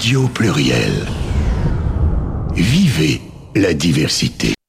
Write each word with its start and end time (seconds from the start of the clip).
Radio 0.00 0.26
Pluriel. 0.28 1.06
Vivez 2.54 3.20
la 3.54 3.74
diversité. 3.74 4.59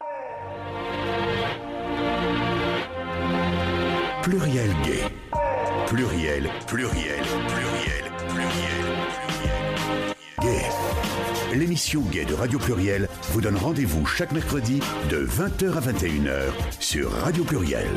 Gay 12.00 12.24
de 12.24 12.34
Radio 12.34 12.58
Pluriel 12.58 13.10
vous 13.32 13.42
donne 13.42 13.58
rendez-vous 13.58 14.06
chaque 14.06 14.32
mercredi 14.32 14.80
de 15.10 15.26
20h 15.26 15.74
à 15.74 15.82
21h 15.82 16.54
sur 16.80 17.12
Radio 17.12 17.44
Pluriel. 17.44 17.90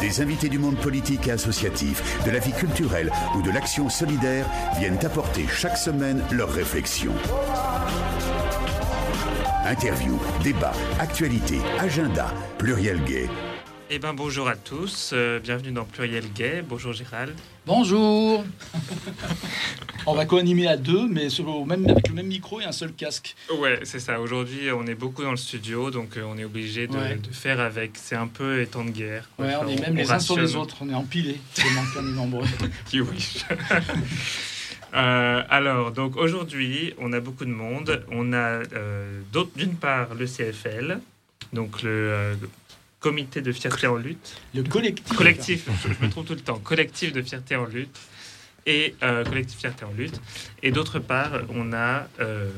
Des 0.00 0.20
invités 0.20 0.48
du 0.48 0.58
monde 0.58 0.76
politique 0.76 1.28
et 1.28 1.30
associatif, 1.30 2.02
de 2.26 2.32
la 2.32 2.40
vie 2.40 2.52
culturelle 2.52 3.12
ou 3.36 3.42
de 3.42 3.52
l'action 3.52 3.88
solidaire 3.88 4.46
viennent 4.78 4.98
apporter 5.04 5.46
chaque 5.46 5.76
semaine 5.76 6.22
leurs 6.32 6.50
réflexions. 6.50 7.14
Interviews, 9.64 10.20
débats, 10.42 10.74
actualités, 10.98 11.60
agenda, 11.78 12.34
pluriel 12.58 13.02
gay. 13.04 13.28
Eh 13.90 13.98
ben 13.98 14.14
bonjour 14.14 14.48
à 14.48 14.56
tous, 14.56 15.10
euh, 15.12 15.38
bienvenue 15.40 15.70
dans 15.70 15.84
Pluriel 15.84 16.24
Gay. 16.32 16.64
Bonjour 16.66 16.92
Gérald. 16.92 17.34
Bonjour 17.66 18.44
On 20.06 20.14
va 20.14 20.26
co-animer 20.26 20.66
à 20.66 20.76
deux, 20.76 21.06
mais 21.08 21.28
sur 21.30 21.44
le 21.46 21.64
même, 21.66 21.88
avec 21.88 22.08
le 22.08 22.14
même 22.14 22.26
micro 22.26 22.60
et 22.60 22.64
un 22.64 22.72
seul 22.72 22.92
casque. 22.92 23.34
Ouais, 23.58 23.80
c'est 23.84 24.00
ça. 24.00 24.20
Aujourd'hui, 24.20 24.70
on 24.72 24.86
est 24.86 24.94
beaucoup 24.94 25.22
dans 25.22 25.30
le 25.30 25.36
studio, 25.38 25.90
donc 25.90 26.16
euh, 26.16 26.22
on 26.26 26.36
est 26.36 26.44
obligé 26.44 26.86
de, 26.86 26.92
Ouais. 26.96 27.14
de 27.16 27.32
faire 27.34 27.60
avec. 27.60 27.92
C'est 27.94 28.16
un 28.16 28.26
peu 28.26 28.60
étant 28.60 28.84
de 28.84 28.90
guerre. 28.90 29.28
quoi. 29.36 29.46
Ouais, 29.46 29.54
on 29.62 29.68
est 29.68 29.80
même 29.80 29.96
les 29.96 30.10
uns 30.10 30.18
sur 30.18 30.38
les 30.38 30.56
autres, 30.56 30.76
on 30.80 30.90
est 30.90 30.94
empilés, 30.94 31.40
qu'on 31.94 32.06
est 32.06 32.12
nombreux. 32.12 32.46
You 32.92 33.06
wish. 33.06 33.44
Euh, 34.96 35.42
alors, 35.50 35.90
donc 35.90 36.16
aujourd'hui, 36.16 36.94
on 36.98 37.12
a 37.12 37.18
beaucoup 37.18 37.44
de 37.44 37.50
monde. 37.50 38.04
On 38.12 38.32
a 38.32 38.62
euh, 38.76 39.20
d'une 39.56 39.74
part 39.74 40.14
le 40.14 40.24
CFL, 40.24 41.00
donc 41.52 41.82
le 41.82 41.90
euh, 41.90 42.34
Comité 43.04 43.42
de 43.42 43.52
fierté 43.52 43.86
en 43.86 43.96
lutte. 43.96 44.28
Le 44.54 44.62
collectif. 44.62 45.16
collectif, 45.16 45.60
je, 45.82 45.88
je 45.92 45.98
me 46.04 46.10
trompe 46.10 46.26
tout 46.26 46.34
le 46.34 46.40
temps, 46.40 46.58
collectif 46.58 47.12
de 47.12 47.20
fierté 47.20 47.54
en 47.54 47.66
lutte 47.66 47.98
et 48.64 48.94
euh, 49.02 49.24
collectif 49.24 49.58
fierté 49.58 49.84
en 49.84 49.92
lutte. 49.92 50.18
Et 50.62 50.70
d'autre 50.70 50.98
part, 51.00 51.32
on 51.50 51.74
a 51.74 52.08
euh, 52.20 52.48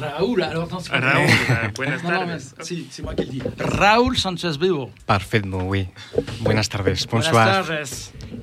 Raoul, 0.00 0.42
alors 0.42 0.64
attends, 0.64 0.80
c'est 0.80 0.90
quoi 0.90 0.98
Raúl. 0.98 1.28
euh, 1.50 1.68
Buenas 1.76 2.02
Non, 2.02 2.10
non, 2.10 2.26
mais 2.26 2.38
tardes. 2.38 2.62
si, 2.68 2.88
c'est 2.90 3.02
moi 3.02 3.14
qui 3.14 3.24
le 3.26 3.30
dis. 3.30 3.42
Raoul 3.60 4.18
Sanchez 4.18 4.50
Vivo. 4.60 4.90
Perfecto, 5.06 5.58
oui. 5.72 5.86
Buenas 6.40 6.68
tardes, 6.68 6.84
Buenas 6.86 7.06
bonsoir. 7.08 7.46
tardes. 7.66 7.86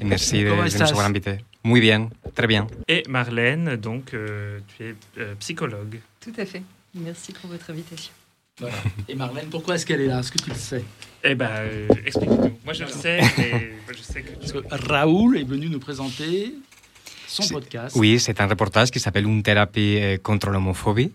Merci 0.04 0.44
de, 0.46 0.50
¿Cómo 0.52 0.64
de 0.64 0.70
nous 0.70 0.82
avoir 0.82 1.06
invités. 1.06 1.38
Muy 1.66 1.82
bien, 1.82 2.10
très 2.34 2.48
bien. 2.48 2.66
Et 2.88 3.04
Marlène, 3.10 3.76
donc 3.76 4.14
euh, 4.14 4.60
tu 4.78 4.86
es 4.86 4.96
euh, 5.18 5.36
psychologue. 5.42 6.00
Tout 6.22 6.34
à 6.38 6.46
fait. 6.46 6.64
Merci 6.94 7.34
pour 7.34 7.50
votre 7.50 7.70
invitation. 7.72 8.14
Voilà. 8.60 8.76
Et 9.10 9.16
Marlène, 9.16 9.48
pourquoi 9.50 9.76
est-ce 9.76 9.86
qu'elle 9.86 10.00
est 10.00 10.08
là? 10.08 10.20
Est-ce 10.20 10.32
que 10.32 10.38
tu 10.38 10.50
le 10.50 10.56
sais? 10.56 10.82
Eh 11.26 11.36
ben, 11.36 11.50
euh, 11.50 11.88
explique-nous. 12.06 12.58
Moi, 12.64 12.74
je 12.74 12.84
le 12.86 12.90
sais, 12.90 13.20
mais 13.38 13.74
je 13.94 14.02
sais 14.02 14.22
que 14.22 14.32
Parce 14.40 14.52
que 14.54 14.88
Raoul 14.88 15.38
est 15.38 15.44
venu 15.44 15.68
nous 15.68 15.80
présenter 15.80 16.54
son 17.28 17.46
podcast. 17.50 17.98
Oui, 17.98 18.18
c'est 18.18 18.40
un 18.40 18.48
reportage 18.48 18.92
qui 18.92 19.00
s'appelle 19.02 19.26
Une 19.26 19.44
thérapie 19.44 19.98
euh, 20.00 20.18
contre 20.18 20.52
l'homophobie. 20.52 21.12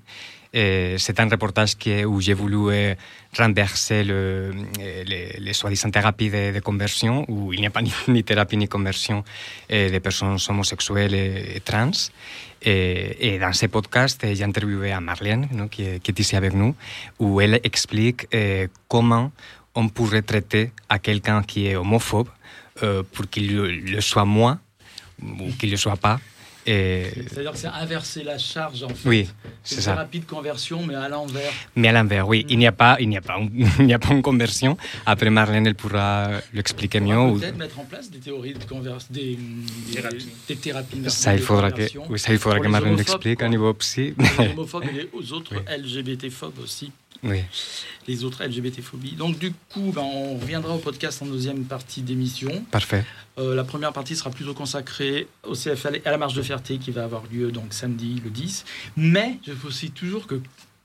C'est 0.52 1.20
un 1.20 1.28
reportage 1.28 1.76
où 2.06 2.20
j'ai 2.20 2.34
voulu 2.34 2.72
euh, 2.72 2.94
renverser 3.38 4.02
le, 4.02 4.52
euh, 4.80 5.04
les, 5.38 5.52
soi-disant 5.52 5.90
thérapies 5.90 6.28
de, 6.28 6.58
conversion, 6.58 7.24
où 7.28 7.52
il 7.52 7.60
n'y 7.60 7.66
a 7.66 7.70
pas 7.70 7.82
ni, 7.86 7.92
ni 8.08 8.24
thérapie 8.24 8.56
ni 8.56 8.66
conversion 8.66 9.22
euh, 9.70 9.90
des 9.90 10.00
personnes 10.00 10.36
homosexuelles 10.48 11.14
et, 11.14 11.60
trans. 11.64 11.92
Et, 12.62 13.38
dans 13.40 13.52
ce 13.52 13.66
podcast, 13.66 14.20
j'ai 14.22 14.44
interviewé 14.44 14.90
à 14.90 15.00
Marlène, 15.00 15.68
qui, 15.70 16.00
qui 16.00 16.10
est 16.10 16.18
ici 16.18 16.34
avec 16.34 16.52
nous, 16.52 16.74
où 17.20 17.40
elle 17.40 17.60
explique 17.62 18.26
comment 18.88 19.30
on 19.74 19.88
pourrait 19.88 20.22
traiter 20.22 20.72
à 20.88 20.98
quelqu'un 20.98 21.42
qui 21.42 21.68
est 21.68 21.76
homophobe 21.76 22.28
pour 23.12 23.30
qu'il 23.30 23.54
le, 23.54 23.70
le 23.70 24.00
soit 24.00 24.24
moins 24.24 24.58
ou 25.22 25.52
qu'il 25.58 25.68
ne 25.68 25.74
le 25.74 25.78
soit 25.78 25.96
pas. 25.96 26.18
Et, 26.70 27.06
C'est-à-dire 27.28 27.52
que 27.52 27.58
c'est 27.58 27.66
inverser 27.66 28.22
la 28.22 28.38
charge, 28.38 28.82
en 28.84 28.88
fait. 28.90 29.08
oui, 29.08 29.28
C'est 29.64 29.74
une 29.76 29.80
ça. 29.80 29.90
thérapie 29.92 30.20
de 30.20 30.24
conversion, 30.24 30.84
mais 30.86 30.94
à 30.94 31.08
l'envers. 31.08 31.52
Mais 31.74 31.88
à 31.88 31.92
l'envers, 31.92 32.28
oui, 32.28 32.46
il 32.48 32.58
n'y 32.58 32.66
a 32.66 32.72
pas, 32.72 32.96
il 33.00 33.08
n'y 33.08 33.16
a 33.16 33.20
pas, 33.20 33.34
un- 33.38 33.48
il 33.80 33.86
n'y 33.86 33.92
a 33.94 33.98
pas 33.98 34.12
une 34.14 34.22
conversion. 34.22 34.76
Après, 35.04 35.30
Marlène, 35.30 35.66
elle 35.66 35.74
pourra 35.74 36.30
l'expliquer 36.54 37.00
mieux. 37.00 37.18
Ou- 37.18 37.38
peut-être 37.40 37.56
mettre 37.58 37.78
en 37.80 37.84
place 37.84 38.08
des 38.10 38.18
théories 38.18 38.54
de 38.54 38.64
conversion, 38.64 39.08
des, 39.10 39.36
des 39.88 39.94
Thérapies. 39.94 40.28
des 40.48 40.56
thérapies. 40.56 41.02
Ça, 41.08 41.34
il 41.34 41.40
de 41.40 41.44
faudra 41.44 41.70
que, 41.70 41.74
conversion 41.76 42.04
oui, 42.08 42.18
ça, 42.18 42.32
il 42.32 42.38
faudra 42.38 42.60
que 42.60 42.68
Marlène 42.68 42.96
l'explique 42.96 43.42
à 43.42 43.48
niveau 43.48 43.74
psy. 43.74 44.14
Les 44.38 44.48
homophobes 44.52 44.84
et 44.84 44.92
les 44.92 45.08
aux 45.12 45.32
autres 45.32 45.52
Oui. 45.56 45.62
LGBT-phobes 45.76 46.58
aussi. 46.62 46.92
Oui. 47.22 47.42
Les 48.08 48.24
autres 48.24 48.42
LGBT-phobies. 48.44 49.12
Donc, 49.12 49.38
du 49.38 49.52
coup, 49.72 49.92
ben, 49.94 50.02
on 50.02 50.36
reviendra 50.38 50.74
au 50.74 50.78
podcast 50.78 51.22
en 51.22 51.26
deuxième 51.26 51.64
partie 51.64 52.02
d'émission. 52.02 52.64
Parfait. 52.70 53.04
Euh, 53.38 53.54
la 53.54 53.64
première 53.64 53.92
partie 53.92 54.16
sera 54.16 54.30
plutôt 54.30 54.54
consacrée 54.54 55.28
au 55.44 55.54
CFL 55.54 55.96
et 55.96 56.02
à 56.06 56.10
la 56.10 56.18
marche 56.18 56.34
de 56.34 56.42
fierté 56.42 56.78
qui 56.78 56.90
va 56.90 57.04
avoir 57.04 57.22
lieu 57.32 57.52
donc 57.52 57.72
samedi 57.72 58.20
le 58.24 58.30
10. 58.30 58.64
Mais 58.96 59.38
je 59.46 59.52
veux 59.52 59.68
aussi 59.68 59.90
toujours 59.90 60.26
que 60.26 60.40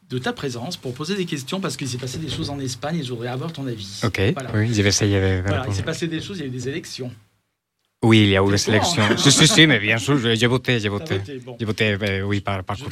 de 0.10 0.18
ta 0.20 0.34
présence 0.34 0.78
pour 0.78 0.94
poser 0.94 1.16
des 1.16 1.26
questions 1.26 1.60
parce 1.60 1.78
qu'il 1.78 1.88
s'est 1.90 1.98
passé 1.98 2.18
des 2.20 2.30
choses 2.30 2.50
en 2.52 2.60
Espagne 2.60 2.98
et 3.00 3.04
je 3.04 3.10
voudrais 3.10 3.30
avoir 3.30 3.52
ton 3.52 3.66
avis. 3.66 4.02
Ok, 4.04 4.22
Voilà. 4.36 4.52
oui, 4.54 4.68
Voilà, 4.68 5.66
il 5.68 5.74
s'est 5.74 5.82
passé 5.84 6.08
des 6.08 6.22
choses, 6.22 6.38
il 6.38 6.42
y 6.42 6.44
a 6.44 6.48
eu 6.48 6.52
des 6.52 6.70
élections. 6.70 7.12
Oui, 8.04 8.20
il 8.22 8.30
y 8.30 8.38
a 8.38 8.44
eu 8.44 8.52
des 8.52 8.58
courant, 8.58 8.68
élections. 8.76 9.02
hein 9.04 9.18
Si, 9.18 9.32
si, 9.32 9.48
si, 9.48 9.66
mais 9.66 9.80
bien 9.80 9.98
sûr, 9.98 10.18
j'ai 10.20 10.46
voté, 10.48 10.80
j'ai 10.80 10.90
voté. 10.90 11.18
voté, 11.18 11.40
bon. 11.40 11.58
J'ai 11.60 11.66
voté, 11.66 11.98
euh, 12.00 12.22
oui, 12.22 12.40
par, 12.40 12.64
par 12.64 12.76
Je, 12.76 12.84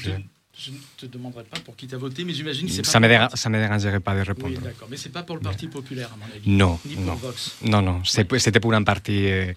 je 0.56 0.69
ne 0.72 0.78
te 0.97 1.06
demanderai 1.08 1.44
pas 1.46 1.59
pour 1.62 1.75
qui 1.75 1.88
tu 1.88 1.96
as 1.96 1.97
voté, 1.97 2.24
mais 2.24 2.34
j'imagine 2.34 2.68
que 2.68 2.74
c'est 2.74 2.81
pas 2.84 2.90
Ça 2.90 3.00
pour 3.28 3.38
ça 3.38 3.50
me 3.50 3.58
dérangerait 3.58 4.00
pas 4.00 4.14
de 4.14 4.19
Oui, 4.19 4.25
répondre. 4.28 4.59
d'accord, 4.62 4.88
mais 4.90 4.97
c'est 4.97 5.09
pas 5.12 5.24
pour 5.24 5.36
le 5.38 5.41
Parti 5.41 5.68
populaire 5.68 6.09
à 6.14 6.18
mon 6.18 6.25
avis. 6.34 6.47
Non, 6.50 6.80
Ni 6.86 6.94
pour 6.96 7.03
non. 7.06 7.16
Vox. 7.16 7.56
Non, 7.64 7.81
non, 7.81 8.02
c'était 8.03 8.59
pour 8.59 8.72
un 8.74 8.84
parti 8.84 9.25
euh, 9.31 9.52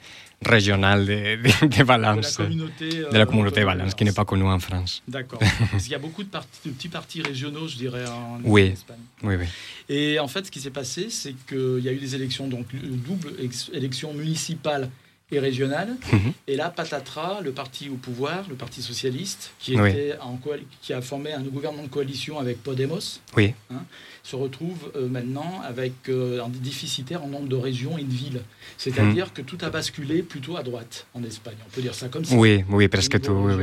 régional 0.44 1.04
de, 1.04 1.12
de, 1.12 1.66
de 1.66 1.66
De 1.68 1.76
la 1.78 1.84
Valence. 1.84 2.36
communauté. 2.38 2.88
de 2.88 3.02
la 3.12 3.20
euh, 3.20 3.26
communauté 3.26 3.60
de 3.60 3.66
Valence, 3.66 3.94
qui 3.94 4.04
n'est 4.04 4.12
pas 4.12 4.24
connue 4.24 4.44
en 4.44 4.58
France. 4.58 5.02
D'accord. 5.06 5.38
Parce 5.70 5.82
qu'il 5.82 5.92
y 5.92 5.94
a 5.94 5.98
beaucoup 5.98 6.22
de, 6.24 6.30
petits 6.64 6.88
partis 6.88 7.20
régionaux, 7.20 7.68
je 7.68 7.76
dirais, 7.76 8.06
en 8.08 8.40
Oui. 8.44 8.62
Espagne. 8.72 8.96
Oui, 9.22 9.34
oui. 9.36 9.46
Et 9.88 10.18
en 10.18 10.28
fait, 10.28 10.46
ce 10.46 10.50
qui 10.50 10.60
s'est 10.60 10.70
passé, 10.70 11.08
c'est 11.10 11.34
qu'il 11.46 11.80
y 11.84 11.88
a 11.88 11.92
eu 11.92 11.98
des 11.98 12.14
élections, 12.14 12.48
donc 12.48 12.66
euh, 12.74 12.78
double 12.82 13.32
élection 13.74 14.14
municipale 14.14 14.90
et 15.32 15.38
régionale. 15.41 15.97
Mhm. 16.12 16.32
Et 16.47 16.56
là, 16.56 16.70
patatras, 16.70 17.41
le 17.41 17.50
parti 17.53 17.88
au 17.88 17.94
pouvoir, 17.97 18.44
le 18.48 18.54
Parti 18.54 18.81
socialiste, 18.81 19.53
qui, 19.59 19.76
Oui. 19.81 19.91
était 19.91 20.14
en 20.20 20.37
coali- 20.37 20.66
qui 20.82 20.92
a 20.92 21.00
formé 21.03 21.32
un 21.32 21.42
gouvernement 21.42 21.82
de 21.82 21.88
coalition 21.88 22.38
avec 22.38 22.62
Podemos, 22.62 23.20
Oui. 23.36 23.53
Se 24.31 24.34
retrouve 24.34 24.91
euh, 24.97 25.09
maintenant 25.09 25.60
avec 25.64 25.92
euh, 26.09 26.42
un 26.44 26.48
déficitaire 26.48 27.22
en 27.22 27.28
nombre 27.28 27.47
de 27.48 27.54
régions 27.69 27.97
et 27.97 28.03
de 28.03 28.10
villes. 28.12 28.42
C'est-à-dire 28.76 29.32
que 29.32 29.41
tout 29.42 29.59
a 29.62 29.70
basculé 29.70 30.22
plutôt 30.22 30.56
à 30.56 30.64
droite 30.64 31.06
en 31.14 31.22
Espagne. 31.22 31.54
On 31.64 31.70
peut 31.72 31.81
dire 31.81 31.94
ça 31.94 32.09
comme 32.09 32.25
ça. 32.25 32.34
Oui, 32.34 32.65
oui, 32.69 32.88
presque 32.88 33.20
tout. 33.20 33.31
Oui, 33.32 33.54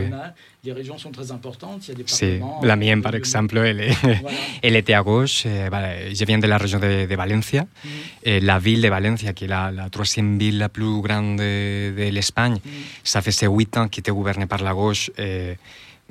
Les 0.64 0.72
régions 0.72 0.98
sont 0.98 1.12
très 1.12 1.30
importantes. 1.34 1.80
Il 1.86 1.90
y 1.90 1.92
a 1.92 1.98
des 1.98 2.06
parlements, 2.06 2.62
la 2.64 2.78
mienne, 2.78 3.02
par 3.02 3.14
euh, 3.14 3.18
exemple, 3.18 3.58
elle, 3.58 3.82
est- 3.82 4.22
Voilà. 4.22 4.38
elle 4.64 4.78
était 4.78 4.94
à 4.94 5.04
gauche. 5.04 5.46
voilà, 5.74 5.90
je 6.14 6.24
viens 6.24 6.40
de 6.40 6.48
la 6.48 6.58
région 6.58 6.80
de, 6.80 7.06
de 7.12 7.16
Valencia. 7.24 7.64
Mm. 7.64 7.88
Et 8.24 8.40
la 8.40 8.58
ville 8.60 8.82
de 8.82 8.88
Valencia, 8.88 9.34
qui 9.34 9.44
est 9.44 9.48
la, 9.50 9.70
la 9.70 9.90
troisième 9.90 10.38
ville 10.40 10.58
la 10.60 10.70
plus 10.70 11.02
grande 11.02 11.40
de, 11.40 11.92
de 11.98 12.10
l'Espagne, 12.10 12.60
Mm. 12.64 12.70
ça 13.04 13.22
faisait 13.22 13.48
huit 13.48 13.76
ans 13.78 13.90
qu'il 13.90 14.00
était 14.00 14.12
gouverné 14.20 14.46
par 14.46 14.64
la 14.64 14.74
gauche. 14.74 15.12
Et, 15.18 15.58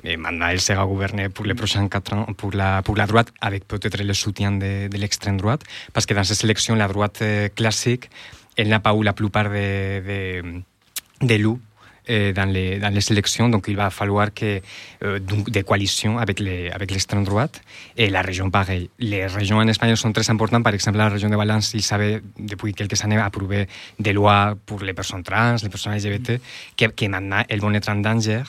et 0.03 0.17
maintenant, 0.17 0.47
elle 0.47 0.59
sera 0.59 0.85
gouvernée 0.85 1.29
pour 1.29 1.45
les 1.45 1.53
prochains 1.53 1.87
quatre 1.87 2.13
ans 2.13 2.25
pour 2.37 2.51
la, 2.51 2.81
pour 2.81 2.95
la 2.95 3.07
droite, 3.07 3.31
avec 3.41 3.67
peut-être 3.67 4.01
le 4.03 4.13
soutien 4.13 4.51
de, 4.51 4.87
de 4.87 4.97
l'extrême 4.97 5.37
droite. 5.37 5.61
Parce 5.93 6.05
que 6.05 6.13
dans 6.13 6.23
ces 6.23 6.43
élections, 6.43 6.75
la 6.75 6.87
droite 6.87 7.21
euh, 7.21 7.47
classique, 7.49 8.09
elle 8.57 8.67
n'a 8.67 8.79
pas 8.79 8.93
eu 8.93 9.03
la 9.03 9.13
plupart 9.13 9.49
des 9.49 10.41
de, 10.41 11.25
d'élus 11.25 11.57
euh, 12.09 12.33
dans, 12.33 12.49
les, 12.51 12.79
dans 12.79 12.93
les 12.93 13.11
élections, 13.13 13.47
donc 13.47 13.65
il 13.69 13.77
va 13.77 13.89
falloir 13.89 14.33
que, 14.33 14.59
euh, 15.05 15.19
des 15.47 15.63
coalitions 15.63 16.17
avec, 16.17 16.41
les, 16.41 16.69
avec 16.69 16.91
l'extrême 16.91 17.23
droite. 17.23 17.61
Et 17.95 18.09
la 18.09 18.21
région, 18.21 18.49
pareil. 18.49 18.89
Les 18.99 19.25
régions 19.25 19.57
en 19.57 19.67
Espagne 19.69 19.95
sont 19.95 20.11
très 20.11 20.29
importantes. 20.29 20.65
Par 20.65 20.73
exemple, 20.73 20.97
la 20.97 21.07
région 21.07 21.29
de 21.29 21.37
Valence, 21.37 21.73
ils 21.73 21.93
avaient, 21.93 22.21
depuis 22.37 22.73
quelques 22.73 23.01
années, 23.05 23.17
approuvé 23.17 23.67
des 23.99 24.11
lois 24.11 24.53
pour 24.65 24.81
les 24.81 24.93
personnes 24.93 25.23
trans, 25.23 25.55
les 25.63 25.69
personnes 25.69 25.95
LGBT, 25.95 26.41
que, 26.75 26.85
que 26.87 27.05
maintenant, 27.05 27.41
elles 27.47 27.61
vont 27.61 27.73
être 27.73 27.87
en 27.89 27.95
danger 27.95 28.43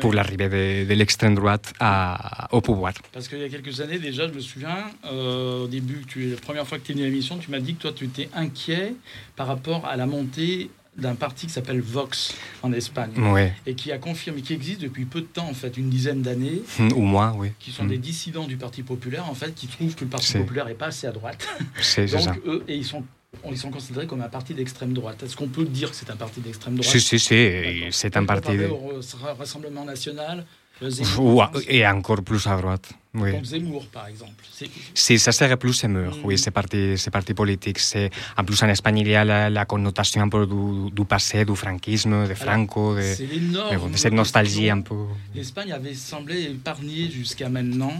Pour 0.00 0.14
l'arrivée 0.14 0.48
de, 0.48 0.88
de 0.88 0.94
l'extrême 0.94 1.34
droite 1.34 1.72
à, 1.78 2.48
au 2.52 2.60
pouvoir. 2.60 2.92
Parce 3.12 3.28
qu'il 3.28 3.38
y 3.38 3.44
a 3.44 3.48
quelques 3.48 3.80
années 3.80 3.98
déjà, 3.98 4.26
je 4.28 4.32
me 4.32 4.40
souviens, 4.40 4.78
euh, 5.04 5.64
au 5.64 5.66
début, 5.66 6.04
tu, 6.08 6.30
la 6.30 6.36
première 6.36 6.66
fois 6.66 6.78
que 6.78 6.84
tu 6.84 6.92
es 6.92 6.94
venu 6.94 7.06
à 7.06 7.10
l'émission, 7.10 7.36
tu 7.38 7.50
m'as 7.50 7.60
dit 7.60 7.74
que 7.74 7.82
toi, 7.82 7.92
tu 7.92 8.04
étais 8.06 8.28
inquiet 8.34 8.94
par 9.36 9.46
rapport 9.46 9.84
à 9.86 9.96
la 9.96 10.06
montée 10.06 10.70
d'un 10.96 11.16
parti 11.16 11.48
qui 11.48 11.52
s'appelle 11.52 11.80
Vox 11.80 12.34
en 12.62 12.72
Espagne 12.72 13.10
Oui, 13.16 13.48
et 13.66 13.74
qui 13.74 13.90
a 13.90 13.98
confirmé, 13.98 14.42
qui 14.42 14.52
existe 14.54 14.80
depuis 14.80 15.04
peu 15.04 15.20
de 15.22 15.26
temps, 15.26 15.48
en 15.48 15.52
fait, 15.54 15.76
une 15.76 15.90
dizaine 15.90 16.22
d'années, 16.22 16.62
ou 16.94 17.00
moi, 17.02 17.34
oui. 17.36 17.48
qui 17.58 17.72
sont 17.72 17.82
Mm. 17.84 17.88
des 17.88 17.98
dissidents 17.98 18.46
du 18.46 18.56
Parti 18.56 18.84
populaire, 18.84 19.28
en 19.28 19.34
fait, 19.34 19.52
qui 19.56 19.66
trouvent 19.66 19.94
que 19.96 20.04
le 20.04 20.10
Parti 20.10 20.34
populaire 20.34 20.66
n'est 20.66 20.74
pas 20.74 20.86
assez 20.86 21.08
à 21.08 21.10
droite. 21.12 21.46
C'est 21.80 22.06
ça. 22.06 22.18
Donc, 22.18 22.40
eux, 22.46 22.64
et 22.68 22.76
ils 22.76 22.84
sont, 22.84 23.02
ils 23.50 23.58
sont 23.58 23.70
considérés 23.70 24.06
comme 24.06 24.22
un 24.22 24.28
parti 24.28 24.54
d'extrême 24.54 24.92
droite. 24.92 25.22
Est-ce 25.22 25.36
qu'on 25.36 25.48
peut 25.48 25.64
dire 25.64 25.90
que 25.90 25.96
c'est 25.96 26.10
un 26.10 26.16
parti 26.16 26.40
d'extrême 26.40 26.74
droite? 26.76 26.90
Si, 26.90 27.00
si, 27.00 27.18
si, 27.18 27.84
c'est 27.90 28.16
un 28.16 28.24
parti. 28.24 28.48
Comparé 28.48 28.68
De... 28.68 28.72
au 28.72 29.00
Rassemblement 29.38 29.84
national, 29.84 30.44
Zemmour, 30.82 31.50
et 31.68 31.86
encore 31.86 32.22
plus 32.22 32.46
à 32.48 32.56
droite. 32.56 32.90
Oui. 33.14 33.30
Comme 33.30 33.44
Zemmour, 33.44 33.86
par 33.86 34.08
exemple. 34.08 34.44
C'est- 34.52 34.68
Sí, 34.92 35.18
ça 35.20 35.30
serait 35.30 35.56
plus 35.56 35.72
Zemmour, 35.72 36.16
Mm. 36.16 36.20
oui, 36.24 36.36
ce 36.36 36.50
parti, 36.50 36.98
ce 36.98 37.10
parti 37.10 37.32
politique. 37.32 37.78
C'est, 37.78 38.10
en 38.36 38.42
plus, 38.44 38.60
en 38.62 38.68
Espagne, 38.68 38.98
il 38.98 39.08
y 39.08 39.14
a 39.14 39.24
la, 39.24 39.48
la 39.50 39.64
connotation 39.66 40.20
un 40.22 40.28
peu 40.28 40.46
du, 40.46 40.90
du 40.90 41.04
passé, 41.04 41.44
du 41.44 41.54
franquisme, 41.54 42.26
de 42.26 42.34
Franco, 42.34 42.96
de, 42.96 43.02
C'est 43.02 43.76
bon, 43.78 43.88
de 43.88 43.96
cette 43.96 44.12
nostalgie 44.14 44.68
un 44.68 44.80
peu. 44.80 44.96
L'Espagne 45.34 45.70
avait 45.72 45.94
semblé 45.94 46.42
épargnée 46.50 47.08
jusqu'à 47.08 47.48
maintenant 47.48 47.94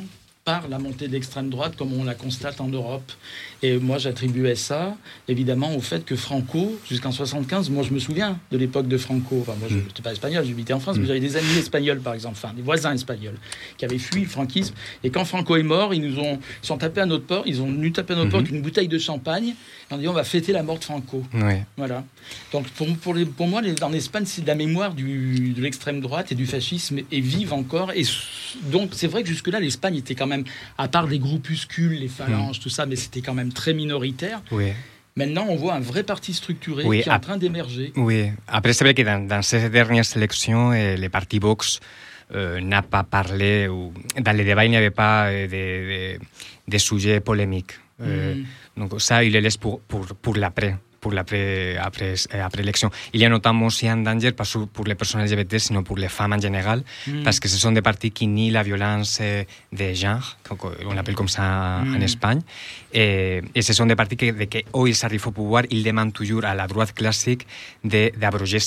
par 0.44 0.68
la 0.68 0.78
montée 0.78 1.06
de 1.08 1.12
l'extrême 1.12 1.48
droite, 1.48 1.74
comme 1.76 1.92
on 1.94 2.04
la 2.04 2.14
constate 2.16 2.60
en 2.60 2.68
Europe. 2.68 3.10
Et 3.64 3.78
moi, 3.78 3.96
j'attribuais 3.96 4.56
ça, 4.56 4.94
évidemment, 5.26 5.74
au 5.74 5.80
fait 5.80 6.04
que 6.04 6.16
Franco, 6.16 6.78
jusqu'en 6.86 7.12
75, 7.12 7.70
moi, 7.70 7.82
je 7.82 7.94
me 7.94 7.98
souviens 7.98 8.38
de 8.52 8.58
l'époque 8.58 8.86
de 8.88 8.98
Franco. 8.98 9.38
Enfin, 9.40 9.54
moi, 9.58 9.68
je 9.70 9.76
Mm. 9.76 9.84
n'étais 9.86 10.02
pas 10.02 10.12
espagnol, 10.12 10.44
j'habitais 10.46 10.74
en 10.74 10.80
France, 10.80 10.98
mais 10.98 11.06
j'avais 11.06 11.18
des 11.20 11.36
amis 11.38 11.56
espagnols, 11.56 12.00
par 12.00 12.12
exemple, 12.12 12.36
enfin, 12.36 12.52
des 12.54 12.60
voisins 12.60 12.92
espagnols, 12.92 13.36
qui 13.78 13.86
avaient 13.86 13.96
fui 13.96 14.20
le 14.24 14.28
franquisme. 14.28 14.74
Et 15.02 15.08
quand 15.08 15.24
Franco 15.24 15.56
est 15.56 15.62
mort, 15.62 15.94
ils 15.94 16.02
nous 16.02 16.18
ont 16.18 16.38
ils 16.62 16.66
sont 16.66 16.76
tapés 16.76 17.00
à 17.00 17.06
notre 17.06 17.24
porte, 17.24 17.44
ils 17.46 17.62
ont 17.62 17.66
venu 17.70 17.90
taper 17.90 18.12
à 18.12 18.16
notre 18.16 18.26
Mhm. 18.26 18.32
porte 18.32 18.42
avec 18.42 18.54
une 18.54 18.60
bouteille 18.60 18.88
de 18.88 18.98
champagne, 18.98 19.48
et 19.48 19.54
on 19.94 19.96
dit 19.96 20.08
on 20.08 20.12
va 20.12 20.24
fêter 20.24 20.52
la 20.52 20.62
mort 20.62 20.78
de 20.78 20.84
Franco. 20.84 21.24
Oui. 21.32 21.54
Voilà. 21.78 22.04
Donc 22.52 22.68
pour, 22.68 22.86
pour, 22.98 23.14
les- 23.14 23.24
pour 23.24 23.48
moi, 23.48 23.62
les- 23.62 23.82
en 23.82 23.94
Espagne, 23.94 24.24
c'est 24.26 24.42
de 24.42 24.46
la 24.46 24.54
mémoire 24.56 24.92
du, 24.92 25.54
de 25.56 25.62
l'extrême 25.62 26.00
droite 26.02 26.32
et 26.32 26.34
du 26.34 26.44
fascisme 26.44 26.98
est 27.10 27.20
vive 27.20 27.54
encore. 27.54 27.92
Et 27.92 28.02
donc 28.70 28.90
c'est 28.92 29.06
vrai 29.06 29.22
que 29.22 29.28
jusque-là, 29.30 29.58
l'Espagne 29.58 29.96
était 29.96 30.14
quand 30.14 30.26
même, 30.26 30.44
à 30.76 30.86
part 30.88 31.06
les 31.06 31.18
groupuscules, 31.18 31.98
les 31.98 32.08
phalanges, 32.08 32.60
tout 32.60 32.68
ça, 32.68 32.84
mais 32.84 32.96
c'était 32.96 33.20
quand 33.22 33.34
même 33.34 33.52
très 33.54 33.72
minoritaire. 33.74 34.42
Oui. 34.50 34.72
Maintenant, 35.16 35.46
on 35.48 35.54
voit 35.56 35.74
un 35.74 35.80
vrai 35.80 36.02
parti 36.02 36.34
structuré 36.34 36.82
Oui, 36.84 37.00
qui 37.02 37.08
est 37.08 37.12
en 37.12 37.20
train 37.20 37.36
d'émerger. 37.38 37.92
Oui, 37.96 38.30
après 38.48 38.72
c'est 38.72 38.84
vrai 38.84 38.94
que 38.94 39.02
dans, 39.02 39.24
dans 39.26 39.42
ces 39.42 39.70
dernières 39.70 40.04
élections, 40.16 40.72
eh, 40.72 40.96
le 40.96 41.08
parti 41.08 41.38
Vox 41.38 41.78
euh, 42.34 42.60
n'a 42.60 42.82
pas 42.82 43.04
parlé, 43.04 43.68
ou 43.68 43.92
dans 44.20 44.36
les 44.36 44.44
débats, 44.44 44.64
il 44.64 44.70
n'y 44.70 44.76
avait 44.76 44.90
pas 45.04 45.26
euh, 45.28 45.46
de, 45.46 46.18
de- 46.18 46.24
de 46.72 46.78
sujets 46.78 47.20
polémiques. 47.20 47.74
Euh, 48.02 48.34
Mm. 48.76 48.88
Donc 48.88 49.00
ça, 49.00 49.22
il 49.22 49.32
le 49.32 49.38
laisse 49.38 49.56
pour, 49.56 49.80
pour, 49.82 50.04
pour 50.24 50.34
l'après, 50.34 50.74
pour 51.04 51.12
l'après 51.12 51.76
après, 51.88 52.14
euh, 52.34 52.42
après 52.46 52.62
l'élection. 52.62 52.90
Il 53.12 53.20
y 53.20 53.26
a 53.26 53.28
notamment 53.28 53.66
aussi 53.66 53.86
un 53.94 53.98
danger, 54.08 54.32
pas 54.32 54.44
pour 54.76 54.86
les 54.90 54.94
personnes 55.00 55.22
LGBT, 55.28 55.58
sinon 55.66 55.82
pour 55.88 55.98
les 56.04 56.08
femmes 56.18 56.32
en 56.38 56.40
général, 56.48 56.78
Mm. 57.06 57.22
parce 57.26 57.38
que 57.42 57.48
ce 57.52 57.58
sont 57.64 57.72
des 57.78 57.82
partis 57.90 58.10
qui 58.18 58.26
nient 58.36 58.50
la 58.58 58.62
violence 58.70 59.20
de 59.80 59.86
genre, 60.02 60.26
on 60.88 60.94
l'appelle 60.94 61.14
comme 61.20 61.28
ça 61.36 61.42
en, 61.84 61.94
en 61.94 61.98
Mm. 62.00 62.08
Espagne, 62.10 62.40
et, 63.00 63.42
et 63.54 63.62
ce 63.68 63.72
sont 63.78 63.84
des 63.92 63.96
partis 64.02 64.16
que, 64.16 64.30
dès 64.40 64.46
qu'ils 64.52 65.04
arrivent 65.06 65.26
au 65.28 65.34
pouvoir, 65.40 65.62
ils 65.74 65.82
demandent 65.88 66.14
toujours 66.20 66.44
à 66.46 66.54
la 66.60 66.66
droite 66.72 66.92
classique 67.00 67.42
de- 67.92 68.10
d'abroger 68.20 68.60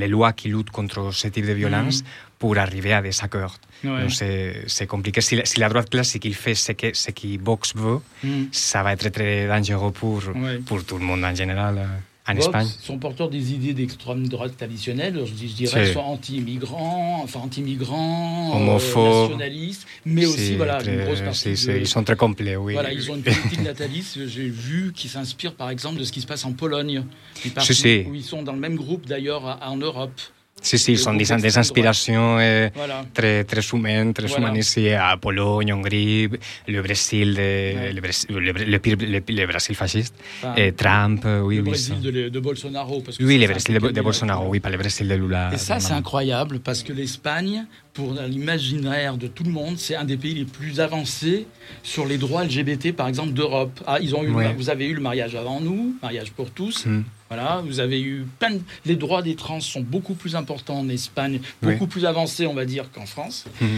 les 0.00 0.08
lois 0.14 0.32
qui 0.38 0.46
luttent 0.54 0.70
contre 0.78 1.00
ce 1.20 1.26
type 1.34 1.46
de 1.52 1.56
violence 1.62 1.96
pour 2.40 2.56
arriver 2.66 2.92
à 2.98 3.02
des 3.02 3.16
accords. 3.26 3.56
Ouais. 3.84 4.00
Donc 4.02 4.12
c'est 4.12 4.64
c'est 4.66 4.86
compliqué. 4.86 5.20
Si 5.20 5.36
la, 5.36 5.44
si 5.44 5.58
la 5.60 5.68
droite 5.68 5.88
classique 5.90 6.24
il 6.26 6.34
fait 6.34 6.54
ce 6.54 6.72
que, 6.72 6.92
ce 6.94 7.10
que 7.10 7.42
Vox 7.42 7.74
veut, 7.74 8.00
Mm. 8.22 8.44
ça 8.52 8.82
va 8.82 8.92
être 8.92 9.08
très 9.10 9.46
dangereux 9.48 9.92
pour, 9.92 10.20
Ouais. 10.34 10.58
pour 10.58 10.84
tout 10.84 10.98
le 10.98 11.04
monde 11.04 11.24
en 11.24 11.34
général 11.34 11.78
euh, 11.78 11.86
en 12.30 12.34
Vox 12.34 12.44
Espagne. 12.46 12.68
sont 12.82 12.98
porteurs 12.98 13.30
des 13.30 13.52
idées 13.54 13.72
d'extrême 13.72 14.28
droite 14.28 14.56
traditionnelle, 14.56 15.18
je, 15.24 15.30
je 15.46 15.52
dirais, 15.54 15.92
soit 15.92 16.02
anti-immigrants, 16.02 17.22
enfin 17.24 17.40
anti-migrants, 17.40 18.50
euh, 18.52 18.56
Homophobes. 18.56 19.30
nationalistes, 19.30 19.86
mais 20.04 20.26
aussi 20.26 20.56
voilà, 20.56 20.76
très- 20.78 20.94
une 20.94 21.04
grosse 21.04 21.20
partie. 21.22 21.54
de- 21.66 21.78
ils 21.78 21.88
sont 21.88 22.04
très 22.04 22.16
complets, 22.16 22.56
oui. 22.56 22.74
Voilà, 22.74 22.92
ils 22.92 23.10
ont 23.10 23.16
une 23.16 23.22
politique 23.22 23.62
nataliste, 23.62 24.26
j'ai 24.26 24.48
vu, 24.48 24.92
qui 24.94 25.08
s'inspire 25.08 25.54
par 25.54 25.70
exemple 25.70 25.98
de 25.98 26.04
ce 26.04 26.12
qui 26.12 26.20
se 26.20 26.26
passe 26.26 26.44
en 26.44 26.52
Pologne. 26.52 27.04
Où 27.44 28.14
ils 28.14 28.22
sont 28.24 28.42
dans 28.42 28.52
le 28.52 28.58
même 28.60 28.76
groupe 28.76 29.06
d'ailleurs 29.06 29.58
en 29.62 29.76
Europe. 29.76 30.20
Sí, 30.62 30.76
sí, 30.78 30.96
groupe 30.96 31.16
des, 31.16 31.32
inspiracions 31.58 32.38
euh, 32.38 32.68
Voilà. 32.74 33.04
très, 33.14 33.44
très 33.44 33.62
humaines, 33.72 34.12
très 34.12 34.26
Voilà. 34.26 34.46
à 34.94 35.16
Pologne, 35.16 35.72
Hongrie, 35.72 36.28
le 36.68 36.82
Brésil, 36.82 37.34
de- 37.34 37.38
Ouais. 37.40 37.92
le, 37.94 38.00
Brésil- 38.00 38.26
le, 38.30 38.52
le 38.52 38.78
le- 38.96 39.22
le 39.40 39.46
Brésil 39.46 39.74
fasciste, 39.74 40.14
Enfin, 40.42 40.54
et 40.56 40.72
Trump, 40.72 41.22
euh, 41.24 41.40
oui, 41.40 41.56
le 41.56 41.62
oui. 41.62 41.68
Brésil 41.70 42.00
de, 42.00 42.28
de 42.28 42.40
Bolsonaro. 42.40 43.00
Parce 43.00 43.16
que 43.16 43.24
Oui, 43.24 43.38
le 43.38 43.46
Brésil 43.46 43.74
de, 43.78 43.88
de 43.90 44.00
Bolsonaro, 44.00 44.48
oui, 44.50 44.60
pas 44.60 44.70
le 44.70 44.76
Brésil 44.78 45.08
de 45.08 45.14
Lula. 45.14 45.50
Et 45.54 45.56
ça, 45.58 45.80
c'est 45.80 45.92
incroyable 45.94 46.60
parce 46.60 46.82
que 46.82 46.92
l'Espagne, 46.92 47.64
pour 47.92 48.12
l'imaginaire 48.14 49.16
de 49.16 49.26
tout 49.26 49.42
le 49.44 49.50
monde, 49.50 49.76
c'est 49.78 49.96
un 49.96 50.04
des 50.04 50.16
pays 50.16 50.34
les 50.34 50.44
plus 50.44 50.80
avancés 50.80 51.46
sur 51.82 52.06
les 52.06 52.18
droits 52.18 52.44
LGBT, 52.44 52.92
par 52.92 53.08
exemple, 53.08 53.32
d'Europe. 53.32 53.80
Ah, 53.86 53.98
ils 54.00 54.14
ont 54.14 54.22
eu, 54.22 54.30
Ouais. 54.30 54.52
Vous 54.56 54.70
avez 54.70 54.86
eu 54.86 54.94
le 54.94 55.00
mariage 55.00 55.34
avant 55.34 55.60
nous, 55.60 55.94
mariage 56.02 56.30
pour 56.32 56.50
tous. 56.50 56.86
Mm. 56.86 57.02
Voilà, 57.28 57.62
vous 57.64 57.78
avez 57.80 58.00
eu 58.00 58.26
plein 58.38 58.50
de- 58.52 58.60
Les 58.86 58.96
droits 58.96 59.22
des 59.22 59.34
trans 59.36 59.60
sont 59.60 59.80
beaucoup 59.82 60.14
plus 60.14 60.34
importants 60.36 60.78
en 60.80 60.88
Espagne, 60.88 61.40
beaucoup 61.62 61.86
plus 61.86 62.04
avancés, 62.04 62.46
on 62.46 62.54
va 62.54 62.64
dire, 62.64 62.90
qu'en 62.92 63.06
France. 63.06 63.44
Mhm. 63.60 63.68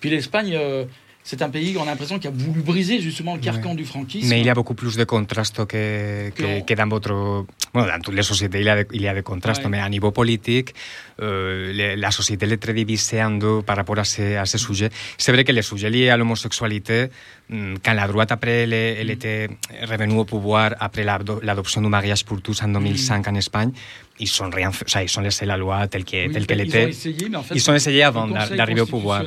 Puis 0.00 0.10
l'Espagne, 0.10 0.52
euh, 0.54 0.84
c'est 1.30 1.42
un 1.42 1.50
pays, 1.50 1.76
on 1.76 1.82
a 1.82 1.86
l'impression, 1.92 2.18
qui 2.18 2.26
a 2.26 2.30
voulu 2.30 2.62
briser 2.62 3.00
justement 3.00 3.34
le 3.34 3.40
carcan 3.48 3.74
du 3.74 3.84
franquisme. 3.84 4.28
Mais 4.30 4.40
il 4.40 4.46
y 4.46 4.48
a 4.48 4.54
beaucoup 4.54 4.72
plus 4.82 4.96
de 4.96 5.04
contraste 5.04 5.66
que, 5.66 6.30
que, 6.30 6.64
que 6.64 6.74
dans 6.74 6.88
votre... 6.88 7.44
Bueno, 7.74 7.86
dans 7.92 8.00
toutes 8.00 8.14
les 8.14 8.22
sociétés, 8.22 8.60
il 8.60 8.64
y 8.64 8.70
a 8.70 8.76
de, 8.82 8.86
il 8.94 9.02
y 9.02 9.08
a 9.08 9.14
de 9.14 9.20
contraste, 9.20 9.62
Ouais. 9.62 9.68
mais 9.72 9.78
à 9.80 9.88
niveau 9.90 10.10
politique, 10.10 10.74
euh, 11.20 11.70
le- 11.78 12.00
la 12.00 12.10
société 12.10 12.46
est 12.50 12.56
très 12.56 12.72
divisée 12.72 13.22
en 13.22 13.32
deux 13.32 13.60
par 13.60 13.76
rapport 13.76 13.98
à 13.98 14.04
ces, 14.04 14.36
à 14.36 14.46
ces 14.46 14.56
sujets. 14.56 14.88
C'est 15.18 15.32
vrai 15.32 15.44
que 15.44 15.52
les 15.52 15.60
sujets 15.70 15.90
liés 15.90 16.08
à 16.08 16.16
l'homosexualité, 16.16 17.08
mm, 17.50 17.74
quand 17.84 17.92
la 17.92 18.06
droite, 18.08 18.32
après, 18.32 18.62
elle, 18.62 18.72
elle 18.72 19.10
était 19.10 19.50
revenue 19.90 20.18
au 20.20 20.24
pouvoir, 20.24 20.74
après 20.80 21.04
l'ado- 21.04 21.40
l'adoption 21.42 21.82
du 21.82 21.88
mariage 21.88 22.24
pour 22.24 22.40
tous 22.40 22.62
en 22.62 22.68
2005 22.68 23.28
en 23.28 23.34
Espagne, 23.34 23.72
ils 24.20 24.28
sont 24.28 24.50
rien 24.50 24.70
sea, 24.72 25.02
ils 25.02 25.18
ont 25.18 25.22
laissé 25.22 25.46
la 25.46 25.56
loi 25.56 25.86
telle 25.88 26.04
qu'elle 26.04 26.30
Oui, 26.30 26.44
ils 26.48 26.60
était. 26.68 26.88
essayé, 26.90 27.36
en 27.36 27.42
fait, 27.42 27.54
Ils 27.54 27.70
ont 27.70 27.74
essayé 27.74 28.02
avant 28.02 28.26
d'arriver 28.26 28.80
au 28.80 28.86
pouvoir. 28.86 29.22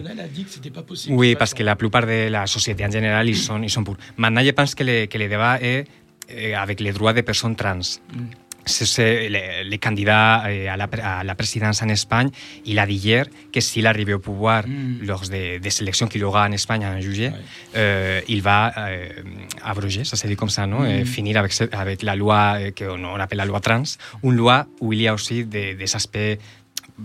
pas 0.74 0.82
possible. 0.84 1.16
Oui, 1.16 1.36
parce 1.36 1.54
que 1.54 1.64
la 1.64 1.76
plupart 1.76 2.06
de 2.06 2.30
la 2.30 2.46
société 2.48 2.86
en 2.86 2.92
général, 2.92 3.28
ils 3.30 3.38
sont, 3.38 3.62
ils 3.62 3.70
sont 3.70 3.84
pour. 3.84 3.96
Maintenant, 4.18 4.44
je 4.44 4.52
pense 4.52 4.76
que 4.76 4.84
le, 4.84 5.06
que 5.06 5.18
le 5.18 5.28
débat 5.28 5.60
est 5.62 5.86
eh, 6.30 6.54
avec 6.56 6.80
les 6.80 6.92
droits 6.92 7.14
des 7.14 7.24
personnes 7.24 7.56
trans. 7.56 7.78
Mm. 7.78 8.20
C'est 8.66 8.86
le, 9.30 9.70
le 9.70 9.78
eh, 10.50 10.68
à, 10.68 10.78
la, 10.78 10.88
pre- 10.88 11.02
à 11.04 11.24
la 11.24 11.36
présidence 11.36 11.82
en 11.82 11.90
Espagne, 11.90 12.30
il 12.66 12.78
a 12.80 12.86
dit 12.86 12.96
hier 12.96 13.26
que 13.52 13.60
au 14.14 14.20
pouvoir 14.20 14.64
Mm. 14.68 15.06
lors 15.06 15.22
des, 15.22 15.60
des 15.60 15.82
élections 15.82 16.08
qu'il 16.08 16.24
aura 16.24 16.48
en 16.48 16.52
Espagne 16.52 16.86
en 16.86 17.00
juillet, 17.02 17.32
euh, 17.76 18.22
il 18.28 18.42
va 18.42 18.72
euh, 18.78 19.10
abroger, 19.64 20.04
ça 20.04 20.16
se 20.16 20.28
dit 20.28 20.36
comme 20.36 20.50
ça, 20.50 20.68
non 20.68 20.82
Mm. 20.82 20.86
Eh, 21.02 21.06
finir 21.06 21.38
avec, 21.40 21.54
la 22.04 22.16
loi 22.16 22.58
eh, 22.62 22.72
qu'on 22.72 23.04
on 23.04 23.20
appelle 23.20 23.38
la 23.40 23.46
loi 23.46 23.60
trans, 23.60 23.84
une 24.24 24.36
loi 24.36 24.68
où 24.80 24.94
il 24.94 25.02
y 25.02 25.08
a 25.08 25.14
aussi 25.14 25.44
des, 25.46 25.74
des 25.76 25.96
aspects 25.96 26.38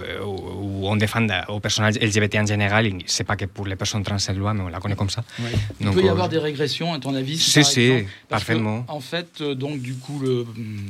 euh, 0.03 0.25
où 0.25 0.87
on 0.88 0.97
défend 0.97 1.26
aux 1.49 1.61
personnes 1.61 1.87
LGBT 1.88 2.37
en 2.37 2.47
général, 2.47 2.91
c'est 3.07 3.25
pas 3.25 3.37
que 3.37 3.45
pour 3.47 3.67
les 3.67 3.76
personnes 3.76 4.03
trans 4.03 4.17
loi, 4.37 4.55
mais 4.55 4.62
on 4.62 4.69
la 4.69 4.81
connaît 4.81 4.97
comme 4.97 5.11
ça. 5.11 5.25
Il 5.81 5.91
peut 5.91 6.03
y 6.03 6.09
euh, 6.09 6.11
avoir 6.11 6.29
des 6.29 6.38
régressions, 6.38 6.93
à 6.93 6.99
ton 6.99 7.15
avis 7.15 7.38
Si, 7.38 7.50
si, 7.50 7.61
Parce 7.61 7.75
que, 7.75 8.05
parfaitement. 8.29 8.85
en 8.88 9.00
fait, 9.00 9.41
euh, 9.41 9.55
donc, 9.55 9.81
du 9.81 9.95
coup, 9.95 10.19
le, 10.21 10.41
hum, 10.43 10.87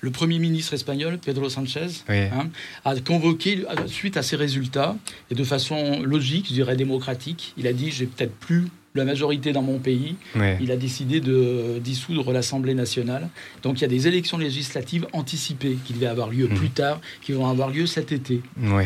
le 0.00 0.10
Premier 0.10 0.38
ministre 0.38 0.74
espagnol, 0.74 1.18
Pedro 1.18 1.48
Sanchez, 1.48 1.86
Oui. 2.08 2.16
hein, 2.24 2.48
a 2.84 2.98
convoqué, 3.00 3.64
à- 3.68 3.86
suite 3.86 4.16
à 4.16 4.22
ces 4.22 4.36
résultats, 4.36 4.96
et 5.30 5.34
de 5.34 5.44
façon 5.44 6.02
logique, 6.02 6.46
je 6.48 6.54
dirais 6.54 6.76
démocratique, 6.76 7.54
il 7.56 7.66
a 7.66 7.72
dit 7.72 7.90
J'ai 7.90 8.06
peut-être 8.06 8.34
plus 8.34 8.68
la 8.96 9.04
majorité 9.04 9.52
dans 9.52 9.62
mon 9.62 9.78
pays. 9.80 10.14
Il 10.60 10.70
a 10.70 10.76
décidé 10.76 11.20
de 11.20 11.80
dissoudre 11.80 12.32
l'Assemblée 12.32 12.74
nationale. 12.74 13.28
Donc 13.64 13.78
il 13.78 13.82
y 13.82 13.84
a 13.84 13.88
des 13.88 14.06
élections 14.06 14.38
législatives 14.38 15.06
anticipées 15.12 15.76
qui 15.84 15.94
devaient 15.94 16.06
avoir 16.06 16.30
lieu 16.30 16.46
Mhm. 16.46 16.56
plus 16.56 16.70
tard, 16.70 17.00
qui 17.20 17.32
vont 17.32 17.48
avoir 17.48 17.70
lieu 17.70 17.86
cet 17.86 18.12
été. 18.12 18.40
Oui. 18.62 18.84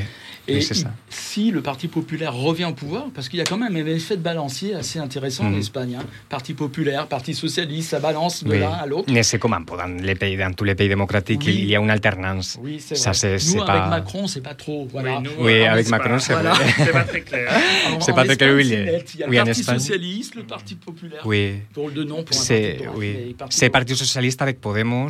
Et 0.50 0.56
il- 0.56 0.62
ça. 0.62 0.90
si 1.10 1.50
le 1.50 1.60
Parti 1.60 1.88
populaire 1.88 2.32
revient 2.32 2.64
au 2.64 2.72
pouvoir, 2.72 3.08
parce 3.14 3.28
qu'il 3.28 3.38
y 3.38 3.42
a 3.42 3.44
quand 3.44 3.58
même 3.58 3.76
un 3.76 3.84
effet 3.86 4.16
de 4.16 4.22
balancier 4.22 4.74
assez 4.74 4.98
intéressant 4.98 5.44
en 5.44 5.50
Mhm. 5.50 5.58
Espagne. 5.58 5.96
hein. 6.00 6.04
Parti 6.30 6.54
populaire, 6.54 7.06
Parti 7.06 7.34
socialiste, 7.34 7.90
ça 7.90 8.00
balance 8.00 8.44
de 8.44 8.50
Oui. 8.52 8.60
l'un 8.60 8.70
à 8.72 8.86
l'autre. 8.86 9.12
Mais 9.12 9.22
c'est 9.22 9.38
comme 9.38 9.52
un 9.52 9.60
peu 9.62 9.76
dans, 9.76 9.94
les 10.02 10.14
pays, 10.14 10.38
dans 10.38 10.50
tous 10.54 10.64
les 10.64 10.74
pays 10.74 10.88
démocratiques, 10.88 11.42
Oui. 11.44 11.54
il 11.58 11.64
y 11.66 11.76
a 11.76 11.80
une 11.80 11.90
alternance. 11.90 12.56
Oui, 12.62 12.78
c'est 12.80 12.94
Ça, 12.94 13.10
vrai. 13.10 13.18
c'est- 13.18 13.32
Nous, 13.34 13.38
c'est 13.40 13.56
avec 13.58 13.66
pas- 13.66 13.88
Macron, 13.90 14.26
c'est 14.26 14.40
pas 14.40 14.54
trop. 14.54 14.88
Voilà. 14.90 15.18
Oui, 15.18 15.24
nous, 15.24 15.44
Oui, 15.44 15.68
en 15.68 15.72
avec 15.72 15.90
Macron, 15.90 16.18
c'est 16.18 16.32
Voilà. 16.32 16.52
vrai. 16.54 16.64
C'est 16.78 16.92
pas 16.92 17.04
très 17.04 17.20
clair. 17.20 17.52
C'est 18.00 18.14
pas 18.14 18.24
très 18.24 18.36
clair, 18.38 18.54
oui, 18.54 18.62
il 18.64 18.70
y 18.70 18.74
a 19.22 19.28
oui, 19.28 19.36
le 19.36 19.42
en 19.42 19.44
Parti 19.44 19.60
Espagne. 19.60 19.97
Socialiste, 19.98 20.34
le 20.36 20.42
Parti 20.44 20.74
populaire. 20.76 21.22
Oui. 21.24 21.54
Pour 21.72 21.90
le 21.90 22.04
nom, 22.04 22.22
pour 22.22 22.36
un 22.36 22.40
C'est 22.40 22.78
parti 22.78 22.84
de 22.84 22.98
oui. 22.98 23.36
C'est 23.50 23.66
de- 23.66 23.72
Parti 23.72 23.96
Socialiste 23.96 24.42
avec 24.42 24.60
Podemos. 24.60 25.08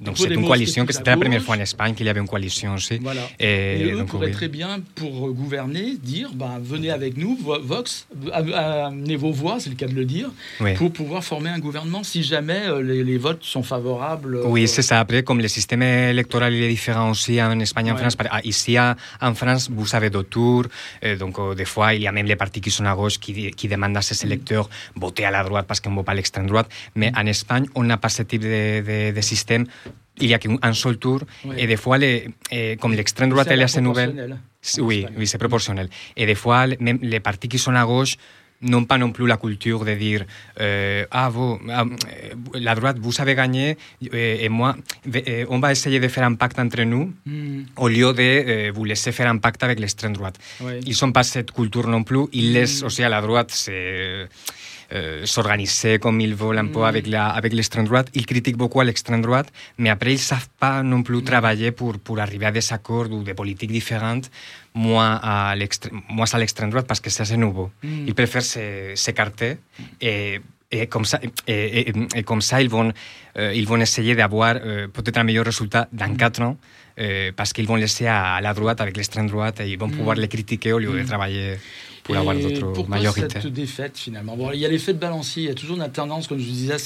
Donc 0.00 0.16
c'est 0.16 0.32
une 0.32 0.46
coalition 0.46 0.86
que 0.86 0.94
c'était 0.94 1.10
à 1.10 1.16
la 1.16 1.20
première 1.20 1.42
fois 1.42 1.56
en 1.56 1.60
Espagne 1.60 1.94
qu'il 1.94 2.06
y 2.06 2.08
avait 2.08 2.20
une 2.20 2.26
coalition 2.28 2.74
aussi. 2.74 2.98
Voilà. 3.02 3.20
Et, 3.38 3.80
Et 3.80 3.92
eux 3.92 3.98
donc, 3.98 4.08
pourraient 4.08 4.28
oui. 4.28 4.32
très 4.32 4.48
bien, 4.48 4.80
pour 4.94 5.28
euh, 5.28 5.32
gouverner, 5.32 5.96
dire 6.02 6.30
ben, 6.34 6.58
venez 6.62 6.90
avec 6.90 7.18
nous, 7.18 7.36
Vo- 7.36 7.60
Vox, 7.60 8.06
amenez 8.32 9.16
vos 9.16 9.30
voix, 9.30 9.60
c'est 9.60 9.68
le 9.70 9.76
cas 9.76 9.86
de 9.86 9.92
le 9.94 10.06
dire, 10.06 10.30
Oui. 10.60 10.72
pour 10.74 10.90
pouvoir 10.92 11.22
former 11.22 11.50
un 11.50 11.58
gouvernement 11.58 12.02
si 12.02 12.22
jamais 12.22 12.62
euh, 12.66 12.82
les, 12.82 13.04
les 13.04 13.18
votes 13.18 13.44
sont 13.44 13.62
favorables. 13.62 14.36
euh, 14.36 14.42
Oui, 14.46 14.66
c'est 14.68 14.82
ça. 14.82 15.00
Après, 15.00 15.22
comme 15.22 15.40
le 15.40 15.48
système 15.48 15.82
électoral 15.82 16.54
est 16.54 16.68
différent 16.68 17.10
aussi 17.10 17.40
en 17.42 17.58
Espagne 17.60 17.88
et 17.88 17.90
en 17.92 17.94
Ouais. 17.96 18.00
France, 18.00 18.16
ah, 18.30 18.40
ici 18.44 18.76
à- 18.78 18.96
en 19.20 19.34
France, 19.34 19.68
vous 19.70 19.94
avez 19.94 20.08
deux 20.08 20.22
tours. 20.22 20.64
euh, 21.04 21.16
donc, 21.16 21.38
euh, 21.38 21.54
des 21.54 21.66
fois, 21.66 21.92
il 21.94 22.00
y 22.02 22.06
a 22.06 22.12
même 22.12 22.26
les 22.26 22.36
partis 22.36 22.62
qui 22.62 22.70
sont 22.70 22.86
à 22.86 22.94
gauche 22.94 23.18
qui, 23.18 23.50
qui 23.50 23.68
demandent 23.68 23.96
à 23.98 24.02
ses 24.02 24.14
électeurs 24.30 24.66
voter 25.04 25.24
à 25.24 25.30
la 25.30 25.42
droite 25.48 25.66
parce 25.68 25.80
qu'on 25.80 25.90
ne 25.90 25.96
vote 25.96 26.06
pas 26.06 26.12
à 26.12 26.18
l'extrême 26.20 26.46
droite. 26.52 26.68
Mais 26.94 27.10
en 27.16 27.26
Espagne, 27.26 27.66
on 27.74 27.82
n'a 27.90 27.96
pas 28.04 28.08
ce 28.08 28.22
type 28.30 28.42
de, 28.42 28.80
de- 28.88 29.12
de 29.16 29.20
système. 29.32 29.64
Il 30.22 30.28
y 30.28 30.34
a 30.34 30.38
qu'un 30.38 30.72
seul 30.84 30.96
tour. 31.04 31.20
Et 31.56 31.66
des 31.66 31.76
fois, 31.76 31.96
les, 31.98 32.28
eh, 32.50 32.76
comme 32.80 32.92
l'extrême 32.92 33.30
droite, 33.30 33.48
elle 33.50 33.60
est 33.60 33.64
assez 33.70 33.80
nouvelle. 33.88 34.38
Oui, 34.88 35.06
oui 35.18 35.26
c'est 35.26 35.38
proportionnel. 35.38 35.88
Et 36.16 36.26
des 36.26 36.34
fois, 36.42 36.66
même 36.80 36.98
les 37.00 37.20
partis 37.20 37.48
qui 37.48 37.58
sont 37.58 37.74
à 37.74 37.84
gauche 37.84 38.14
n'ont 38.62 38.84
pas 38.84 38.98
non 38.98 39.10
plus 39.10 39.26
la 39.26 39.36
culture 39.36 39.84
de 39.84 39.94
dire 39.94 40.24
euh, 40.60 41.04
ah 41.10 41.30
vous 41.30 41.58
ah, 41.70 41.84
euh, 41.84 42.34
la 42.54 42.74
droite 42.74 42.98
vous 43.00 43.18
avez 43.20 43.34
gagné 43.34 43.76
euh, 44.12 44.36
et 44.40 44.48
moi 44.48 44.76
euh, 45.14 45.46
on 45.48 45.58
va 45.60 45.72
essayer 45.72 45.98
de 45.98 46.08
faire 46.08 46.24
un 46.24 46.34
pacte 46.34 46.58
entre 46.58 46.82
nous 46.82 47.12
mm. 47.24 47.62
au 47.76 47.88
lieu 47.88 48.12
de 48.12 48.22
euh, 48.22 48.72
vous 48.74 48.84
laisser 48.84 49.12
faire 49.12 49.30
un 49.30 49.38
pacte 49.38 49.62
avec 49.62 49.80
l'extrême 49.80 50.12
droite 50.12 50.38
ouais. 50.60 50.80
ils 50.86 50.94
sont 50.94 51.12
pas 51.12 51.22
cette 51.22 51.52
culture 51.52 51.86
non 51.88 52.02
plus 52.02 52.24
ils 52.32 52.52
laissent 52.52 52.82
mm. 52.82 52.86
aussi 52.86 53.02
à 53.02 53.08
la 53.08 53.22
droite 53.22 53.50
c'est 53.50 54.28
euh, 54.92 55.24
s'organiser 55.26 55.98
comme 55.98 56.20
ils 56.20 56.34
veulent 56.34 56.58
un 56.58 56.66
peu 56.66 56.84
avec 56.84 57.06
la 57.06 57.28
avec 57.28 57.52
l'extrême 57.52 57.86
droite. 57.86 58.08
Ils 58.14 58.26
critiquent 58.26 58.56
beaucoup 58.56 58.80
à 58.80 58.84
l'extrême 58.84 59.22
droite, 59.22 59.48
mais 59.78 59.90
après 59.90 60.12
ils 60.12 60.18
savent 60.18 60.48
pas 60.58 60.82
non 60.82 61.02
plus 61.02 61.22
travailler 61.22 61.70
pour 61.70 61.98
pour 61.98 62.18
arriver 62.18 62.46
à 62.46 62.52
des 62.52 62.72
accords 62.72 63.10
ou 63.10 63.22
des 63.22 63.34
politiques 63.34 63.72
différentes, 63.72 64.30
moins 64.74 65.14
à 65.22 65.54
l'extrême 65.56 66.00
moins 66.08 66.32
à 66.32 66.38
l'extrême 66.38 66.70
droite 66.70 66.86
parce 66.86 67.00
que 67.00 67.10
c'est 67.10 67.36
nouveau. 67.36 67.70
Mm. 67.82 68.06
Ils 68.08 68.14
préfèrent 68.14 68.50
s'écarter 68.94 69.58
et 70.00 70.40
et 70.72 70.86
comme 70.86 71.04
ça, 71.04 71.18
et, 71.48 71.80
et, 71.80 71.92
et 72.14 72.22
comme 72.22 72.40
ça 72.40 72.62
ils 72.62 72.68
vont, 72.68 72.92
euh, 73.38 73.52
ils 73.54 73.66
vont 73.66 73.80
essayer 73.80 74.14
d'avoir 74.14 74.54
euh, 74.56 74.86
peut-être 74.86 75.18
un 75.18 75.24
meilleur 75.24 75.44
résultat 75.44 75.88
dans 75.92 76.14
4 76.14 76.42
ans 76.42 76.56
euh, 77.00 77.32
parce 77.34 77.52
qu'ils 77.52 77.66
vont 77.66 77.74
laisser 77.74 78.06
à, 78.06 78.40
la 78.40 78.54
droite 78.54 78.80
avec 78.80 78.96
l'extrême 78.96 79.28
droite 79.28 79.60
et 79.60 79.68
ils 79.68 79.78
vont 79.78 79.88
Mm. 79.88 79.96
pouvoir 79.96 80.16
les 80.16 80.28
critiquer 80.28 80.72
au 80.72 80.78
lieu 80.78 81.02
de 81.02 81.06
travailler 81.06 81.56
pour 82.10 82.18
avoir 82.18 82.36
Et 82.36 82.54
pourquoi 82.60 82.96
majorités. 82.96 83.40
cette 83.40 83.52
défaite 83.52 83.96
finalement? 83.98 84.36
Bon, 84.36 84.50
Il 84.52 84.60
y 84.60 84.66
a 84.66 84.68
l'effet 84.68 84.92
de 84.92 84.98
balancier, 84.98 85.44
il 85.44 85.48
y 85.48 85.52
a 85.52 85.54
toujours 85.54 85.76
une 85.76 85.88
tendance, 85.90 86.26
comme 86.26 86.38
je 86.38 86.44
vous 86.44 86.50
disais, 86.50 86.76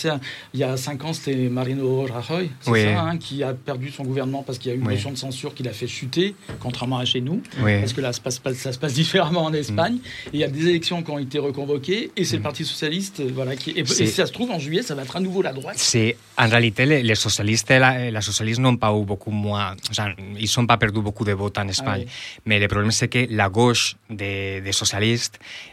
il 0.53 0.61
y 0.61 0.65
a 0.65 0.77
5 0.77 1.05
ans 1.05 1.13
c'était 1.13 1.35
Marino 1.49 2.07
Rajoy, 2.07 2.51
Oui. 2.67 2.83
ça, 2.83 3.01
hein, 3.01 3.17
qui 3.19 3.43
a 3.43 3.53
perdu 3.55 3.91
son 3.91 4.05
gouvernement 4.05 4.43
parce 4.43 4.59
qu'il 4.59 4.71
y 4.71 4.73
a 4.73 4.77
eu 4.77 4.81
une 4.81 4.87
Oui. 4.87 4.95
motion 4.95 5.11
de 5.11 5.17
censure 5.17 5.55
qui 5.55 5.63
l'a 5.63 5.73
fait 5.73 5.87
chuter, 5.87 6.35
contrairement 6.61 6.99
à 6.99 7.05
chez 7.05 7.21
nous, 7.21 7.43
Oui. 7.63 7.81
parce 7.81 7.93
que 7.93 8.01
là 8.01 8.09
ça 8.13 8.17
se 8.17 8.21
passe, 8.21 8.39
pas- 8.39 8.55
ça 8.55 8.73
se 8.73 8.79
passe 8.79 8.95
différemment 8.95 9.45
en 9.45 9.53
Espagne. 9.53 9.95
Mm. 9.95 10.29
Et 10.29 10.31
il 10.35 10.41
y 10.41 10.45
a 10.45 10.49
des 10.49 10.69
élections 10.69 11.03
qui 11.03 11.11
ont 11.11 11.19
été 11.19 11.39
reconvoquées 11.39 12.11
et 12.17 12.25
c'est 12.25 12.37
le 12.37 12.43
Parti 12.43 12.65
Socialiste, 12.65 13.21
euh, 13.21 13.31
voilà, 13.35 13.57
qui 13.57 13.71
et, 13.77 13.85
si 13.87 14.07
ça 14.07 14.27
se 14.27 14.33
trouve 14.33 14.51
en 14.51 14.59
juillet, 14.59 14.83
ça 14.83 14.95
va 14.95 15.03
être 15.03 15.17
à 15.17 15.21
nouveau 15.21 15.43
la 15.43 15.53
droite. 15.53 15.77
C'est, 15.79 16.17
en 16.39 16.49
réalité, 16.49 16.87
les, 16.87 17.03
les 17.03 17.15
socialistes 17.15 17.71
la, 17.71 18.11
la 18.11 18.21
socialiste 18.21 18.61
n'ont 18.61 18.77
pas 18.77 18.93
eu 18.97 19.05
beaucoup 19.05 19.31
moins, 19.31 19.75
sea, 19.91 20.09
ils 20.39 20.51
n'ont 20.57 20.67
pas 20.67 20.77
perdu 20.77 21.01
beaucoup 21.01 21.25
de 21.25 21.33
votes 21.33 21.59
en 21.59 21.69
Espagne. 21.69 22.05
Ah 22.07 22.11
oui. 22.11 22.41
Mais 22.47 22.59
le 22.59 22.69
problème, 22.69 22.91
c'est 22.91 23.09
que 23.09 23.27
la 23.31 23.49
gauche 23.49 23.97
des, 24.11 24.61
des 24.61 24.73
socialistes 24.73 25.14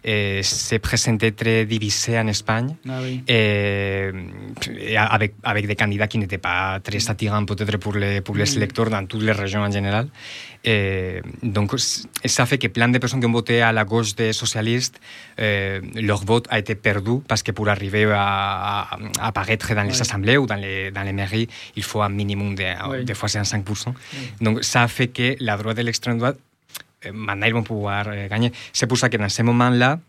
eh, 0.03 0.41
s'est 0.43 0.79
présentée 0.79 1.31
très 1.31 1.65
divisée 1.65 2.17
en 2.19 2.27
Espagne. 2.27 2.75
Ah 2.87 2.99
oui. 3.01 3.23
Et 3.27 4.11
avec, 4.97 5.33
avec 5.43 5.67
des 5.67 5.75
candidats 5.75 6.07
qui 6.07 6.17
n'étaient 6.17 6.37
pas 6.37 6.79
très 6.79 7.09
attirants 7.09 7.45
peut-être 7.45 7.77
pour 7.77 7.93
les, 7.95 8.21
pour 8.21 8.35
les 8.35 8.45
Mm. 8.51 8.57
électeurs 8.57 8.89
dans 8.89 9.05
toutes 9.05 9.23
les 9.23 9.31
régions 9.31 9.61
en 9.61 9.71
général. 9.71 10.07
Et 10.63 11.21
donc, 11.41 11.73
ça 11.79 12.45
fait 12.45 12.57
que 12.59 12.67
plein 12.67 12.87
de 12.89 12.97
personnes 12.99 13.19
qui 13.19 13.25
ont 13.25 13.31
voté 13.31 13.61
à 13.61 13.71
la 13.71 13.83
gauche 13.83 14.13
des 14.15 14.31
socialistes, 14.33 14.99
euh, 15.39 15.79
leur 15.95 16.23
vote 16.23 16.45
a 16.51 16.59
été 16.59 16.75
perdu 16.75 17.19
parce 17.27 17.41
que 17.41 17.51
pour 17.51 17.67
arriver 17.69 18.05
à, 18.11 18.17
à- 18.91 18.99
à 19.19 19.27
apparaître 19.27 19.73
dans 19.73 19.83
les 19.83 19.89
Ouais. 19.95 20.01
assemblées 20.01 20.37
ou 20.37 20.45
dans 20.45 20.55
les, 20.55 20.91
dans 20.91 21.01
les 21.03 21.13
mairies, 21.13 21.47
il 21.75 21.83
faut 21.83 22.01
un 22.01 22.09
minimum 22.09 22.53
de, 22.55 22.63
Ouais. 22.89 23.03
des 23.03 23.13
fois 23.15 23.27
c'est 23.29 23.39
un 23.39 23.43
5%. 23.43 23.93
Donc, 24.39 24.63
ça 24.63 24.87
fait 24.87 25.07
que 25.07 25.35
la 25.39 25.57
droite 25.57 25.79
et 25.79 25.83
l'extrême 25.83 26.17
droite, 26.19 26.37
maintenant, 27.11 27.47
ils 27.47 27.53
vont 27.53 27.63
pouvoir 27.63 28.05
euh, 28.07 28.27
gagner. 28.27 28.51
C'est 28.73 28.87
pour 28.87 28.97
ça 28.97 29.09
que 29.09 29.17
dans 29.17 29.29
ce 29.29 29.41
moment-là, 29.43 29.99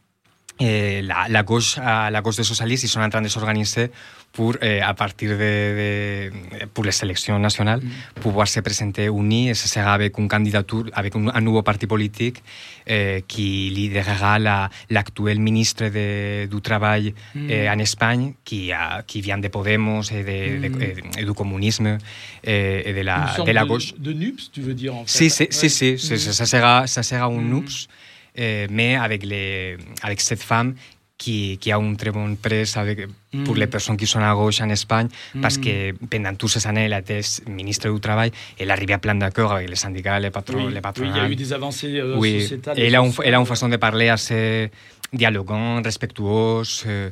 eh, 0.60 1.02
la, 1.02 1.26
la, 1.28 1.42
gauche, 1.42 1.78
à 1.78 2.10
la 2.10 2.20
gauche 2.20 2.36
des 2.36 2.44
socialistes, 2.44 2.84
ils 2.84 2.88
sont 2.88 3.00
en 3.00 3.08
train 3.08 3.22
de 3.22 3.28
s'organiser 3.28 3.90
pour, 4.32 4.56
eh, 4.62 4.80
à 4.80 4.94
partir 4.94 5.30
de, 5.30 5.36
de, 5.36 6.66
pour 6.72 6.84
les 6.84 7.04
élections 7.04 7.38
nationales, 7.38 7.82
pouvoir 8.20 8.48
se 8.48 8.60
présenter 8.60 9.06
unis. 9.06 9.50
Et 9.50 9.54
ce 9.54 9.68
sera 9.68 9.92
avec 9.92 10.16
une 10.18 10.28
candidature, 10.28 10.84
avec 10.94 11.14
un, 11.16 11.28
un 11.28 11.40
nouveau 11.42 11.62
parti 11.62 11.86
politique 11.86 12.42
eh, 12.86 13.24
qui 13.28 13.70
lidérera 13.74 14.38
la- 14.38 14.70
l'actuel 14.88 15.38
ministre 15.38 15.84
de, 15.88 16.46
du 16.46 16.60
Travail 16.62 17.14
eh, 17.48 17.68
en 17.68 17.78
Espagne, 17.78 18.34
qui, 18.44 18.72
a, 18.72 19.02
qui 19.06 19.20
vient 19.20 19.36
de 19.38 19.48
Podemos 19.48 20.02
et, 20.10 20.22
de, 20.22 20.68
de- 20.68 20.82
et- 20.82 21.20
et 21.20 21.24
du 21.24 21.32
communisme 21.34 21.98
et, 22.42 22.82
et 22.88 22.92
de 22.94 23.00
la, 23.02 23.34
de 23.44 23.50
la 23.52 23.64
gauche. 23.66 23.92
De 23.98 24.12
NUPS, 24.14 24.50
tu 24.52 24.62
veux 24.62 24.74
dire 24.74 24.94
en 24.94 25.04
fait. 25.04 25.10
Sí, 25.18 25.28
sí, 25.30 25.46
sí, 25.50 25.64
Ouais. 25.64 25.68
sí, 25.68 25.98
sí, 25.98 26.12
Mhm. 26.14 26.18
ça 26.32 26.46
sera, 26.46 26.86
ça 26.86 27.02
sera 27.02 27.26
un 27.26 27.32
Mhm. 27.32 27.50
NUPS, 27.54 27.88
eh, 28.34 28.66
mais 28.70 28.96
avec, 28.96 29.24
les, 29.24 29.76
avec 30.02 30.20
cette 30.20 30.42
femme 30.42 30.74
qui, 31.18 31.56
qui 31.58 31.70
a 31.70 31.76
un 31.76 31.94
très 31.94 32.10
bon 32.10 32.34
presse 32.36 32.76
avec, 32.76 33.06
pour 33.44 33.54
Mhm. 33.54 33.60
les 33.60 33.66
personnes 33.68 33.96
qui 33.96 34.06
sont 34.06 34.20
à 34.20 34.34
gauche 34.34 34.60
en 34.60 34.68
Espagne, 34.70 35.08
parce 35.40 35.56
Mhm. 35.58 35.64
que 35.64 35.92
pendant 36.10 36.34
toutes 36.34 36.50
ces 36.50 36.66
années, 36.66 36.84
elle 36.86 36.92
été 36.94 37.20
ministre 37.46 37.88
du 37.92 38.00
Travail, 38.00 38.30
elle 38.58 38.70
arrivait 38.70 38.94
à 38.94 38.98
plein 38.98 39.14
d'accord 39.14 39.52
avec 39.52 39.68
les 39.70 39.76
syndicats, 39.76 40.18
les 40.18 40.30
patrons, 40.30 40.66
Oui, 40.66 40.72
les 40.74 40.80
oui, 40.80 41.10
il 41.10 41.16
y 41.16 41.20
a 41.20 41.28
eu 41.28 41.36
des 41.36 41.52
avancées 41.52 41.98
euh, 42.00 42.18
Oui, 42.18 42.40
sociétales. 42.42 42.78
et 42.80 42.86
elle 42.88 42.96
a, 42.96 43.02
un, 43.02 43.10
elle 43.24 43.34
a 43.34 43.38
une 43.38 43.46
façon 43.46 43.68
de 43.68 43.76
parler 43.76 44.08
assez 44.08 44.70
dialogante, 45.12 45.84
respectueuse, 45.84 46.84
euh, 46.86 47.10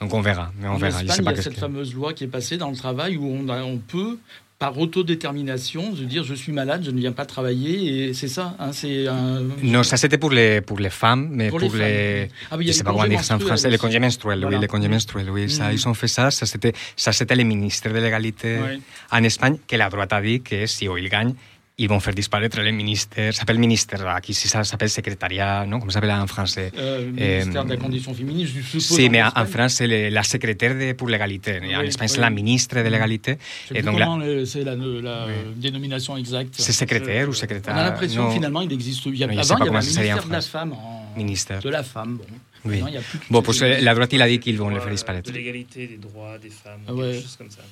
donc 0.00 0.12
on 0.14 0.20
verra, 0.20 0.52
mais 0.58 0.66
on 0.68 0.72
En 0.72 0.76
verra. 0.78 1.00
Espagne, 1.02 1.24
il 1.24 1.36
y 1.36 1.38
a 1.38 1.42
cette 1.42 1.54
que- 1.54 1.60
fameuse 1.60 1.94
loi 1.94 2.12
qui 2.14 2.24
est 2.24 2.28
passée 2.28 2.56
dans 2.56 2.70
le 2.70 2.76
travail 2.76 3.16
où 3.16 3.26
on, 3.26 3.48
a- 3.48 3.62
on 3.62 3.78
peut, 3.78 4.18
par 4.62 4.78
autodétermination, 4.78 5.82
se 5.96 6.02
dire 6.12 6.22
je 6.24 6.34
suis 6.34 6.52
malade, 6.52 6.82
je 6.84 6.92
ne 6.92 6.98
viens 7.04 7.10
pas 7.20 7.26
travailler, 7.26 7.74
et 8.10 8.14
c'est 8.14 8.28
ça. 8.28 8.54
hein, 8.60 8.70
c'est 8.72 9.08
un... 9.08 9.42
Non, 9.74 9.82
ça 9.82 9.96
c'était 9.96 10.18
pour 10.18 10.30
les, 10.30 10.60
pour 10.60 10.78
les 10.78 10.90
femmes, 11.02 11.24
mais 11.32 11.48
Pour 11.48 11.58
pour, 11.58 11.74
les 11.74 11.78
les. 11.78 12.28
Ah 12.50 12.56
oui, 12.56 12.64
il 12.64 12.68
je 12.68 12.72
sais 12.72 12.78
les 12.78 12.84
pas 12.84 12.92
comment 12.92 13.08
dire 13.08 13.24
ça 13.24 13.34
en 13.34 13.40
français, 13.40 13.68
les 13.70 13.78
congés 13.78 13.98
menstruels, 13.98 14.40
Voilà. 14.40 14.56
oui, 14.56 14.60
les 14.62 14.68
congés 14.68 14.88
menstruels, 14.88 15.30
oui, 15.30 15.50
ça, 15.50 15.72
ils 15.72 15.88
ont 15.88 15.94
fait 15.94 16.06
ça, 16.18 16.30
ça 16.30 16.46
c'était, 16.46 16.72
ça 16.96 17.10
c'était 17.12 17.34
le 17.34 17.44
ministre 17.44 17.88
de 17.88 17.98
l'égalité 17.98 18.50
Ouais. 18.62 18.78
en 19.10 19.22
Espagne, 19.24 19.56
que 19.66 19.76
la 19.76 19.88
droite 19.88 20.12
a 20.12 20.20
dit 20.22 20.40
que 20.42 20.66
si 20.66 20.84
ils 20.84 21.08
gagnent, 21.08 21.34
ils 21.78 21.88
vont 21.88 22.00
faire 22.00 22.14
disparaître 22.14 22.60
le 22.60 22.70
ministère, 22.70 23.32
ça 23.32 23.40
s'appelle 23.40 23.58
ministère, 23.58 24.06
aquí 24.08 24.34
sí 24.34 24.46
ça 24.46 24.62
s'appelle 24.62 24.90
secrétariat, 24.90 25.64
non? 25.66 25.78
Comment 25.80 25.90
ça 25.90 26.00
s'appelle 26.00 26.10
en 26.12 26.26
français? 26.26 26.70
Euh, 26.78 27.10
ministère 27.10 27.64
de 27.64 27.70
la 27.70 27.76
condition 27.76 28.12
féminine, 28.14 28.46
je 28.46 28.60
suppose. 28.60 28.96
Sí, 28.96 29.08
mais 29.08 29.22
en, 29.22 29.28
en. 29.34 29.46
France, 29.46 29.74
c'est 29.74 29.86
le- 29.86 30.10
la 30.10 30.22
secrétaire 30.22 30.74
de, 30.74 30.92
pour 30.92 31.08
l'égalité. 31.08 31.60
Oui, 31.62 31.74
en 31.74 31.80
Espagne, 31.80 32.08
c'est 32.08 32.16
oui. 32.16 32.20
la 32.20 32.30
ministre 32.30 32.76
de 32.76 32.88
l'égalité. 32.88 33.38
Je 33.68 33.74
sais 33.74 33.78
Et 33.80 33.82
donc, 33.82 33.98
là, 33.98 34.04
comment 34.04 34.18
le- 34.18 34.44
c'est 34.44 34.64
la, 34.64 34.74
la 34.76 35.26
Oui. 35.26 35.32
dénomination 35.56 36.16
exacte. 36.16 36.54
c'est 36.58 36.72
secrétaire 36.72 37.26
ou 37.26 37.30
On 37.30 37.34
secrétaire? 37.34 37.74
A 37.76 37.84
l'impression 37.84 38.30
finalement, 38.30 38.60
il 38.60 38.72
existe. 38.72 39.06
Il 39.06 39.16
y 39.16 39.24
a, 39.24 39.26
Non, 39.26 39.38
avant, 39.38 39.56
il 39.56 39.64
y 39.64 39.68
avait 39.68 39.76
en 39.76 39.80
ministère 39.80 40.24
de 40.26 40.32
la 40.32 40.40
femme. 40.42 40.72
En... 40.74 41.12
Ministère. 41.16 41.60
De 41.60 41.68
la 41.70 41.82
femme, 41.82 42.18
bon. 42.18 42.24
Oui. 42.64 42.72
Maintenant, 42.74 42.88
il 42.88 42.94
y 42.94 42.96
a 42.98 43.00
plus 43.00 43.18
tout 43.18 43.26
Bon, 43.30 43.40
ce- 43.40 43.44
pues 43.58 43.82
la 43.82 43.94
droite, 43.94 44.12
il 44.12 44.22
a 44.22 44.28
dit 44.28 44.38
qu'ils 44.38 44.56
vont 44.58 44.68
le 44.70 44.78
faire 44.80 44.90
disparaître. 44.90 45.30
De 45.30 45.36
l'égalité 45.36 45.86
des 45.88 45.96
droits 45.96 46.38
des 46.38 46.50
femmes, 46.50 46.80
Ah 46.86 46.92
ou 46.94 47.00
ouais. 47.00 47.10
quelque 47.12 47.22
chose 47.22 47.36
comme 47.36 47.50
ça. 47.50 47.62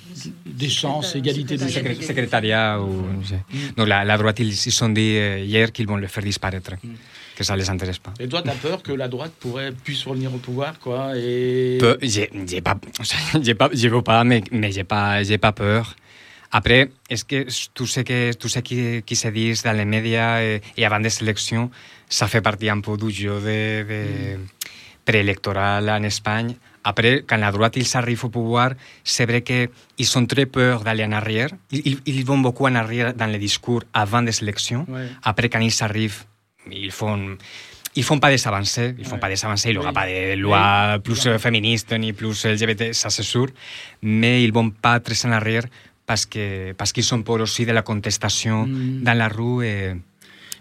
des 0.47 0.69
chances, 0.69 1.15
égalité 1.17 1.57
des 1.57 1.69
secrétariat 1.69 2.81
ou 2.81 2.91
no 3.19 3.23
sé. 3.25 3.37
Mm. 3.53 3.59
Donc 3.77 3.89
la, 3.89 4.05
la 4.05 4.17
droite, 4.19 4.39
ils 4.41 4.55
se 4.57 4.71
sont 4.71 4.89
dit 4.89 5.15
eh, 5.17 5.45
hier 5.45 5.71
qu'ils 5.73 5.87
vont 5.87 5.97
le 5.97 6.07
faire 6.09 6.25
disparaître, 6.25 6.73
Mm. 6.83 6.89
que 7.37 7.45
ça 7.45 7.57
les 7.57 7.69
intéresse 7.71 7.99
pas. 7.99 8.13
Et 8.19 8.29
toi, 8.29 8.43
t'as 8.43 8.55
peur 8.55 8.83
que 8.83 8.93
la 8.93 9.09
droite 9.09 9.33
pourrait 9.39 9.73
puisse 9.73 10.05
revenir 10.05 10.35
au 10.35 10.39
pouvoir, 10.39 10.79
quoi 10.79 11.17
Et 11.17 11.79
Peu- 11.79 11.99
J'ai 12.03 12.29
j'ai 12.47 12.61
pas, 12.61 12.75
pas, 13.61 13.71
je 13.73 13.89
veux 13.89 14.03
pas, 14.03 14.25
mais, 14.25 14.43
mais 14.51 14.73
j'ai 14.73 14.85
pas, 14.85 15.23
j'ai 15.23 15.39
pas 15.39 15.53
peur. 15.53 15.95
Après, 16.53 16.91
est-ce 17.09 17.25
que 17.25 17.47
tout 17.75 17.87
ce 17.87 18.01
que 18.01 18.33
tout 18.33 18.49
ce 18.49 18.59
qui, 18.59 19.03
qui 19.07 19.15
se 19.15 19.29
dit 19.29 19.53
dans 19.63 19.73
les 19.77 19.85
médias 19.85 20.43
et, 20.43 20.61
et 20.77 20.85
avant 20.85 20.99
des 20.99 21.23
élections, 21.23 21.71
ça 22.09 22.27
fait 22.27 22.41
partie 22.41 22.69
un 22.69 22.81
peu 22.81 22.97
du 22.97 23.13
jeu 23.13 23.39
de, 23.39 23.87
de 23.89 24.39
préélectoral 25.05 25.89
en 25.91 26.03
Espagne. 26.03 26.55
Après, 26.83 27.25
quand 27.27 27.37
la 27.37 27.51
droite 27.53 27.77
ils 27.77 27.97
arrivent 27.97 28.25
au 28.25 28.31
pouvoir, 28.31 28.73
c'est 29.05 29.27
vrai 29.27 29.43
qu'ils 29.43 30.19
ont 30.19 30.25
très 30.27 30.47
peur 30.47 30.81
d'aller 30.83 31.05
en 31.05 31.13
arrière. 31.13 31.51
Ils, 31.71 31.99
ils- 32.07 32.25
vont 32.25 32.39
beaucoup 32.39 32.67
en 32.67 32.75
arrière 32.75 33.13
dans 33.15 33.27
les 33.27 33.39
discours 33.39 33.83
avant 33.93 34.23
des 34.23 34.43
élections. 34.43 34.87
Ouais. 34.89 35.09
Après, 35.23 35.49
quand 35.51 35.61
ils 35.61 35.83
arrivent, 35.83 36.25
ils 36.71 36.91
font, 36.91 37.37
ils 37.97 38.03
font 38.05 38.19
pas 38.19 38.31
des 38.31 38.47
avancées, 38.49 38.95
ils 38.99 39.05
font 39.05 39.15
Ouais. 39.17 39.21
pas 39.21 39.29
des 39.29 39.45
avancées, 39.45 39.69
il 39.71 39.73
n'y 39.73 39.79
aura 39.79 39.93
pas 39.93 40.07
de 40.07 40.37
loi 40.37 40.93
Oui. 40.95 41.01
plus 41.01 41.27
euh, 41.27 41.39
féministe 41.39 41.93
ni 41.99 42.13
plus 42.15 42.47
LGBT, 42.47 42.93
ça 42.95 43.11
c'est 43.11 43.23
sûr, 43.25 43.49
mais 44.03 44.43
ils 44.45 44.53
vont 44.53 44.71
pas 44.71 45.01
très 45.01 45.27
en 45.27 45.33
arrière 45.33 45.65
parce 46.07 46.25
que 46.25 46.73
parce 46.73 46.93
qu'ils 46.93 47.05
sont 47.05 47.23
peur 47.23 47.41
aussi 47.41 47.67
de 47.67 47.73
la 47.73 47.83
contestation 47.83 48.67
Mm. 48.67 49.03
dans 49.03 49.15
la 49.19 49.29
rue. 49.29 49.67
Et, 49.67 49.95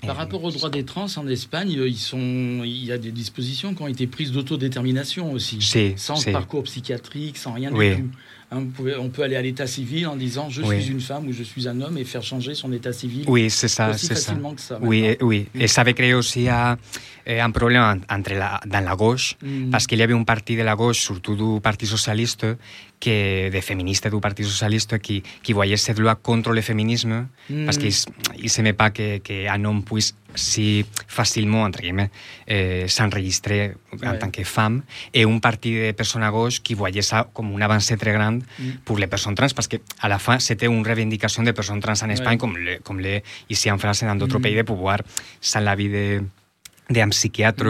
Par 0.05 0.15
rapport 0.15 0.43
aux 0.43 0.51
droits 0.51 0.69
des 0.69 0.85
trans 0.85 1.07
en 1.17 1.27
Espagne, 1.27 1.75
euh, 1.77 1.87
ils 1.87 1.97
sont, 1.97 2.17
il 2.63 2.85
y 2.85 2.91
a 2.91 2.97
des 2.97 3.11
dispositions 3.11 3.73
qui 3.75 3.81
ont 3.81 3.87
été 3.87 4.07
prises 4.07 4.31
d'autodétermination 4.31 5.31
aussi, 5.33 5.61
Si, 5.61 5.93
sans 5.97 6.15
si. 6.15 6.31
parcours 6.31 6.63
psychiatrique, 6.63 7.37
sans 7.37 7.53
rien 7.53 7.71
Oui. 7.73 7.95
du 7.95 8.01
tout. 8.03 8.07
Hein, 8.51 8.63
pouvez- 8.75 8.95
on 8.95 9.09
peut 9.09 9.21
aller 9.23 9.35
à 9.35 9.41
l'état 9.43 9.67
civil 9.67 10.07
en 10.07 10.15
disant 10.15 10.49
je 10.49 10.63
Oui. 10.63 10.81
suis 10.81 10.91
une 10.91 11.01
femme 11.01 11.27
ou 11.27 11.33
je 11.33 11.43
suis 11.43 11.67
un 11.67 11.81
homme 11.81 11.97
et 11.99 12.03
faire 12.05 12.23
changer 12.23 12.55
son 12.55 12.71
état 12.73 12.93
civil 12.93 13.25
Oui, 13.27 13.49
c'est 13.49 13.67
ça, 13.67 13.91
aussi 13.91 14.07
c'est 14.07 14.15
ça. 14.15 14.21
facilement 14.31 14.53
que 14.55 14.61
ça. 14.61 14.79
Oui, 14.81 15.03
eh, 15.05 15.23
oui. 15.23 15.45
Mm. 15.53 15.61
Et 15.61 15.67
ça 15.67 15.81
avait 15.81 15.93
créé 15.93 16.13
aussi 16.15 16.47
eh, 17.29 17.35
eh, 17.37 17.39
un 17.41 17.51
problème 17.51 17.83
en- 17.83 18.15
entre 18.15 18.33
la, 18.33 18.59
dans 18.65 18.83
la 18.83 18.95
gauche, 18.95 19.35
Mm. 19.41 19.69
parce 19.71 19.85
qu'il 19.87 19.99
y 19.99 20.03
avait 20.03 20.13
un 20.15 20.23
parti 20.23 20.55
de 20.55 20.63
la 20.63 20.75
gauche, 20.75 20.99
surtout 20.99 21.35
du 21.35 21.61
Parti 21.61 21.85
Socialiste, 21.85 22.45
que, 22.99 23.49
de 23.49 23.61
féministes 23.61 24.07
du 24.09 24.19
Parti 24.19 24.43
Socialiste, 24.43 24.99
qui, 24.99 25.23
qui 25.43 25.53
voyait 25.53 25.77
cette 25.77 25.99
loi 25.99 26.15
contre 26.15 26.51
le 26.51 26.61
féminisme, 26.61 27.27
Mm. 27.49 27.65
parce 27.65 27.77
qu'ils 27.77 27.93
ne 28.43 28.47
s'aimaient 28.49 28.73
pas 28.73 28.89
que- 28.89 29.17
qu'un 29.19 29.63
homme 29.65 29.83
puisse 29.83 30.15
si 30.35 30.85
facilement, 31.07 31.63
entre 31.63 31.79
guillemets, 31.81 32.11
euh, 32.51 32.87
s'enregistrer 32.87 33.73
en 34.03 34.11
Ouais. 34.11 34.19
tant 34.19 34.29
que 34.29 34.43
femme, 34.43 34.83
et 35.13 35.23
un 35.23 35.39
parti 35.39 35.71
de 35.73 35.91
personnes 35.91 36.23
à 36.23 36.29
gauche 36.29 36.61
qui 36.61 36.73
voyait 36.75 37.01
ça 37.01 37.27
comme 37.33 37.51
une 37.53 37.61
avancée 37.63 37.97
très 37.97 38.13
grande 38.13 38.43
Mm. 38.59 38.69
pour 38.85 38.97
les 38.99 39.07
personnes 39.07 39.35
trans, 39.35 39.47
parce 39.55 39.67
que 39.67 39.77
à 40.01 40.07
la 40.07 40.19
fin, 40.19 40.37
c'était 40.39 40.67
une 40.67 40.85
revendication 40.85 41.41
des 41.43 41.53
personnes 41.53 41.79
trans 41.79 41.93
en 42.03 42.09
Espagne, 42.09 42.33
Ouais. 42.33 42.37
comme, 42.37 42.57
le, 42.57 42.79
comme 42.83 42.99
le, 42.99 43.21
ici 43.49 43.71
en 43.71 43.77
France 43.77 44.03
et 44.03 44.05
dans 44.05 44.15
d'autres 44.15 44.39
Mm. 44.39 44.41
pays, 44.41 44.55
de 44.55 44.61
pouvoir, 44.63 44.99
sans 45.41 45.61
l'avis 45.61 45.89
de 45.89 46.21
d'un 46.21 46.25
psychiatre, 46.93 47.65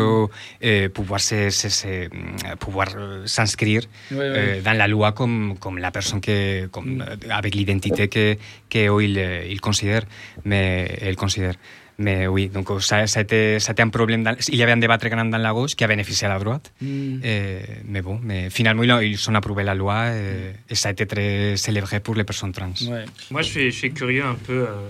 euh, 0.64 0.90
pouvoir 0.90 1.20
se- 1.20 1.50
se- 1.50 1.70
se- 1.70 2.08
mm, 2.08 2.56
pouvoir 2.60 2.88
s'inscrire 3.26 3.82
Ouais, 4.12 4.18
ouais. 4.18 4.24
euh, 4.38 4.62
dans 4.62 4.74
la 4.78 4.88
loi 4.88 5.12
comme, 5.12 5.58
comme 5.60 5.78
la 5.78 5.92
personne 5.92 6.22
que, 6.22 6.68
comme, 6.68 6.98
Mm. 6.98 7.02
euh, 7.02 7.16
avec 7.32 7.56
l'identité 7.56 8.08
que, 8.08 8.36
que 8.70 8.88
eux, 8.90 9.04
ils, 9.04 9.20
euh, 9.20 9.44
ils 9.50 9.60
considèrent. 9.62 10.06
Mais, 10.46 10.98
ils 11.06 11.16
considèrent. 11.16 11.56
Mais 12.02 12.28
oui, 12.28 12.48
donc 12.48 12.70
ça, 12.82 13.06
ça, 13.08 13.20
a 13.20 13.24
été, 13.24 13.60
ça 13.60 13.72
a 13.72 13.74
été 13.74 13.82
un 13.82 13.90
problème. 13.90 14.24
Dans, 14.24 14.34
il 14.48 14.56
y 14.56 14.64
avait 14.64 14.72
un 14.72 14.78
débat 14.78 14.98
très 14.98 15.10
grand 15.10 15.26
dans 15.26 15.38
la 15.38 15.52
gauche 15.52 15.76
qui 15.76 15.84
a 15.84 15.88
bénéficié 15.88 16.28
à 16.28 16.30
la 16.30 16.40
droite. 16.40 16.72
Mm. 16.82 17.20
Euh, 17.26 17.60
mais 17.86 18.02
bon, 18.02 18.22
mais 18.24 18.50
finalement, 18.50 18.84
ils 18.84 18.92
ont, 18.94 19.02
ils 19.02 19.30
ont 19.30 19.36
approuvé 19.36 19.64
la 19.64 19.76
loi 19.76 19.96
euh, 20.08 20.52
et 20.70 20.76
ça 20.76 20.88
a 20.90 20.92
été 20.94 21.06
très 21.06 21.58
célébré 21.58 22.00
pour 22.00 22.16
les 22.16 22.24
personnes 22.24 22.54
trans. 22.54 22.72
Ouais. 22.88 23.04
Moi, 23.32 23.42
je 23.42 23.50
suis, 23.50 23.66
je 23.72 23.76
suis 23.78 23.92
curieux 23.92 24.24
un 24.24 24.36
peu, 24.36 24.62
euh, 24.70 24.88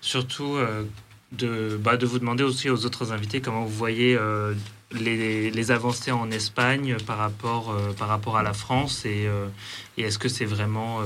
surtout 0.00 0.56
euh, 0.56 0.82
de, 1.32 1.78
bah, 1.80 1.96
de 1.96 2.06
vous 2.06 2.18
demander 2.18 2.42
aussi 2.44 2.70
aux 2.70 2.84
autres 2.84 3.12
invités 3.12 3.40
comment 3.40 3.64
vous 3.64 3.76
voyez 3.76 4.16
euh, 4.16 4.54
les, 4.92 5.50
les 5.50 5.70
avancées 5.70 6.12
en 6.12 6.30
Espagne 6.30 6.96
par 7.06 7.18
rapport, 7.18 7.70
euh, 7.70 7.92
par 7.92 8.08
rapport 8.08 8.36
à 8.36 8.42
la 8.42 8.52
France 8.52 9.04
et, 9.04 9.26
euh, 9.26 9.46
et 9.96 10.02
est-ce 10.02 10.18
que 10.18 10.28
c'est 10.28 10.44
vraiment 10.44 11.00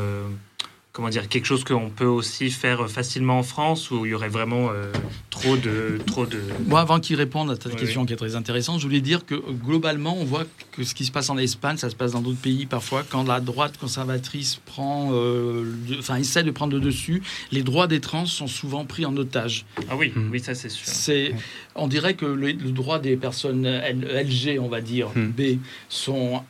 comment 0.94 1.08
dire, 1.08 1.28
quelque 1.28 1.44
chose 1.46 1.64
qu'on 1.64 1.90
peut 1.90 2.04
aussi 2.06 2.50
faire 2.52 2.88
facilement 2.88 3.40
en 3.40 3.42
France 3.42 3.90
ou 3.90 4.06
il 4.06 4.10
y 4.10 4.14
aurait 4.14 4.28
vraiment 4.28 4.70
euh, 4.70 4.92
trop 5.28 5.56
de... 5.56 6.00
Trop 6.06 6.24
de... 6.24 6.40
Moi, 6.68 6.80
avant 6.80 7.00
qu'il 7.00 7.16
réponde 7.16 7.50
à 7.50 7.56
ta 7.56 7.68
Oui, 7.68 7.74
question 7.74 8.06
qui 8.06 8.12
est 8.12 8.16
très 8.16 8.36
intéressante, 8.36 8.78
je 8.78 8.86
voulais 8.86 9.00
dire 9.00 9.26
que 9.26 9.34
euh, 9.34 9.40
globalement, 9.52 10.16
on 10.16 10.24
voit 10.24 10.44
que 10.70 10.84
ce 10.84 10.94
qui 10.94 11.04
se 11.04 11.10
passe 11.10 11.30
en 11.30 11.36
Espagne, 11.36 11.76
ça 11.78 11.90
se 11.90 11.96
passe 11.96 12.12
dans 12.12 12.22
d'autres 12.22 12.40
pays 12.40 12.66
parfois. 12.66 13.02
Quand 13.08 13.24
la 13.24 13.40
droite 13.40 13.76
conservatrice 13.76 14.60
prend, 14.66 15.10
euh, 15.12 15.64
le- 15.88 15.98
enfin, 15.98 16.14
essaie 16.14 16.44
de 16.44 16.52
prendre 16.52 16.72
le 16.74 16.80
dessus, 16.80 17.22
les 17.50 17.64
droits 17.64 17.88
des 17.88 18.00
trans 18.00 18.24
sont 18.24 18.46
souvent 18.46 18.84
pris 18.84 19.04
en 19.04 19.16
otage. 19.16 19.66
Ah 19.90 19.96
oui, 19.96 20.12
Mm. 20.14 20.30
oui, 20.30 20.38
ça 20.38 20.54
c'est 20.54 20.68
sûr. 20.68 20.86
C'est, 20.86 21.34
on 21.74 21.88
dirait 21.88 22.14
que 22.14 22.24
le, 22.24 22.52
le 22.52 22.70
droit 22.70 23.00
des 23.00 23.16
personnes 23.16 23.66
L- 23.66 24.06
LG, 24.28 24.60
on 24.60 24.68
va 24.68 24.80
dire, 24.80 25.08
Hmm. 25.16 25.30
B, 25.30 25.58
sont 25.88 26.44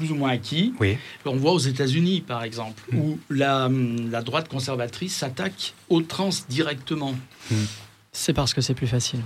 plus 0.00 0.10
ou 0.12 0.14
moins 0.14 0.30
acquis. 0.30 0.72
Oui. 0.80 0.96
On 1.26 1.36
voit 1.36 1.52
aux 1.52 1.58
États-Unis, 1.58 2.22
par 2.22 2.42
exemple, 2.42 2.82
Hmm. 2.92 2.98
où 2.98 3.18
la, 3.28 3.68
la 4.10 4.22
droite 4.22 4.48
conservatrice 4.48 5.14
s'attaque 5.14 5.74
aux 5.90 6.00
trans 6.00 6.30
directement. 6.48 7.14
C'est 8.12 8.32
parce 8.32 8.54
que 8.54 8.60
c'est 8.62 8.74
plus 8.74 8.86
facile. 8.86 9.20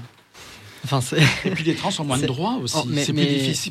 Enfin, 0.84 1.00
c'est. 1.00 1.22
Et 1.46 1.50
puis 1.52 1.64
les 1.64 1.74
trans 1.76 1.88
ont 1.98 2.04
moins 2.04 2.16
de 2.16 2.20
C'est- 2.22 2.26
droits 2.26 2.56
aussi. 2.62 2.76
Oh, 2.78 2.84
mais- 2.86 3.04
c'est 3.04 3.12
mais- 3.14 3.24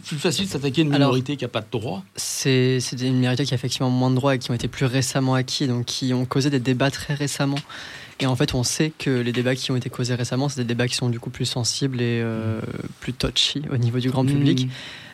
plus, 0.04 0.18
facile 0.18 0.46
de 0.46 0.50
s'attaquer 0.50 0.82
à 0.82 0.86
une 0.86 0.94
Alors- 0.96 1.10
minorité 1.10 1.38
qui 1.38 1.44
n'a 1.44 1.48
pas 1.50 1.62
de 1.62 1.68
droits. 1.72 2.02
C'est 2.16 2.80
c'est 2.80 3.00
une 3.02 3.18
minorité 3.18 3.46
qui 3.46 3.54
a 3.54 3.56
effectivement 3.56 3.90
moins 3.92 4.10
de 4.10 4.16
droits 4.16 4.34
et 4.34 4.40
qui 4.40 4.50
ont 4.50 4.56
été 4.56 4.68
plus 4.68 4.86
récemment 4.88 5.36
acquis, 5.36 5.68
donc 5.68 5.86
qui 5.86 6.14
ont 6.14 6.26
causé 6.26 6.50
des 6.50 6.60
débats 6.60 6.90
très 6.90 7.14
récemment. 7.14 7.60
Et 8.20 8.26
en 8.26 8.36
fait, 8.36 8.56
on 8.56 8.64
sait 8.64 8.92
que 8.98 9.10
les 9.10 9.32
débats 9.32 9.56
qui 9.56 9.72
ont 9.72 9.76
été 9.76 9.90
causés 9.92 10.16
récemment, 10.16 10.48
c'est 10.50 10.62
des 10.62 10.68
débats 10.68 10.88
qui 10.88 10.96
sont 10.96 11.10
du 11.10 11.20
coup 11.20 11.30
plus 11.30 11.46
sensibles 11.46 12.02
et 12.02 12.22
euh, 12.24 12.62
plus 13.00 13.14
touchy 13.14 13.62
au 13.72 13.78
niveau 13.78 14.00
du 14.00 14.10
grand 14.10 14.26
public. 14.26 14.68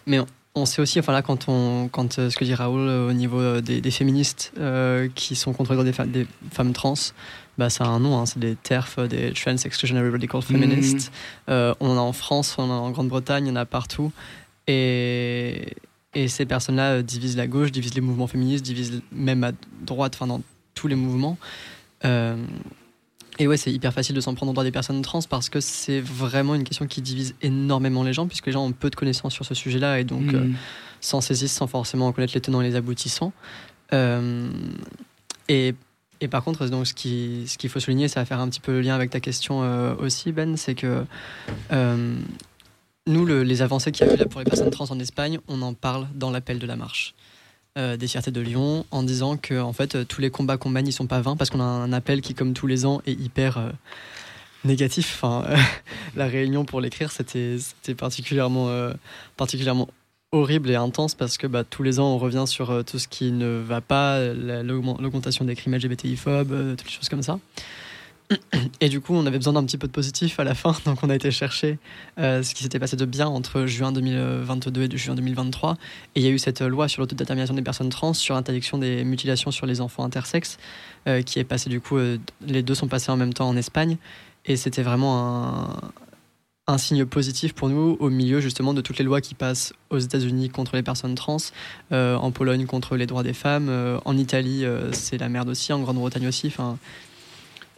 Hmm. 0.07 0.13
On 0.61 0.65
sait 0.65 0.81
aussi, 0.81 0.99
enfin 0.99 1.13
là, 1.13 1.21
quand, 1.21 1.47
on, 1.47 1.87
quand 1.89 2.19
euh, 2.19 2.29
ce 2.29 2.37
que 2.37 2.43
dit 2.45 2.53
Raoul 2.53 2.81
euh, 2.87 3.09
au 3.09 3.13
niveau 3.13 3.39
euh, 3.39 3.61
des, 3.61 3.81
des 3.81 3.91
féministes 3.91 4.51
euh, 4.57 5.07
qui 5.15 5.35
sont 5.35 5.53
contre 5.53 5.83
des, 5.83 5.93
fa- 5.93 6.05
des 6.05 6.27
femmes 6.51 6.73
trans, 6.73 6.93
bah, 7.57 7.69
ça 7.69 7.85
a 7.85 7.87
un 7.87 7.99
nom, 7.99 8.17
hein, 8.17 8.25
c'est 8.25 8.39
des 8.39 8.55
TERF, 8.55 8.99
des 9.07 9.33
Trans 9.33 9.51
Exclusionary 9.55 10.09
Radical 10.09 10.41
Feminists. 10.41 11.11
Euh, 11.49 11.73
on 11.79 11.89
en 11.89 11.97
a 11.97 12.01
en 12.01 12.13
France, 12.13 12.55
on 12.57 12.63
en 12.63 12.71
a 12.71 12.73
en 12.73 12.91
Grande-Bretagne, 12.91 13.45
il 13.47 13.49
y 13.49 13.51
en 13.51 13.55
a 13.55 13.65
partout. 13.65 14.11
Et, 14.67 15.73
et 16.13 16.27
ces 16.27 16.45
personnes-là 16.45 17.01
divisent 17.01 17.37
la 17.37 17.47
gauche, 17.47 17.71
divisent 17.71 17.95
les 17.95 18.01
mouvements 18.01 18.27
féministes, 18.27 18.63
divisent 18.65 19.01
même 19.11 19.43
à 19.43 19.51
droite, 19.81 20.13
enfin 20.15 20.27
dans 20.27 20.41
tous 20.75 20.87
les 20.87 20.95
mouvements. 20.95 21.37
Euh, 22.05 22.37
et 23.39 23.47
ouais, 23.47 23.57
c'est 23.57 23.71
hyper 23.71 23.93
facile 23.93 24.15
de 24.15 24.21
s'en 24.21 24.35
prendre 24.35 24.51
au 24.51 24.53
droit 24.53 24.63
des 24.65 24.71
personnes 24.71 25.01
trans 25.01 25.21
parce 25.29 25.49
que 25.49 25.59
c'est 25.61 26.01
vraiment 26.01 26.55
une 26.55 26.63
question 26.63 26.85
qui 26.87 27.01
divise 27.01 27.35
énormément 27.41 28.03
les 28.03 28.13
gens, 28.13 28.27
puisque 28.27 28.45
les 28.47 28.51
gens 28.51 28.65
ont 28.65 28.71
peu 28.73 28.89
de 28.89 28.95
connaissances 28.95 29.33
sur 29.33 29.45
ce 29.45 29.53
sujet-là 29.55 29.99
et 29.99 30.03
donc 30.03 30.31
Hmm. 30.31 30.35
euh, 30.35 30.47
s'en 31.01 31.21
saisissent 31.21 31.53
sans 31.53 31.67
forcément 31.67 32.11
connaître 32.11 32.33
les 32.35 32.41
tenants 32.41 32.61
et 32.61 32.67
les 32.69 32.75
aboutissants. 32.75 33.31
Euh, 33.93 34.49
et, 35.47 35.73
et 36.21 36.27
par 36.27 36.43
contre, 36.43 36.67
donc, 36.67 36.85
ce 36.85 36.93
qu'il 36.93 37.47
ce 37.49 37.57
qu'il 37.57 37.69
faut 37.69 37.79
souligner, 37.79 38.07
ça 38.09 38.19
va 38.19 38.25
faire 38.25 38.39
un 38.41 38.49
petit 38.49 38.59
peu 38.59 38.73
le 38.73 38.81
lien 38.81 38.93
avec 38.95 39.09
ta 39.09 39.19
question 39.21 39.63
euh, 39.63 39.95
aussi, 39.95 40.31
Ben, 40.33 40.57
c'est 40.57 40.75
que 40.75 41.05
euh, 41.71 42.15
nous, 43.07 43.25
le- 43.25 43.43
les 43.43 43.61
avancées 43.61 43.91
qu'il 43.93 44.05
y 44.05 44.09
a 44.09 44.13
eu 44.13 44.17
là 44.17 44.25
pour 44.25 44.41
les 44.41 44.45
personnes 44.45 44.69
trans 44.69 44.91
en 44.91 44.99
Espagne, 44.99 45.39
on 45.47 45.61
en 45.61 45.73
parle 45.73 46.07
dans 46.13 46.29
l'appel 46.29 46.59
de 46.59 46.67
la 46.67 46.75
marche 46.75 47.15
euh, 47.79 47.97
des 47.97 48.07
fiertés 48.07 48.29
de 48.31 48.41
Lyon 48.41 48.85
en 48.91 49.01
disant 49.03 49.37
que 49.37 49.59
en 49.59 49.73
fait, 49.73 49.95
euh, 49.95 50.03
tous 50.05 50.21
les 50.21 50.29
combats 50.29 50.57
qu'on 50.57 50.69
mène, 50.69 50.87
ils 50.87 50.91
sont 50.93 51.07
pas 51.07 51.21
vains 51.21 51.35
parce 51.35 51.49
qu'on 51.49 51.59
a 51.61 51.63
un 51.63 51.91
appel 51.93 52.21
qui, 52.21 52.33
comme 52.35 52.53
tous 52.53 52.67
les 52.67 52.85
ans, 52.85 53.01
est 53.07 53.13
hyper 53.13 53.57
euh, 53.57 53.69
négatif. 54.65 55.19
Enfin, 55.21 55.45
la 56.15 56.27
réunion 56.27 56.65
pour 56.65 56.81
l'écrire, 56.81 57.11
c'était 57.11 57.57
particulièrement, 57.97 58.69
particulièrement 59.37 59.87
horrible 60.31 60.69
et 60.69 60.75
intense 60.75 61.15
parce 61.15 61.37
que 61.37 61.47
bah, 61.47 61.63
tous 61.63 61.81
les 61.83 61.99
ans, 61.99 62.07
on 62.13 62.17
revient 62.17 62.43
sur 62.45 62.83
tout 62.85 62.99
ce 62.99 63.07
qui 63.07 63.31
ne 63.31 63.59
va 63.65 63.81
pas, 63.81 64.19
la- 64.33 64.61
l'augment- 64.63 64.97
l'augmentation 65.01 65.45
des 65.45 65.55
crimes 65.55 65.73
LGBTI-phobes, 65.75 66.75
toutes 66.77 66.85
les 66.87 66.91
choses 66.93 67.09
comme 67.09 67.23
ça. 67.23 67.39
Et 68.81 68.89
du 68.89 69.01
coup, 69.01 69.13
on 69.13 69.25
avait 69.25 69.37
besoin 69.37 69.53
d'un 69.53 69.63
petit 69.65 69.77
peu 69.77 69.87
de 69.87 69.91
positif 69.91 70.39
à 70.39 70.43
la 70.43 70.53
fin, 70.53 70.75
donc 70.85 70.99
on 71.03 71.09
a 71.09 71.15
été 71.15 71.31
chercher 71.31 71.79
euh, 72.19 72.43
ce 72.43 72.53
qui 72.53 72.63
s'était 72.63 72.79
passé 72.79 72.95
de 72.95 73.05
bien 73.05 73.27
entre 73.27 73.65
juin 73.65 73.91
2022 73.91 74.83
et 74.93 74.97
juin 74.97 75.15
2023. 75.15 75.77
Et 76.15 76.19
il 76.19 76.23
y 76.23 76.27
a 76.27 76.31
eu 76.31 76.39
cette 76.39 76.61
loi 76.61 76.87
sur 76.87 77.01
l'autodétermination 77.01 77.55
des 77.55 77.61
personnes 77.61 77.89
trans, 77.89 78.13
sur 78.13 78.35
l'interdiction 78.35 78.77
des 78.77 79.03
mutilations 79.03 79.51
sur 79.51 79.65
les 79.65 79.81
enfants 79.81 80.03
intersexes, 80.03 80.57
euh, 81.07 81.21
qui 81.21 81.39
est 81.39 81.43
passée 81.43 81.69
du 81.69 81.81
coup, 81.81 81.97
euh, 81.97 82.17
les 82.45 82.61
deux 82.61 82.75
sont 82.75 82.87
passés 82.87 83.11
en 83.11 83.17
même 83.17 83.33
temps 83.33 83.49
en 83.49 83.57
Espagne. 83.57 83.97
Et 84.45 84.55
c'était 84.55 84.83
vraiment 84.83 85.81
un, 86.67 86.77
signe 86.77 87.03
positif 87.05 87.53
pour 87.53 87.67
nous 87.67 87.97
au 87.99 88.11
milieu 88.11 88.39
justement 88.39 88.75
de 88.75 88.81
toutes 88.81 88.99
les 88.99 89.03
lois 89.03 89.21
qui 89.21 89.33
passent 89.33 89.73
aux 89.89 89.97
États-Unis 89.97 90.49
contre 90.49 90.75
les 90.75 90.83
personnes 90.83 91.15
trans, 91.15 91.37
en 91.91 92.31
Pologne 92.31 92.67
contre 92.67 92.95
les 92.95 93.07
droits 93.07 93.23
des 93.23 93.33
femmes, 93.33 93.99
en 94.05 94.17
Italie 94.17 94.63
c'est 94.91 95.17
la 95.17 95.29
merde 95.29 95.49
aussi, 95.49 95.73
en 95.73 95.79
Grande-Bretagne 95.79 96.27
aussi. 96.27 96.53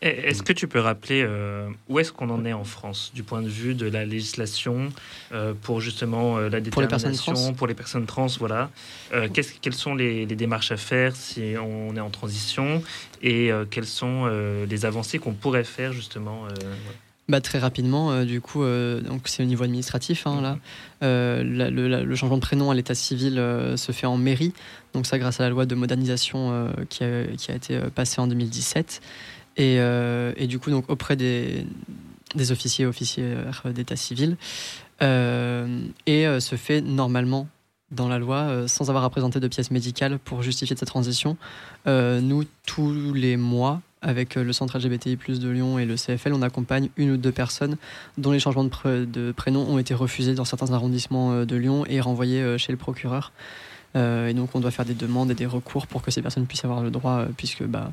Est-ce 0.01 0.41
que 0.41 0.51
tu 0.53 0.67
peux 0.67 0.79
rappeler 0.79 1.21
euh, 1.23 1.67
où 1.87 1.99
est-ce 1.99 2.11
qu'on 2.11 2.31
en 2.31 2.43
est 2.43 2.53
en 2.53 2.63
France 2.63 3.11
du 3.13 3.21
point 3.21 3.43
de 3.43 3.47
vue 3.47 3.75
de 3.75 3.85
la 3.87 4.03
législation 4.03 4.89
euh, 5.31 5.53
pour 5.61 5.79
justement 5.79 6.37
euh, 6.39 6.49
la 6.49 6.59
Pour 6.59 6.81
les 6.81 6.87
personnes 6.87 7.11
détermination 7.11 7.33
trans 7.33 7.53
pour 7.53 7.67
les 7.67 7.75
personnes 7.75 8.05
trans 8.07 8.25
voilà 8.39 8.71
quelles 9.61 9.73
sont 9.75 9.93
les, 9.93 10.25
les 10.25 10.35
démarches 10.35 10.71
à 10.71 10.77
faire 10.77 11.15
si 11.15 11.53
on 11.63 11.95
est 11.95 11.99
en 11.99 12.09
transition 12.09 12.81
et 13.21 13.51
quelles 13.69 13.85
sont 13.85 14.25
les 14.67 14.85
avancées 14.85 15.19
qu'on 15.19 15.33
pourrait 15.33 15.63
faire 15.63 15.93
justement 15.93 16.43
ouais. 16.43 16.49
Bah, 17.29 17.39
très 17.39 17.59
rapidement, 17.59 18.11
euh, 18.11 18.25
du 18.25 18.41
coup, 18.41 18.63
euh, 18.63 18.99
donc 18.99 19.21
c'est 19.25 19.41
au 19.41 19.45
niveau 19.45 19.63
administratif 19.63 20.27
hein, 20.27 20.41
là. 20.41 20.57
Euh, 21.01 21.43
la- 21.45 21.69
le, 21.69 21.87
la- 21.87 22.01
le 22.03 22.15
changement 22.15 22.35
de 22.35 22.41
prénom 22.41 22.71
à 22.71 22.75
l'état 22.75 22.95
civil 22.95 23.35
se 23.77 23.91
fait 23.93 24.07
en 24.07 24.17
mairie, 24.17 24.53
donc 24.93 25.05
ça 25.05 25.17
grâce 25.17 25.39
à 25.39 25.43
la 25.43 25.49
loi 25.49 25.65
de 25.65 25.75
modernisation 25.75 26.67
qui, 26.89 27.03
a, 27.05 27.23
qui 27.37 27.51
a 27.51 27.55
été 27.55 27.79
passée 27.95 28.19
en 28.19 28.27
2017. 28.27 29.01
Et, 29.57 29.77
euh, 29.79 30.33
et 30.37 30.47
du 30.47 30.59
coup, 30.59 30.69
donc 30.69 30.89
auprès 30.89 31.15
des, 31.15 31.65
des 32.35 32.51
officiers 32.51 32.83
et 32.83 32.87
officières 32.87 33.63
d'état 33.73 33.95
civil, 33.95 34.37
euh, 35.01 35.83
et 36.05 36.27
euh, 36.27 36.39
se 36.39 36.55
fait 36.55 36.81
normalement 36.81 37.47
dans 37.91 38.07
la 38.07 38.19
loi 38.19 38.69
sans 38.69 38.89
avoir 38.89 39.03
à 39.03 39.09
présenter 39.09 39.41
de 39.41 39.47
pièces 39.49 39.69
médicales 39.69 40.17
pour 40.17 40.43
justifier 40.43 40.75
de 40.75 40.79
cette 40.79 40.87
transition. 40.87 41.35
Nous, 41.85 42.45
tous 42.65 43.13
les 43.13 43.35
mois, 43.35 43.81
avec 44.01 44.35
le 44.35 44.53
centre 44.53 44.79
LGBTI+ 44.79 45.17
de 45.17 45.49
Lyon 45.49 45.77
et 45.77 45.85
le 45.85 45.95
CFL, 45.95 46.31
on 46.31 46.41
accompagne 46.41 46.87
une 46.95 47.11
ou 47.11 47.17
deux 47.17 47.33
personnes 47.33 47.75
dont 48.17 48.31
les 48.31 48.39
changements 48.39 48.63
de, 48.63 49.03
de 49.03 49.33
prénom 49.33 49.67
ont 49.67 49.77
été 49.77 49.93
refusés 49.93 50.35
dans 50.35 50.45
certains 50.45 50.71
arrondissements 50.71 51.43
de 51.43 51.55
Lyon 51.57 51.83
et 51.89 51.99
renvoyés 51.99 52.57
chez 52.57 52.71
le 52.71 52.77
procureur. 52.77 53.33
Et 53.95 54.33
donc 54.33 54.55
on 54.55 54.61
doit 54.61 54.71
faire 54.71 54.85
des 54.85 54.93
demandes 54.93 55.29
et 55.29 55.35
des 55.35 55.45
recours 55.45 55.85
pour 55.85 56.01
que 56.01 56.11
ces 56.11 56.21
personnes 56.21 56.45
puissent 56.45 56.63
avoir 56.63 56.81
le 56.81 56.91
droit, 56.91 57.25
puisque 57.35 57.63
bah, 57.63 57.91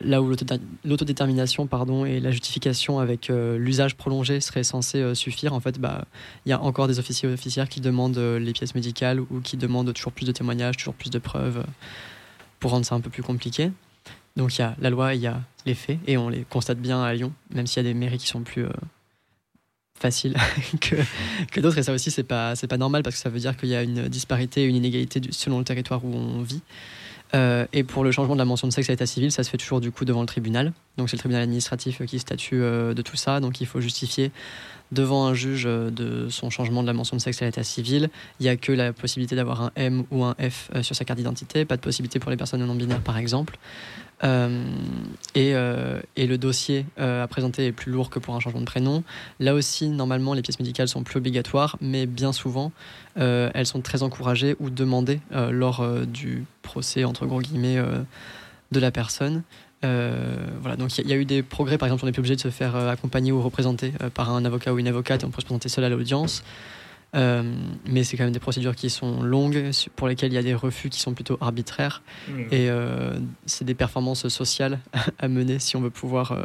là 0.00 0.20
où 0.20 0.28
l'autodé- 0.28 0.60
l'autodétermination 0.84 1.66
pardon, 1.66 2.04
et 2.04 2.20
la 2.20 2.30
justification 2.30 2.98
avec 2.98 3.30
euh, 3.30 3.58
l'usage 3.58 3.96
prolongé 3.96 4.40
serait 4.40 4.64
censé 4.64 4.98
euh, 4.98 5.14
suffire, 5.14 5.52
en 5.52 5.60
fait, 5.60 5.78
bah, 5.78 6.04
il 6.46 6.50
y 6.50 6.52
a 6.52 6.60
encore 6.60 6.88
des 6.88 6.98
officiers 6.98 7.28
et 7.28 7.32
officières 7.32 7.68
qui 7.68 7.80
demandent 7.80 8.18
euh, 8.18 8.38
les 8.38 8.52
pièces 8.52 8.74
médicales 8.74 9.20
ou 9.20 9.40
qui 9.42 9.56
demandent 9.56 9.92
toujours 9.92 10.12
plus 10.12 10.26
de 10.26 10.32
témoignages, 10.32 10.76
toujours 10.76 10.94
plus 10.94 11.10
de 11.10 11.18
preuves, 11.18 11.64
pour 12.60 12.72
rendre 12.72 12.84
ça 12.84 12.94
un 12.94 13.00
peu 13.00 13.10
plus 13.10 13.22
compliqué. 13.22 13.70
Donc 14.36 14.56
il 14.56 14.62
y 14.62 14.64
a 14.64 14.74
la 14.80 14.90
loi, 14.90 15.14
il 15.14 15.20
y 15.20 15.26
a 15.26 15.40
les 15.64 15.74
faits, 15.74 15.98
et 16.06 16.16
on 16.16 16.28
les 16.28 16.44
constate 16.44 16.78
bien 16.78 17.02
à 17.02 17.14
Lyon, 17.14 17.32
même 17.50 17.66
s'il 17.66 17.82
y 17.82 17.86
a 17.86 17.88
des 17.88 17.94
mairies 17.94 18.18
qui 18.18 18.26
sont 18.26 18.42
plus 18.42 18.66
faciles 19.98 20.36
que, 20.80 21.60
d'autres. 21.60 21.78
Et 21.78 21.82
ça 21.82 21.92
aussi, 21.92 22.10
c'est 22.10 22.24
pas, 22.24 22.54
pas 22.68 22.76
normal 22.76 23.02
parce 23.04 23.16
que 23.16 23.22
ça 23.22 23.30
veut 23.30 23.38
dire 23.38 23.56
qu'il 23.56 23.68
y 23.68 23.76
a 23.76 23.82
une 23.82 24.08
disparité, 24.08 24.64
une 24.64 24.76
inégalité 24.76 25.20
selon 25.30 25.58
le 25.58 25.64
territoire 25.64 26.04
où 26.04 26.12
on 26.12 26.42
vit. 26.42 26.62
Euh, 27.34 27.66
et 27.72 27.82
pour 27.82 28.04
le 28.04 28.12
changement 28.12 28.34
de 28.34 28.38
la 28.38 28.44
mention 28.44 28.68
de 28.68 28.72
sexe 28.72 28.88
à 28.88 28.92
l'état 28.92 29.06
civil, 29.06 29.32
ça 29.32 29.42
se 29.42 29.50
fait 29.50 29.58
toujours 29.58 29.80
du 29.80 29.90
coup 29.90 30.04
devant 30.04 30.20
le 30.20 30.26
tribunal. 30.26 30.72
Donc 30.96 31.10
c'est 31.10 31.16
le 31.16 31.20
tribunal 31.20 31.42
administratif 31.42 32.04
qui 32.06 32.18
statue 32.18 32.60
de 32.60 33.02
tout 33.02 33.16
ça. 33.16 33.40
Donc 33.40 33.60
il 33.60 33.66
faut 33.66 33.80
justifier 33.80 34.30
devant 34.92 35.26
un 35.26 35.34
juge 35.34 35.64
de 35.64 36.28
son 36.28 36.50
changement 36.50 36.82
de 36.82 36.86
la 36.86 36.92
mention 36.92 37.16
de 37.16 37.22
sexe 37.22 37.42
à 37.42 37.46
l'état 37.46 37.64
civil. 37.64 38.10
Il 38.38 38.44
n'y 38.44 38.48
a 38.48 38.56
que 38.56 38.72
la 38.72 38.92
possibilité 38.92 39.34
d'avoir 39.34 39.62
un 39.62 39.70
M 39.76 40.04
ou 40.10 40.24
un 40.24 40.34
F 40.34 40.70
sur 40.82 40.94
sa 40.94 41.04
carte 41.04 41.18
d'identité, 41.18 41.64
pas 41.64 41.76
de 41.76 41.80
possibilité 41.80 42.18
pour 42.18 42.30
les 42.30 42.36
personnes 42.36 42.64
non 42.64 42.74
binaires 42.74 43.00
par 43.00 43.18
exemple. 43.18 43.58
Euh, 44.22 44.64
et, 45.34 45.54
euh, 45.54 46.00
le 46.16 46.36
dossier 46.36 46.86
euh, 46.98 47.24
à 47.24 47.26
présenter 47.26 47.66
est 47.66 47.72
plus 47.72 47.90
lourd 47.90 48.10
que 48.10 48.18
pour 48.18 48.34
un 48.34 48.40
changement 48.40 48.60
de 48.60 48.66
prénom. 48.66 49.02
Là 49.40 49.54
aussi, 49.54 49.88
normalement, 49.88 50.34
les 50.34 50.42
pièces 50.42 50.58
médicales 50.58 50.88
sont 50.88 51.02
plus 51.02 51.18
obligatoires, 51.18 51.76
mais 51.80 52.06
bien 52.06 52.32
souvent, 52.32 52.72
elles 53.16 53.66
sont 53.66 53.80
très 53.80 54.02
encouragées 54.02 54.56
ou 54.58 54.70
demandées 54.70 55.20
lors 55.30 55.86
du 56.06 56.44
procès, 56.62 57.04
entre 57.04 57.26
gros 57.26 57.40
guillemets, 57.40 57.80
de 58.72 58.80
la 58.80 58.90
personne. 58.90 59.42
Voilà, 60.60 60.76
donc 60.76 60.96
il 60.98 61.08
y, 61.08 61.12
a 61.12 61.16
eu 61.16 61.24
des 61.24 61.42
progrès, 61.42 61.78
par 61.78 61.86
exemple, 61.86 62.04
on 62.04 62.06
n'est 62.06 62.12
plus 62.12 62.20
obligé 62.20 62.36
de 62.36 62.40
se 62.40 62.50
faire 62.50 62.74
accompagner 62.74 63.32
ou 63.32 63.42
représenter 63.42 63.92
par 64.14 64.30
un 64.30 64.44
avocat 64.44 64.72
ou 64.72 64.78
une 64.78 64.88
avocate, 64.88 65.24
on 65.24 65.30
peut 65.30 65.40
se 65.40 65.46
présenter 65.46 65.68
seul 65.68 65.84
à 65.84 65.88
l'audience. 65.88 66.42
Euh, 67.14 67.42
mais 67.86 68.02
c'est 68.02 68.16
quand 68.16 68.24
même 68.24 68.32
des 68.32 68.40
procédures 68.40 68.74
qui 68.74 68.90
sont 68.90 69.22
longues, 69.22 69.70
pour 69.94 70.08
lesquelles 70.08 70.32
il 70.32 70.34
y 70.34 70.38
a 70.38 70.42
des 70.42 70.54
refus 70.54 70.90
qui 70.90 71.00
sont 71.00 71.14
plutôt 71.14 71.38
arbitraires. 71.40 72.02
Mmh. 72.28 72.40
Et 72.50 72.70
euh, 72.70 73.14
c'est 73.46 73.64
des 73.64 73.74
performances 73.74 74.26
sociales 74.28 74.80
à 75.18 75.28
mener 75.28 75.58
si 75.58 75.76
on 75.76 75.80
veut 75.80 75.90
pouvoir 75.90 76.32
euh, 76.32 76.44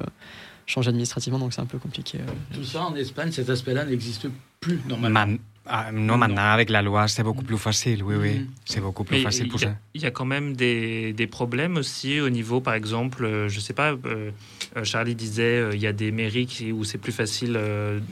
changer 0.66 0.90
administrativement, 0.90 1.40
donc 1.40 1.54
c'est 1.54 1.62
un 1.62 1.66
peu 1.66 1.80
compliqué. 1.80 2.20
Tout 2.54 2.64
ça 2.64 2.84
en 2.84 2.96
Espagne, 2.96 3.32
cet 3.32 3.50
aspect-là 3.50 3.86
n'existe 3.86 4.28
plus 4.60 4.80
normalement. 4.88 5.38
Ah, 5.72 5.92
non, 5.92 6.18
maintenant, 6.18 6.52
avec 6.52 6.70
la 6.72 6.82
loi, 6.82 7.08
c'est 7.08 7.22
beaucoup 7.22 7.44
plus 7.44 7.58
facile. 7.58 8.04
Oui, 8.04 8.16
oui, 8.16 8.40
mm. 8.40 8.48
c'est 8.66 8.82
beaucoup 8.82 9.04
plus 9.04 9.22
facile 9.22 9.48
pour 9.50 9.60
ça. 9.60 9.76
Il 9.94 10.02
y 10.02 10.06
a 10.06 10.12
quand 10.12 10.26
même 10.26 10.56
des, 10.56 11.14
des, 11.14 11.28
problèmes 11.28 11.78
aussi 11.78 12.20
au 12.20 12.30
niveau, 12.30 12.60
par 12.60 12.74
exemple, 12.74 13.24
euh, 13.24 13.50
je 13.50 13.60
sais 13.60 13.74
pas, 13.74 13.92
euh, 13.92 14.32
euh, 14.76 14.84
Charlie 14.84 15.14
disait, 15.14 15.70
il 15.74 15.80
y 15.80 15.86
a 15.86 15.94
des 15.94 16.12
mairies 16.12 16.48
qui, 16.48 16.72
où 16.72 16.84
c'est 16.84 16.98
plus 16.98 17.12
facile 17.12 17.60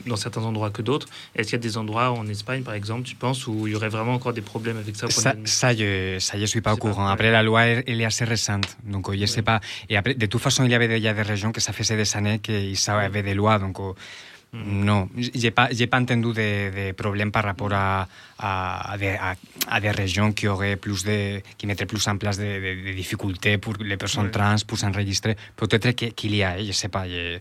dans 0.05 0.15
certains 0.15 0.43
endroits 0.43 0.69
que 0.69 0.83
d'autres. 0.83 1.07
Est-ce 1.35 1.49
qu'il 1.49 1.57
y 1.57 1.61
a 1.61 1.63
des 1.63 1.77
endroits 1.77 2.11
en 2.11 2.27
Espagne, 2.27 2.61
par 2.61 2.75
exemple, 2.75 3.03
tu 3.03 3.15
penses, 3.15 3.47
où 3.47 3.65
il 3.65 3.73
y 3.73 3.75
aurait 3.75 3.89
vraiment 3.89 4.13
encore 4.13 4.33
des 4.33 4.41
problèmes 4.41 4.77
avec 4.77 4.95
ça 4.95 5.09
Ça, 5.09 5.33
ça, 5.45 5.73
je, 5.73 6.17
ça, 6.19 6.37
je 6.37 6.45
suis 6.45 6.61
pas 6.61 6.73
au 6.73 6.77
courant. 6.77 7.07
Après, 7.07 7.31
la 7.31 7.41
loi, 7.41 7.63
elle 7.63 8.01
est 8.01 8.05
assez 8.05 8.25
récente, 8.25 8.77
donc 8.85 9.11
je 9.11 9.19
ne 9.19 9.25
sais 9.25 9.41
pas. 9.41 9.61
Et 9.89 9.97
après, 9.97 10.13
de 10.13 10.25
toute 10.27 10.41
façon, 10.41 10.63
il 10.63 10.71
y 10.71 10.75
avait 10.75 10.87
déjà 10.87 11.13
des 11.13 11.21
régions 11.23 11.51
que 11.51 11.61
ça 11.61 11.73
faisait 11.73 11.97
des 11.97 12.15
années 12.15 12.37
qu'ils 12.39 12.77
avaient 12.89 13.23
des 13.23 13.33
lois, 13.33 13.57
donc 13.57 13.77
no, 14.53 15.09
j'ai 15.15 15.51
pas, 15.51 15.69
pas 15.69 15.99
entendu 15.99 16.33
de, 16.33 16.89
de 16.89 16.91
problème 16.93 17.31
par 17.31 17.43
rapport 17.43 17.73
à, 17.73 18.07
à, 18.39 18.91
à, 18.91 18.97
des, 18.97 19.17
à, 19.67 19.79
des 19.79 19.91
régions 19.91 20.31
qui 20.31 20.47
auraient 20.47 20.75
plus 20.75 21.03
de, 21.03 21.41
qui 21.57 21.67
mettraient 21.67 21.85
plus 21.85 22.07
en 22.07 22.17
place 22.17 22.37
de, 22.37 22.43
de, 22.43 22.89
de 22.89 22.93
difficultés 22.95 23.57
pour 23.57 23.73
les 23.79 23.97
personnes 23.97 24.31
trans 24.31 24.55
pour 24.65 24.77
s'enregistrer. 24.77 25.35
Peut-être 25.55 25.91
qu'il 25.91 26.35
y 26.35 26.43
a, 26.43 26.63
je 26.63 26.71
sais 26.71 26.89
pas, 26.89 27.07
je 27.07 27.39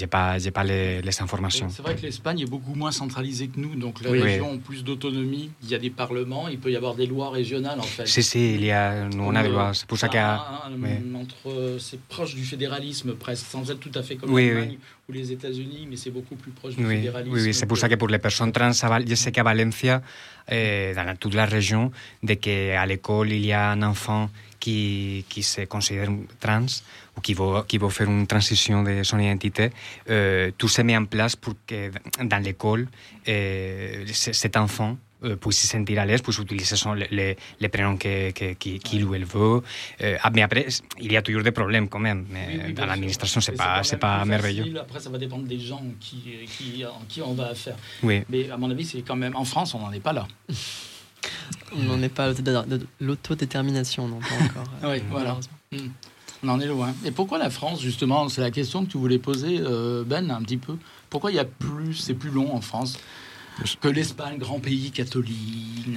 n'ai 0.00 0.06
pas, 0.06 0.36
pas 0.52 0.64
les, 0.64 1.02
les 1.02 1.22
informations. 1.22 1.68
C'est 1.68 1.82
vrai 1.82 1.96
que 1.96 2.02
l'Espagne 2.02 2.40
est 2.40 2.50
beaucoup 2.50 2.74
moins 2.74 2.92
centralisée 2.92 3.48
que 3.48 3.58
nous, 3.60 3.74
donc 3.74 4.00
les 4.00 4.10
oui, 4.10 4.22
régions 4.22 4.50
oui. 4.50 4.56
ont 4.56 4.58
plus 4.58 4.84
d'autonomie. 4.84 5.50
Il 5.62 5.68
y 5.68 5.74
a 5.74 5.78
des 5.78 5.90
parlements, 5.90 6.48
il 6.48 6.58
peut 6.58 6.70
y 6.70 6.76
avoir 6.76 6.94
des 6.94 7.06
lois 7.06 7.30
régionales 7.30 7.80
en 7.80 7.82
fait. 7.82 8.06
Si, 8.06 8.22
si, 8.22 8.54
il 8.54 8.64
y 8.64 8.70
a, 8.70 9.04
nous 9.08 9.24
on 9.24 9.34
a 9.34 9.42
des 9.42 9.48
lois. 9.48 9.72
C'est 9.74 9.86
pour 9.86 9.98
ça 9.98 10.08
qu'il 10.08 10.18
y 10.18 10.22
a. 10.22 10.62
Entre, 11.14 11.76
c'est 11.78 12.00
proche 12.00 12.34
du 12.34 12.44
fédéralisme 12.44 13.14
presque, 13.14 13.46
sans 13.46 13.70
être 13.70 13.80
tout 13.80 13.92
à 13.94 14.02
fait 14.02 14.16
comme 14.16 14.32
oui, 14.32 14.48
l'Allemagne 14.48 14.78
ou 15.08 15.12
les 15.12 15.32
États-Unis, 15.32 15.86
mais 15.88 15.96
c'est 15.96 16.10
beaucoup 16.10 16.34
plus 16.34 16.50
proche 16.52 16.76
du 16.76 16.86
oui, 16.86 16.96
fédéralisme. 16.96 17.34
Oui, 17.34 17.42
oui 17.42 17.54
c'est 17.54 17.66
pour 17.66 17.76
ça 17.76 17.88
que 17.88 17.94
pour 17.94 18.08
les 18.08 18.18
personnes 18.18 18.52
trans, 18.52 18.72
je 18.72 19.14
sais 19.14 19.32
qu'à 19.32 19.42
Valencia, 19.42 20.00
eh, 20.00 20.13
dans 20.48 21.16
toute 21.18 21.34
la 21.34 21.46
région, 21.46 21.90
de 22.22 22.34
qu'à 22.34 22.84
l'école, 22.86 23.32
il 23.32 23.46
y 23.46 23.52
a 23.52 23.70
un 23.70 23.82
enfant 23.82 24.28
qui, 24.64 25.26
qui 25.28 25.42
se 25.42 25.66
considère 25.66 26.08
trans 26.40 26.66
ou 27.16 27.20
qui 27.20 27.34
veut, 27.34 27.62
qui 27.68 27.76
veut 27.76 27.90
faire 27.90 28.08
une 28.08 28.26
transition 28.26 28.82
de 28.82 29.02
son 29.02 29.18
identité, 29.18 29.70
euh, 30.08 30.50
tout 30.56 30.68
se 30.68 30.80
met 30.80 30.96
en 30.96 31.04
place 31.04 31.36
pour 31.36 31.54
que 31.66 31.90
dans 32.22 32.42
l'école, 32.42 32.88
euh, 33.28 34.04
cet 34.06 34.56
enfant 34.56 34.96
euh, 35.24 35.36
puisse 35.36 35.60
se 35.60 35.66
sentir 35.66 36.00
à 36.00 36.06
l'aise, 36.06 36.22
puisse 36.22 36.38
utiliser 36.38 36.76
son, 36.76 36.94
les, 36.94 37.36
les 37.60 37.68
prénoms 37.68 37.96
qu'il 37.96 38.32
que, 38.32 38.54
que, 38.54 38.78
qu 38.78 39.02
ou 39.02 39.14
elle 39.14 39.24
veut. 39.24 39.62
Euh, 40.02 40.16
mais 40.32 40.42
après, 40.42 40.66
il 41.00 41.12
y 41.12 41.16
a 41.16 41.22
toujours 41.22 41.42
des 41.42 41.52
problèmes 41.52 41.88
quand 41.88 41.98
même. 41.98 42.26
Mais 42.30 42.46
oui, 42.48 42.60
oui, 42.66 42.72
dans 42.74 42.86
l'administration, 42.86 43.40
c'est 43.40 43.52
pas, 43.52 43.82
c'est 43.82 43.96
pas 43.96 44.24
merveilleux. 44.24 44.78
Après, 44.78 45.00
ça 45.00 45.10
va 45.10 45.18
dépendre 45.18 45.44
des 45.44 45.58
gens 45.58 45.82
qui, 46.00 46.22
qui, 46.46 46.84
en 46.84 47.02
qui 47.08 47.22
on 47.22 47.34
va 47.34 47.48
affaire. 47.48 47.76
Oui. 48.02 48.22
Mais 48.28 48.50
à 48.50 48.56
mon 48.56 48.70
avis, 48.70 48.84
c'est 48.84 49.02
quand 49.02 49.16
même 49.16 49.36
en 49.36 49.44
France, 49.44 49.74
on 49.74 49.80
n'en 49.80 49.92
est 49.92 50.00
pas 50.00 50.12
là. 50.12 50.26
on 51.76 51.82
n'en 51.82 52.02
est 52.02 52.08
pas 52.08 52.30
à 52.30 52.64
l'autodétermination, 53.00 54.08
non 54.08 54.20
pas 54.20 54.44
encore. 54.44 54.72
oui, 54.90 55.02
voilà. 55.10 55.38
Mm. 55.72 55.88
On 56.44 56.48
en 56.48 56.60
est 56.60 56.66
loin. 56.66 56.92
Et 57.04 57.10
pourquoi 57.10 57.38
la 57.38 57.48
France, 57.48 57.80
justement 57.80 58.28
C'est 58.28 58.42
la 58.42 58.50
question 58.50 58.84
que 58.84 58.90
tu 58.90 58.98
voulais 58.98 59.18
poser, 59.18 59.60
euh, 59.60 60.04
Ben, 60.04 60.30
un 60.30 60.42
petit 60.42 60.58
peu. 60.58 60.76
Pourquoi 61.08 61.30
il 61.30 61.36
y 61.36 61.40
a 61.40 61.44
plus, 61.44 61.94
c'est 61.94 62.14
plus 62.14 62.30
long 62.30 62.54
en 62.54 62.60
France? 62.60 62.98
Que 63.80 63.88
l'Espagne, 63.88 64.38
grand 64.38 64.60
pays 64.60 64.90
catholique. 64.90 65.88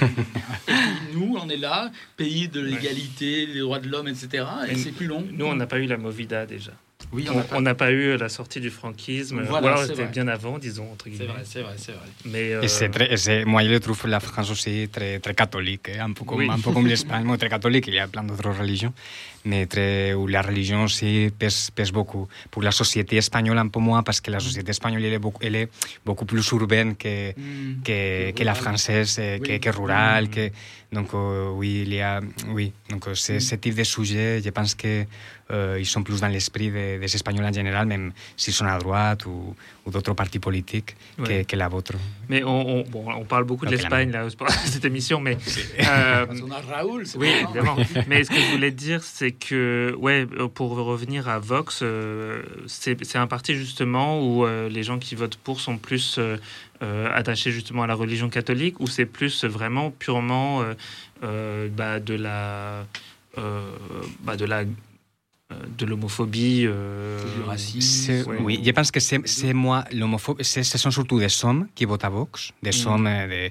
nous, 1.14 1.36
on 1.40 1.48
est 1.48 1.56
là, 1.56 1.90
pays 2.16 2.48
de 2.48 2.60
l'égalité, 2.60 3.46
des 3.46 3.60
droits 3.60 3.78
de 3.78 3.88
l'homme, 3.88 4.08
etc. 4.08 4.44
Et, 4.68 4.76
c'est 4.76 4.92
plus 4.92 5.06
long. 5.06 5.24
Nous, 5.30 5.46
on 5.46 5.56
n'a 5.56 5.66
pas 5.66 5.78
eu 5.78 5.86
la 5.86 5.96
Movida 5.96 6.46
déjà. 6.46 6.72
Oui, 7.14 7.28
on 7.52 7.60
n'a 7.60 7.74
pas... 7.74 7.86
pas... 7.86 7.92
eu 7.92 8.16
la 8.16 8.28
sortie 8.28 8.60
du 8.60 8.70
franquisme. 8.70 9.42
Voilà, 9.42 9.66
ou 9.66 9.68
alors 9.68 9.84
c'était 9.84 10.06
bien 10.06 10.26
avant, 10.28 10.58
disons, 10.58 10.90
entre 10.92 11.08
guillemets. 11.08 11.26
C'est 11.26 11.32
vrai, 11.32 11.42
c'est 11.44 11.62
vrai, 11.62 11.74
c'est 11.76 11.92
vrai. 11.92 12.08
Mais, 12.24 12.52
euh... 12.52 12.62
et 12.62 12.68
c'est 12.68 12.88
très, 12.88 13.16
c'est, 13.16 13.44
moi, 13.44 13.62
je 13.64 13.76
trouve 13.76 14.06
la 14.08 14.20
France 14.20 14.50
aussi 14.50 14.88
très, 14.90 15.20
très 15.20 15.34
catholique, 15.34 15.88
un 15.88 16.12
peu 16.12 16.24
comme, 16.24 16.38
oui. 16.38 16.48
un 16.50 16.58
peu 16.58 16.72
comme 16.72 16.86
l'Espagne, 16.92 17.24
très 17.36 17.48
catholique, 17.48 17.86
il 17.86 17.94
y 17.94 18.00
a 18.00 18.08
plein 18.08 18.24
d'autres 18.24 18.50
religions, 18.50 18.92
mais 19.44 19.66
très, 19.66 20.12
où 20.14 20.26
la 20.26 20.42
religion 20.42 20.84
aussi 20.84 21.30
pèse, 21.38 21.70
pèse 21.70 21.92
beaucoup. 21.92 22.26
Pour 22.50 22.62
la 22.62 22.72
société 22.72 23.16
espagnole, 23.16 23.58
un 23.58 23.68
peu 23.68 23.80
moins, 23.80 24.02
parce 24.02 24.20
que 24.20 24.30
la 24.30 24.40
société 24.40 24.70
espagnole, 24.70 25.04
elle 25.04 25.12
est 25.12 25.18
beaucoup, 25.18 25.42
elle 25.44 25.56
est 25.56 25.68
beaucoup 26.04 26.24
plus 26.24 26.46
urbaine 26.50 26.96
que, 26.96 27.30
mm. 27.30 27.82
que, 27.84 28.30
que, 28.32 28.42
la 28.42 28.54
française, 28.54 29.20
oui. 29.20 29.40
que, 29.40 29.56
que 29.58 29.70
rurale, 29.70 30.24
mm. 30.24 30.30
que, 30.30 30.50
donc 30.92 31.14
euh, 31.14 31.50
oui, 31.50 31.82
il 31.86 31.94
y 31.94 32.00
a, 32.00 32.20
oui, 32.48 32.72
donc 32.90 33.08
c'est, 33.14 33.36
mm. 33.36 33.40
ce 33.40 33.54
type 33.56 33.74
de 33.76 33.84
sujet, 33.84 34.40
je 34.44 34.50
pense 34.50 34.74
que 34.74 35.04
euh, 35.50 35.76
ils 35.78 35.86
sont 35.86 36.02
plus 36.02 36.20
dans 36.20 36.28
l'esprit 36.28 36.70
des, 36.70 36.98
des 36.98 37.14
Espagnols 37.14 37.44
en 37.44 37.52
général, 37.52 37.86
même 37.86 38.12
s'ils 38.36 38.54
sont 38.54 38.64
à 38.64 38.78
droite 38.78 39.26
ou, 39.26 39.54
ou 39.84 39.90
d'autres 39.90 40.14
partis 40.14 40.38
politiques 40.38 40.96
ouais. 41.18 41.44
que, 41.44 41.50
que, 41.50 41.56
la 41.56 41.68
vôtre. 41.68 41.94
Mais 42.28 42.42
on, 42.42 42.78
on, 42.78 42.82
bon, 42.82 43.04
on 43.12 43.24
parle 43.24 43.44
beaucoup 43.44 43.66
de 43.66 43.70
l'Espagne 43.70 44.10
là, 44.10 44.26
cette 44.64 44.84
émission, 44.84 45.20
mais 45.20 45.36
euh, 45.80 46.26
on 46.42 46.50
a 46.50 46.60
Raoul, 46.60 47.04
oui, 47.16 47.28
évidemment. 47.28 47.76
mais 48.08 48.24
ce 48.24 48.30
que 48.30 48.40
je 48.40 48.52
voulais 48.52 48.70
dire, 48.70 49.02
c'est 49.02 49.32
que, 49.32 49.94
ouais, 49.98 50.26
pour 50.54 50.70
revenir 50.70 51.28
à 51.28 51.38
Vox, 51.38 51.80
euh, 51.82 52.42
c'est 52.66 53.16
un 53.16 53.26
parti 53.26 53.54
justement 53.54 54.20
où 54.20 54.44
euh, 54.44 54.68
les 54.68 54.82
gens 54.82 54.98
qui 54.98 55.14
votent 55.14 55.36
pour 55.36 55.60
sont 55.60 55.78
plus 55.78 56.18
euh, 56.18 56.38
attachés 57.14 57.50
justement 57.50 57.82
à 57.82 57.86
la 57.86 57.94
religion 57.94 58.28
catholique, 58.28 58.80
ou 58.80 58.86
c'est 58.86 59.06
plus 59.06 59.44
vraiment 59.44 59.90
purement 59.90 60.62
bah, 61.22 62.00
de 62.00 62.14
la 62.14 62.84
bah, 63.36 64.36
de 64.36 64.44
la 64.44 64.64
de 65.50 65.86
l'homophobie. 65.86 66.64
Euh... 66.66 67.22
Du 67.36 67.42
racisme. 67.42 68.24
Ouais. 68.26 68.38
Oui, 68.40 68.62
je 68.64 68.70
pense 68.70 68.90
que 68.90 69.00
c'est 69.00 69.52
moi, 69.52 69.84
l'homophobie, 69.92 70.44
ce 70.44 70.62
sont 70.62 70.90
surtout 70.90 71.18
des 71.18 71.44
hommes 71.44 71.68
qui 71.74 71.84
votent 71.84 72.04
à 72.04 72.08
Vox, 72.08 72.52
des 72.62 72.70
mm. 72.70 72.88
hommes 72.88 73.04
de. 73.04 73.50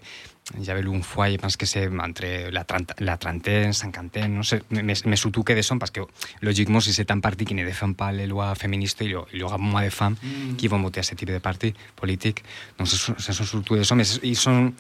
J'avais 0.60 0.82
lu 0.82 0.90
une 0.90 1.04
fois, 1.04 1.32
je 1.32 1.38
pense 1.38 1.56
que 1.56 1.66
c'est 1.66 1.88
entre 1.88 2.52
la, 2.52 2.66
trente, 2.66 2.92
la 3.00 3.16
trentaine, 3.16 3.72
cinquantaine, 3.72 4.36
no 4.36 4.44
sé, 4.44 4.62
mais, 4.72 4.94
mais 5.06 5.16
surtout 5.16 5.42
que 5.42 5.54
des 5.54 5.72
hommes, 5.72 5.80
parce 5.80 5.92
que 5.92 6.02
logiquement, 6.42 6.82
si 6.82 6.92
c'est 6.92 7.10
un 7.12 7.22
parti 7.22 7.46
qui 7.46 7.54
ne 7.54 7.64
défend 7.64 7.94
pas 7.94 8.12
les 8.12 8.28
lois 8.28 8.54
féministes, 8.54 9.02
il 9.02 9.18
y 9.34 9.44
aura 9.44 9.58
moins 9.58 9.86
de 9.86 9.90
femmes 9.90 10.18
mm. 10.22 10.56
qui 10.58 10.68
vont 10.68 10.82
voter 10.82 11.00
à 11.00 11.04
ce 11.04 11.16
type 11.16 11.30
de 11.30 11.38
parti 11.38 11.74
politique. 11.96 12.44
Donc 12.78 12.90
ce 12.90 12.98
sont, 12.98 13.16
ce 13.18 13.32
sont 13.32 13.46
surtout 13.46 13.78
des 13.78 13.90
hommes, 13.90 14.04
ils 14.24 14.36
sont 14.36 14.74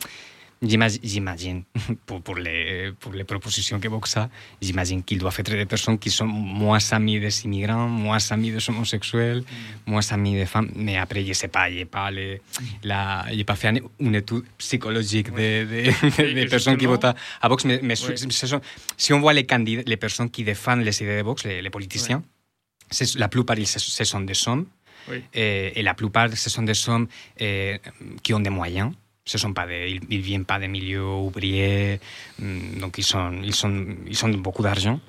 J'imagine, 0.65 1.63
pour, 2.05 2.21
pour, 2.21 2.35
les, 2.35 2.93
pour 2.97 3.11
les 3.11 3.25
propositions 3.25 3.79
qu'évoque 3.79 4.07
ça, 4.07 4.29
j'imagine 4.61 5.03
qu'il 5.03 5.17
doit 5.17 5.31
faire 5.31 5.43
des 5.43 5.65
personnes 5.65 5.99
qui 5.99 6.09
sont 6.09 6.25
moins 6.25 6.79
amies 6.91 7.19
des 7.19 7.43
immigrants, 7.43 7.89
moins 7.89 8.19
amies 8.31 8.51
des 8.51 8.69
homosexuels, 8.69 9.43
moins 9.85 10.09
amies 10.11 10.35
des 10.35 10.45
femmes. 10.45 10.71
Mais 10.75 10.97
après, 10.97 11.23
je 11.23 11.29
ne 11.29 11.33
sais 11.33 11.49
pas, 11.49 11.69
je 11.69 11.75
n'ai 11.75 11.85
pas, 11.85 12.09
les, 12.11 12.41
la, 12.83 13.25
pas 13.45 13.55
fait 13.55 13.73
une 13.99 14.15
étude 14.15 14.45
psychologique 14.57 15.33
des 15.33 15.65
de, 15.65 16.33
de, 16.33 16.43
de 16.43 16.49
personnes 16.49 16.77
qui 16.77 16.85
votent 16.85 17.03
à 17.05 17.47
Vox. 17.49 17.65
Mais, 17.65 17.79
mais 17.83 18.01
ouais. 18.01 18.15
sont, 18.15 18.61
si 18.95 19.11
on 19.11 19.19
voit 19.19 19.33
les, 19.33 19.45
candidats, 19.45 19.83
les 19.85 19.97
personnes 19.97 20.29
qui 20.29 20.45
défendent 20.45 20.83
les 20.83 21.03
idées 21.03 21.17
de 21.17 21.23
Vox, 21.23 21.43
les, 21.43 21.61
les 21.61 21.69
politiciens, 21.69 22.23
ouais. 22.97 23.05
la 23.15 23.27
plupart, 23.27 23.57
ce 23.65 24.03
sont 24.05 24.21
des 24.21 24.47
hommes. 24.47 24.65
Et, 25.33 25.77
et, 25.77 25.81
la 25.81 25.93
plupart, 25.93 26.29
ce 26.33 26.49
sont 26.49 26.63
des 26.63 26.87
hommes 26.87 27.07
eh, 27.37 27.81
qui 28.21 28.33
ont 28.33 28.39
des 28.39 28.49
moyens 28.49 28.93
ce 29.25 29.37
sont 29.37 29.53
pas 29.53 29.65
des, 29.67 29.99
ils, 30.09 30.21
viennent 30.21 30.45
pas 30.45 30.59
des 30.59 30.67
milieux 30.67 31.05
ouvriers, 31.05 31.99
mm, 32.39 32.79
donc 32.79 32.97
ils 32.97 33.03
sont, 33.03 33.31
ils 33.43 33.55
sont, 33.55 33.85
ils 34.07 34.25
ont 34.25 34.29
beaucoup 34.29 34.63
d'argent. 34.63 34.99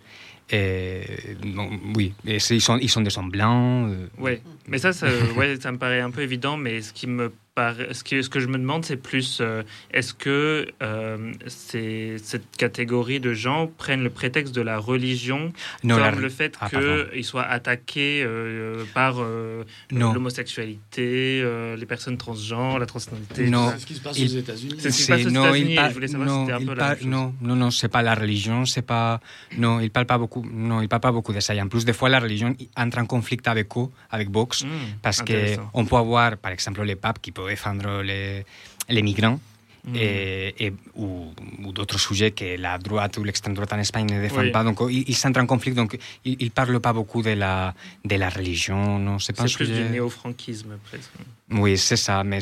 Et, 0.51 1.03
donc, 1.43 1.73
oui, 1.97 2.13
et 2.27 2.37
ils 2.37 2.61
sont, 2.61 2.79
ils 2.79 2.91
sont 2.91 3.01
des 3.01 3.17
hommes 3.17 3.31
blancs. 3.31 3.91
Euh. 3.91 4.07
Oui, 4.19 4.41
mais 4.69 4.79
ça, 4.79 4.93
ça, 4.93 5.09
ouais, 5.37 5.59
ça 5.59 5.73
me 5.73 5.79
paraît 5.79 6.01
un 6.01 6.11
peu 6.11 6.21
évident, 6.21 6.57
mais 6.57 6.83
ce 6.83 6.93
qui 6.93 7.07
me 7.07 7.33
par 7.55 7.77
ce 7.93 8.03
que, 8.03 8.21
ce 8.21 8.29
que 8.29 8.41
je 8.41 8.49
me 8.49 8.59
demande, 8.59 8.85
c'est 8.85 8.97
plus 8.97 9.39
euh, 9.41 9.63
est-ce 9.93 10.13
que 10.13 10.67
euh, 10.83 11.33
c'est 11.47 12.17
cette 12.19 12.57
catégorie 12.57 13.21
de 13.21 13.33
gens 13.33 13.69
prennent 13.79 14.03
le 14.03 14.11
prétexte 14.11 14.53
de 14.55 14.61
la 14.61 14.79
religion 14.79 15.53
Non, 15.85 15.95
comme 15.95 16.05
la- 16.05 16.11
le 16.11 16.29
fait 16.31 16.57
Ah, 16.61 16.69
qu'ils 16.69 17.25
soient 17.25 17.45
attaqués 17.45 18.23
euh, 18.25 18.83
par 18.93 19.17
euh, 19.21 19.63
l'homosexualité, 19.93 21.41
euh, 21.45 21.77
les 21.77 21.87
personnes 21.87 22.17
transgenres, 22.19 22.81
la 22.81 22.87
transidentité. 22.87 23.49
Non. 23.49 23.71
C'est 23.75 23.79
ce 23.81 23.87
qui 23.87 23.95
se 23.95 24.01
passe 24.01 24.19
Il- 24.19 24.25
aux 24.37 24.41
États-Unis. 24.41 24.75
C'est 24.81 24.91
ce 24.91 24.97
qui 24.97 25.03
se 25.05 25.13
passe 25.13 25.27
aux 25.27 25.31
non, 25.31 25.45
États-Unis, 25.47 25.67
il 25.71 25.73
et 25.73 25.77
par- 25.77 25.89
je 25.91 25.95
voulais 25.95 26.09
savoir 26.09 26.29
si 26.29 26.35
non, 26.35 26.41
c'était 26.47 26.53
un 26.55 26.59
il 26.59 26.67
peu 26.67 26.73
la 26.75 26.79
par- 26.79 26.89
même 26.91 26.99
chose. 26.99 27.07
non, 27.07 27.35
non, 27.41 27.57
non, 27.57 27.71
c'est 27.71 27.89
pas 27.89 28.03
la 28.03 28.15
religion, 28.17 28.65
c'est 28.65 28.83
pas, 28.83 29.21
non, 29.57 29.79
il 29.79 29.91
parle 29.93 30.07
pas 30.07 30.19
beaucoup, 30.19 30.45
non, 30.53 30.81
il 30.83 30.89
parle 30.89 31.03
pas 31.03 31.13
beaucoup 31.13 31.33
de 31.33 31.39
ça. 31.39 31.55
Et 31.55 31.63
en 31.63 31.69
plus, 31.69 31.85
des 31.85 31.93
fois, 31.93 32.09
la 32.09 32.19
religion 32.19 32.53
entre 32.77 32.99
en 32.99 33.07
conflit 33.07 33.39
avec 33.45 33.69
eux, 33.77 33.87
avec 34.11 34.29
Vox, 34.31 34.65
Hmm, 34.65 34.69
parce 35.03 35.19
que 35.23 35.33
intéressant. 35.33 35.71
on 35.73 35.85
peut 35.85 35.97
avoir, 35.97 36.37
par 36.37 36.51
exemple, 36.51 36.83
les 36.83 36.97
papes 36.97 37.21
qui 37.23 37.31
peuvent 37.31 37.44
défendre 37.49 38.03
les, 38.03 38.45
les 38.89 39.03
migrants. 39.03 39.39
Hmm. 39.87 39.97
et, 39.97 40.55
et- 40.65 40.73
ou, 40.95 41.31
ou 41.63 41.71
d'autres 41.73 42.01
sujets 42.01 42.31
que 42.31 42.57
la 42.59 42.79
droite 42.79 43.19
ou 43.19 43.23
l'extrême 43.23 43.53
droite 43.53 43.71
en 43.75 43.79
Espagne 43.79 44.07
ne 44.11 44.19
défendent 44.23 44.45
Oui. 44.47 44.51
pas. 44.51 44.65
Donc, 44.65 44.79
ils 44.89 45.05
ils 45.07 45.15
s'entrent 45.15 45.41
en 45.41 45.47
conflit. 45.47 45.73
Donc, 45.75 45.99
ils 46.25 46.39
ne 46.43 46.49
parlent 46.49 46.81
pas 46.81 46.95
beaucoup 46.95 47.21
de 47.21 47.33
la, 47.33 47.75
de 48.03 48.17
la 48.17 48.31
religion. 48.31 48.99
Non, 48.99 49.19
c'est 49.19 49.35
pas 49.37 49.43
un 49.43 49.47
C'est 49.47 49.57
plus 49.59 49.67
sujet. 49.67 49.85
du 49.85 49.91
néo-franquisme, 49.91 50.79
presque. 50.89 51.11
Oui, 51.51 51.77
c'est 51.87 51.97
ça. 51.97 52.25
Mais 52.25 52.39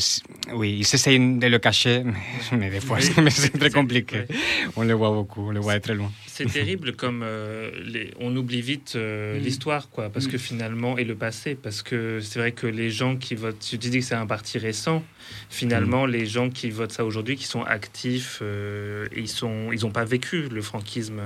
oui, 0.55 0.77
ils 0.79 0.83
essayent 0.83 1.19
de 1.39 1.47
le 1.47 1.59
cacher, 1.59 2.03
mais, 2.53 2.71
des 2.71 2.81
fois, 2.81 2.99
Oui. 3.19 3.31
c'est 3.31 3.59
très 3.59 3.71
compliqué. 3.71 4.23
On 4.77 4.83
le 4.85 4.95
voit 4.95 5.11
beaucoup, 5.11 5.49
on 5.49 5.51
le 5.53 5.61
voit 5.61 5.79
très 5.81 5.95
loin. 5.95 6.11
C'est 6.27 6.51
terrible 6.51 6.95
comme 6.95 7.23
euh, 7.23 7.71
les- 7.85 8.11
on 8.19 8.35
oublie 8.37 8.63
vite 8.63 8.95
euh, 8.97 9.39
Mm. 9.39 9.43
l'histoire, 9.43 9.91
quoi, 9.91 10.09
parce 10.09 10.27
Mm. 10.27 10.31
que 10.31 10.39
finalement, 10.39 10.97
et 10.99 11.05
le 11.05 11.15
passé, 11.15 11.55
parce 11.55 11.83
que 11.83 12.21
c'est 12.21 12.39
vrai 12.39 12.53
que 12.53 12.67
les 12.67 12.91
gens 12.91 13.17
qui 13.17 13.35
votent, 13.35 13.59
tu 13.61 13.77
dis 13.77 13.91
que 13.99 14.05
c'est 14.05 14.15
un 14.15 14.27
parti 14.27 14.57
récent, 14.59 15.05
finalement, 15.51 16.07
les 16.07 16.25
gens 16.27 16.49
qui 16.49 16.71
votent 16.71 16.93
ça 16.93 17.05
aujourd'hui, 17.05 17.37
qui 17.37 17.45
sont 17.45 17.63
actifs, 17.63 18.39
euh, 18.41 19.07
ils 19.15 19.29
sont, 19.29 19.73
ils 19.73 19.81
n'ont 19.83 19.91
pas 19.91 20.05
vécu 20.07 20.49
le 20.49 20.63
franquisme. 20.63 21.21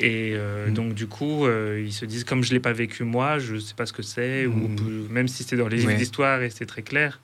Et 0.00 0.32
euh, 0.34 0.68
Mm. 0.68 0.74
donc, 0.74 0.94
du 0.94 1.06
coup, 1.06 1.46
euh, 1.46 1.82
ils 1.84 1.92
se 1.92 2.04
disent, 2.04 2.24
comme 2.24 2.42
je 2.44 2.50
ne 2.50 2.54
l'ai 2.54 2.60
pas 2.60 2.72
vécu 2.72 3.02
moi, 3.04 3.38
je 3.38 3.54
ne 3.54 3.58
sais 3.60 3.74
pas 3.74 3.86
ce 3.86 3.92
que 3.92 4.02
c'est, 4.02 4.46
ou 4.46 4.52
Mm. 4.68 5.08
même 5.10 5.28
si 5.28 5.42
c'est 5.42 5.56
dans 5.56 5.68
les 5.68 5.76
livres 5.78 5.88
Ouais. 5.88 5.96
d'histoire 5.96 6.42
et 6.42 6.50
c'est 6.50 6.66
très 6.66 6.82
clair. 6.82 7.20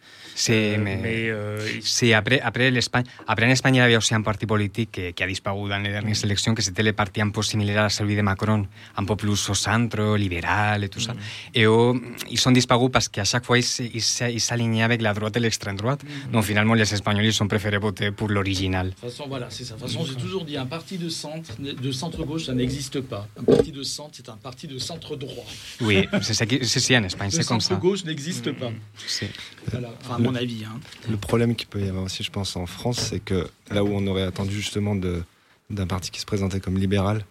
Mais, 0.48 0.78
mais 0.78 1.28
euh, 1.30 1.58
ils- 1.74 1.82
Sí, 1.82 2.12
après, 2.12 2.40
après, 2.40 2.70
l'Espagne, 2.70 3.04
après 3.26 3.46
en 3.46 3.50
Espagne 3.50 3.76
hi 3.76 3.80
havia 3.80 3.98
aussi 3.98 4.14
un 4.14 4.22
parti 4.22 4.46
polític 4.46 4.90
que, 4.92 5.10
que 5.12 5.24
ha 5.24 5.26
dispagut 5.26 5.72
en 5.72 5.78
les 5.78 5.90
dernières 5.90 6.24
eleccions, 6.24 6.54
que 6.54 6.62
c'était 6.62 6.82
le 6.82 6.92
parti 6.92 7.20
un 7.20 7.30
peu 7.30 7.42
similar 7.42 7.84
a 7.86 7.88
celui 7.88 8.16
de 8.16 8.22
Macron, 8.22 8.66
un 8.96 9.04
peu 9.04 9.16
plus 9.16 9.48
au 9.50 9.54
centre, 9.54 10.16
liberal 10.16 10.84
et 10.84 10.88
tout 10.88 11.00
ça. 11.00 11.12
Mm. 11.12 11.18
Et 11.54 11.64
eux, 11.64 11.92
ils 12.30 12.38
sont 12.38 12.50
disparus 12.50 12.90
parce 12.92 13.08
qu'à 13.08 13.24
chaque 13.24 13.44
fois, 13.44 13.58
ils 13.58 14.40
s'alignaient 14.40 14.82
avec 14.82 15.02
la 15.02 15.12
droite 15.14 15.36
et 15.36 15.40
l'extrême 15.40 15.76
droite. 15.76 16.00
Donc 16.32 16.44
finalement, 16.44 16.74
les 16.74 16.92
Espagnols, 16.92 17.24
ils 17.26 17.42
ont 17.42 17.48
préféré 17.48 17.78
voter 17.78 18.10
pour 18.10 18.28
l'original. 18.28 18.86
De 18.88 18.92
toute 18.94 19.00
façon, 19.10 19.24
voilà, 19.28 19.46
c'est 19.50 19.64
ça. 19.64 19.74
De 19.74 19.80
toute 19.80 19.88
façon, 19.90 20.04
j'ai 20.06 20.14
toujours 20.16 20.44
dit 20.44 20.56
un 20.56 20.66
parti 20.66 20.98
de 20.98 21.08
centre, 21.08 21.52
de 21.60 21.92
centre-gauche, 21.92 22.44
ça 22.46 22.54
n'existe 22.54 23.00
pas. 23.00 23.28
Un 23.38 23.44
parti 23.44 23.72
de 23.72 23.82
centre, 23.82 24.10
c'est 24.14 24.28
un 24.28 24.36
parti 24.36 24.66
de 24.66 24.78
centre-droit. 24.78 25.44
Oui, 25.80 26.08
c'est 26.22 26.34
ça 26.34 26.46
qui- 26.46 26.64
c'est 26.64 26.80
ça 26.80 26.96
en 26.96 27.04
Espagne, 27.04 27.30
Le 27.32 27.36
c'est 27.42 27.46
comme 27.46 27.60
ça. 27.60 27.68
centre-gauche 27.70 28.04
n'existe 28.04 28.52
pas. 28.52 28.70
Sí. 29.06 29.26
Voilà. 29.70 29.90
Enfin, 30.04 30.18
mon 30.22 30.34
avis. 30.34 30.64
Hein. 30.64 30.78
Le 31.10 31.16
problème 31.16 31.54
qu'il 31.54 31.68
peut 31.68 31.80
y 31.80 31.88
avoir 31.88 32.04
aussi, 32.04 32.22
je 32.22 32.30
pense, 32.30 32.56
en 32.56 32.66
France, 32.66 32.98
c'est 33.10 33.20
que 33.20 33.46
là 33.70 33.82
où 33.84 33.88
on 33.88 34.06
aurait 34.06 34.22
attendu 34.22 34.54
justement 34.54 34.94
d'un 34.96 35.86
parti 35.86 36.10
qui 36.10 36.20
se 36.20 36.26
présentait 36.26 36.60
comme 36.60 36.76
libéral, 36.78 37.24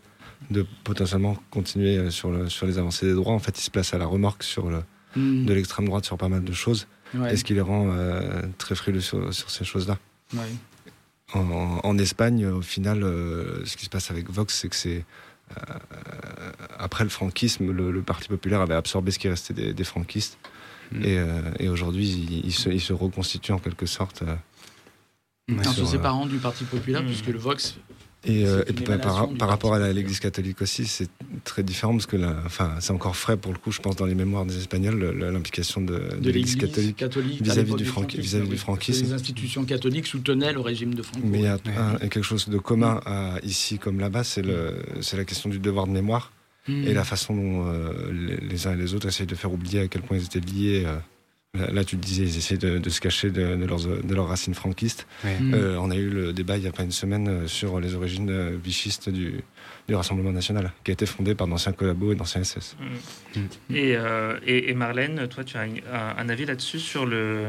de 0.49 0.65
potentiellement 0.83 1.37
continuer 1.51 1.97
euh, 1.97 2.09
sur, 2.09 2.31
le- 2.31 2.49
sur 2.49 2.65
les 2.65 2.77
avancées 2.79 3.05
des 3.05 3.13
droits, 3.13 3.33
en 3.33 3.39
fait, 3.39 3.57
il 3.57 3.61
se 3.61 3.69
place 3.71 3.93
à 3.93 3.97
la 3.97 4.05
remorque 4.05 4.43
sur 4.43 4.69
le, 4.69 4.81
Mm. 5.15 5.43
de 5.45 5.53
l'extrême 5.53 5.85
droite 5.87 6.05
sur 6.05 6.17
pas 6.17 6.29
mal 6.29 6.41
de 6.43 6.53
choses, 6.53 6.87
Ouais. 7.13 7.33
et 7.33 7.35
ce 7.37 7.43
qui 7.43 7.53
les 7.53 7.59
rend 7.59 7.89
euh, 7.91 8.43
très 8.57 8.75
frileux 8.75 9.01
sur, 9.01 9.33
sur 9.33 9.49
ces 9.51 9.65
choses-là. 9.65 9.97
Ouais. 10.33 10.39
En, 11.33 11.79
en 11.83 11.97
Espagne, 11.97 12.45
au 12.45 12.61
final, 12.61 13.03
euh, 13.03 13.65
ce 13.65 13.75
qui 13.75 13.83
se 13.85 13.89
passe 13.89 14.09
avec 14.09 14.29
Vox, 14.29 14.53
c'est 14.57 14.69
que 14.69 14.75
c'est 14.77 15.03
euh, 15.57 15.73
après 16.79 17.03
le 17.03 17.09
franquisme, 17.09 17.71
le, 17.71 17.91
le 17.91 18.01
Parti 18.01 18.29
populaire 18.29 18.61
avait 18.61 18.73
absorbé 18.73 19.11
ce 19.11 19.19
qui 19.19 19.27
restait 19.27 19.53
des, 19.53 19.73
des 19.73 19.83
franquistes, 19.83 20.37
Mm. 20.91 21.03
et, 21.03 21.17
euh, 21.17 21.41
et 21.59 21.69
aujourd'hui, 21.69 22.07
il, 22.09 22.45
il 22.45 22.51
se, 22.53 22.69
il 22.69 22.81
se 22.81 22.93
reconstitue 22.93 23.51
en 23.51 23.59
quelque 23.59 23.85
sorte. 23.85 24.21
euh, 24.23 24.35
Ouais, 25.49 25.59
en 25.67 25.71
sur, 25.71 25.73
se 25.73 25.81
euh, 25.81 25.97
séparant 25.97 26.25
du 26.27 26.37
Parti 26.37 26.63
populaire, 26.63 27.03
Mm. 27.03 27.07
puisque 27.07 27.27
le 27.27 27.39
Vox. 27.39 27.77
Et, 28.23 28.45
euh, 28.45 28.61
par, 29.39 29.49
rapport 29.49 29.73
à 29.73 29.91
l'Église 29.91 30.19
catholique 30.19 30.61
aussi, 30.61 30.85
c'est 30.85 31.09
très 31.43 31.63
différent 31.63 31.93
parce 31.93 32.05
que 32.05 32.17
la- 32.17 32.37
enfin, 32.45 32.75
c'est 32.79 32.91
encore 32.93 33.15
frais 33.15 33.35
pour 33.35 33.51
le 33.51 33.57
coup, 33.57 33.71
je 33.71 33.79
pense, 33.81 33.95
dans 33.95 34.05
les 34.05 34.13
mémoires 34.13 34.45
des 34.45 34.57
Espagnols, 34.59 34.99
l'implication 35.17 35.81
de, 35.81 35.93
de 36.21 36.29
l'Église 36.29 36.55
catholique. 36.55 37.41
vis-à-vis 37.41 37.73
du 37.73 37.83
franqui- 37.83 37.85
franquisme, 37.85 38.21
vis-à-vis 38.21 38.49
du 38.49 38.57
franquisme. 38.57 39.05
Les 39.05 39.13
institutions 39.13 39.65
catholiques 39.65 40.05
soutenaient 40.05 40.53
le 40.53 40.59
régime 40.59 40.93
de 40.93 41.01
Franco. 41.01 41.25
Mais 41.25 41.39
il 41.39 41.43
y 41.45 41.47
a 41.47 41.55
Ouais. 41.55 41.61
un- 41.75 41.97
quelque 42.07 42.21
chose 42.21 42.47
de 42.47 42.59
commun 42.59 43.01
à, 43.07 43.39
ici 43.41 43.79
comme 43.79 43.99
là-bas, 43.99 44.23
c'est 44.23 44.43
la 44.43 45.25
question 45.25 45.49
du 45.49 45.57
devoir 45.57 45.87
de 45.87 45.91
mémoire 45.91 46.31
Mm. 46.67 46.87
et 46.87 46.93
la 46.93 47.03
façon 47.03 47.35
dont 47.35 47.65
euh, 47.67 48.11
les, 48.13 48.37
les 48.37 48.67
uns 48.67 48.73
et 48.73 48.77
les 48.77 48.93
autres 48.93 49.07
essayent 49.07 49.25
de 49.25 49.35
faire 49.35 49.51
oublier 49.51 49.79
à 49.81 49.87
quel 49.87 50.01
point 50.03 50.17
ils 50.17 50.25
étaient 50.25 50.39
liés. 50.39 50.83
euh. 50.85 50.97
Là, 51.53 51.69
là, 51.69 51.83
tu 51.83 51.97
te 51.97 52.05
disais, 52.05 52.23
ils 52.23 52.37
essayent 52.37 52.57
de, 52.59 52.77
de 52.77 52.89
se 52.89 53.01
cacher 53.01 53.29
de, 53.29 53.57
de 53.57 53.65
leurs, 53.65 53.81
de 53.85 54.15
leurs 54.15 54.27
racines 54.29 54.53
franquistes. 54.53 55.05
Ouais. 55.25 55.37
Mm. 55.37 55.53
Euh, 55.53 55.77
on 55.81 55.91
a 55.91 55.97
eu 55.97 56.09
le 56.09 56.31
débat 56.31 56.55
il 56.55 56.61
n'y 56.61 56.67
a 56.67 56.71
pas 56.71 56.83
une 56.83 56.93
semaine 56.93 57.45
sur 57.45 57.81
les 57.81 57.93
origines 57.93 58.55
vichistes 58.55 59.09
du, 59.09 59.41
du 59.89 59.95
Rassemblement 59.95 60.31
national, 60.31 60.71
qui 60.85 60.91
a 60.91 60.93
été 60.93 61.05
fondé 61.05 61.35
par 61.35 61.47
d'anciens 61.47 61.73
collabos 61.73 62.13
et 62.13 62.15
d'anciens 62.15 62.41
SS. 62.43 62.77
Mm. 63.35 63.39
Et, 63.75 63.97
euh, 63.97 64.39
et, 64.45 64.69
et 64.69 64.73
Marlène, 64.75 65.27
toi, 65.27 65.43
tu 65.43 65.57
as 65.57 65.61
un, 65.63 65.73
un 66.17 66.29
avis 66.29 66.45
là-dessus 66.45 66.79
sur 66.79 67.05
le, 67.05 67.47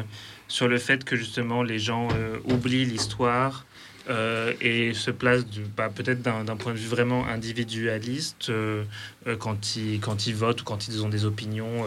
sur 0.49 0.67
le 0.67 0.79
fait 0.79 1.05
que 1.05 1.15
justement 1.15 1.63
les 1.63 1.79
gens 1.79 2.09
euh, 2.17 2.39
oublient 2.45 2.85
l'histoire 2.87 3.67
euh, 4.09 4.53
et 4.61 4.95
se 4.95 5.11
placent 5.11 5.47
du- 5.47 5.63
bah, 5.77 5.89
peut-être 5.95 6.23
d'un 6.23 6.57
point 6.57 6.73
de 6.73 6.79
vue 6.79 6.89
vraiment 6.89 7.27
individualiste 7.27 8.49
euh, 8.51 8.85
euh, 9.27 9.37
quand, 9.37 9.77
ils, 9.77 10.01
quand 10.01 10.27
ils 10.27 10.35
votent 10.35 10.61
ou 10.63 10.65
quand 10.65 10.89
ils 10.89 11.03
ont 11.05 11.09
des 11.09 11.25
opinions 11.25 11.85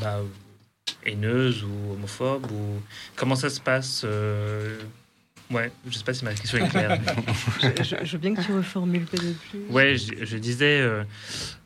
bah, 0.00 0.20
haineuses 1.04 1.64
ou 1.64 1.92
homophobes 1.92 2.50
ou 2.50 2.80
comment 3.16 3.36
ça 3.36 3.50
se 3.50 3.60
passe 3.60 4.04
Ouais, 5.50 5.72
je 5.88 5.98
sais 5.98 6.04
pas 6.04 6.14
si 6.14 6.24
ma 6.24 6.32
question 6.32 6.58
est 6.58 6.68
claire. 6.68 6.96
Je, 7.60 7.82
je- 7.82 8.04
je 8.04 8.12
veux 8.12 8.18
bien 8.18 8.34
que 8.36 8.40
tu 8.40 8.52
reformules 8.52 9.04
plus. 9.04 9.28
Ouais, 9.68 9.96
je, 9.96 10.24
je 10.24 10.36
disais, 10.36 10.80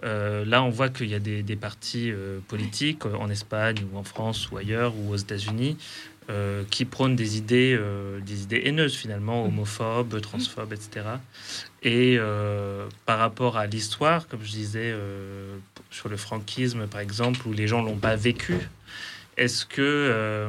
là 0.02 0.62
on 0.62 0.70
voit 0.70 0.88
qu'il 0.88 1.08
y 1.10 1.14
a 1.14 1.18
des, 1.18 1.42
des 1.42 1.56
partis 1.56 2.10
politiques 2.48 3.04
en 3.04 3.28
Espagne 3.28 3.76
ou 3.92 3.98
en 3.98 4.02
France 4.02 4.50
ou 4.50 4.56
ailleurs 4.56 4.94
ou 4.96 5.12
aux 5.12 5.16
États-Unis 5.16 5.76
euh, 6.30 6.64
qui 6.70 6.86
prônent 6.86 7.16
des 7.16 7.36
idées, 7.36 7.76
euh, 7.78 8.18
des 8.20 8.44
idées 8.44 8.62
haineuses 8.64 8.94
finalement, 8.94 9.44
homophobes, 9.44 10.20
transphobes, 10.22 10.72
etc. 10.72 11.06
Et 11.82 12.16
euh, 12.18 12.88
par 13.04 13.18
rapport 13.18 13.58
à 13.58 13.66
l'histoire, 13.66 14.26
comme 14.26 14.42
je 14.42 14.50
disais 14.50 14.94
sur 15.90 16.08
le 16.08 16.16
franquisme 16.16 16.86
par 16.86 17.00
exemple, 17.00 17.46
où 17.46 17.52
les 17.52 17.66
gens 17.66 17.82
l'ont 17.82 17.98
pas 17.98 18.16
vécu, 18.16 18.56
est-ce 19.36 19.66
que, 19.66 20.48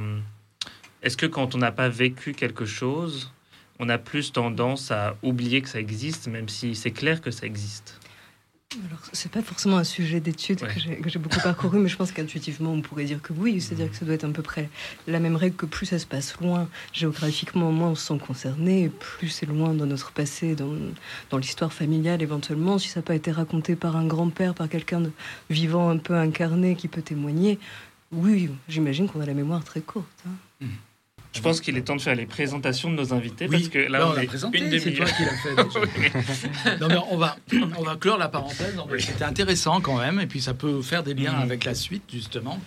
est-ce 1.02 1.18
que 1.18 1.26
quand 1.26 1.56
on 1.56 1.58
n'a 1.58 1.74
pas 1.74 1.90
vécu 1.90 2.34
quelque 2.34 2.66
chose, 2.66 3.34
on 3.80 3.90
a 3.90 3.98
plus 3.98 4.32
tendance 4.32 4.92
à 4.92 5.18
oublier 5.24 5.62
que 5.62 5.68
ça 5.68 5.80
existe, 5.80 6.28
même 6.28 6.48
si 6.48 6.76
c'est 6.76 6.92
clair 6.92 7.20
que 7.20 7.32
ça 7.32 7.46
existe? 7.46 8.00
Alors, 8.74 9.00
c'est 9.14 9.32
pas 9.32 9.42
forcément 9.44 9.78
un 9.78 9.84
sujet 9.86 10.20
d'étude 10.20 10.62
Ouais. 10.62 10.68
que 11.00 11.10
j'ai- 11.10 11.20
beaucoup 11.20 11.40
parcouru, 11.40 11.80
mais 11.80 11.88
je 11.88 11.96
pense 11.96 12.12
qu'intuitivement, 12.12 12.72
on 12.74 12.82
pourrait 12.82 13.06
dire 13.06 13.22
que 13.22 13.32
oui. 13.32 13.62
C'est-à-dire 13.62 13.90
que 13.90 13.96
ça 13.96 14.06
doit 14.06 14.16
être 14.16 14.26
à 14.26 14.30
peu 14.30 14.42
près 14.42 14.70
la 15.08 15.20
même 15.20 15.36
règle 15.36 15.56
que 15.56 15.66
plus 15.68 15.86
ça 15.86 16.00
se 16.00 16.06
passe 16.06 16.36
loin, 16.42 16.68
géographiquement, 16.92 17.72
moins 17.72 17.90
on 17.90 17.96
se 17.96 18.08
sent 18.08 18.18
concerné, 18.26 18.84
et 18.86 18.90
plus 18.90 19.30
c'est 19.30 19.46
loin 19.46 19.74
dans 19.74 19.86
notre 19.86 20.12
passé, 20.12 20.56
dans, 20.56 20.74
dans 21.30 21.38
l'histoire 21.38 21.72
familiale 21.72 22.22
éventuellement. 22.22 22.78
Si 22.80 22.90
ça 22.90 23.00
n'a 23.00 23.04
pas 23.06 23.16
été 23.16 23.32
raconté 23.32 23.76
par 23.76 23.96
un 23.96 24.06
grand-père, 24.08 24.54
par 24.56 24.68
quelqu'un 24.68 25.00
de 25.02 25.12
vivant 25.50 25.90
un 25.90 25.98
peu 25.98 26.16
incarné 26.16 26.76
qui 26.76 26.88
peut 26.88 27.04
témoigner, 27.04 27.60
oui, 28.12 28.50
j'imagine 28.68 29.08
qu'on 29.08 29.22
a 29.22 29.26
la 29.26 29.34
mémoire 29.36 29.64
très 29.64 29.82
courte. 29.82 30.08
hein. 30.28 30.32
Je 31.36 31.42
pense 31.42 31.60
qu'il 31.62 31.76
est 31.78 31.82
temps 31.82 31.96
de 31.98 32.02
faire 32.02 32.16
les 32.16 32.26
présentations 32.26 32.90
de 32.90 32.96
nos 32.96 33.14
invités, 33.14 33.46
Oui, 33.50 33.58
parce 33.58 33.68
que 33.70 33.80
là, 33.80 34.08
on, 34.10 34.26
présenté, 34.26 34.80
c'est 34.80 34.94
toi 34.94 35.06
qui 35.06 35.24
l'as 35.24 35.36
fait. 35.38 35.56
déjà. 35.56 36.78
non, 36.80 36.88
mais 36.88 36.98
on 37.12 37.18
va, 37.18 37.38
on 37.78 37.84
va 37.84 37.96
clore 37.98 38.18
la 38.18 38.30
parenthèse. 38.30 38.76
Oui. 38.90 39.02
C'était 39.02 39.26
intéressant 39.26 39.82
quand 39.82 39.98
même, 39.98 40.20
et 40.22 40.28
puis 40.28 40.42
ça 40.42 40.54
peut 40.54 40.82
faire 40.82 41.04
des 41.04 41.14
liens 41.14 41.34
Mhm. 41.34 41.42
avec 41.42 41.66
la 41.66 41.76
suite, 41.76 42.04
justement. 42.12 42.60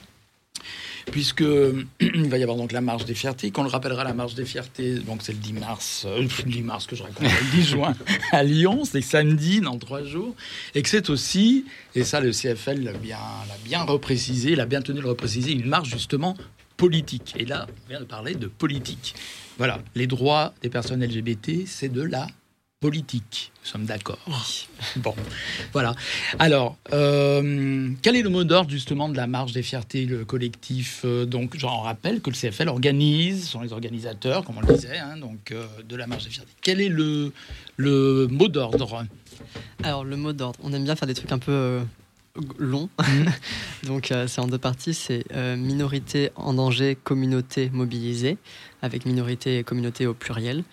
Puisque 1.11 1.40
il 2.00 2.28
va 2.28 2.37
y 2.37 2.42
avoir 2.42 2.59
donc 2.59 2.72
la 2.72 2.83
marche 2.83 3.07
des 3.07 3.14
fiertés, 3.14 3.50
qu'on 3.50 3.62
le 3.62 3.70
rappellera, 3.70 4.04
la 4.04 4.12
marche 4.12 4.35
des 4.35 4.44
fiertés, 4.44 4.96
donc 4.98 5.20
c'est 5.22 5.33
le 5.33 5.38
10 5.38 5.52
mars, 5.54 6.02
euh, 6.07 6.20
le 6.20 6.42
10 6.50 6.62
mars 6.62 6.87
que 6.87 6.94
je 6.96 7.02
raconte, 7.02 7.22
le 7.22 7.50
10 7.57 7.62
juin 7.70 7.94
à 8.33 8.42
Lyon, 8.42 8.83
c'est 8.85 9.00
samedi 9.00 9.62
dans 9.62 9.78
trois 9.78 10.04
jours, 10.04 10.35
et 10.74 10.83
que 10.83 10.88
c'est 10.90 11.09
aussi, 11.09 11.64
et 11.94 12.04
ça 12.04 12.20
le 12.20 12.33
CFL 12.33 12.83
l'a 12.85 12.92
bien, 12.92 13.16
l'a 13.48 13.57
bien 13.64 13.83
reprécisé, 13.85 14.54
l'a 14.54 14.66
bien 14.66 14.83
tenu 14.83 14.98
de 14.98 15.02
le 15.04 15.09
repréciser, 15.09 15.52
une 15.52 15.64
marche 15.66 15.88
justement 15.88 16.37
politique. 16.78 17.34
Et 17.36 17.44
là, 17.44 17.66
on 17.84 17.88
vient 17.90 18.00
de 18.00 18.06
parler 18.06 18.34
de 18.34 18.46
politique. 18.46 19.14
Voilà, 19.58 19.80
les 19.94 20.06
droits 20.06 20.54
des 20.62 20.70
personnes 20.70 21.04
LGBT, 21.04 21.66
c'est 21.66 21.92
de 21.92 22.02
la 22.02 22.26
politique. 22.80 23.50
Nous 23.62 23.68
sommes 23.68 23.84
d'accord. 23.84 24.18
Bon, 24.96 25.14
voilà. 25.72 25.94
Alors, 26.38 26.76
euh, 26.92 27.90
quel 28.02 28.14
est 28.14 28.22
le 28.22 28.30
mot 28.30 28.44
d'ordre 28.44 28.70
justement 28.70 29.08
de 29.08 29.16
la 29.16 29.26
marche 29.26 29.52
des 29.52 29.64
fiertés, 29.64 30.06
le 30.06 30.24
collectif 30.24 31.02
euh, 31.04 31.26
Donc, 31.26 31.56
j'en 31.58 31.80
rappelle 31.80 32.20
que 32.20 32.30
le 32.30 32.36
CFL 32.36 32.68
organise, 32.68 33.48
sont 33.48 33.60
les 33.60 33.72
organisateurs, 33.72 34.44
comme 34.44 34.58
on 34.58 34.60
le 34.60 34.74
disait, 34.74 34.98
hein, 34.98 35.16
donc 35.16 35.50
euh, 35.50 35.66
de 35.88 35.96
la 35.96 36.06
marche 36.06 36.24
des 36.24 36.30
fiertés. 36.30 36.52
Quel 36.62 36.80
est 36.80 36.88
le, 36.88 37.32
le 37.76 38.28
mot 38.30 38.46
d'ordre? 38.46 39.04
Alors, 39.82 40.04
le 40.04 40.16
mot 40.16 40.32
d'ordre, 40.32 40.60
on 40.62 40.72
aime 40.72 40.84
bien 40.84 40.94
faire 40.94 41.08
des 41.08 41.14
trucs 41.14 41.32
un 41.32 41.40
peu 41.40 41.80
longs. 42.59 42.88
Donc, 43.85 44.11
euh, 44.12 44.27
c'est 44.27 44.40
en 44.40 44.46
deux 44.46 44.59
parties 44.59 44.94
c'est 44.94 45.24
euh, 45.35 45.57
minorité 45.57 46.31
en 46.37 46.55
danger, 46.55 46.96
communauté 47.03 47.70
mobilisée, 47.72 48.37
avec 48.83 49.07
minorité 49.07 49.59
et 49.59 49.64
communauté 49.64 50.07
au 50.07 50.14
pluriel. 50.14 50.64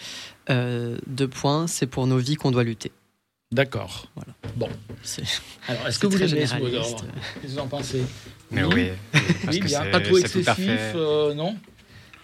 Euh, 0.49 0.97
deux 1.08 1.28
points, 1.28 1.67
c'est 1.67 1.88
pour 1.88 2.08
nos 2.08 2.17
vies 2.17 2.36
qu'on 2.36 2.51
doit 2.51 2.63
lutter. 2.63 2.91
D'accord. 3.51 4.08
Voilà. 4.15 4.34
Bon. 4.56 4.69
C'est 5.04 5.23
Alors, 5.67 5.88
est-ce 5.88 5.99
c'est 5.99 6.01
que 6.01 6.08
vous 6.08 6.17
très 6.17 6.28
l'aimez 6.28 6.47
ce 6.47 6.56
mot 6.56 6.65
Qu'est-ce 6.69 6.93
que 7.41 7.47
vous 7.47 7.60
en 7.60 7.67
pensez? 7.67 8.01
Mais 8.51 8.63
Oui. 8.63 8.73
oui, 8.75 8.89
parce 9.43 9.56
Oui, 9.56 9.60
que 9.62 9.65
bien, 9.67 9.84
c'est- 9.84 9.91
pas 9.91 9.99
trop 10.01 10.17
c'est 10.19 10.30
tout 10.30 10.38
à 10.39 10.51
excessif, 10.51 10.65
fait- 10.65 10.93
euh, 10.95 11.34
non? 11.34 11.56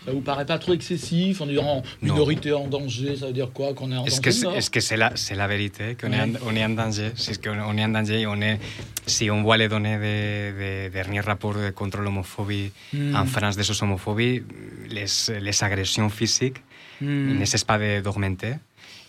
Ça 0.05 0.11
vous 0.11 0.21
paraît 0.21 0.45
pas 0.47 0.57
trop 0.57 0.73
excessif 0.73 1.41
en 1.41 1.45
disant 1.45 1.83
minorité 2.01 2.51
en 2.53 2.67
danger 2.67 3.15
Ça 3.15 3.27
veut 3.27 3.33
dire 3.33 3.51
quoi 3.53 3.73
Qu'on 3.75 3.91
est 3.91 3.97
en 3.97 4.05
Est-ce 4.05 4.19
danger 4.21 4.41
que 4.51 4.57
est-ce 4.57 4.69
que 4.71 4.79
c'est 4.79 4.97
la, 4.97 5.11
c'est 5.15 5.35
la 5.35 5.47
vérité 5.47 5.95
qu'on 5.99 6.11
est, 6.11 6.21
en- 6.21 6.33
on 6.47 6.55
est 6.55 6.65
en 6.65 6.69
danger? 6.69 7.11
Qu'on 7.43 7.59
on 7.59 7.77
est 7.77 7.85
en 7.85 7.89
danger. 7.89 8.25
On 8.25 8.41
est, 8.41 8.59
si 9.05 9.29
on 9.29 9.43
voit 9.43 9.57
les 9.57 9.67
données 9.67 9.99
des 9.99 10.89
derniers 10.89 11.19
rapports 11.21 11.53
de 11.53 11.69
contrôle 11.69 12.07
homophobie 12.07 12.71
Hmm. 12.93 13.15
en 13.15 13.25
France 13.25 13.55
de 13.57 13.63
sos 13.63 13.81
homophobie, 13.83 14.43
les, 14.89 15.05
les 15.39 15.63
agressions 15.63 16.09
physiques 16.09 16.57
Hmm. 16.99 17.39
ne 17.39 17.45
cessent 17.45 17.63
pas 17.63 17.79
d'augmenter. 18.01 18.53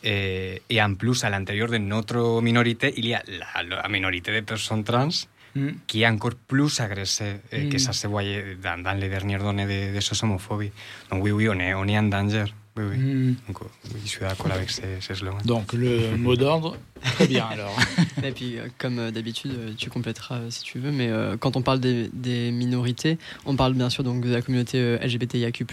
Et, 0.04 0.62
et 0.70 0.82
en 0.82 0.94
plus, 0.94 1.22
à 1.24 1.30
l'intérieur 1.30 1.68
de 1.68 1.76
notre 1.78 2.40
minorité, 2.42 2.92
il 2.96 3.06
y 3.06 3.14
a 3.14 3.22
la, 3.28 3.76
la 3.82 3.88
minorité 3.88 4.32
de 4.32 4.40
personnes 4.40 4.82
trans 4.82 5.08
Hmm. 5.54 5.72
qui 5.86 6.00
est 6.00 6.06
encore 6.08 6.32
plus 6.48 6.80
agressée 6.80 7.34
eh, 7.52 7.68
que 7.68 7.76
Mm. 7.76 7.78
ça 7.78 7.92
se 7.92 8.06
voyait 8.06 8.56
dans, 8.62 8.82
dans 8.82 8.98
les 8.98 9.10
dernières 9.10 9.42
données 9.42 9.66
de, 9.66 9.98
de 9.98 10.24
homophobie. 10.24 10.72
Donc 11.10 11.22
oui, 11.24 11.30
oui, 11.30 11.46
on 11.50 11.58
est, 11.60 11.74
on 11.74 11.86
est 11.86 11.98
en 11.98 12.04
danger. 12.04 12.44
Oui, 12.74 12.84
oui. 12.90 12.96
Hmm. 12.96 13.34
Donc, 13.48 13.60
oui, 13.60 14.00
je 14.02 14.08
suis 14.08 14.20
d'accord 14.20 14.50
avec 14.50 14.70
ces, 14.70 14.98
ces 15.02 15.14
slogans. 15.14 15.42
Donc 15.44 15.74
le 15.74 16.16
mot 16.16 16.36
d'ordre, 16.36 16.78
très 17.02 17.26
bien 17.26 17.44
alors. 17.44 17.76
Et 18.24 18.32
puis, 18.32 18.58
euh, 18.58 18.66
comme 18.78 18.98
euh, 18.98 19.10
d'habitude, 19.10 19.52
euh, 19.58 19.72
tu 19.76 19.90
compléteras 19.90 20.36
euh, 20.36 20.50
si 20.50 20.62
tu 20.62 20.78
veux, 20.78 20.90
mais 20.90 21.10
euh, 21.10 21.36
quand 21.36 21.54
on 21.58 21.60
parle 21.60 21.80
des, 21.80 22.08
des 22.14 22.50
minorités, 22.50 23.18
on 23.44 23.54
parle 23.54 23.74
bien 23.74 23.90
sûr 23.90 24.04
donc 24.04 24.24
de 24.24 24.32
la 24.32 24.40
communauté 24.40 24.78
euh, 24.78 24.96
LGBTIQ+. 25.06 25.66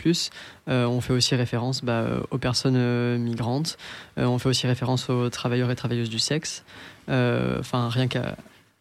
Euh, 0.68 0.86
on 0.88 1.00
fait 1.00 1.14
aussi 1.14 1.36
référence 1.36 1.86
bah, 1.86 2.02
euh, 2.02 2.20
aux 2.32 2.38
personnes 2.38 2.76
euh, 2.76 3.18
migrantes. 3.18 3.78
Euh, 4.18 4.26
on 4.26 4.38
fait 4.38 4.50
aussi 4.50 4.68
référence 4.68 5.10
aux 5.10 5.30
travailleurs 5.30 5.72
et 5.72 5.78
travailleuses 5.78 6.10
du 6.10 6.20
sexe. 6.20 6.66
Euh, 7.08 7.60
Enfin, 7.62 7.88
rien 7.88 8.08
qu'à 8.10 8.36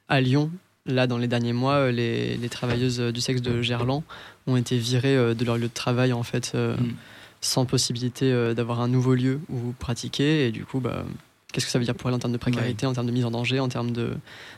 à 0.09 0.21
Lyon, 0.21 0.51
là, 0.89 1.07
dans 1.07 1.19
les 1.19 1.29
derniers 1.29 1.53
mois, 1.53 1.75
euh, 1.75 1.91
les, 1.93 2.37
les 2.37 2.49
travailleuses 2.49 2.99
euh, 3.01 3.13
du 3.13 3.21
sexe 3.21 3.41
de 3.43 3.63
Gerland 3.63 4.03
ont 4.49 4.57
été 4.57 4.77
virées 4.79 5.17
euh, 5.17 5.35
de 5.35 5.45
leur 5.45 5.57
lieu 5.57 5.69
de 5.69 5.73
travail 5.75 6.13
en 6.13 6.23
fait. 6.25 6.53
euh, 6.57 6.77
Mm. 6.77 6.95
sans 7.41 7.65
possibilité 7.67 8.33
d'avoir 8.57 8.81
un 8.81 8.89
nouveau 8.89 9.15
lieu 9.15 9.39
où 9.49 9.73
pratiquer. 9.79 10.47
Et 10.49 10.51
du 10.51 10.65
coup, 10.65 10.81
bah, 10.81 11.05
qu'est-ce 11.53 11.67
que 11.67 11.71
ça 11.71 11.79
veut 11.79 11.85
dire 11.85 11.95
pour 11.95 12.09
elles 12.11 12.17
en 12.17 12.19
termes 12.19 12.33
de 12.33 12.37
précarité, 12.39 12.85
en 12.85 12.93
termes 12.93 13.07
de 13.07 13.13
mise 13.13 13.25
en 13.25 13.31
danger, 13.31 13.61
en 13.61 13.69
termes 13.69 13.93
de, 13.93 14.11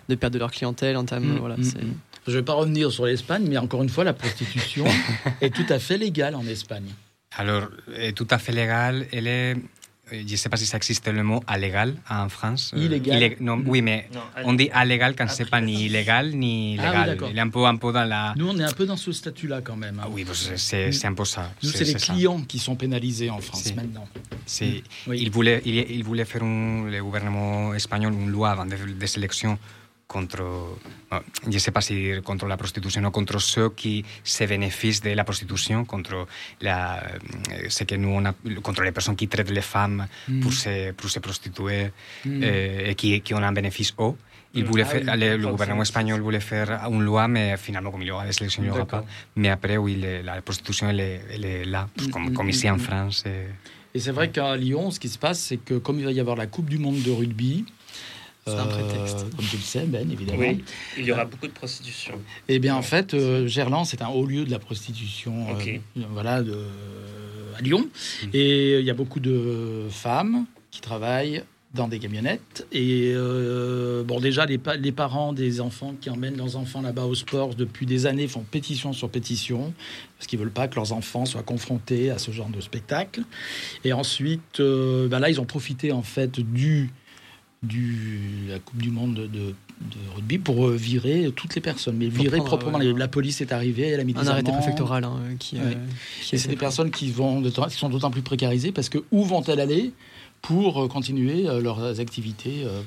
de 0.08 0.14
perte 0.14 0.32
de 0.32 0.38
leur 0.38 0.50
clientèle, 0.50 0.96
en 0.96 1.04
termes. 1.04 1.34
Mm, 1.34 1.38
voilà, 1.40 1.56
mm, 1.58 1.62
c'est- 1.64 1.82
mm. 1.82 1.94
Je 2.26 2.32
ne 2.32 2.36
vais 2.36 2.42
pas 2.42 2.54
revenir 2.54 2.90
sur 2.90 3.04
l'Espagne, 3.04 3.44
mais 3.46 3.58
encore 3.58 3.82
une 3.82 3.90
fois, 3.90 4.04
la 4.04 4.14
prostitution 4.14 4.86
est 5.42 5.54
tout 5.54 5.66
à 5.68 5.78
fait 5.78 5.98
légale 5.98 6.34
en 6.34 6.46
Espagne. 6.46 6.88
Alors, 7.36 7.68
est 7.94 8.16
tout 8.16 8.26
à 8.30 8.38
fait 8.38 8.52
légal. 8.52 9.06
Elle 9.12 9.26
est, 9.26 9.56
je 10.12 10.32
ne 10.32 10.36
sais 10.36 10.48
pas 10.48 10.56
si 10.56 10.66
ça 10.66 10.76
existe 10.76 11.06
le 11.08 11.22
mot 11.22 11.42
allégal 11.46 11.94
en 12.08 12.28
France. 12.28 12.72
Euh, 12.74 12.84
Illégal. 12.84 13.16
illé- 13.16 13.36
non, 13.40 13.62
oui, 13.66 13.82
mais 13.82 14.08
Non, 14.14 14.20
on 14.44 14.52
dit 14.54 14.68
allégal 14.72 15.14
quand 15.16 15.28
c'est 15.28 15.42
Après, 15.44 15.50
pas 15.50 15.60
ni 15.60 15.84
illégal 15.86 16.30
ni 16.34 16.76
Ah 16.78 16.82
oui, 16.92 17.10
légal. 17.10 17.30
Il 17.30 17.38
est 17.38 17.40
un 17.40 17.48
peu, 17.48 17.64
un 17.64 17.76
peu 17.76 17.92
dans 17.92 18.04
la. 18.04 18.34
Nous, 18.36 18.48
on 18.48 18.58
est 18.58 18.64
un 18.64 18.72
peu 18.72 18.86
dans 18.86 18.96
ce 18.96 19.12
statut-là 19.12 19.60
quand 19.62 19.76
même. 19.76 19.98
hein. 20.00 20.04
Ah 20.06 20.10
oui, 20.10 20.26
c'est 20.56 21.04
un 21.06 21.14
peu 21.14 21.24
ça. 21.24 21.50
Nous, 21.62 21.70
c'est 21.70 21.84
les 21.84 21.98
ça. 21.98 22.12
clients 22.12 22.40
qui 22.42 22.58
sont 22.58 22.76
pénalisés 22.76 23.30
en 23.30 23.40
France 23.40 23.74
maintenant. 23.74 24.06
Oui. 24.60 24.82
il, 25.22 25.30
voulait, 25.30 25.62
il, 25.64 25.74
il 25.76 26.04
voulait 26.04 26.24
faire 26.24 26.42
un, 26.42 26.84
le 26.90 27.02
gouvernement 27.02 27.74
espagnol 27.74 28.12
une 28.12 28.30
loi 28.30 28.50
avant 28.50 28.66
des, 28.66 28.76
des 28.76 29.18
élections 29.18 29.58
contre, 30.14 30.42
bon, 31.10 31.20
je 31.44 31.54
ne 31.56 31.58
sais 31.64 31.70
pas 31.76 31.80
si 31.88 31.96
contre 32.28 32.46
la 32.46 32.56
prostitution 32.62 33.02
ou 33.04 33.10
contre 33.18 33.38
ceux 33.52 33.70
qui 33.80 34.04
se 34.24 34.44
bénéficient 34.52 35.02
de 35.08 35.10
la 35.20 35.24
prostitution, 35.24 35.84
contre 35.92 36.26
la, 36.60 36.80
ce 37.76 37.84
que 37.84 37.94
nous 38.02 38.08
on 38.18 38.24
a, 38.30 38.32
contre 38.66 38.82
les 38.82 38.92
personnes 38.92 39.16
qui 39.20 39.28
traitent 39.28 39.54
les 39.60 39.68
femmes 39.74 40.06
Mm. 40.28 40.40
pour, 40.42 40.52
se, 40.52 40.92
pour 40.98 41.08
se 41.14 41.20
prostituer 41.26 41.82
Mm. 42.24 42.40
euh, 42.42 42.88
et 42.90 42.94
qui, 43.00 43.20
qui 43.24 43.32
en 43.34 43.42
un 43.42 43.52
bénéfice 43.52 43.92
haut. 43.98 44.16
Il 44.52 44.64
voulait 44.64 44.84
faire, 44.92 45.02
oui. 45.06 45.20
le, 45.22 45.36
le 45.36 45.46
gouvernement 45.54 45.82
espagnol 45.90 46.20
voulait 46.20 46.40
faire 46.52 46.68
une 46.90 47.02
loi, 47.10 47.28
mais 47.28 47.56
finalement, 47.56 47.92
comme 47.92 48.02
il 48.02 48.08
y 48.08 48.10
aura 48.10 48.26
des 48.26 48.36
élections, 48.40 48.62
il 48.64 48.66
n'y 48.70 48.74
aura 48.76 48.84
pas. 48.84 49.04
Mais 49.36 49.48
après, 49.48 49.76
oui, 49.76 49.94
le- 50.04 50.22
la 50.22 50.42
prostitution, 50.42 50.88
elle 50.90 50.98
est, 51.08 51.20
elle 51.34 51.44
est 51.44 51.64
là, 51.64 51.82
Mm, 51.86 52.10
comme, 52.12 52.26
mm, 52.30 52.34
comme 52.36 52.46
mm, 52.46 52.56
ici 52.56 52.68
en. 52.68 52.78
France. 52.78 53.18
et- 53.26 53.46
Et 53.96 54.00
c'est 54.04 54.10
vrai 54.18 54.28
qu'à 54.34 54.56
Lyon, 54.56 54.90
ce 54.90 54.98
qui 55.02 55.08
se 55.08 55.18
passe, 55.18 55.38
c'est 55.48 55.56
que 55.68 55.74
comme 55.84 55.98
il 56.00 56.04
va 56.04 56.12
y 56.12 56.20
avoir 56.20 56.36
la 56.36 56.48
Coupe 56.54 56.68
du 56.68 56.78
Monde 56.78 57.00
de 57.02 57.12
rugby, 57.12 57.64
C'est 58.50 58.58
un 58.58 58.66
prétexte. 58.66 59.26
comme 59.36 59.46
tu 59.46 59.56
le 59.56 59.62
sais, 59.62 59.84
Ben, 59.86 60.10
évidemment. 60.10 60.38
Oui, 60.38 60.62
il 60.98 61.04
y 61.04 61.12
aura 61.12 61.24
beaucoup 61.24 61.46
de 61.46 61.52
prostitution. 61.52 62.14
Eh 62.48 62.58
bien, 62.58 62.74
en 62.76 62.82
fait, 62.82 63.14
euh, 63.14 63.46
Gerland, 63.46 63.84
c'est 63.84 64.02
un 64.02 64.08
haut 64.08 64.26
lieu 64.26 64.44
de 64.44 64.50
la 64.50 64.58
prostitution, 64.58 65.46
euh, 65.58 65.78
voilà, 66.12 66.42
de, 66.42 66.56
à 67.56 67.60
Lyon. 67.62 67.88
Et 68.32 68.78
il 68.80 68.84
y 68.84 68.90
a 68.90 68.94
beaucoup 68.94 69.20
de 69.20 69.86
femmes 69.90 70.46
qui 70.70 70.80
travaillent 70.80 71.42
dans 71.72 71.86
des 71.86 72.00
camionnettes. 72.00 72.66
Et 72.72 73.12
euh, 73.14 74.02
bon, 74.02 74.18
déjà, 74.18 74.44
les, 74.44 74.58
pa- 74.58 74.74
les 74.74 74.90
parents 74.90 75.32
des 75.32 75.60
enfants 75.60 75.94
qui 76.00 76.10
emmènent 76.10 76.36
leurs 76.36 76.56
enfants 76.56 76.82
là-bas 76.82 77.04
au 77.04 77.14
sport 77.14 77.54
depuis 77.54 77.86
des 77.86 78.06
années 78.06 78.26
font 78.26 78.40
pétition 78.42 78.92
sur 78.92 79.08
pétition 79.08 79.72
parce 80.18 80.26
qu'ils 80.26 80.40
veulent 80.40 80.50
pas 80.50 80.66
que 80.66 80.74
leurs 80.74 80.92
enfants 80.92 81.26
soient 81.26 81.44
confrontés 81.44 82.10
à 82.10 82.18
ce 82.18 82.32
genre 82.32 82.48
de 82.48 82.60
spectacle. 82.60 83.22
Et 83.84 83.92
ensuite, 83.92 84.58
euh, 84.58 85.06
ben 85.06 85.20
là, 85.20 85.30
ils 85.30 85.40
ont 85.40 85.44
profité 85.44 85.92
en 85.92 86.02
fait 86.02 86.40
du 86.40 86.90
du 87.62 88.46
la 88.48 88.58
Coupe 88.58 88.80
du 88.80 88.90
Monde 88.90 89.14
de, 89.14 89.28
de 89.28 89.54
rugby 90.14 90.38
pour 90.38 90.66
euh, 90.66 90.74
virer 90.76 91.30
toutes 91.36 91.54
les 91.54 91.60
personnes, 91.60 91.96
mais 91.96 92.08
virer 92.08 92.38
prendre, 92.38 92.58
proprement. 92.58 92.78
ouais. 92.78 92.92
La 92.96 93.08
police 93.08 93.40
est 93.40 93.52
arrivée, 93.52 93.88
elle 93.88 94.00
a 94.00 94.04
mis 94.04 94.14
Un 94.16 94.22
des 94.22 94.28
arrêté 94.28 94.48
amendes. 94.50 94.62
préfectoral 94.62 95.04
hein, 95.04 95.18
qui, 95.38 95.58
euh, 95.58 95.64
Ouais. 95.64 95.76
qui 96.22 96.34
Et 96.34 96.38
est 96.38 96.38
c'est 96.38 96.48
des 96.48 96.56
personnes 96.56 96.90
qui, 96.90 97.10
vont, 97.10 97.42
qui 97.42 97.76
sont 97.76 97.88
d'autant 97.90 98.10
plus 98.10 98.22
précarisées 98.22 98.72
parce 98.72 98.88
que 98.88 98.98
où 99.10 99.24
vont-elles 99.24 99.60
aller 99.60 99.92
pour 100.42 100.82
euh, 100.82 100.88
continuer 100.88 101.46
euh, 101.48 101.60
leurs 101.60 102.00
activités 102.00 102.62
euh, 102.64 102.80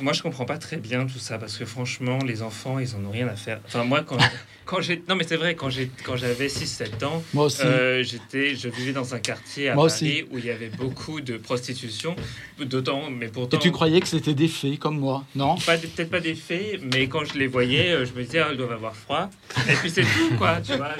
Moi, 0.00 0.12
je 0.12 0.22
comprends 0.22 0.44
pas 0.44 0.58
très 0.58 0.76
bien 0.76 1.06
tout 1.06 1.18
ça 1.18 1.36
parce 1.38 1.56
que 1.58 1.64
franchement, 1.64 2.18
les 2.24 2.42
enfants, 2.42 2.78
ils 2.78 2.94
en 2.94 3.04
ont 3.04 3.10
rien 3.10 3.26
à 3.26 3.34
faire. 3.34 3.60
Enfin, 3.66 3.82
moi, 3.82 4.02
quand, 4.02 4.18
quand 4.66 4.80
j'ai. 4.82 5.02
Non, 5.08 5.14
mais 5.16 5.24
c'est 5.26 5.36
vrai, 5.36 5.54
quand 5.54 5.70
j'ai- 5.70 5.90
quand 6.04 6.16
j'avais 6.16 6.48
6-7 6.48 7.02
ans, 7.04 7.22
Moi 7.32 7.44
aussi. 7.46 7.62
euh, 7.64 8.02
j'étais, 8.02 8.54
je 8.54 8.68
vivais 8.68 8.92
dans 8.92 9.14
un 9.14 9.18
quartier 9.20 9.70
à 9.70 9.74
Moi 9.74 9.86
Paris 9.86 9.94
aussi. 10.22 10.24
où 10.30 10.38
il 10.38 10.44
y 10.44 10.50
avait 10.50 10.68
beaucoup 10.68 11.20
de 11.22 11.38
prostitution. 11.38 12.14
D'autant, 12.58 13.10
mais 13.10 13.28
pourtant. 13.28 13.58
Et 13.58 13.60
tu 13.60 13.70
croyais 13.70 14.00
que 14.00 14.08
c'était 14.08 14.32
des 14.34 14.48
faits 14.48 14.78
comme 14.78 14.98
moi, 14.98 15.24
non? 15.34 15.56
Pas 15.58 15.76
peut-être 15.76 16.10
pas 16.10 16.20
des 16.20 16.34
faits, 16.34 16.80
mais 16.94 17.06
quand 17.06 17.22
je 17.24 17.38
les 17.38 17.46
voyais, 17.46 17.90
euh, 17.92 18.06
je 18.06 18.12
me 18.14 18.24
disais, 18.24 18.38
ah, 18.40 18.48
ils 18.50 18.56
doivent 18.56 18.72
avoir 18.72 18.96
froid. 18.96 19.28
Et 19.68 19.74
puis 19.74 19.90
c'est 19.90 20.02
tout, 20.02 20.34
quoi, 20.38 20.60
tu 20.62 20.72
vois. 20.74 20.94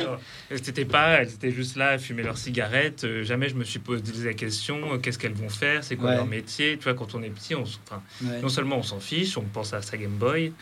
C'était 0.62 0.84
pas, 0.84 1.20
elles 1.22 1.30
étaient 1.30 1.50
juste 1.50 1.76
là 1.76 1.88
à 1.90 1.98
fumer 1.98 2.22
leurs 2.22 2.36
cigarettes. 2.38 3.04
euh, 3.04 3.24
jamais 3.24 3.48
je 3.48 3.54
me 3.54 3.64
suis 3.64 3.78
posé 3.78 4.02
la 4.24 4.34
question, 4.34 4.92
euh, 4.92 4.98
qu'est-ce 4.98 5.18
qu'elles 5.18 5.32
vont 5.32 5.48
faire, 5.48 5.82
c'est 5.82 5.96
quoi 5.96 6.10
Ouais. 6.10 6.16
leur 6.16 6.26
métier. 6.26 6.76
Tu 6.76 6.84
vois, 6.84 6.94
quand 6.94 7.14
on 7.14 7.22
est 7.22 7.30
petit, 7.30 7.54
on, 7.54 7.62
enfin, 7.62 8.02
Ouais. 8.22 8.40
non 8.42 8.48
seulement 8.50 8.76
on 8.76 8.82
s'en 8.82 9.00
fiche, 9.00 9.36
on 9.38 9.42
pense 9.42 9.72
à 9.72 9.80
sa 9.82 9.96
Game 9.96 10.10
Boy, 10.10 10.52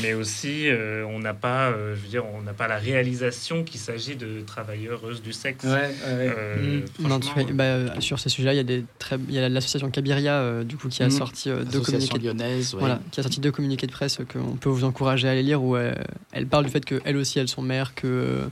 mais 0.00 0.14
aussi 0.14 0.68
on 1.08 1.18
n'a 1.18 1.34
pas, 1.34 1.72
je 1.72 2.00
veux 2.00 2.08
dire, 2.08 2.24
on 2.26 2.42
n'a 2.42 2.52
pas 2.54 2.68
la 2.68 2.78
réalisation 2.78 3.62
qu'il 3.64 3.80
s'agit 3.80 4.16
de 4.16 4.40
travailleuses 4.46 5.22
du 5.22 5.32
sexe. 5.32 5.64
Ouais, 5.64 5.70
ouais, 5.70 6.16
ouais. 6.16 6.34
Euh, 6.36 6.80
Mm. 6.98 7.08
Non, 7.08 7.18
tu 7.20 7.26
franchement, 7.28 7.46
fais- 7.48 7.52
bah, 7.52 8.00
sur 8.00 8.18
ces 8.18 8.28
sujets-là, 8.28 8.54
il 8.54 8.56
y 8.56 8.60
a 8.60 8.64
des 8.64 8.84
très, 8.98 9.16
il 9.28 9.34
y 9.34 9.38
a 9.38 9.48
l'association 9.48 9.90
Cabiria 9.90 10.34
euh, 10.34 10.64
du 10.64 10.76
coup 10.76 10.88
qui 10.88 11.02
a 11.02 11.10
sorti 11.10 11.50
euh, 11.50 11.64
deux 11.64 11.80
Association 11.80 12.14
communiqués. 12.14 12.18
de- 12.18 12.24
lyonnaise, 12.26 12.74
ouais. 12.74 12.80
Voilà, 12.80 13.00
qui 13.10 13.20
a 13.20 13.22
sorti 13.22 13.40
deux 13.40 13.52
communiqués 13.52 13.86
de 13.86 13.92
presse 13.92 14.18
qu'on 14.32 14.56
peut 14.56 14.68
vous 14.70 14.84
encourager 14.84 15.28
à 15.28 15.32
aller 15.32 15.42
lire 15.42 15.62
où 15.62 15.76
euh, 15.76 15.92
elles 16.32 16.46
parlent 16.46 16.64
du 16.64 16.70
fait 16.70 16.84
qu'elles 16.84 17.16
aussi 17.16 17.38
elles 17.38 17.48
sont 17.48 17.62
mères, 17.62 17.94
que 17.94 18.48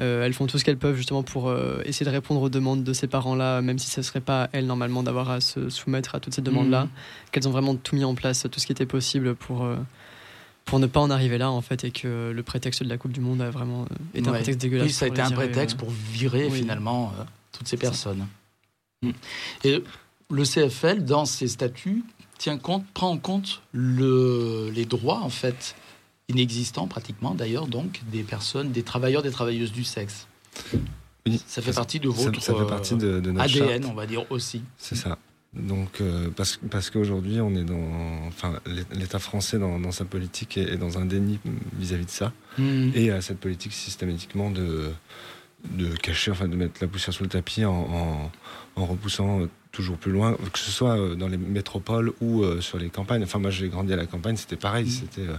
euh, 0.00 0.24
elles 0.24 0.32
font 0.32 0.46
tout 0.46 0.58
ce 0.58 0.64
qu'elles 0.64 0.78
peuvent 0.78 0.96
justement 0.96 1.22
pour 1.22 1.48
euh, 1.50 1.82
essayer 1.84 2.06
de 2.06 2.10
répondre 2.10 2.40
aux 2.40 2.48
demandes 2.48 2.84
de 2.84 2.92
ces 2.94 3.06
parents-là, 3.06 3.60
même 3.60 3.78
si 3.78 3.90
ce 3.90 4.00
serait 4.02 4.20
pas 4.22 4.48
elles 4.52 4.66
normalement 4.66 5.02
d'avoir 5.02 5.28
à 5.30 5.40
se 5.40 5.68
soumettre 5.68 6.14
à 6.14 6.20
toutes 6.20 6.34
ces 6.34 6.40
demandes-là, 6.42 6.84
Mhm. 6.84 6.90
qu'elles 7.32 7.48
ont 7.48 7.52
vraiment 7.52 7.74
tout 7.76 7.94
mis 7.96 8.04
en 8.04 8.14
place, 8.14 8.46
tout 8.50 8.60
ce 8.60 8.66
qui 8.66 8.72
était 8.72 8.86
possible 8.86 9.34
pour 9.34 9.64
euh, 9.64 9.76
pour 10.64 10.78
ne 10.78 10.86
pas 10.86 11.00
en 11.00 11.10
arriver 11.10 11.38
là 11.38 11.50
en 11.50 11.60
fait, 11.60 11.84
et 11.84 11.90
que 11.90 12.30
le 12.34 12.42
prétexte 12.42 12.82
de 12.82 12.88
la 12.88 12.96
Coupe 12.96 13.12
du 13.12 13.20
Monde 13.20 13.42
a 13.42 13.50
vraiment 13.50 13.82
euh, 13.82 13.94
été 14.14 14.28
un 14.28 14.32
Ouais. 14.32 14.38
prétexte 14.38 14.60
dégueulasse. 14.60 14.86
Oui, 14.86 14.92
ça 14.92 15.06
a 15.06 15.08
pour 15.08 15.14
été 15.16 15.22
un 15.22 15.28
virer, 15.28 15.46
prétexte 15.48 15.76
euh. 15.76 15.78
pour 15.80 15.90
virer 15.90 16.48
oui. 16.50 16.58
finalement 16.58 17.12
euh, 17.18 17.24
toutes 17.52 17.68
ces 17.68 17.76
ça. 17.76 17.80
personnes. 17.82 18.26
Mm. 19.02 19.10
Et 19.64 19.82
le 20.30 20.44
CFL, 20.44 21.04
dans 21.04 21.24
ses 21.24 21.48
statuts, 21.48 22.04
tient 22.38 22.56
compte, 22.58 22.84
prend 22.94 23.10
en 23.10 23.18
compte 23.18 23.62
le, 23.72 24.70
les 24.72 24.84
droits 24.84 25.20
en 25.20 25.28
fait 25.30 25.74
inexistants 26.28 26.86
pratiquement 26.86 27.34
d'ailleurs 27.34 27.66
donc 27.66 28.00
des 28.12 28.22
personnes, 28.22 28.70
des 28.70 28.82
travailleurs, 28.84 29.22
des 29.22 29.32
travailleuses 29.32 29.72
du 29.72 29.82
sexe. 29.84 30.26
Oui. 31.26 31.42
Ça 31.46 31.60
fait 31.60 31.72
partie 31.72 31.98
de 32.00 32.10
Ça, 32.10 32.22
votre 32.24 32.40
ça 32.42 32.54
fait 32.54 32.66
partie 32.66 32.94
de, 32.94 33.20
de 33.20 33.30
notre 33.32 33.44
ADN, 33.44 33.82
charte. 33.82 33.92
on 33.92 33.94
va 33.94 34.06
dire 34.06 34.24
aussi. 34.30 34.62
C'est 34.78 34.94
ça. 34.94 35.18
Donc, 35.52 36.00
euh, 36.00 36.30
parce, 36.36 36.60
parce 36.70 36.90
qu'aujourd'hui, 36.90 37.40
on 37.40 37.54
est 37.56 37.64
dans. 37.64 38.26
Enfin, 38.28 38.60
l'État 38.92 39.18
français, 39.18 39.58
dans, 39.58 39.80
dans, 39.80 39.90
sa 39.90 40.04
politique, 40.04 40.56
est, 40.56 40.76
dans 40.76 40.98
un 40.98 41.04
déni 41.04 41.40
vis-à-vis 41.76 42.06
de 42.06 42.10
ça. 42.10 42.32
Hmm. 42.56 42.90
Et 42.94 43.10
a 43.10 43.20
cette 43.20 43.40
politique 43.40 43.72
systématiquement 43.72 44.50
de, 44.50 44.90
de 45.70 45.88
cacher, 45.96 46.30
enfin, 46.30 46.46
de 46.46 46.54
mettre 46.54 46.74
la 46.80 46.86
poussière 46.86 47.12
sous 47.12 47.24
le 47.24 47.28
tapis 47.28 47.64
en, 47.64 47.72
en, 47.72 48.32
en 48.76 48.86
repoussant 48.86 49.48
toujours 49.72 49.96
plus 49.96 50.12
loin, 50.12 50.36
que 50.52 50.58
ce 50.58 50.70
soit 50.70 50.98
euh, 50.98 51.14
dans 51.14 51.28
les 51.28 51.36
métropoles 51.36 52.12
ou 52.20 52.42
euh, 52.42 52.60
sur 52.60 52.78
les 52.78 52.88
campagnes. 52.88 53.22
Enfin, 53.24 53.38
moi, 53.38 53.50
j'ai 53.50 53.68
grandi 53.68 53.92
à 53.92 53.96
la 53.96 54.06
campagne, 54.06 54.36
c'était 54.36 54.56
pareil. 54.56 54.84
Hmm. 54.84 54.90
C'était. 54.90 55.28
euh, 55.28 55.36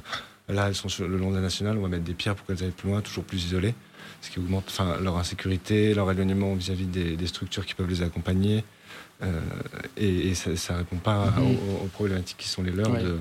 là, 0.54 0.68
elles 0.68 0.76
sont 0.76 0.90
sur 0.90 1.08
le 1.08 1.18
long 1.18 1.32
de 1.32 1.36
la 1.36 1.42
nationale, 1.42 1.78
on 1.78 1.82
va 1.82 1.88
mettre 1.88 2.04
des 2.04 2.14
pierres 2.14 2.36
pour 2.36 2.46
qu'elles 2.46 2.64
aillent 2.64 2.72
plus 2.72 2.90
loin, 2.90 3.00
toujours 3.02 3.24
plus 3.24 3.46
isolées. 3.46 3.74
Ce 4.20 4.30
qui 4.30 4.40
augmente 4.40 4.78
leur 5.02 5.18
insécurité, 5.18 5.94
leur 5.94 6.12
éloignement 6.12 6.54
vis-à-vis 6.54 6.86
des, 6.86 7.16
des 7.16 7.28
structures 7.28 7.66
qui 7.66 7.74
peuvent 7.74 7.90
les 7.90 8.04
accompagner. 8.04 8.64
Euh, 9.24 9.40
et, 9.98 10.30
et 10.30 10.36
ça 10.36 10.74
ne 10.74 10.78
répond 10.80 10.98
pas 10.98 11.32
Mhm. 11.38 11.44
aux, 11.44 11.84
aux 11.86 11.88
problématiques 11.88 12.38
qui 12.38 12.50
sont 12.50 12.64
les 12.64 12.72
leurs 12.72 12.90
Ouais. 12.92 13.04
de, 13.04 13.18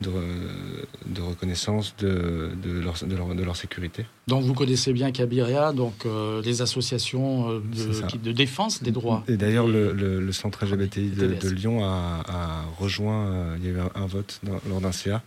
de, 0.00 0.08
re- 0.10 0.86
de 1.06 1.20
reconnaissance 1.20 1.94
de, 1.98 2.50
de, 2.62 2.80
leur, 2.80 2.94
de, 3.04 3.14
leur, 3.16 3.34
de 3.34 3.42
leur 3.42 3.54
sécurité. 3.56 4.06
Donc 4.26 4.42
vous 4.44 4.54
connaissez 4.54 4.92
bien 4.92 5.12
Cabiria, 5.12 5.72
donc 5.72 6.06
euh, 6.06 6.40
les 6.42 6.62
associations 6.62 7.50
euh, 7.50 7.60
de, 7.60 8.06
qui- 8.06 8.18
de 8.18 8.32
défense 8.32 8.82
des 8.82 8.90
droits. 8.90 9.22
Et 9.28 9.36
d'ailleurs, 9.36 9.68
le, 9.68 9.92
le, 9.92 10.20
le 10.20 10.32
centre 10.32 10.64
LGBTI 10.64 11.10
de, 11.10 11.48
Lyon 11.50 11.84
a, 11.84 12.22
a 12.26 12.64
rejoint, 12.78 13.26
euh, 13.26 13.56
il 13.58 13.66
y 13.66 13.68
a 13.68 13.72
eu 13.72 13.78
un, 13.80 13.90
un 14.02 14.06
vote 14.06 14.40
dans- 14.42 14.60
lors 14.68 14.80
d'un 14.80 14.92
CA, 14.92 15.22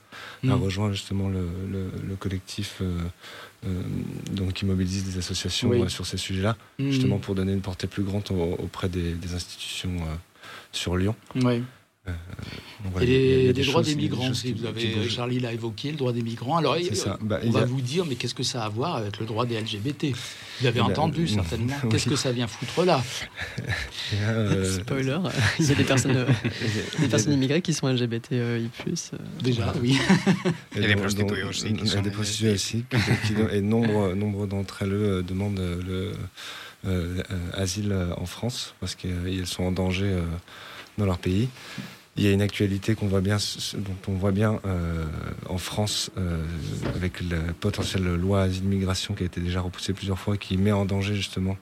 a 0.48 0.54
rejoint 0.56 0.92
justement 0.92 1.30
le, 1.30 1.48
le, 1.72 1.92
le 2.08 2.16
collectif 2.16 2.80
euh, 2.82 2.86
euh, 2.86 2.98
donc, 4.32 4.54
qui 4.54 4.66
mobilise 4.66 5.04
des 5.04 5.18
associations 5.18 5.70
Oui. 5.70 5.82
euh, 5.82 5.88
sur 5.90 6.06
ces 6.06 6.18
sujets-là, 6.18 6.56
Hmm. 6.80 6.90
justement 6.90 7.18
pour 7.18 7.36
donner 7.36 7.54
une 7.54 7.62
portée 7.62 7.88
plus 7.88 8.04
grande 8.04 8.24
au- 8.32 8.56
auprès 8.64 8.88
des, 8.90 9.14
des 9.14 9.34
institutions 9.34 9.96
euh, 9.98 10.16
sur 10.72 10.96
Lyon. 10.96 11.16
Voilà, 12.92 13.08
Et 13.08 13.10
y 13.12 13.16
a- 13.16 13.18
il 13.18 13.22
y 13.22 13.34
a 13.34 13.38
les, 13.48 13.54
des 13.54 13.62
les 13.62 13.68
droits 13.68 13.82
choses- 13.82 13.88
des 13.88 13.96
des 13.96 14.02
migrants, 14.02 14.28
choses 14.28 14.40
si 14.42 14.54
vous 14.54 14.66
avez, 14.66 14.88
bougent. 14.96 15.10
Charlie 15.10 15.40
l'a 15.40 15.52
évoqué, 15.52 15.92
le 15.92 15.98
droit 15.98 16.14
des 16.14 16.22
migrants. 16.22 16.58
Alors, 16.58 16.76
euh, 16.76 16.94
ça. 16.96 17.18
Bah, 17.22 17.40
on 17.44 17.50
va 17.50 17.62
a- 17.62 17.66
vous 17.66 17.82
dire, 17.82 18.06
mais 18.06 18.16
qu'est-ce 18.16 18.36
que 18.36 18.44
ça 18.44 18.62
a 18.64 18.66
à 18.68 18.70
voir 18.70 18.96
avec 18.98 19.20
le 19.20 19.26
droit 19.26 19.46
des 19.46 19.56
LGBT 19.60 20.14
Vous 20.62 20.68
avez 20.68 20.80
Eh 20.80 20.84
ben, 20.84 20.92
entendu, 20.92 21.24
euh, 21.24 21.28
certainement. 21.28 21.74
oui. 21.84 21.90
Qu'est-ce 21.90 22.08
que 22.08 22.16
ça 22.16 22.32
vient 22.32 22.48
foutre 22.48 22.86
là? 22.86 23.04
A, 24.14 24.14
euh, 24.30 24.80
Spoiler, 24.80 25.18
il 25.60 25.66
y 25.66 25.72
a 25.72 25.76
des 25.76 25.84
personnes, 25.84 26.16
euh, 26.16 26.26
des 27.00 27.08
personnes 27.08 27.34
immigrées 27.34 27.62
qui 27.64 27.74
sont 27.74 27.88
LGBTI+. 27.88 28.36
euh, 28.36 28.60
Déjà, 29.44 29.74
oui. 29.82 29.98
Et 30.76 30.80
Et 30.84 30.88
des 30.88 30.96
prostituées 30.96 31.42
donc- 31.42 31.50
aussi, 31.50 31.66
qui 31.66 31.72
Il 31.74 31.78
y 31.80 31.82
a 31.82 31.86
sont 31.92 31.98
des 32.02 32.10
des 32.10 32.16
prostituées 32.16 32.52
aussi. 32.54 32.86
qui- 32.90 33.34
qui- 33.34 33.42
et 33.56 33.62
nombre, 33.62 34.14
nombre 34.14 34.46
d'entre 34.48 34.84
elles 34.84 34.94
euh, 34.94 35.22
demandent 35.24 35.60
euh, 35.60 35.82
le 35.86 36.12
euh, 36.90 37.22
euh, 37.32 37.36
asile 37.54 37.92
euh, 37.92 38.14
en 38.18 38.28
France 38.28 38.76
parce 38.80 38.94
qu'elles 38.96 39.48
sont 39.48 39.64
en 39.64 39.72
danger 39.72 40.06
euh, 40.06 40.22
dans 41.00 41.06
leur 41.06 41.18
pays. 41.18 41.50
Il 42.18 42.24
y 42.24 42.28
a 42.28 42.32
une 42.32 42.42
actualité 42.42 42.96
qu'on 42.96 43.08
voit 43.08 43.22
bien, 43.22 43.36
s- 43.36 43.76
dont 43.78 43.96
on 44.12 44.14
voit 44.18 44.32
bien 44.32 44.60
euh, 44.66 45.06
en 45.50 45.58
France 45.60 46.10
euh, 46.18 46.44
avec 46.96 47.22
la 47.30 47.38
potentielle 47.60 48.04
loi 48.16 48.42
asile-migration 48.42 49.14
qui 49.14 49.24
a 49.24 49.26
été 49.28 49.40
déjà 49.40 49.62
repoussée 49.62 49.94
plusieurs 49.94 50.18
fois, 50.18 50.36
qui 50.38 50.58
met 50.58 50.72
en 50.72 50.86
danger 50.86 51.14
justement 51.16 51.58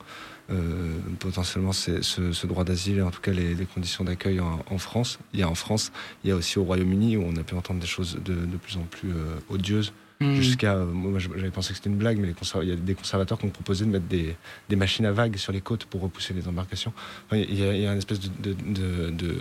euh, 0.52 0.98
potentiellement 1.20 1.74
ce, 1.74 2.02
ce 2.02 2.48
droit 2.48 2.64
d'asile 2.64 3.00
et 3.00 3.02
en 3.02 3.12
tout 3.12 3.20
cas 3.20 3.32
les, 3.32 3.54
les 3.56 3.66
conditions 3.66 4.04
d'accueil 4.06 4.40
en, 4.40 4.64
en 4.70 4.78
France. 4.78 5.20
Il 5.34 5.40
y 5.40 5.44
a 5.44 5.50
en 5.50 5.56
France, 5.56 5.92
il 6.24 6.30
y 6.30 6.32
a 6.32 6.36
aussi 6.36 6.58
au 6.60 6.64
Royaume-Uni 6.64 7.18
où 7.18 7.24
on 7.24 7.36
a 7.36 7.44
pu 7.44 7.56
entendre 7.56 7.80
des 7.82 7.88
choses 7.88 8.18
de, 8.24 8.34
de 8.36 8.58
plus 8.58 8.78
en 8.78 8.84
plus 8.84 9.12
odieuses 9.50 9.92
Hmm. 10.22 10.36
jusqu'à 10.36 10.78
moi 10.78 11.20
j'avais 11.20 11.52
pensé 11.52 11.72
que 11.72 11.76
c'était 11.76 11.90
une 11.90 11.98
blague 11.98 12.18
mais 12.20 12.34
il 12.62 12.70
y 12.70 12.72
a 12.72 12.78
des 12.78 12.96
conservateurs 12.96 13.38
qui 13.38 13.48
ont 13.48 13.50
proposé 13.50 13.84
de 13.84 13.90
mettre 13.90 14.06
des, 14.06 14.38
des 14.70 14.78
machines 14.78 15.06
à 15.06 15.12
vagues 15.12 15.36
sur 15.36 15.52
les 15.52 15.60
côtes 15.60 15.84
pour 15.84 16.00
repousser 16.00 16.34
les 16.34 16.48
embarcations 16.48 16.94
Enfin, 17.28 17.36
il 17.36 17.60
y 17.60 17.64
a, 17.68 17.74
il 17.76 17.82
y 17.82 17.86
a 17.86 17.92
une 17.92 17.98
espèce 17.98 18.22
de 18.22 18.30
de, 18.54 19.10
de, 19.10 19.36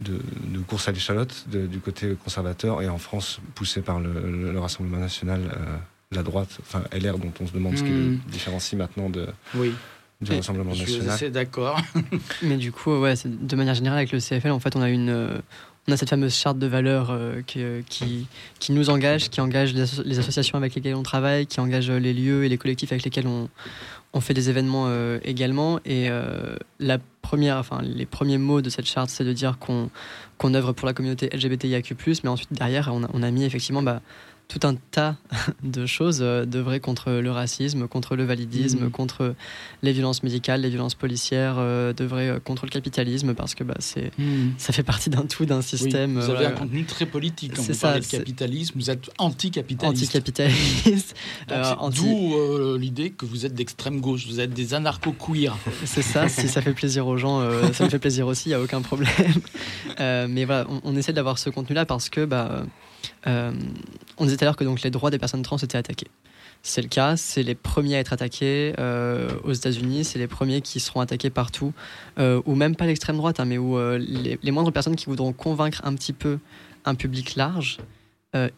de, 0.00 0.18
course 0.66 0.88
à 0.88 0.92
l'échalote 0.92 1.46
de- 1.50 1.66
du 1.66 1.80
côté 1.80 2.14
conservateur 2.22 2.82
et 2.82 2.88
en 2.88 2.98
France 2.98 3.40
poussé 3.54 3.80
par 3.80 3.98
le, 4.00 4.12
le- 4.12 4.52
le 4.52 4.60
Rassemblement 4.60 4.98
National 4.98 5.40
euh, 5.52 5.76
la 6.12 6.22
droite 6.22 6.58
enfin 6.60 6.82
LR 6.92 7.18
dont 7.18 7.32
on 7.40 7.46
se 7.46 7.52
demande 7.52 7.76
ce 7.76 7.82
qui 7.82 7.90
le 7.90 8.16
différencie 8.30 8.78
maintenant 8.78 9.10
de, 9.10 9.26
Oui, 9.54 9.72
du 10.20 10.32
Et 10.32 10.36
Rassemblement 10.36 10.72
je 10.72 10.84
suis 10.84 10.92
National. 10.94 11.14
assez 11.14 11.30
d'accord. 11.30 11.80
Mais 12.42 12.56
du 12.56 12.72
coup, 12.72 12.96
ouais, 12.98 13.14
de 13.24 13.56
manière 13.56 13.74
générale, 13.74 13.98
avec 13.98 14.12
le 14.12 14.18
CFL, 14.20 14.50
en 14.50 14.58
fait, 14.60 14.74
on 14.76 14.82
a 14.82 14.88
une, 14.88 15.10
euh, 15.10 15.38
on 15.86 15.92
a 15.92 15.96
cette 15.96 16.08
fameuse 16.10 16.34
charte 16.34 16.58
de 16.58 16.66
valeurs 16.66 17.08
euh, 17.10 17.42
qui, 17.46 17.62
euh, 17.62 17.82
qui, 17.88 18.26
qui 18.58 18.72
nous 18.72 18.88
engage, 18.90 19.28
qui 19.30 19.40
engage 19.40 19.74
les, 19.74 19.82
asso- 19.82 20.02
les 20.04 20.18
associations 20.18 20.56
avec 20.58 20.74
lesquelles 20.74 20.94
on 20.96 21.02
travaille, 21.02 21.46
qui 21.46 21.60
engage 21.60 21.90
les 21.90 22.14
lieux 22.14 22.44
et 22.44 22.48
les 22.48 22.56
collectifs 22.58 22.90
avec 22.92 23.04
lesquels 23.04 23.26
on, 23.26 23.48
on 24.12 24.20
fait 24.20 24.34
des 24.34 24.50
événements 24.50 24.86
euh, 24.88 25.18
également. 25.24 25.80
Et 25.84 26.08
euh, 26.08 26.56
la 26.80 26.98
première, 27.22 27.58
enfin, 27.58 27.80
les 27.82 28.06
premiers 28.06 28.38
mots 28.38 28.62
de 28.62 28.70
cette 28.70 28.86
charte, 28.86 29.10
c'est 29.10 29.24
de 29.24 29.32
dire 29.32 29.58
qu'on 29.58 29.90
qu'on 30.38 30.54
œuvre 30.54 30.72
pour 30.72 30.86
la 30.86 30.92
communauté 30.92 31.28
LGBTIAQ+, 31.32 31.96
mais 32.22 32.30
ensuite, 32.30 32.52
derrière, 32.52 32.92
on 32.92 33.22
a, 33.24 33.30
mis 33.32 33.44
effectivement 33.44 33.82
bah, 33.82 34.00
tout 34.48 34.66
un 34.66 34.74
tas 34.90 35.16
de 35.62 35.84
choses 35.84 36.20
euh, 36.22 36.46
d'œuvrer 36.46 36.80
contre 36.80 37.10
le 37.10 37.30
racisme, 37.30 37.86
contre 37.86 38.16
le 38.16 38.24
validisme, 38.24 38.84
Mhm. 38.84 38.90
contre 38.90 39.34
les 39.82 39.92
violences 39.92 40.22
médicales, 40.22 40.62
les 40.62 40.70
violences 40.70 40.94
policières, 40.94 41.56
euh, 41.58 41.92
d'œuvrer 41.92 42.30
euh, 42.30 42.40
contre 42.40 42.64
le 42.64 42.70
capitalisme, 42.70 43.34
parce 43.34 43.54
que 43.54 43.62
bah, 43.62 43.74
c'est, 43.78 44.10
Hmm. 44.18 44.52
ça 44.56 44.72
fait 44.72 44.82
partie 44.82 45.10
d'un 45.10 45.26
tout, 45.26 45.44
d'un 45.44 45.58
Oui, 45.58 45.62
système. 45.62 46.14
vous 46.14 46.24
avez 46.24 46.32
voilà, 46.32 46.48
un 46.48 46.52
contenu 46.52 46.84
très 46.84 47.04
politique. 47.04 47.52
Quand 47.56 47.62
C'est 47.62 47.72
vous 47.74 47.78
ça, 47.78 47.88
parlez 47.88 48.00
de 48.00 48.06
c'est- 48.06 48.18
capitalisme, 48.18 48.72
vous 48.76 48.88
êtes 48.90 49.10
anticapitaliste. 49.18 50.16
euh, 51.50 51.74
anti- 51.78 51.98
D'où 52.00 52.34
euh, 52.34 52.78
l'idée 52.78 53.10
que 53.10 53.26
vous 53.26 53.44
êtes 53.44 53.54
d'extrême 53.54 54.00
gauche, 54.00 54.26
vous 54.26 54.40
êtes 54.40 54.54
des 54.54 54.72
anarcho-queer. 54.74 55.56
C'est 55.84 56.02
ça, 56.02 56.28
si 56.28 56.48
ça 56.48 56.62
fait 56.62 56.72
plaisir 56.72 57.06
aux 57.06 57.16
gens, 57.18 57.40
euh, 57.40 57.72
ça 57.72 57.84
me 57.84 57.90
fait 57.90 57.98
plaisir 57.98 58.26
aussi, 58.26 58.46
il 58.46 58.52
n'y 58.52 58.54
a 58.54 58.60
aucun 58.62 58.80
problème. 58.80 59.08
Mais 59.98 60.44
voilà, 60.46 60.66
on, 60.70 60.80
on 60.84 60.96
essaie 60.96 61.12
d'avoir 61.12 61.38
ce 61.38 61.50
contenu-là 61.50 61.84
parce 61.86 62.08
que, 62.08 62.24
bah, 62.24 62.62
euh, 63.26 63.52
on 64.16 64.24
disait 64.24 64.36
tout 64.36 64.44
à 64.44 64.46
l'heure 64.46 64.56
que 64.56 64.64
donc, 64.64 64.82
les 64.82 64.90
droits 64.90 65.10
des 65.10 65.18
personnes 65.18 65.42
trans 65.42 65.56
étaient 65.56 65.78
attaqués. 65.78 66.08
C'est 66.62 66.82
le 66.82 66.88
cas, 66.88 67.16
c'est 67.16 67.42
les 67.42 67.54
premiers 67.54 67.96
à 67.96 67.98
être 68.00 68.12
attaqués 68.12 68.74
euh, 68.78 69.30
aux 69.44 69.52
États-Unis, 69.52 70.04
c'est 70.04 70.18
les 70.18 70.26
premiers 70.26 70.60
qui 70.60 70.80
seront 70.80 71.00
attaqués 71.00 71.30
partout, 71.30 71.72
euh, 72.18 72.42
ou 72.46 72.54
même 72.54 72.74
pas 72.74 72.86
l'extrême 72.86 73.16
droite, 73.16 73.38
hein, 73.38 73.44
mais 73.44 73.58
où 73.58 73.78
les, 73.96 74.38
les 74.42 74.50
moindres 74.50 74.72
personnes 74.72 74.96
qui 74.96 75.06
voudront 75.06 75.32
convaincre 75.32 75.80
un 75.84 75.94
petit 75.94 76.12
peu 76.12 76.38
un 76.84 76.94
public 76.94 77.36
large 77.36 77.78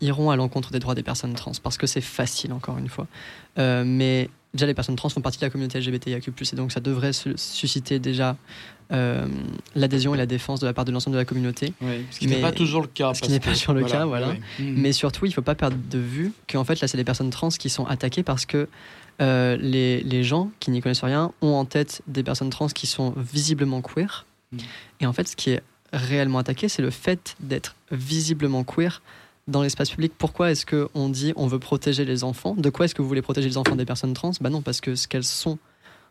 iront 0.01 0.30
à 0.30 0.36
l'encontre 0.36 0.72
des 0.72 0.78
droits 0.78 0.95
des 0.95 1.03
personnes 1.03 1.34
trans, 1.34 1.53
parce 1.62 1.76
que 1.76 1.86
c'est 1.86 2.01
facile, 2.01 2.53
encore 2.53 2.78
une 2.78 2.88
fois. 2.88 3.07
Mais 3.59 4.30
déjà, 4.55 4.66
les 4.66 4.74
personnes 4.74 4.97
trans 4.97 5.11
font 5.11 5.20
partie 5.20 5.38
de 5.38 5.45
la 5.45 5.51
communauté 5.51 5.78
LGBTIQ+, 5.78 6.32
et 6.53 6.57
donc 6.57 6.72
ça 6.72 6.80
devrait 6.80 7.12
su- 7.12 7.34
susciter 7.36 7.99
déjà 7.99 8.36
euh, 8.93 9.26
l'adhésion 9.74 10.14
et 10.14 10.18
la 10.18 10.26
défense 10.26 10.61
de 10.61 10.66
la 10.66 10.72
part 10.72 10.84
de 10.84 10.93
l'ensemble 10.93 11.14
de 11.14 11.20
la 11.20 11.24
communauté. 11.24 11.72
Ce 12.11 12.18
qui 12.18 12.26
n'est 12.26 12.41
pas 12.41 12.53
toujours 12.53 12.82
le 12.82 12.88
cas. 12.88 13.14
ce 13.14 13.20
qui 13.20 13.30
n'est 13.30 13.41
pas 13.41 13.53
toujours 13.53 13.74
le 13.74 13.84
cas, 13.84 14.05
voilà. 14.05 14.32
Hmm. 14.59 14.74
Mais 14.76 14.93
surtout, 14.93 15.26
il 15.26 15.28
ne 15.28 15.34
faut 15.34 15.43
pas 15.43 15.55
perdre 15.55 15.76
de 15.91 15.99
vue 15.99 16.32
qu'en 16.51 16.64
fait, 16.64 16.80
là, 16.80 16.88
c'est 16.88 16.97
les 16.97 17.05
personnes 17.05 17.30
trans 17.30 17.49
qui 17.49 17.70
sont 17.70 17.86
attaquées 17.86 18.22
parce 18.22 18.47
que 18.47 18.68
euh, 19.20 19.57
les, 19.61 20.03
les 20.03 20.24
gens 20.24 20.51
qui 20.61 20.70
n'y 20.70 20.80
connaissent 20.80 21.05
rien 21.05 21.32
ont 21.43 21.55
en 21.55 21.64
tête 21.64 22.03
des 22.07 22.22
personnes 22.22 22.51
trans 22.51 22.68
qui 22.68 22.86
sont 22.86 23.14
visiblement 23.16 23.82
queer. 23.82 24.26
Mm. 24.53 24.59
Et 25.01 25.07
en 25.07 25.12
fait, 25.12 25.28
ce 25.28 25.36
qui 25.36 25.51
est 25.51 25.62
réellement 25.93 26.38
attaqué, 26.38 26.68
c'est 26.68 26.82
le 26.82 26.91
fait 26.91 27.36
d'être 27.41 27.76
visiblement 27.91 28.64
queer 28.64 29.03
dans 29.49 29.62
l'espace 29.62 29.91
public. 29.91 30.12
Pourquoi 30.16 30.51
est-ce 30.51 30.64
qu'on 30.64 31.09
dit 31.09 31.32
on 31.36 31.47
veut 31.47 31.59
protéger 31.59 32.05
les 32.05 32.24
enfants? 32.24 32.55
De 32.57 32.70
quoi 32.70 32.84
est-ce 32.86 32.95
que 32.95 33.03
vous 33.03 33.09
voulez 33.09 33.22
protéger 33.22 33.49
les 33.49 33.57
enfants 33.57 33.76
des 33.76 33.84
personnes 33.84 34.14
trans? 34.14 34.32
Bah 34.41 34.51
non, 34.51 34.62
parce 34.62 34.80
que 34.80 34.95
ce 34.95 35.09
qu'elles 35.09 35.24
sont 35.24 35.59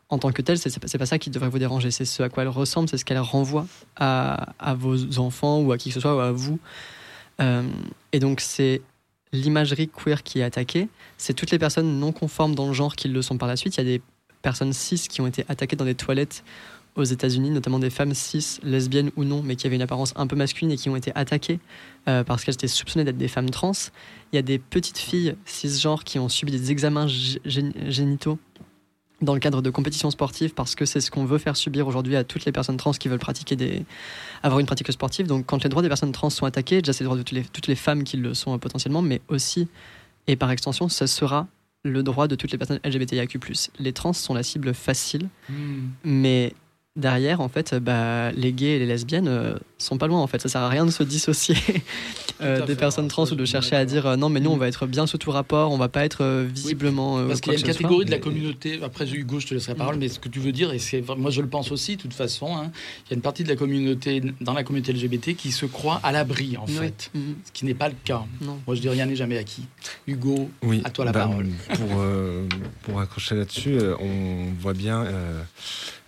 en 0.09 0.17
tant 0.17 0.31
que 0.31 0.41
telles, 0.41 0.57
c'est 0.57 0.97
pas- 0.97 1.05
ça 1.05 1.19
qui 1.19 1.29
devrait 1.29 1.49
vous 1.49 1.59
déranger. 1.59 1.91
C'est 1.91 2.05
ce 2.05 2.23
à 2.23 2.29
quoi 2.29 2.43
elles 2.43 2.49
ressemblent, 2.49 2.89
c'est 2.89 2.97
ce 2.97 3.05
qu'elles 3.05 3.19
renvoient 3.19 3.67
à, 3.95 4.53
vos 4.75 5.19
enfants 5.19 5.59
ou 5.61 5.71
à 5.71 5.77
qui 5.77 5.89
que 5.89 5.95
ce 5.95 5.99
soit 6.01 6.15
ou 6.15 6.19
à 6.19 6.31
vous. 6.31 6.59
Euh, 7.41 7.63
et 8.11 8.19
donc, 8.19 8.41
c'est 8.41 8.81
l'imagerie 9.31 9.87
queer 9.87 10.23
qui 10.23 10.39
est 10.39 10.43
attaquée. 10.43 10.89
C'est 11.17 11.33
toutes 11.35 11.51
les 11.51 11.59
personnes 11.59 11.99
non 11.99 12.11
conformes 12.11 12.55
dans 12.55 12.67
le 12.67 12.73
genre 12.73 12.95
qui 12.95 13.07
le 13.07 13.21
sont 13.21 13.37
par 13.37 13.47
la 13.47 13.55
suite. 13.55 13.75
Il 13.77 13.77
y 13.77 13.81
a 13.81 13.97
des 13.97 14.01
personnes 14.41 14.73
cis 14.73 15.07
qui 15.07 15.21
ont 15.21 15.27
été 15.27 15.45
attaquées 15.47 15.75
dans 15.75 15.85
des 15.85 15.95
toilettes 15.95 16.43
aux 16.95 17.03
États-Unis, 17.03 17.51
notamment 17.51 17.77
des 17.77 17.91
femmes 17.91 18.15
cis, 18.15 18.57
lesbiennes 18.63 19.11
ou 19.15 19.23
non, 19.23 19.43
mais 19.43 19.55
qui 19.55 19.67
avaient 19.67 19.75
une 19.75 19.81
apparence 19.83 20.13
un 20.15 20.25
peu 20.25 20.35
masculine 20.35 20.71
et 20.71 20.75
qui 20.77 20.89
ont 20.89 20.95
été 20.95 21.11
attaquées 21.13 21.59
euh, 22.07 22.23
parce 22.23 22.43
qu'elles 22.43 22.55
étaient 22.55 22.67
soupçonnées 22.67 23.05
d'être 23.05 23.17
des 23.17 23.27
femmes 23.27 23.51
trans. 23.51 23.71
Il 24.33 24.35
y 24.35 24.39
a 24.39 24.41
des 24.41 24.57
petites 24.57 24.97
filles 24.97 25.35
cisgenres 25.45 26.03
qui 26.03 26.17
ont 26.17 26.29
subi 26.29 26.51
des 26.51 26.71
examens 26.71 27.05
gé- 27.05 27.39
gén- 27.45 27.89
génitaux 27.91 28.39
dans 29.21 29.33
le 29.33 29.39
cadre 29.39 29.61
de 29.61 29.69
compétitions 29.69 30.11
sportives 30.11 30.53
parce 30.53 30.75
que 30.75 30.85
c'est 30.85 31.01
ce 31.01 31.11
qu'on 31.11 31.25
veut 31.25 31.37
faire 31.37 31.57
subir 31.57 31.87
aujourd'hui 31.87 32.15
à 32.15 32.23
toutes 32.23 32.45
les 32.45 32.51
personnes 32.51 32.77
trans 32.77 32.91
qui 32.91 33.07
veulent 33.09 33.19
pratiquer 33.19 33.55
des 33.55 33.85
avoir 34.43 34.59
une 34.59 34.65
pratique 34.65 34.91
sportive. 34.91 35.27
Donc 35.27 35.45
quand 35.45 35.63
les 35.63 35.69
droits 35.69 35.81
des 35.81 35.89
personnes 35.89 36.11
trans 36.11 36.29
sont 36.29 36.45
attaqués, 36.45 36.81
déjà 36.81 36.93
c'est 36.93 37.03
les 37.03 37.05
droits 37.05 37.17
de 37.17 37.23
toutes 37.23 37.37
les, 37.37 37.43
toutes 37.43 37.67
les 37.67 37.75
femmes 37.75 38.03
qui 38.03 38.17
le 38.17 38.33
sont 38.33 38.55
euh, 38.55 38.57
potentiellement, 38.57 39.01
mais 39.01 39.21
aussi 39.27 39.67
et 40.27 40.35
par 40.35 40.51
extension, 40.51 40.89
ce 40.89 41.07
sera 41.07 41.47
le 41.83 42.03
droit 42.03 42.27
de 42.27 42.35
toutes 42.35 42.51
les 42.51 42.57
personnes 42.57 42.79
LGBTIQ+. 42.83 43.39
Les 43.79 43.93
trans 43.93 44.13
sont 44.13 44.33
la 44.33 44.43
cible 44.43 44.73
facile, 44.73 45.27
Hmm. 45.49 45.87
mais 46.03 46.53
derrière, 46.95 47.41
en 47.41 47.49
fait, 47.49 47.73
bah, 47.75 48.31
les 48.33 48.53
gays 48.53 48.75
et 48.75 48.79
les 48.79 48.85
lesbiennes 48.85 49.27
euh, 49.27 49.55
sont 49.79 49.97
pas 49.97 50.07
loin 50.07 50.19
en 50.21 50.27
fait. 50.27 50.39
Ça 50.41 50.49
sert 50.49 50.61
à 50.61 50.69
rien 50.69 50.85
de 50.85 50.91
se 50.91 51.03
dissocier 51.03 51.55
euh, 52.41 52.65
des 52.65 52.75
personnes 52.75 53.07
trans 53.07 53.25
ou 53.25 53.35
de 53.35 53.45
chercher 53.45 53.75
à 53.75 53.85
dire 53.85 54.05
euh, 54.05 54.15
non 54.15 54.29
mais 54.29 54.39
nous 54.39 54.49
on 54.51 54.57
va 54.57 54.67
être 54.67 54.85
bien 54.87 55.07
sous 55.07 55.17
tout 55.17 55.31
rapport, 55.31 55.71
on 55.71 55.77
va 55.77 55.89
pas 55.89 56.05
être 56.05 56.23
euh, 56.23 56.47
visiblement. 56.53 57.17
euh, 57.17 57.27
Parce 57.27 57.41
qu'il 57.41 57.51
y 57.53 57.55
a 57.55 57.59
une 57.59 57.65
soit. 57.65 57.73
catégorie 57.73 58.05
de 58.05 58.11
la 58.11 58.19
communauté, 58.19 58.79
après 58.83 59.09
Hugo, 59.09 59.39
je 59.39 59.47
te 59.47 59.53
laisserai 59.53 59.73
la 59.73 59.77
parole, 59.77 59.95
mais 59.97 60.07
ce 60.09 60.19
que 60.19 60.29
tu 60.29 60.39
veux 60.39 60.51
dire, 60.51 60.71
et 60.73 60.79
c'est 60.79 61.03
moi 61.17 61.31
je 61.31 61.41
le 61.41 61.47
pense 61.47 61.71
aussi, 61.71 61.95
de 61.97 62.01
toute 62.01 62.13
façon, 62.13 62.55
hein, 62.57 62.71
il 63.07 63.11
y 63.11 63.13
a 63.13 63.15
une 63.15 63.21
partie 63.21 63.43
de 63.43 63.49
la 63.49 63.55
communauté, 63.55 64.21
dans 64.41 64.53
la 64.53 64.63
communauté 64.63 64.93
LGBT, 64.93 65.35
qui 65.35 65.51
se 65.51 65.65
croit 65.65 65.99
à 66.03 66.11
l'abri, 66.11 66.57
en 66.57 66.65
Oui. 66.67 66.73
fait. 66.73 67.09
Mhm. 67.13 67.35
Ce 67.45 67.51
qui 67.51 67.65
n'est 67.65 67.73
pas 67.73 67.89
le 67.89 67.95
cas. 68.03 68.23
Non. 68.41 68.59
Moi 68.67 68.75
je 68.75 68.81
dis 68.81 68.89
rien 68.89 69.05
n'est 69.05 69.15
jamais 69.15 69.37
acquis. 69.37 69.63
Hugo, 70.07 70.49
Oui, 70.63 70.81
À 70.83 70.89
toi 70.89 71.05
la 71.05 71.11
bah, 71.11 71.21
parole. 71.21 71.47
Pour, 71.75 71.89
euh, 71.99 72.45
pour 72.83 72.99
accrocher 72.99 73.35
là-dessus, 73.35 73.77
on 73.99 74.51
voit 74.59 74.73
bien, 74.73 75.03
euh, 75.03 75.41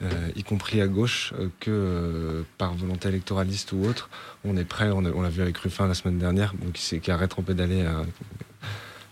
euh, 0.03 0.07
y 0.35 0.43
compris 0.43 0.81
à 0.81 0.87
gauche, 0.87 1.33
que 1.59 1.69
euh, 1.71 2.41
par 2.57 2.73
volonté 2.73 3.07
électoraliste 3.09 3.60
ou 3.71 3.85
autre, 3.85 4.09
on 4.43 4.57
est 4.57 4.65
prêt, 4.65 4.89
on 4.89 5.01
l'a 5.21 5.29
vu 5.29 5.41
avec 5.41 5.57
Ruffin 5.57 5.87
la 5.87 5.93
semaine 5.93 6.17
dernière, 6.17 6.53
bon, 6.55 6.71
qui, 6.71 6.99
qui 6.99 7.11
a 7.11 7.17
rétro-pédalé 7.17 7.81
euh, 7.81 8.03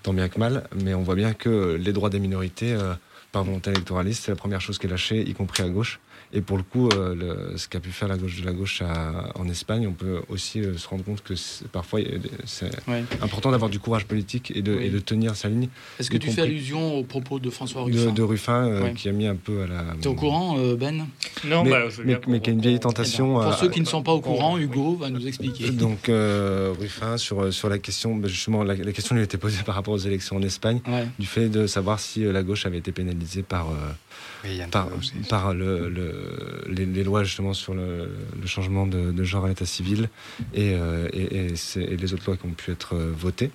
tant 0.04 0.14
bien 0.14 0.30
que 0.30 0.39
mal, 0.39 0.68
mais 0.84 0.93
on 0.93 1.04
voit 1.04 1.16
bien 1.16 1.34
que 1.34 1.76
les 1.80 1.93
droits 1.93 2.10
des 2.10 2.20
minorités, 2.20 2.74
euh, 2.74 2.93
par 3.32 3.43
volonté 3.43 3.70
électoraliste, 3.70 4.26
c'est 4.26 4.32
la 4.32 4.38
première 4.38 4.62
chose 4.62 4.80
qui 4.80 4.88
est 4.88 4.89
lâchée, 4.89 5.22
y 5.22 5.34
compris 5.34 5.64
à 5.64 5.70
gauche. 5.70 6.00
Et 6.32 6.42
pour 6.42 6.58
le 6.58 6.64
coup, 6.64 6.90
euh, 6.90 7.16
le- 7.16 7.58
ce 7.58 7.68
qu'a 7.68 7.80
pu 7.80 7.90
faire 7.90 8.08
la 8.08 8.16
gauche 8.18 8.40
de 8.40 8.46
la 8.46 8.52
gauche 8.54 8.84
à- 8.84 9.32
en 9.36 9.48
Espagne, 9.50 9.88
on 9.88 9.94
peut 9.94 10.20
aussi 10.30 10.62
euh, 10.62 10.78
se 10.78 10.88
rendre 10.88 11.04
compte 11.04 11.24
que 11.24 11.34
parfois, 11.72 12.02
c'est 12.46 12.70
ouais. 12.88 13.04
important 13.22 13.50
d'avoir 13.50 13.72
du 13.72 13.80
courage 13.80 14.06
politique 14.06 14.52
et 14.56 14.62
de, 14.62 14.76
Oui. 14.76 14.86
et 14.86 14.90
de 14.92 15.00
tenir 15.00 15.36
sa 15.36 15.50
ligne 15.50 15.70
est-ce 16.00 16.12
que 16.12 16.18
tu 16.18 16.30
fais 16.30 16.42
allusion 16.44 16.96
aux 16.98 17.04
propos 17.04 17.40
de 17.40 17.50
François 17.50 17.82
Ruffin 17.84 18.12
de 18.12 18.22
Ruffin 18.22 18.68
euh, 18.68 18.84
Ouais. 18.84 18.94
qui 18.94 19.10
a 19.10 19.12
mis 19.12 19.26
un 19.26 19.36
peu 19.36 19.64
à 19.64 19.68
la. 19.68 19.84
T'es 20.00 20.08
au 20.08 20.14
courant, 20.14 20.58
euh, 20.60 20.76
Ben? 20.76 21.08
Non, 21.46 21.64
mais, 21.64 21.72
bah, 21.72 21.90
je 21.90 22.02
mais, 22.04 22.20
mais 22.28 22.40
qui 22.42 22.52
a 22.52 22.54
une 22.54 22.62
vieille 22.62 22.80
tentation. 22.80 23.34
Pour 23.34 23.44
à- 23.48 23.58
ceux 23.58 23.70
qui 23.70 23.80
ne 23.82 23.86
sont 23.86 24.04
pas 24.04 24.12
au 24.14 24.22
courant. 24.22 24.58
Hugo 24.60 24.96
va 24.98 25.10
nous 25.10 25.26
expliquer. 25.28 25.70
donc 25.72 26.10
euh, 26.10 26.74
Ruffin 26.80 27.18
sur, 27.18 27.52
sur 27.52 27.70
la 27.70 27.80
question, 27.80 28.16
bah, 28.16 28.28
justement, 28.28 28.64
la, 28.64 28.76
la 28.76 28.92
question 28.92 29.16
lui 29.16 29.22
a 29.22 29.26
été 29.26 29.38
posée 29.38 29.62
par 29.66 29.74
rapport 29.76 29.96
aux 29.96 29.98
élections 29.98 30.36
en 30.38 30.44
Espagne, 30.44 30.80
Ouais. 30.88 31.08
du 31.18 31.26
fait 31.26 31.50
de 31.50 31.66
savoir 31.66 32.00
si 32.00 32.24
euh, 32.24 32.32
la 32.32 32.44
gauche 32.44 32.66
avait 32.68 32.78
été 32.78 32.92
pénalisée 32.92 33.42
par, 33.42 33.70
euh, 33.72 33.74
Oui, 34.44 34.52
il 34.52 34.56
y 34.58 34.62
a 34.62 34.66
un 34.66 34.70
par, 34.70 34.88
par 35.30 35.54
le, 35.54 35.90
le- 35.90 36.64
les, 36.70 36.86
les 36.86 37.04
lois 37.04 37.24
justement 37.24 37.54
sur 37.54 37.74
le, 37.74 38.10
le 38.40 38.48
changement 38.48 38.88
de, 38.88 39.12
de 39.12 39.24
genre 39.24 39.46
à 39.46 39.50
l'état 39.50 39.66
civil 39.66 40.10
et, 40.54 40.74
euh, 40.76 41.08
et, 41.14 41.36
et 41.48 41.56
c'est- 41.56 41.84
et 41.84 41.98
les 41.98 42.14
autres 42.14 42.24
lois 42.28 42.38
qui 42.38 42.46
ont 42.46 42.52
pu 42.54 42.72
être 42.72 42.96
euh, 42.96 43.12
votées. 43.16 43.52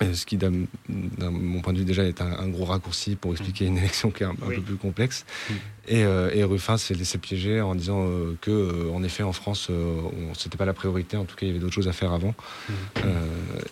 Ce 0.00 0.26
qui, 0.26 0.36
d'un 0.36 0.52
mon 0.88 1.60
point 1.62 1.72
de 1.72 1.78
vue, 1.78 1.84
déjà 1.84 2.04
est 2.04 2.20
un, 2.20 2.30
un 2.38 2.48
gros 2.48 2.64
raccourci 2.66 3.16
pour 3.16 3.32
expliquer 3.32 3.66
une 3.66 3.78
élection 3.78 4.10
qui 4.10 4.22
est 4.22 4.26
un, 4.26 4.30
un 4.30 4.48
Oui. 4.48 4.56
peu 4.56 4.62
plus 4.62 4.76
complexe. 4.76 5.24
Mm. 5.48 5.52
Et, 5.88 6.04
euh, 6.04 6.30
et 6.34 6.42
Ruffin 6.42 6.76
s'est 6.78 6.94
laissé 6.94 7.16
piéger 7.18 7.60
en 7.60 7.74
disant 7.76 8.04
euh, 8.06 8.36
que, 8.40 8.50
euh, 8.50 8.90
en 8.92 9.02
effet, 9.04 9.22
en 9.22 9.32
France, 9.32 9.68
euh, 9.70 9.94
c'était 10.36 10.56
pas 10.58 10.64
la 10.64 10.72
priorité. 10.74 11.16
En 11.16 11.24
tout 11.24 11.36
cas, 11.36 11.46
il 11.46 11.48
y 11.48 11.50
avait 11.52 11.60
d'autres 11.60 11.74
choses 11.74 11.88
à 11.88 11.92
faire 11.92 12.12
avant. 12.12 12.34
Mm. 12.68 12.72
Euh, 13.04 13.24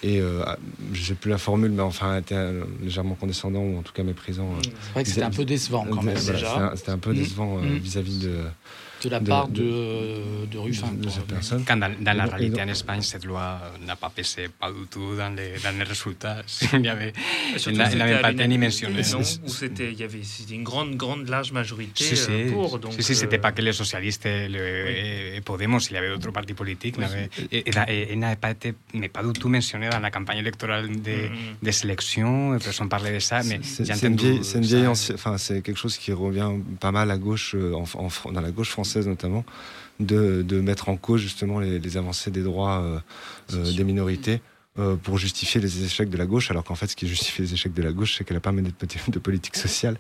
et 0.03 0.21
euh, 0.21 0.43
ah, 0.47 0.57
je 0.93 1.03
sais 1.03 1.15
plus 1.15 1.31
la 1.31 1.39
formule, 1.39 1.73
mais 1.73 1.83
enfin, 1.83 2.17
était 2.19 2.37
légèrement 2.81 3.17
condescendant 3.17 3.61
ou 3.63 3.79
en 3.79 3.83
tout 3.83 3.93
cas 3.93 4.03
méprisant. 4.05 4.45
euh, 4.53 4.63
C'est 4.63 4.93
vrai 4.93 5.03
que 5.03 5.09
c'était 5.09 5.23
un 5.23 5.31
peu 5.31 5.45
décevant 5.45 5.85
quand 5.91 6.03
même 6.03 6.17
Voilà, 6.17 6.73
c'était 6.77 6.91
un- 6.93 6.99
peu 6.99 7.11
Mm. 7.13 7.17
décevant 7.17 7.57
Mm. 7.59 7.77
vis-à-vis 7.79 8.19
de, 8.21 8.31
de 9.09 9.15
la 9.15 9.21
de- 9.21 9.29
part 9.29 9.49
de- 9.49 9.61
de, 9.63 10.47
de 10.53 10.59
Ruffin. 10.59 10.89
de, 10.93 10.97
de 10.97 11.03
quoi. 11.05 11.13
cette 11.13 11.27
personne. 11.27 11.65
Quand 11.67 11.77
dans, 11.77 11.93
dans 12.01 12.17
la 12.17 12.25
réalité 12.27 12.63
en 12.63 12.69
Espagne, 12.69 13.03
cette 13.03 13.25
loi 13.25 13.61
euh, 13.63 13.87
n'a 13.87 13.97
pas 13.97 14.11
pesé 14.11 14.49
pas 14.61 14.71
du 14.71 14.87
tout 14.91 15.15
dans 15.17 15.35
les, 15.35 15.55
dans 15.63 15.77
les 15.77 15.85
résultats. 15.85 16.43
Il 16.73 16.81
n'avait 16.83 18.21
pas 18.21 18.33
été 18.33 18.47
ni 18.49 18.59
mentionné. 18.59 19.03
Non, 19.13 19.19
où 19.45 19.49
c'était, 19.49 19.93
il 19.93 19.99
y 19.99 20.03
avait 20.05 20.23
c'était 20.23 20.55
une 20.55 20.65
grande, 20.65 20.97
grande, 20.97 21.29
large 21.29 21.53
majorité 21.53 22.05
Si, 22.05 22.17
si, 22.17 22.31
euh, 22.31 22.51
pour. 22.53 22.79
Donc, 22.79 22.93
si, 22.95 23.03
si, 23.03 23.15
c'était 23.15 23.39
euh, 23.39 23.41
pas 23.41 23.53
que 23.53 23.63
les 23.63 23.73
socialistes 23.73 24.27
et, 24.27 24.49
le- 24.49 24.89
et- 24.89 25.37
et 25.37 25.41
Podemos, 25.41 25.79
il 25.91 25.95
y 25.95 25.97
avait 25.97 26.09
d'autres 26.11 26.31
partis 26.33 26.55
politiques. 26.55 26.97
Oui, 26.99 27.05
et 27.53 28.17
n'avait 28.17 28.37
pas 28.37 28.51
été, 28.53 28.75
mais 28.95 29.09
pas 29.09 29.23
du 29.23 29.33
tout 29.33 29.49
mentionné 29.49 29.89
dans 29.91 30.01
la 30.01 30.11
campagne 30.11 30.39
électorale 30.39 30.89
des, 31.01 31.29
Mm, 31.29 31.57
des 31.63 31.85
élections. 31.85 32.59
Personne 32.59 32.89
parlait 32.89 33.13
de 33.15 33.19
ça, 33.19 33.43
mais 33.43 33.61
C'est 33.63 34.03
une 34.03 34.17
vieille, 34.17 34.91
c'est 34.95 35.15
enfin 35.15 35.37
quelque 35.63 35.77
chose 35.77 35.97
qui 35.97 36.13
revient 36.13 36.51
pas 36.81 36.93
mal 36.93 37.11
à 37.11 37.19
gauche, 37.19 37.55
euh, 37.55 37.73
en, 37.75 38.09
dans 38.33 38.41
la 38.41 38.51
gauche 38.51 38.71
française 38.71 38.94
notamment, 39.03 39.45
de, 40.01 40.43
de 40.43 40.61
mettre 40.61 40.89
en 40.89 40.97
cause 40.97 41.21
justement 41.21 41.61
les, 41.61 41.79
les 41.79 41.97
avancées 41.97 42.31
des 42.31 42.43
droits 42.43 42.81
euh, 42.83 42.99
euh, 43.55 43.73
des 43.73 43.85
minorités 43.85 44.41
euh, 44.77 44.97
pour 44.97 45.19
justifier 45.19 45.61
les 45.61 45.85
échecs 45.85 46.11
de 46.11 46.17
la 46.17 46.27
gauche, 46.27 46.51
alors 46.51 46.65
qu'en 46.65 46.75
fait 46.75 46.89
ce 46.89 46.97
qui 46.97 47.07
justifie 47.07 47.43
les 47.43 47.55
échecs 47.55 47.75
de 47.75 47.83
la 47.83 47.93
gauche, 47.93 48.17
c'est 48.19 48.25
qu'elle 48.25 48.37
n'a 48.37 48.41
pas 48.41 48.51
mené 48.51 48.71
de, 49.09 49.19
politique 49.21 49.55
sociale. 49.57 49.99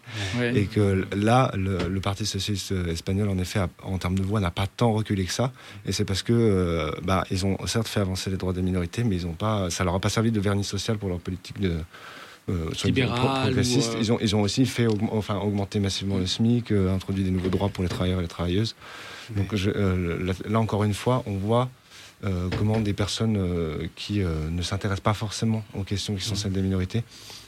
Et 0.56 0.66
que 0.66 1.06
là 1.14 1.52
le, 1.56 1.86
le 1.86 2.00
Parti 2.00 2.26
socialiste 2.26 2.72
espagnol 2.88 3.28
en 3.28 3.38
effet 3.38 3.60
a- 3.60 3.68
en 3.84 3.98
termes 3.98 4.18
de 4.18 4.24
voix 4.24 4.40
n'a 4.40 4.50
pas 4.50 4.66
tant 4.66 4.92
reculé 4.92 5.24
que 5.26 5.32
ça, 5.32 5.52
et 5.86 5.92
c'est 5.92 6.04
parce 6.04 6.24
que 6.24 6.32
euh, 6.32 6.90
bah, 7.04 7.24
ils 7.30 7.46
ont 7.46 7.56
certes 7.68 7.86
fait 7.86 8.00
avancer 8.00 8.30
les 8.30 8.36
droits 8.36 8.52
des 8.52 8.62
minorités, 8.62 9.04
mais 9.04 9.14
ils 9.14 9.26
ont 9.28 9.34
pas, 9.34 9.70
ça 9.70 9.84
leur 9.84 9.94
a 9.94 10.00
pas 10.00 10.08
servi 10.08 10.32
de 10.32 10.40
vernis 10.40 10.64
social 10.64 10.98
pour 10.98 11.08
leur 11.08 11.20
politique 11.20 11.60
de 11.60 11.74
euh, 12.48 12.70
soit 12.72 12.88
Libérale 12.88 13.18
pro- 13.18 13.28
progressiste. 13.42 13.92
ou, 13.94 13.96
euh, 13.96 14.00
Ils, 14.00 14.12
ont, 14.12 14.18
ils 14.20 14.36
ont 14.36 14.42
aussi 14.42 14.66
fait 14.66 14.86
enfin, 15.12 15.36
augmenter 15.38 15.80
massivement 15.80 16.18
le 16.18 16.26
SMIC, 16.26 16.70
euh, 16.72 16.94
introduit 16.94 17.24
des 17.24 17.30
nouveaux 17.30 17.48
droits 17.48 17.68
pour 17.70 17.82
les 17.82 17.88
travailleurs 17.88 18.18
et 18.18 18.22
les 18.22 18.28
travailleuses. 18.28 18.74
Donc 19.36 19.54
je- 19.54 19.70
euh, 19.70 20.22
là, 20.24 20.32
là, 20.48 20.60
encore 20.60 20.84
une 20.84 20.94
fois, 20.94 21.22
on 21.26 21.34
voit 21.36 21.70
euh, 22.24 22.48
comment 22.58 22.80
des 22.80 22.92
personnes 22.92 23.36
euh, 23.36 23.86
qui 23.96 24.22
euh, 24.22 24.48
ne 24.50 24.62
s'intéressent 24.62 25.02
pas 25.02 25.14
forcément 25.14 25.62
aux 25.74 25.82
questions 25.82 26.14
qui 26.14 26.24
sont 26.24 26.34
celles 26.34 26.52
des 26.52 26.62
minorités 26.62 27.02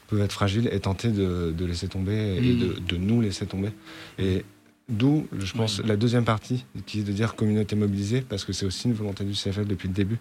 peuvent 0.09 0.21
être 0.21 0.33
fragiles 0.33 0.69
et 0.73 0.81
tenter 0.81 1.09
de, 1.09 1.53
de 1.57 1.65
laisser 1.65 1.89
tomber 1.89 2.37
et 2.37 2.41
Mm. 2.41 2.59
de, 2.59 2.77
de 2.89 2.97
nous 2.97 3.21
laisser 3.21 3.47
tomber. 3.47 3.71
Et 4.19 4.45
d'où, 4.89 5.27
je 5.39 5.53
pense, 5.53 5.81
la 5.83 5.97
deuxième 5.97 6.25
partie 6.25 6.65
qui 6.87 7.01
est 7.01 7.03
de 7.03 7.13
dire 7.13 7.35
communauté 7.35 7.75
mobilisée, 7.75 8.21
parce 8.21 8.45
que 8.45 8.53
c'est 8.53 8.67
aussi 8.67 8.87
une 8.89 8.95
volonté 8.95 9.25
du 9.25 9.33
CFL 9.33 9.67
depuis 9.67 9.89
le 9.89 9.95
début, 9.95 10.19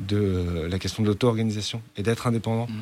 de 0.00 0.16
euh, 0.16 0.68
la 0.68 0.78
question 0.78 1.02
de 1.02 1.08
l'auto-organisation 1.08 1.80
et 1.96 2.02
d'être 2.02 2.26
indépendant 2.26 2.66
Mm. 2.66 2.72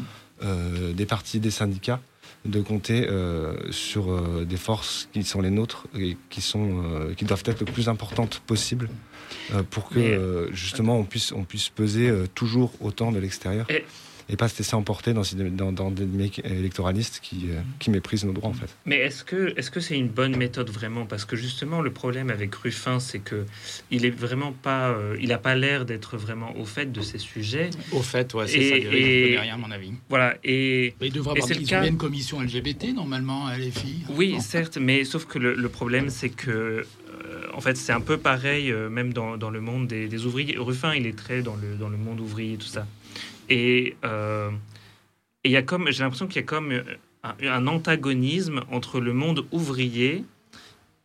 Euh, 0.43 0.93
des 0.93 1.07
partis, 1.07 1.41
des 1.41 1.51
syndicats, 1.51 2.01
de 2.45 2.61
compter 2.61 3.07
euh, 3.09 3.55
sur 3.71 4.11
euh, 4.13 4.45
des 4.49 4.57
forces 4.57 5.09
qui 5.13 5.23
sont 5.25 5.41
les 5.41 5.51
nôtres 5.51 5.87
et 5.99 6.17
qui, 6.31 6.41
sont, 6.41 6.83
qui 7.17 7.25
doivent 7.25 7.43
être 7.47 7.61
le 7.61 7.67
plus 7.67 7.89
importantes 7.89 8.41
possible 8.47 8.89
pour 9.71 9.89
que 9.89 9.99
Mais- 9.99 10.55
justement 10.55 10.97
on 10.99 11.05
puisse, 11.05 11.33
on 11.33 11.45
puisse 11.45 11.69
peser 11.69 12.13
toujours 12.35 12.73
autant 12.81 13.13
de 13.13 13.19
l'extérieur. 13.19 13.67
Et- 13.71 13.85
et 14.31 14.37
pas 14.37 14.49
se 14.49 14.57
laisser 14.59 14.75
emporter 14.77 15.13
dans, 15.13 15.25
ces- 15.25 15.37
dans, 15.37 15.73
dans 15.73 15.91
des 15.91 16.05
mecs 16.07 16.41
électoralistes 16.45 17.21
qui, 17.23 17.47
euh, 17.51 17.61
qui 17.81 17.91
méprisent 17.91 18.25
nos 18.25 18.33
droits 18.33 18.51
en 18.51 18.55
fait. 18.55 18.69
Mais 18.87 18.97
est-ce 18.97 19.25
que 19.25 19.53
est-ce 19.57 19.71
que 19.71 19.81
c'est 19.81 19.99
une 19.99 20.09
bonne 20.09 20.37
méthode 20.37 20.71
vraiment? 20.71 21.05
Parce 21.07 21.25
que 21.25 21.37
justement, 21.37 21.81
le 21.81 21.91
problème 21.91 22.31
avec 22.31 22.55
Ruffin, 22.55 23.01
c'est 23.01 23.19
que 23.19 23.45
il 23.91 24.05
est 24.07 24.11
vraiment 24.11 24.53
pas, 24.53 24.91
euh, 24.91 25.17
il 25.21 25.33
a 25.33 25.39
pas 25.39 25.55
l'air 25.57 25.85
d'être 25.85 26.17
vraiment 26.17 26.57
au 26.57 26.65
fait 26.65 26.93
de 26.93 27.01
ces 27.01 27.19
sujets. 27.19 27.71
Au 27.93 28.03
fait, 28.03 28.33
ouais, 28.35 28.47
c'est 28.47 28.69
ça, 28.71 28.77
il 28.77 28.95
et- 28.95 29.37
à 29.37 29.57
mon 29.57 29.71
avis. 29.71 29.93
Voilà. 30.09 30.37
Et 30.45 30.95
Mais 31.01 31.09
il 31.09 31.13
devrait 31.13 31.37
avoir 31.41 31.51
ont 31.59 31.65
cas. 31.65 31.85
une 31.87 31.97
commission 31.97 32.41
LGBT 32.41 32.93
normalement 32.95 33.47
à 33.47 33.57
LFI. 33.59 34.05
Oui, 34.11 34.33
Non. 34.35 34.41
certes, 34.41 34.79
mais 34.81 35.05
sauf 35.05 35.27
que 35.27 35.39
le, 35.39 35.55
le 35.55 35.69
problème, 35.69 36.09
c'est 36.11 36.29
que, 36.29 36.51
euh, 36.51 36.83
en 37.53 37.61
fait, 37.61 37.77
c'est 37.77 37.93
un 37.93 38.01
peu 38.01 38.17
pareil, 38.17 38.71
euh, 38.71 38.89
même 38.89 39.13
dans, 39.13 39.37
dans 39.37 39.51
le 39.51 39.61
monde 39.61 39.89
des, 39.89 40.07
des 40.09 40.25
ouvriers. 40.27 40.57
Ruffin, 40.59 40.95
il 40.95 41.07
est 41.07 41.17
très 41.17 41.43
dans 41.43 41.57
le, 41.57 41.75
dans 41.77 41.89
le 41.89 41.97
monde 41.97 42.21
ouvrier, 42.21 42.57
tout 42.57 42.67
ça. 42.67 42.87
Et 43.51 43.97
euh, 44.05 44.51
et 45.45 45.49
il 45.49 45.53
y 45.53 45.57
a 45.57 45.63
comme, 45.63 45.91
j'ai 45.91 46.03
l'impression 46.03 46.27
qu'il 46.27 46.37
y 46.37 46.45
a 46.45 46.47
comme 46.47 46.71
un, 47.23 47.35
un 47.49 47.67
antagonisme 47.67 48.61
entre 48.71 49.01
le 49.01 49.15
monde 49.15 49.47
ouvrier 49.53 50.25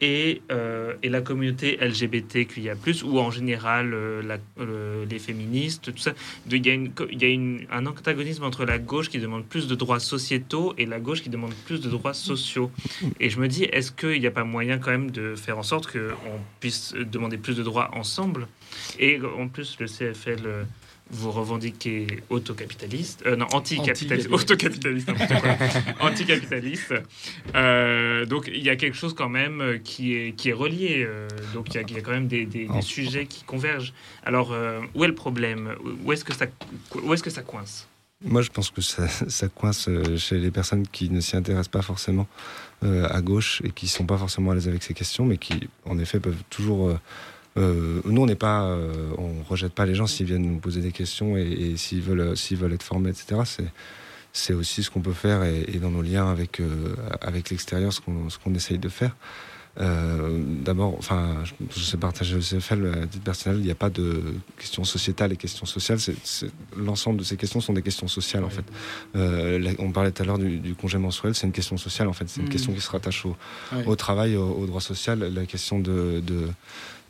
et, 0.02 0.42
euh, 0.52 0.94
et 1.04 1.08
la 1.08 1.22
communauté 1.22 1.78
LGBTQIA+, 1.80 2.76
ou 3.06 3.18
en 3.18 3.32
général 3.32 3.92
euh, 3.94 5.06
les 5.10 5.20
féministes, 5.20 5.94
tout 5.94 5.98
ça. 6.02 6.12
Il 6.52 6.66
y 6.68 6.70
a, 6.70 6.74
une, 6.74 6.92
y 7.12 7.24
a 7.24 7.30
une- 7.30 7.66
un 7.72 7.86
antagonisme 7.86 8.44
entre 8.44 8.66
la 8.66 8.78
gauche 8.78 9.08
qui 9.10 9.20
demande 9.20 9.46
plus 9.46 9.68
de 9.70 9.76
droits 9.76 10.02
sociétaux 10.02 10.74
et 10.78 10.86
la 10.86 11.00
gauche 11.00 11.22
qui 11.24 11.30
demande 11.30 11.54
plus 11.66 11.80
de 11.80 11.90
droits 11.90 12.14
sociaux. 12.14 12.70
Et 13.22 13.30
je 13.30 13.40
me 13.40 13.48
dis, 13.48 13.64
est-ce 13.64 13.94
qu'il 13.94 14.20
n'y 14.20 14.28
a 14.28 14.32
pas 14.32 14.44
moyen 14.44 14.80
quand 14.80 14.92
même 14.92 15.12
de 15.12 15.36
faire 15.36 15.58
en 15.58 15.64
sorte 15.64 15.90
qu'on 15.90 16.40
puisse 16.60 16.94
demander 16.94 17.38
plus 17.38 17.56
de 17.56 17.64
droits 17.64 17.90
ensemble? 17.96 18.50
Et 19.00 19.18
en 19.40 19.48
plus, 19.48 19.78
le 19.80 19.88
CFL... 19.88 20.66
vous 21.12 21.32
revendiquez 21.32 22.08
autocapitaliste, 22.30 23.24
euh, 23.26 23.36
non, 23.36 23.46
anticapitaliste, 23.54 24.32
Anticapitaliste. 24.32 25.10
autocapitaliste, 25.10 25.10
anticapitaliste. 26.00 26.94
Euh, 27.56 28.26
donc 28.26 28.50
il 28.54 28.64
y 28.64 28.70
a 28.70 28.76
quelque 28.76 28.98
chose 28.98 29.14
quand 29.14 29.30
même 29.30 29.62
euh, 29.62 29.78
qui 29.78 30.16
est, 30.16 30.32
qui 30.36 30.50
est 30.50 30.54
relié. 30.54 31.04
euh, 31.08 31.28
donc 31.54 31.68
il 31.70 31.76
y, 31.76 31.78
a- 31.78 31.84
il 31.88 31.94
y 31.96 31.98
a 31.98 32.02
quand 32.02 32.12
même 32.12 32.28
des, 32.28 32.46
des- 32.46 32.68
sujets 32.82 33.26
qui 33.26 33.44
convergent. 33.44 33.94
Alors 34.26 34.52
euh, 34.52 34.82
où 34.96 35.04
est 35.04 35.08
le 35.08 35.16
problème? 35.16 35.76
Où 36.04 36.12
est-ce 36.14 36.26
que 36.26 36.34
ça, 36.34 36.46
où 37.04 37.14
est-ce 37.14 37.24
que 37.24 37.30
ça 37.30 37.42
coince? 37.42 37.88
Moi, 38.24 38.42
je 38.42 38.50
pense 38.50 38.72
que 38.72 38.82
ça, 38.82 39.08
ça 39.08 39.48
coince 39.50 39.90
chez 40.18 40.40
les 40.40 40.50
personnes 40.50 40.88
qui 40.88 41.10
ne 41.10 41.20
s'y 41.20 41.36
intéressent 41.36 41.68
pas 41.68 41.82
forcément 41.82 42.28
euh, 42.84 43.08
à 43.12 43.22
gauche 43.22 43.62
et 43.66 43.72
qui 43.72 43.88
sont 43.88 44.06
pas 44.06 44.18
forcément 44.18 44.52
à 44.52 44.56
l'aise 44.56 44.68
avec 44.70 44.82
ces 44.84 44.94
questions, 44.94 45.26
mais 45.26 45.38
qui, 45.38 45.68
en 45.86 46.00
effet, 46.00 46.20
peuvent 46.20 46.42
toujours. 46.50 46.98
Euh, 47.58 47.76
euh, 47.76 48.02
nous, 48.06 48.22
on 48.22 48.26
n'est 48.26 48.36
pas, 48.36 48.64
euh, 48.64 49.12
on 49.18 49.44
rejette 49.50 49.74
pas 49.74 49.86
les 49.86 49.96
gens 49.96 50.08
s'ils 50.08 50.26
viennent 50.26 50.46
nous 50.46 50.60
poser 50.60 50.82
des 50.82 50.92
questions 50.92 51.38
et, 51.38 51.44
et 51.44 51.78
s'ils 51.78 52.02
veulent, 52.02 52.20
euh, 52.22 52.36
s'ils 52.36 52.58
veulent 52.58 52.74
être 52.74 52.84
formés, 52.84 53.10
etc. 53.10 53.42
C'est, 53.46 53.72
c'est 54.34 54.54
aussi 54.54 54.84
ce 54.84 54.92
qu'on 54.92 55.02
peut 55.02 55.14
faire 55.14 55.44
et, 55.44 55.66
et 55.74 55.80
dans 55.80 55.92
nos 55.92 56.02
liens 56.02 56.30
avec 56.30 56.60
euh, 56.60 56.96
avec 57.22 57.50
l'extérieur, 57.50 57.94
ce 57.94 58.02
qu'on, 58.02 58.30
ce 58.30 58.38
qu'on 58.38 58.54
essaye 58.54 58.80
de 58.80 58.90
faire. 58.90 59.16
Euh, 59.78 60.42
d'abord, 60.64 60.96
enfin, 60.98 61.44
je, 61.76 61.80
sais 61.82 61.98
partager 61.98 62.36
le 62.36 62.42
CFL 62.42 62.94
à 63.04 63.08
titre 63.08 63.24
personnel, 63.24 63.60
il 63.60 63.66
n'y 63.66 63.72
a 63.72 63.76
pas 63.76 63.90
de 63.90 64.22
questions 64.58 64.86
sociétales 64.86 65.34
et 65.34 65.36
questions 65.36 65.66
sociales. 65.66 66.00
L'ensemble 66.78 67.20
de 67.20 67.24
ces 67.24 67.36
questions 67.36 67.60
sont 67.60 67.74
des 67.74 67.82
questions 67.82 68.08
sociales, 68.08 68.46
en 68.46 68.50
fait. 68.50 68.64
Euh, 69.16 69.74
on 69.80 69.92
parlait 69.92 70.12
tout 70.12 70.24
à 70.24 70.26
l'heure 70.26 70.38
du, 70.38 70.76
congé 70.76 70.98
mensuel, 70.98 71.36
c'est 71.36 71.46
une 71.46 71.52
question 71.54 71.78
sociale, 71.78 72.08
en 72.08 72.14
fait. 72.14 72.30
C'est 72.30 72.40
une 72.40 72.48
mmh. 72.48 72.52
question 72.52 72.74
qui 72.74 72.80
se 72.80 72.90
rattache 72.90 73.26
au, 73.86 73.96
travail, 73.96 74.38
au, 74.38 74.66
droit 74.66 74.82
social. 74.82 75.20
La 75.20 75.46
question 75.46 75.80
de 75.80 76.22
de, 76.26 76.48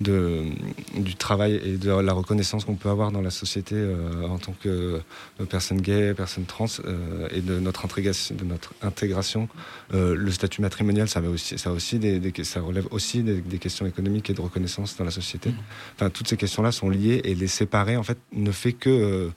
du 0.01 1.15
travail 1.17 1.59
et 1.63 1.77
de 1.77 1.89
la 1.89 2.13
reconnaissance 2.13 2.65
qu'on 2.65 2.75
peut 2.75 2.89
avoir 2.89 3.11
dans 3.11 3.21
la 3.21 3.29
société 3.29 3.75
euh, 3.75 4.27
en 4.27 4.37
tant 4.37 4.53
que 4.61 4.99
euh, 5.39 5.45
personne 5.49 5.79
gay, 5.79 6.13
personne 6.13 6.45
trans, 6.45 6.65
euh, 6.83 7.27
et 7.31 7.41
de 7.41 7.59
notre 7.59 7.85
intégration. 7.85 8.35
De 8.35 8.43
notre 8.43 8.73
intégration. 8.81 9.47
le 9.91 10.31
statut 10.31 10.61
matrimonial, 10.61 11.07
ça, 11.07 11.21
va 11.21 11.29
aussi, 11.29 11.57
ça, 11.57 11.71
aussi 11.71 11.99
des, 11.99 12.33
ça 12.43 12.61
relève 12.61 12.87
aussi 12.91 13.23
des, 13.23 13.57
questions 13.57 13.85
économiques 13.85 14.29
et 14.29 14.33
de 14.33 14.41
reconnaissance 14.41 14.97
dans 14.97 15.05
la 15.05 15.11
société. 15.11 15.49
Mmh. 15.49 15.57
Enfin, 15.95 16.09
toutes 16.09 16.27
ces 16.27 16.37
questions-là 16.37 16.71
sont 16.71 16.89
liées 16.89 17.21
et 17.23 17.35
les 17.35 17.47
séparer, 17.47 17.95
en 17.95 18.03
fait, 18.03 18.17
ne 18.33 18.51
fait 18.51 18.73
que 18.73 19.31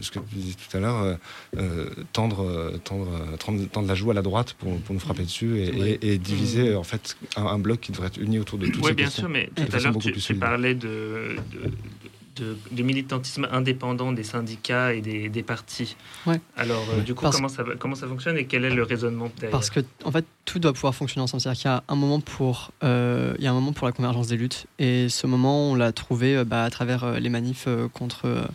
ce 0.00 0.10
que 0.10 0.18
tu 0.18 0.34
disais 0.34 0.54
tout 0.54 0.76
à 0.76 0.80
l'heure, 0.80 1.00
euh, 1.02 1.14
euh, 1.56 1.90
tendre, 2.12 2.72
tendre, 2.84 3.08
tendre, 3.36 3.88
la 3.88 3.94
joue 3.94 4.10
à 4.10 4.14
la 4.14 4.22
droite 4.22 4.54
pour, 4.54 4.76
pour 4.80 4.94
nous 4.94 5.00
frapper 5.00 5.22
dessus 5.22 5.60
et, 5.60 6.18
diviser 6.18 6.74
en 6.74 6.82
fait 6.82 7.16
un, 7.36 7.58
bloc 7.58 7.80
qui 7.80 7.92
devrait 7.92 8.08
être 8.08 8.18
uni 8.18 8.38
autour 8.38 8.58
de 8.58 8.66
toutes 8.66 8.84
Oui, 8.84 8.92
bien 8.92 9.10
sûr, 9.10 9.28
mais 9.28 9.50
tout 9.54 9.64
à 9.72 9.80
l'heure 9.80 9.98
tu, 9.98 10.34
parlais 10.34 10.74
de, 10.74 11.36
de 12.36 12.82
militantisme 12.82 13.48
indépendant 13.50 14.12
des 14.12 14.22
syndicats 14.22 14.94
et 14.94 15.00
des, 15.00 15.28
des 15.28 15.42
partis. 15.42 15.96
Ouais. 16.26 16.40
Alors, 16.56 16.84
du 17.04 17.14
coup, 17.14 17.28
comment 17.30 17.48
ça, 17.48 17.64
comment 17.78 17.94
ça 17.94 18.06
fonctionne 18.06 18.36
et 18.36 18.46
quel 18.46 18.64
est 18.64 18.70
le 18.70 18.82
raisonnement 18.82 19.30
derrière? 19.36 19.50
Parce 19.50 19.70
que, 19.70 19.80
en 20.04 20.12
fait, 20.12 20.24
tout 20.44 20.58
doit 20.58 20.72
pouvoir 20.72 20.94
fonctionner 20.94 21.22
ensemble. 21.22 21.40
C'est-à-dire 21.40 21.60
qu'il 21.60 21.70
y 21.70 21.74
a 21.74 21.84
un 21.88 21.96
moment 21.96 22.20
pour, 22.20 22.72
il 22.82 23.42
y 23.42 23.46
a 23.46 23.50
un 23.50 23.54
moment 23.54 23.72
pour 23.72 23.86
la 23.86 23.92
convergence 23.92 24.28
des 24.28 24.36
luttes. 24.36 24.66
Et 24.78 25.08
ce 25.08 25.26
moment, 25.26 25.70
on 25.70 25.74
l'a 25.74 25.92
trouvé 25.92 26.44
bah, 26.44 26.64
à 26.64 26.70
travers 26.70 27.18
les 27.20 27.28
manifs 27.28 27.68
contre 27.92 28.48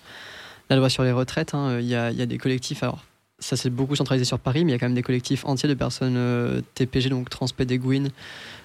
la 0.70 0.76
loi 0.76 0.90
sur 0.90 1.04
les 1.04 1.12
retraites, 1.12 1.54
hein, 1.54 1.80
il 1.80 1.86
y, 1.86 1.96
a, 1.96 2.12
des 2.12 2.38
collectifs. 2.38 2.84
Alors, 2.84 3.04
ça 3.40 3.58
s'est 3.58 3.70
beaucoup 3.70 3.96
centralisé 3.96 4.26
sur 4.26 4.40
Paris, 4.40 4.64
mais 4.64 4.72
il 4.72 4.74
y 4.74 4.76
a 4.76 4.80
quand 4.80 4.86
même 4.86 4.96
des 4.96 5.04
collectifs 5.04 5.46
entiers 5.46 5.70
de 5.70 5.74
personnes 5.74 6.16
euh, 6.18 6.62
TPG, 6.76 7.10
donc 7.10 7.30
transpédéguines, 7.30 8.10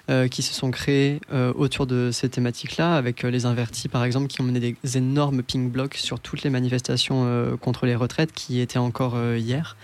euh, 0.09 0.27
qui 0.27 0.41
se 0.41 0.53
sont 0.53 0.71
créés 0.71 1.19
euh, 1.33 1.51
autour 1.55 1.85
de 1.85 2.09
ces 2.11 2.29
thématiques-là, 2.29 2.95
avec 2.95 3.23
les 3.23 3.45
invertis 3.45 3.89
par 3.89 4.03
exemple, 4.03 4.27
qui 4.27 4.41
ont 4.41 4.45
mené 4.45 4.59
des 4.59 4.97
énormes 4.97 5.43
ping 5.43 5.69
blocks 5.69 5.95
sur 5.95 6.19
toutes 6.19 6.43
les 6.43 6.49
manifestations 6.49 7.57
contre 7.61 7.85
les 7.85 7.95
retraites 7.95 8.31
qui 8.31 8.59
étaient 8.59 8.79
encore 8.79 9.17
hier. 9.35 9.75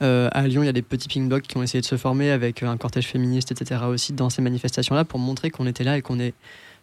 à 0.00 0.46
Lyon, 0.46 0.62
il 0.62 0.66
y 0.66 0.68
a 0.68 0.72
des 0.72 0.82
petits 0.82 1.08
ping 1.08 1.28
blocks 1.28 1.44
qui 1.44 1.56
ont 1.56 1.62
essayé 1.62 1.80
de 1.80 1.86
se 1.86 1.96
former 1.96 2.30
avec 2.30 2.62
un 2.62 2.76
cortège 2.76 3.06
féministe, 3.06 3.50
etc. 3.50 3.82
aussi 3.88 4.12
dans 4.12 4.30
ces 4.30 4.42
manifestations-là 4.42 5.04
pour 5.04 5.18
montrer 5.18 5.50
qu'on 5.50 5.66
était 5.66 5.84
là 5.84 5.96
et 5.96 6.02
qu'on 6.02 6.20
est 6.20 6.34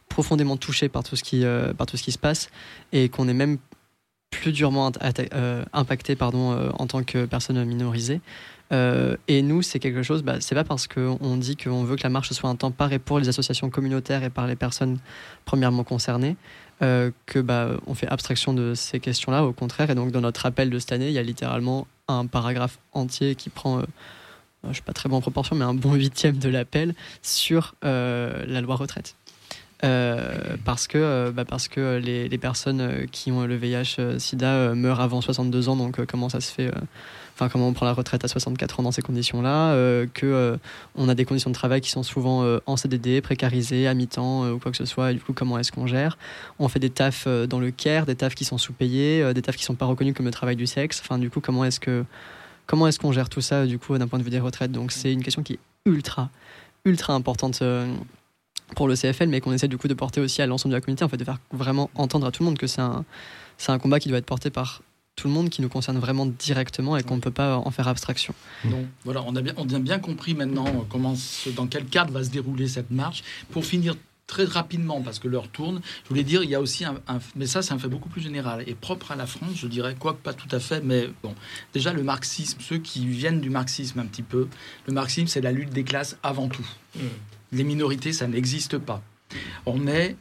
profondément 0.09 0.57
touché 0.57 0.89
par 0.89 1.03
tout 1.03 1.15
ce 1.15 1.23
qui, 1.23 1.43
par 1.77 1.87
tout 1.87 1.97
ce 1.97 2.03
qui 2.03 2.11
se 2.11 2.17
passe 2.17 2.49
et 2.91 3.09
qu'on 3.09 3.27
est 3.27 3.33
même 3.33 3.57
plus 4.33 4.51
durement 4.51 4.91
euh, 5.33 5.63
impacté 5.73 6.15
pardon, 6.15 6.51
euh, 6.51 6.69
en 6.77 6.87
tant 6.87 7.03
que 7.03 7.25
personne 7.25 7.63
minorisée. 7.63 8.21
Euh, 8.71 9.15
et 9.27 9.41
nous, 9.41 9.61
c'est 9.61 9.79
quelque 9.79 10.03
chose, 10.03 10.23
bah, 10.23 10.37
c'est 10.39 10.55
pas 10.55 10.63
parce 10.63 10.87
qu'on 10.87 11.37
dit 11.37 11.55
qu'on 11.55 11.83
veut 11.83 11.95
que 11.95 12.03
la 12.03 12.09
marche 12.09 12.31
soit 12.31 12.49
un 12.49 12.55
temps 12.55 12.71
par 12.71 12.91
et 12.91 12.99
pour 12.99 13.19
les 13.19 13.29
associations 13.29 13.69
communautaires 13.69 14.23
et 14.23 14.29
par 14.29 14.47
les 14.47 14.55
personnes 14.55 14.99
premièrement 15.45 15.83
concernées 15.83 16.35
que 16.79 17.39
bah, 17.39 17.69
on 17.87 17.93
fait 17.93 18.09
abstraction 18.09 18.53
de 18.53 18.73
ces 18.73 18.99
questions-là. 18.99 19.45
Au 19.45 19.53
contraire, 19.53 19.89
et 19.89 19.95
donc 19.95 20.11
dans 20.11 20.19
notre 20.19 20.45
appel 20.45 20.69
de 20.69 20.79
cette 20.79 20.91
année, 20.91 21.07
il 21.07 21.13
y 21.13 21.17
a 21.17 21.23
littéralement 21.23 21.87
un 22.09 22.25
paragraphe 22.25 22.77
entier 22.91 23.35
qui 23.35 23.49
prend, 23.49 23.83
je 24.67 24.73
suis 24.73 24.81
pas 24.81 24.91
très 24.91 25.07
bon 25.07 25.15
en 25.15 25.21
proportion, 25.21 25.55
mais 25.55 25.63
un 25.63 25.73
bon 25.73 25.93
huitième 25.93 26.39
de 26.39 26.49
l'appel 26.49 26.93
sur 27.21 27.75
la 27.83 28.61
loi 28.61 28.75
retraite. 28.75 29.15
Euh, 29.83 30.55
parce 30.63 30.87
que, 30.87 30.97
euh, 30.97 31.31
bah 31.31 31.43
parce 31.45 31.67
que 31.67 31.97
les, 31.97 32.29
les, 32.29 32.37
personnes 32.37 32.79
euh, 32.79 33.05
qui 33.11 33.31
ont 33.31 33.45
le 33.45 33.55
VIH-Sida 33.55 34.75
meurent 34.75 35.01
avant 35.01 35.19
62 35.19 35.67
ans, 35.67 35.75
donc 35.75 36.05
comment 36.05 36.29
ça 36.29 36.39
se 36.39 36.51
fait 36.51 36.71
Enfin, 37.35 37.49
comment 37.49 37.67
on 37.67 37.73
prend 37.73 37.87
la 37.87 37.93
retraite 37.93 38.23
à 38.23 38.27
64 38.27 38.79
ans 38.79 38.83
dans 38.83 38.91
ces 38.91 39.01
conditions-là 39.01 39.75
Que 40.13 40.59
on 40.95 41.09
a 41.09 41.15
des 41.15 41.25
conditions 41.25 41.49
de 41.49 41.55
travail 41.55 41.81
qui 41.81 41.89
sont 41.89 42.03
souvent 42.03 42.45
en 42.67 42.77
CDD, 42.77 43.21
précarisées, 43.21 43.87
à 43.87 43.95
mi-temps 43.95 44.51
ou 44.51 44.59
quoi 44.59 44.69
que 44.69 44.77
ce 44.77 44.85
soit. 44.85 45.09
Et 45.09 45.15
du 45.15 45.19
coup, 45.19 45.33
comment 45.33 45.57
est-ce 45.57 45.71
qu'on 45.71 45.87
gère? 45.87 46.19
On 46.59 46.67
fait 46.67 46.77
des 46.77 46.91
tafs 46.91 47.27
dans 47.27 47.59
le 47.59 47.71
care, 47.71 48.05
des 48.05 48.13
tafs 48.13 48.35
qui 48.35 48.45
sont 48.45 48.59
sous-payés, 48.59 49.33
des 49.33 49.41
tafs 49.41 49.55
qui 49.55 49.63
sont 49.63 49.73
pas 49.73 49.87
reconnus 49.87 50.13
comme 50.13 50.27
le 50.27 50.31
travail 50.31 50.55
du 50.55 50.67
sexe. 50.67 51.01
Enfin, 51.03 51.17
du 51.17 51.31
coup, 51.31 51.39
comment 51.39 51.65
est-ce 51.65 51.79
que 51.79 52.05
comment 52.67 52.87
est-ce 52.87 52.99
qu'on 52.99 53.11
gère 53.11 53.29
tout 53.29 53.41
ça 53.41 53.65
du 53.65 53.79
coup 53.79 53.97
d'un 53.97 54.07
point 54.07 54.19
de 54.19 54.23
vue 54.23 54.29
des 54.29 54.39
retraites? 54.39 54.71
Donc, 54.71 54.91
c'est 54.91 55.11
une 55.11 55.23
question 55.23 55.41
qui 55.41 55.53
est 55.53 55.59
ultra 55.85 56.29
ultra 56.85 57.13
importante 57.13 57.63
pour 58.73 58.87
le 58.87 58.95
CFL, 58.95 59.27
mais 59.27 59.41
qu'on 59.41 59.53
essaie 59.53 59.67
du 59.67 59.77
coup 59.77 59.87
de 59.87 59.93
porter 59.93 60.21
aussi 60.21 60.41
à 60.41 60.47
l'ensemble 60.47 60.71
de 60.71 60.77
la 60.77 60.81
communauté, 60.81 61.03
en 61.03 61.09
fait, 61.09 61.17
de 61.17 61.23
faire 61.23 61.39
vraiment 61.51 61.89
entendre 61.95 62.27
à 62.27 62.31
tout 62.31 62.43
le 62.43 62.49
monde 62.49 62.57
que 62.57 62.67
c'est 62.67 62.81
un, 62.81 63.05
c'est 63.57 63.71
un 63.71 63.79
combat 63.79 63.99
qui 63.99 64.09
doit 64.09 64.17
être 64.17 64.25
porté 64.25 64.49
par 64.49 64.81
tout 65.15 65.27
le 65.27 65.33
monde, 65.33 65.49
qui 65.49 65.61
nous 65.61 65.69
concerne 65.69 65.97
vraiment 65.99 66.25
directement 66.25 66.97
et 66.97 67.03
qu'on 67.03 67.15
ne 67.15 67.21
peut 67.21 67.31
pas 67.31 67.57
en 67.57 67.71
faire 67.71 67.87
abstraction. 67.87 68.33
Donc 68.65 68.85
voilà, 69.05 69.23
on 69.27 69.35
a 69.35 69.41
bien, 69.41 69.53
on 69.57 69.69
a 69.69 69.79
bien 69.79 69.99
compris 69.99 70.33
maintenant 70.33 70.65
euh, 70.65 70.81
comment, 70.89 71.13
dans 71.55 71.67
quel 71.67 71.85
cadre 71.85 72.11
va 72.11 72.23
se 72.23 72.29
dérouler 72.29 72.67
cette 72.67 72.89
marche. 72.89 73.23
Pour 73.51 73.63
finir 73.63 73.95
très 74.25 74.45
rapidement, 74.45 75.01
parce 75.01 75.19
que 75.19 75.27
l'heure 75.27 75.49
tourne, 75.49 75.81
je 76.03 76.09
voulais 76.09 76.23
dire, 76.23 76.43
il 76.43 76.49
y 76.49 76.55
a 76.55 76.61
aussi 76.61 76.85
un, 76.85 76.95
mais 77.35 77.45
ça 77.45 77.61
c'est 77.61 77.73
un 77.73 77.77
fait 77.77 77.89
beaucoup 77.89 78.09
plus 78.09 78.21
général 78.21 78.63
et 78.65 78.73
propre 78.73 79.11
à 79.11 79.15
la 79.15 79.27
France, 79.27 79.53
je 79.55 79.67
dirais, 79.67 79.95
quoique 79.99 80.21
pas 80.21 80.33
tout 80.33 80.47
à 80.51 80.59
fait, 80.59 80.81
mais 80.81 81.09
bon, 81.21 81.35
déjà 81.73 81.93
le 81.93 82.03
marxisme, 82.03 82.59
ceux 82.61 82.77
qui 82.77 83.05
viennent 83.05 83.41
du 83.41 83.49
marxisme 83.49 83.99
un 83.99 84.05
petit 84.05 84.23
peu, 84.23 84.47
le 84.87 84.93
marxisme 84.93 85.27
c'est 85.27 85.41
la 85.41 85.51
lutte 85.51 85.71
des 85.71 85.83
classes 85.83 86.17
avant 86.23 86.47
tout. 86.47 86.65
Mmh 86.95 87.01
les 87.53 87.63
minorités, 87.63 88.13
ça 88.13 88.27
n'existe 88.27 88.77
pas. 88.77 89.01
On 89.65 89.87
est 89.87 90.17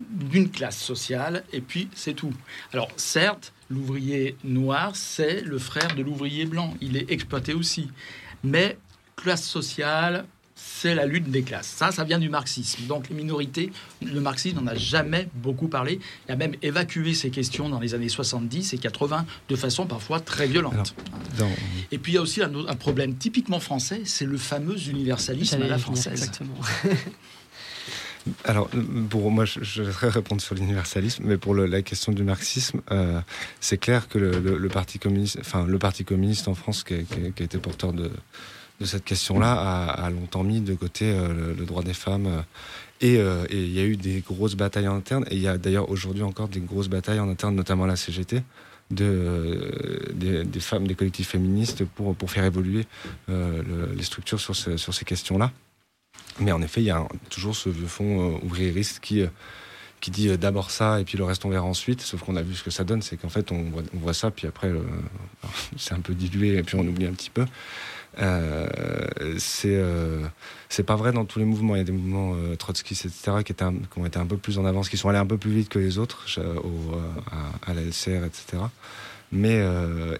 d'une 0.00 0.50
classe 0.50 0.78
sociale 0.78 1.44
et 1.52 1.60
puis 1.60 1.88
c'est 1.94 2.14
tout. 2.14 2.32
Alors 2.72 2.90
certes, 2.96 3.52
l'ouvrier 3.70 4.36
noir, 4.42 4.96
c'est 4.96 5.42
le 5.42 5.58
frère 5.58 5.94
de 5.94 6.02
l'ouvrier 6.02 6.46
blanc. 6.46 6.74
Il 6.80 6.96
est 6.96 7.10
exploité 7.10 7.54
aussi. 7.54 7.90
Mais 8.42 8.78
classe 9.16 9.44
sociale, 9.44 10.26
c'est 10.82 10.96
la 10.96 11.06
lutte 11.06 11.30
des 11.30 11.42
classes. 11.42 11.68
Ça, 11.68 11.92
ça 11.92 12.02
vient 12.02 12.18
du 12.18 12.28
marxisme. 12.28 12.86
Donc 12.88 13.08
les 13.08 13.14
minorités, 13.14 13.70
le 14.02 14.20
marxisme 14.20 14.56
n'en 14.56 14.66
a 14.66 14.74
jamais 14.74 15.28
beaucoup 15.32 15.68
parlé. 15.68 16.00
Il 16.28 16.32
a 16.32 16.36
même 16.36 16.56
évacué 16.60 17.14
ces 17.14 17.30
questions 17.30 17.68
dans 17.68 17.78
les 17.78 17.94
années 17.94 18.08
70 18.08 18.74
et 18.74 18.78
80 18.78 19.24
de 19.48 19.56
façon 19.56 19.86
parfois 19.86 20.18
très 20.18 20.48
violente. 20.48 20.96
Et 21.92 21.98
puis 21.98 22.12
il 22.12 22.14
y 22.16 22.18
a 22.18 22.22
aussi 22.22 22.42
un, 22.42 22.52
un 22.66 22.74
problème 22.74 23.14
typiquement 23.14 23.60
français, 23.60 24.02
c'est 24.04 24.24
le 24.24 24.36
fameux 24.36 24.76
universalisme 24.88 25.62
à 25.62 25.68
la 25.68 25.78
française. 25.78 26.14
Exactement. 26.14 26.54
Alors, 28.44 28.68
pour 29.10 29.30
moi, 29.30 29.44
je, 29.44 29.82
vais 29.82 30.08
répondre 30.08 30.40
sur 30.40 30.54
l'universalisme, 30.54 31.24
mais 31.26 31.36
pour 31.36 31.54
la 31.54 31.82
question 31.82 32.12
du 32.12 32.22
marxisme, 32.22 32.80
euh, 32.92 33.20
c'est 33.60 33.78
clair 33.78 34.08
que 34.08 34.18
le, 34.18 34.68
parti 34.68 35.00
communiste, 35.00 35.38
enfin 35.40 35.66
le 35.66 35.78
parti 35.78 36.04
communiste 36.04 36.46
en 36.46 36.54
France, 36.54 36.84
qui 36.84 36.94
a 36.94 36.98
été 36.98 37.58
porteur 37.58 37.92
de, 37.92 38.10
cette 38.86 39.04
question-là 39.04 39.52
a, 39.52 40.10
longtemps 40.10 40.44
mis 40.44 40.60
de 40.60 40.74
côté 40.74 41.06
euh, 41.06 41.54
le, 41.56 41.64
droit 41.64 41.82
des 41.82 41.94
femmes. 41.94 42.26
Euh, 42.26 42.42
euh, 43.04 43.44
et 43.50 43.62
il 43.62 43.72
y 43.72 43.80
a 43.80 43.84
eu 43.84 43.96
des 43.96 44.20
grosses 44.20 44.54
batailles 44.54 44.88
en 44.88 44.96
interne. 44.96 45.24
Et 45.30 45.36
il 45.36 45.42
y 45.42 45.48
a 45.48 45.58
d'ailleurs 45.58 45.90
aujourd'hui 45.90 46.22
encore 46.22 46.48
des 46.48 46.60
grosses 46.60 46.88
batailles 46.88 47.20
en 47.20 47.28
interne, 47.28 47.54
notamment 47.54 47.86
la 47.86 47.96
CGT, 47.96 48.42
de, 48.90 50.12
des, 50.14 50.60
femmes, 50.60 50.86
des 50.86 50.94
collectifs 50.94 51.28
féministes 51.28 51.84
pour, 51.84 52.14
faire 52.30 52.44
évoluer 52.44 52.86
les 53.28 54.02
structures 54.02 54.38
sur, 54.38 54.54
ces 54.54 55.04
questions-là. 55.04 55.50
Mais 56.40 56.52
en 56.52 56.62
effet, 56.62 56.82
il 56.82 56.86
y 56.86 56.90
a 56.90 57.06
toujours 57.30 57.56
ce 57.56 57.70
vieux 57.70 57.86
fond 57.86 58.38
ouvriériste 58.42 59.00
qui, 59.00 59.24
qui 60.00 60.10
dit 60.10 60.36
d'abord 60.36 60.70
ça 60.70 61.00
et 61.00 61.04
puis 61.04 61.16
le 61.16 61.24
reste 61.24 61.44
on 61.44 61.48
verra 61.48 61.64
ensuite. 61.64 62.02
Sauf 62.02 62.22
qu'on 62.22 62.36
a 62.36 62.42
vu 62.42 62.54
ce 62.54 62.62
que 62.62 62.70
ça 62.70 62.84
donne, 62.84 63.02
c'est 63.02 63.16
qu'en 63.16 63.30
fait 63.30 63.50
on 63.50 63.72
voit, 63.94 64.14
ça, 64.14 64.30
puis 64.30 64.46
après 64.46 64.70
c'est 65.76 65.94
un 65.94 66.00
peu 66.00 66.14
dilué 66.14 66.58
et 66.58 66.62
puis 66.62 66.76
on 66.76 66.86
oublie 66.86 67.06
un 67.06 67.12
petit 67.12 67.30
peu. 67.30 67.46
Euh, 68.18 68.66
c'est 69.38 69.74
euh, 69.74 70.26
c'est 70.68 70.82
pas 70.82 70.96
vrai 70.96 71.12
dans 71.12 71.24
tous 71.24 71.38
les 71.38 71.44
mouvements. 71.44 71.74
Il 71.74 71.78
y 71.78 71.82
a 71.82 71.84
des 71.84 71.92
mouvements 71.92 72.34
euh, 72.34 72.56
trotskistes, 72.56 73.06
etc., 73.06 73.42
qui, 73.44 73.54
ont 73.96 74.06
été 74.06 74.18
un 74.18 74.26
peu 74.26 74.36
plus 74.36 74.58
en 74.58 74.64
avance, 74.64 74.88
qui 74.88 74.96
sont 74.96 75.08
allés 75.08 75.18
un 75.18 75.26
peu 75.26 75.38
plus 75.38 75.50
vite 75.50 75.68
que 75.68 75.78
les 75.78 75.98
autres 75.98 76.26
au, 76.38 76.96
à, 77.66 77.74
la 77.74 77.82
LCR, 77.82 78.24
etc. 78.24 78.62
Mais 79.34 79.64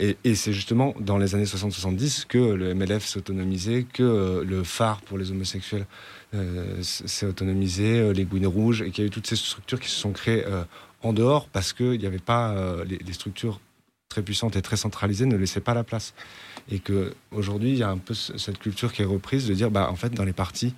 et, 0.01 0.35
c'est 0.35 0.55
justement 0.55 0.95
dans 0.99 1.19
les 1.19 1.35
années 1.35 1.45
60-70 1.45 2.27
que 2.27 2.39
le 2.39 2.75
MLF 2.75 3.05
s'est 3.05 3.19
autonomisé, 3.19 3.87
que 3.93 4.43
le 4.43 4.65
phare 4.65 5.03
pour 5.03 5.19
les 5.19 5.31
homosexuels 5.31 5.85
s'est 6.81 7.27
autonomisé, 7.27 8.15
les 8.15 8.25
Gouines 8.25 8.47
Rouges, 8.47 8.81
et 8.81 8.91
qu'il 8.91 9.05
y 9.05 9.05
a 9.05 9.09
eu 9.09 9.11
toutes 9.11 9.27
ces 9.27 9.37
structures 9.37 9.81
qui 9.81 9.91
se 9.91 9.97
sont 9.97 10.13
créées 10.13 10.47
en 11.03 11.13
dehors 11.13 11.47
parce 11.49 11.75
qu'il 11.75 11.99
n'y 11.99 12.07
avait 12.07 12.19
pas 12.19 12.57
les, 12.87 13.13
structures 13.13 13.61
très 14.13 14.23
puissantes 14.23 14.57
et 14.57 14.63
très 14.63 14.77
centralisées 14.77 15.27
ne 15.27 15.37
laissaient 15.37 15.61
pas 15.61 15.75
la 15.75 15.85
place 15.85 16.13
et 16.71 16.81
que 16.81 17.15
aujourd'hui 17.31 17.71
il 17.71 17.79
y 17.79 17.83
a 17.83 17.89
un 17.89 17.97
peu 17.97 18.13
cette 18.15 18.59
culture 18.59 18.93
qui 18.93 19.01
est 19.01 19.07
reprise 19.07 19.47
de 19.49 19.55
dire 19.55 19.71
bah 19.71 19.89
en 19.91 19.97
fait 19.97 20.11
dans 20.11 20.25
les 20.25 20.35
partis 20.35 20.75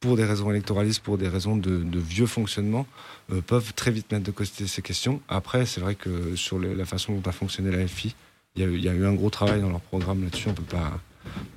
pour 0.00 0.16
des 0.16 0.24
raisons 0.24 0.50
électoralistes, 0.50 1.02
pour 1.02 1.18
des 1.18 1.28
raisons 1.28 1.56
de, 1.56 1.98
vieux 1.98 2.26
fonctionnement, 2.26 2.86
euh, 3.32 3.40
peuvent 3.40 3.72
très 3.74 3.90
vite 3.90 4.12
mettre 4.12 4.24
de 4.24 4.30
côté 4.30 4.68
ces 4.68 4.80
questions. 4.80 5.20
Après, 5.28 5.66
c'est 5.66 5.80
vrai 5.80 5.96
que 5.96 6.36
sur 6.36 6.58
la 6.60 6.84
façon 6.84 7.14
dont 7.14 7.28
a 7.28 7.32
fonctionné 7.32 7.76
la 7.76 7.84
FI, 7.88 8.14
il 8.54 8.80
y, 8.80 8.88
a 8.88 8.92
eu 8.92 9.06
un 9.06 9.14
gros 9.14 9.30
travail 9.30 9.60
dans 9.60 9.70
leur 9.70 9.80
programme 9.80 10.22
là-dessus, 10.22 10.46
on 10.46 10.52
ne 10.52 10.56
peut 10.56 10.76
pas, 10.76 11.00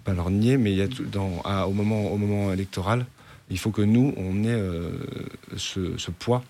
pas 0.03 0.13
leur 0.13 0.31
nier, 0.31 0.57
mais 0.57 0.73
y 0.73 0.81
a 0.81 0.87
dans, 0.87 1.43
au, 1.67 1.71
moment, 1.71 2.11
au 2.11 2.17
moment 2.17 2.51
électoral, 2.51 3.05
Il 3.51 3.59
faut 3.59 3.71
que 3.71 3.83
nous, 3.83 4.13
on 4.17 4.43
ait 4.43 4.61
ce, 5.57 6.11
poids 6.11 6.43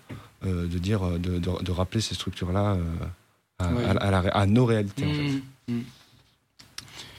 de 0.44 0.78
dire, 0.78 1.18
de, 1.18 1.70
rappeler 1.70 2.00
ces 2.00 2.14
structures-là 2.14 2.78
à, 3.62 4.46
nos 4.46 4.64
réalités. 4.64 5.04
En 5.04 5.12
fait. 5.12 5.72
Mmh, 5.72 5.74
mmh. 5.74 5.80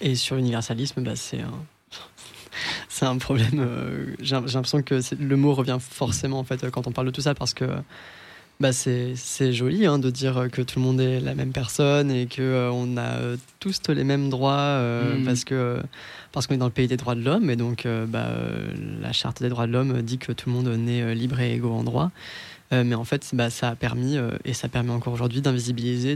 Et 0.02 0.16
sur 0.16 0.36
l'universalisme, 0.36 1.02
bah, 1.04 1.16
c'est 1.16 1.42
un, 1.42 1.54
c'est 2.90 3.06
un 3.06 3.18
problème. 3.18 4.16
j'ai 4.20 4.36
l'impression 4.36 4.82
que 4.82 5.00
le 5.20 5.38
mot 5.38 5.54
revient 5.54 5.78
forcément 5.80 6.40
en 6.40 6.44
fait 6.44 6.70
quand 6.70 6.88
on 6.88 6.92
parle 6.92 7.08
de 7.08 7.12
tout 7.12 7.22
ça 7.22 7.34
parce 7.34 7.54
que 7.54 7.66
bah 8.60 8.72
c'est 8.72 9.52
joli 9.52 9.86
hein, 9.86 10.00
de 10.00 10.10
dire 10.10 10.48
que 10.52 10.62
tout 10.62 10.80
le 10.80 10.86
monde 10.86 11.02
est 11.02 11.20
la 11.20 11.36
même 11.36 11.52
personne 11.52 12.12
et 12.12 12.28
que 12.28 12.42
euh, 12.42 12.72
on 12.72 12.98
a 12.98 13.18
euh, 13.20 13.38
tous 13.60 13.82
les 13.90 14.04
mêmes 14.04 14.30
droits 14.30 14.54
euh, 14.54 15.18
mm. 15.18 15.26
parce 15.26 15.44
que 15.44 15.82
parce 16.32 16.48
qu'on 16.48 16.56
est 16.56 16.60
dans 16.60 16.68
le 16.68 16.72
pays 16.72 16.88
des 16.88 16.98
droits 16.98 17.16
de 17.16 17.22
l'homme 17.22 17.50
et 17.50 17.56
donc 17.56 17.88
bah, 18.08 18.30
la 19.02 19.12
charte 19.12 19.42
des 19.42 19.50
droits 19.50 19.68
de 19.68 19.72
l'homme 19.72 20.02
dit 20.02 20.18
que 20.18 20.32
tout 20.32 20.50
le 20.50 20.56
monde 20.56 20.68
est 20.68 21.14
libre 21.14 21.40
et 21.40 21.54
égaux 21.54 21.74
en 21.74 21.84
droit. 21.84 22.10
mais 22.72 22.96
en 22.96 23.04
fait, 23.04 23.30
bah, 23.34 23.52
ça 23.52 23.70
a 23.70 23.76
permis 23.76 24.18
et 24.44 24.54
ça 24.54 24.68
permet 24.68 24.90
encore 24.90 25.14
aujourd'hui 25.14 25.42
d'invisibiliser 25.42 26.16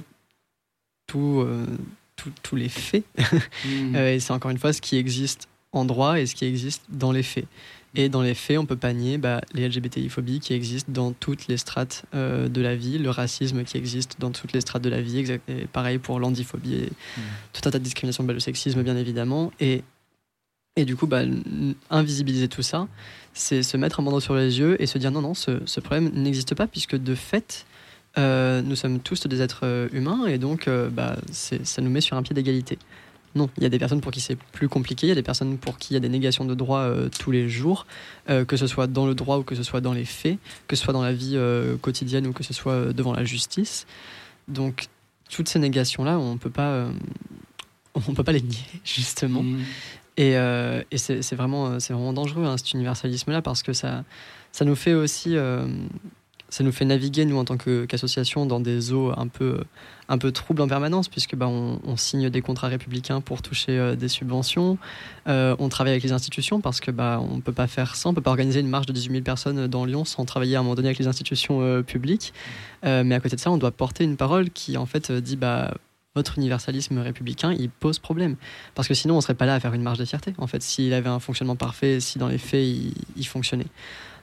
tous 1.07 2.55
les 2.55 2.69
faits. 2.69 3.03
Mm. 3.65 3.95
et 3.95 4.19
c'est 4.19 4.33
encore 4.33 4.51
une 4.51 4.57
fois 4.57 4.71
ce 4.71 4.81
qui 4.81 4.97
existe 4.97 5.47
en 5.71 5.85
droit 5.85 6.19
et 6.19 6.25
ce 6.25 6.35
qui 6.35 6.45
existe 6.45 6.83
dans 6.89 7.11
les 7.11 7.23
faits. 7.23 7.47
Et 7.95 8.09
dans 8.09 8.21
les 8.21 8.35
faits, 8.35 8.59
on 8.59 8.65
peut 8.65 8.77
pas 8.77 8.93
nier 8.93 9.17
bah, 9.17 9.41
les 9.53 9.67
LGBTI-phobies 9.67 10.39
qui 10.39 10.53
existent 10.53 10.91
dans 10.91 11.13
toutes 11.13 11.47
les 11.47 11.57
strates 11.57 12.05
euh, 12.13 12.47
de 12.47 12.61
la 12.61 12.75
vie, 12.75 12.99
le 12.99 13.09
racisme 13.09 13.63
qui 13.63 13.77
existe 13.77 14.17
dans 14.19 14.31
toutes 14.31 14.53
les 14.53 14.61
strates 14.61 14.83
de 14.83 14.89
la 14.89 15.01
vie, 15.01 15.25
et 15.47 15.65
pareil 15.65 15.97
pour 15.97 16.19
l'andiphobie 16.19 16.75
et 16.75 16.85
mmh. 16.85 17.21
tout 17.53 17.61
un 17.65 17.71
tas 17.71 17.79
de 17.79 17.83
discriminations, 17.83 18.23
bah, 18.23 18.33
le 18.33 18.39
sexisme 18.39 18.83
bien 18.83 18.97
évidemment. 18.97 19.51
Et, 19.59 19.83
et 20.75 20.85
du 20.85 20.95
coup, 20.95 21.07
bah, 21.07 21.23
invisibiliser 21.89 22.47
tout 22.47 22.61
ça, 22.61 22.87
c'est 23.33 23.63
se 23.63 23.77
mettre 23.77 23.99
un 23.99 24.03
bandeau 24.03 24.19
sur 24.19 24.35
les 24.35 24.59
yeux 24.59 24.79
et 24.81 24.85
se 24.85 24.99
dire 24.99 25.11
non, 25.11 25.21
non, 25.21 25.33
ce, 25.33 25.61
ce 25.65 25.79
problème 25.79 26.11
n'existe 26.13 26.53
pas 26.53 26.67
puisque 26.67 26.97
de 26.97 27.15
fait, 27.15 27.65
euh, 28.17 28.61
nous 28.61 28.75
sommes 28.75 28.99
tous 28.99 29.27
des 29.27 29.41
êtres 29.41 29.61
euh, 29.63 29.89
humains 29.91 30.25
et 30.25 30.37
donc 30.37 30.69
bah, 30.91 31.17
ça 31.31 31.81
nous 31.81 31.89
met 31.89 32.01
sur 32.01 32.17
un 32.17 32.23
pied 32.23 32.33
d'égalité. 32.33 32.77
Non, 33.37 33.49
il 33.57 33.63
y 33.63 33.65
a 33.65 33.69
des 33.69 33.77
personnes 33.77 34.01
pour 34.01 34.11
qui 34.11 34.19
c'est 34.19 34.35
plus 34.35 34.67
compliqué, 34.67 35.05
il 35.05 35.09
y 35.09 35.11
a 35.11 35.15
des 35.15 35.23
personnes 35.23 35.57
pour 35.57 35.77
qui 35.77 35.93
il 35.93 35.95
y 35.95 35.97
a 35.97 35.99
des 35.99 36.09
négations 36.09 36.43
de 36.45 36.55
droits 36.55 36.81
euh, 36.81 37.07
tous 37.07 37.29
les 37.31 37.47
jours, 37.49 37.85
euh, 38.29 38.45
que 38.45 38.57
ce 38.57 38.65
soit 38.65 38.87
dans 38.87 39.05
le 39.05 39.13
droit 39.13 39.37
ou 39.37 39.43
que 39.43 39.53
ce 39.53 39.63
soit 39.63 39.79
dans 39.79 39.93
les 39.93 40.05
faits, 40.05 40.39
que 40.67 40.75
ce 40.75 40.83
soit 40.83 40.93
dans 40.93 41.03
la 41.03 41.13
vie 41.13 41.33
euh, 41.35 41.77
quotidienne 41.77 42.25
ou 42.25 42.33
que 42.33 42.43
ce 42.43 42.53
soit 42.53 42.93
devant 42.93 43.13
la 43.13 43.23
justice. 43.23 43.85
Donc 44.47 44.87
toutes 45.29 45.49
ces 45.49 45.59
négations-là, 45.59 46.17
on 46.17 46.31
on 46.33 46.37
peut 46.37 46.49
pas 48.23 48.31
les 48.31 48.41
nier 48.41 48.57
justement. 48.83 49.43
Mmh. 49.43 49.59
Et, 50.19 50.31
et 50.31 50.97
c'est 50.97 51.35
vraiment, 51.35 51.77
vraiment 51.77 52.13
dangereux 52.13 52.45
hein, 52.45 52.57
cet 52.57 52.73
universalisme-là 52.73 53.43
parce 53.43 53.61
que 53.61 53.73
ça, 53.73 54.03
ça 54.51 54.65
nous 54.65 54.75
fait 54.75 54.95
aussi 54.95 55.35
ça 56.49 56.63
nous 56.63 56.71
fait 56.71 56.85
naviguer, 56.85 57.25
nous, 57.25 57.37
en 57.37 57.45
tant 57.45 57.57
qu'association, 57.57 58.45
dans 58.45 58.59
des 58.59 58.93
eaux 58.93 59.11
un 59.17 59.27
peu, 59.27 59.59
un 60.07 60.17
peu 60.17 60.31
troubles 60.31 60.61
en 60.61 60.67
permanence, 60.67 61.09
puisque 61.09 61.35
bah, 61.35 61.47
on, 61.47 61.97
signe 61.97 62.29
des 62.29 62.41
contrats 62.41 62.67
républicains 62.67 63.21
pour 63.21 63.41
toucher 63.41 63.77
euh, 63.77 63.95
des 63.95 64.07
subventions. 64.07 64.77
Euh, 65.27 65.55
on 65.59 65.67
travaille 65.67 65.91
avec 65.91 66.03
les 66.03 66.13
institutions 66.13 66.61
parce 66.61 66.79
que 66.79 66.91
bah, 66.91 67.21
ne 67.35 67.41
peut 67.41 67.51
pas 67.51 67.67
faire 67.67 67.95
ça, 67.95 68.07
on 68.07 68.11
ne 68.11 68.15
peut 68.15 68.21
pas 68.21 68.29
organiser 68.29 68.59
une 68.61 68.69
marche 68.69 68.85
de 68.85 68.93
18 68.93 69.11
000 69.11 69.23
personnes 69.23 69.67
dans 69.67 69.83
Lyon 69.83 70.05
sans 70.05 70.23
travailler 70.25 70.55
à 70.55 70.59
un 70.59 70.63
moment 70.63 70.75
donné 70.75 70.87
avec 70.87 70.99
les 70.99 71.07
institutions 71.07 71.61
euh, 71.61 71.81
publiques. 71.81 72.33
mais 72.83 73.15
à 73.15 73.19
côté 73.19 73.35
de 73.35 73.41
ça, 73.41 73.51
on 73.51 73.57
doit 73.57 73.71
porter 73.71 74.03
une 74.03 74.15
parole 74.15 74.49
qui, 74.49 74.77
en 74.77 74.85
fait, 74.85 75.11
dit 75.11 75.35
bah, 75.35 75.73
votre 76.15 76.37
universalisme 76.37 76.97
républicain, 76.99 77.51
il 77.51 77.69
pose 77.69 77.99
problème. 77.99 78.37
Parce 78.73 78.87
que 78.87 78.93
sinon, 78.93 79.15
on 79.15 79.17
ne 79.17 79.21
serait 79.21 79.35
pas 79.35 79.45
là 79.45 79.55
à 79.55 79.59
faire 79.59 79.73
une 79.73 79.83
marche 79.83 79.99
de 79.99 80.05
fierté, 80.05 80.33
en 80.37 80.47
fait, 80.47 80.61
s'il 80.61 80.93
avait 80.93 81.09
un 81.09 81.19
fonctionnement 81.19 81.55
parfait, 81.55 81.99
si 81.99 82.19
dans 82.19 82.29
les 82.29 82.37
faits, 82.37 82.65
il 82.65 83.27
fonctionnait. 83.27 83.67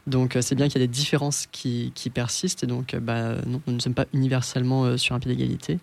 Donc 0.06 0.36
euh, 0.36 0.42
c'est 0.42 0.54
bien 0.54 0.68
qu'il 0.68 0.80
y 0.80 0.84
a 0.84 0.86
des 0.86 0.92
différences 0.92 1.46
qui, 1.50 1.92
persistent 2.12 2.64
et 2.64 2.66
donc 2.66 2.94
euh, 2.94 3.00
bah, 3.00 3.36
nous 3.46 3.60
ne 3.66 3.78
sommes 3.78 3.94
pas 3.94 4.06
universellement 4.12 4.84
euh, 4.84 4.96
sur 4.96 5.14
un 5.14 5.20
pied 5.20 5.30
d'égalité. 5.30 5.78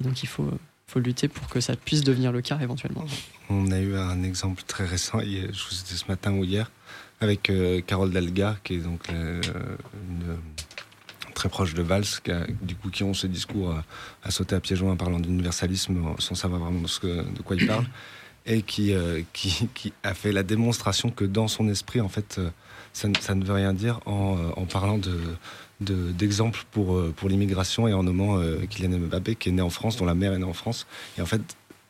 Et 0.00 0.04
donc 0.04 0.22
il 0.22 0.28
faut, 0.28 0.50
lutter 0.96 1.28
pour 1.28 1.46
que 1.48 1.60
ça 1.60 1.76
puisse 1.76 2.02
devenir 2.02 2.32
le 2.32 2.40
cas 2.40 2.58
éventuellement. 2.60 3.04
On 3.50 3.70
a 3.70 3.78
eu 3.78 3.94
un 3.96 4.24
exemple 4.24 4.62
très 4.66 4.84
récent, 4.84 5.20
je 5.20 5.46
vous 5.46 5.70
c'était 5.70 5.94
ce 5.94 6.06
matin 6.08 6.32
ou 6.32 6.42
hier, 6.42 6.72
avec 7.20 7.52
Carole 7.86 8.10
Dalga, 8.10 8.56
qui 8.64 8.74
est 8.74 8.78
donc 8.78 9.08
très 11.34 11.48
proche 11.48 11.74
de 11.74 11.82
Valls, 11.82 12.02
qui 12.24 12.32
du 12.62 12.74
coup 12.74 12.90
qui 12.90 13.04
ont 13.04 13.14
ce 13.14 13.28
discours 13.28 13.76
à, 14.24 14.30
sauter 14.32 14.56
à 14.56 14.60
pieds 14.60 14.74
joints 14.74 14.90
en 14.90 14.96
parlant 14.96 15.20
d'universalisme 15.20 16.02
sans 16.18 16.34
savoir 16.34 16.62
vraiment 16.62 16.80
de 16.80 17.42
quoi 17.42 17.54
il 17.54 17.68
parle, 17.68 17.86
et 18.44 18.62
qui, 18.62 18.92
a 20.02 20.14
fait 20.14 20.32
la 20.32 20.42
démonstration 20.42 21.10
que 21.10 21.24
dans 21.24 21.46
son 21.46 21.68
esprit, 21.68 22.00
en 22.00 22.08
fait, 22.08 22.40
ça, 22.92 23.34
ne 23.34 23.44
veut 23.44 23.54
rien 23.54 23.72
dire 23.72 24.00
en, 24.06 24.36
euh, 24.36 24.64
parlant 24.70 24.98
de 24.98 25.16
d'exemples 25.80 26.64
pour, 26.72 26.96
euh, 26.96 27.14
pour 27.16 27.28
l'immigration 27.28 27.86
et 27.86 27.92
en 27.92 28.02
nommant 28.02 28.36
euh, 28.38 28.66
Kylian 28.68 28.98
Mbappé 28.98 29.36
qui 29.36 29.50
est 29.50 29.52
né 29.52 29.62
en 29.62 29.70
France, 29.70 29.96
dont 29.96 30.06
la 30.06 30.14
mère 30.14 30.32
est 30.32 30.38
née 30.38 30.44
en 30.44 30.52
France. 30.52 30.88
Et 31.16 31.22
en 31.22 31.26
fait, 31.26 31.40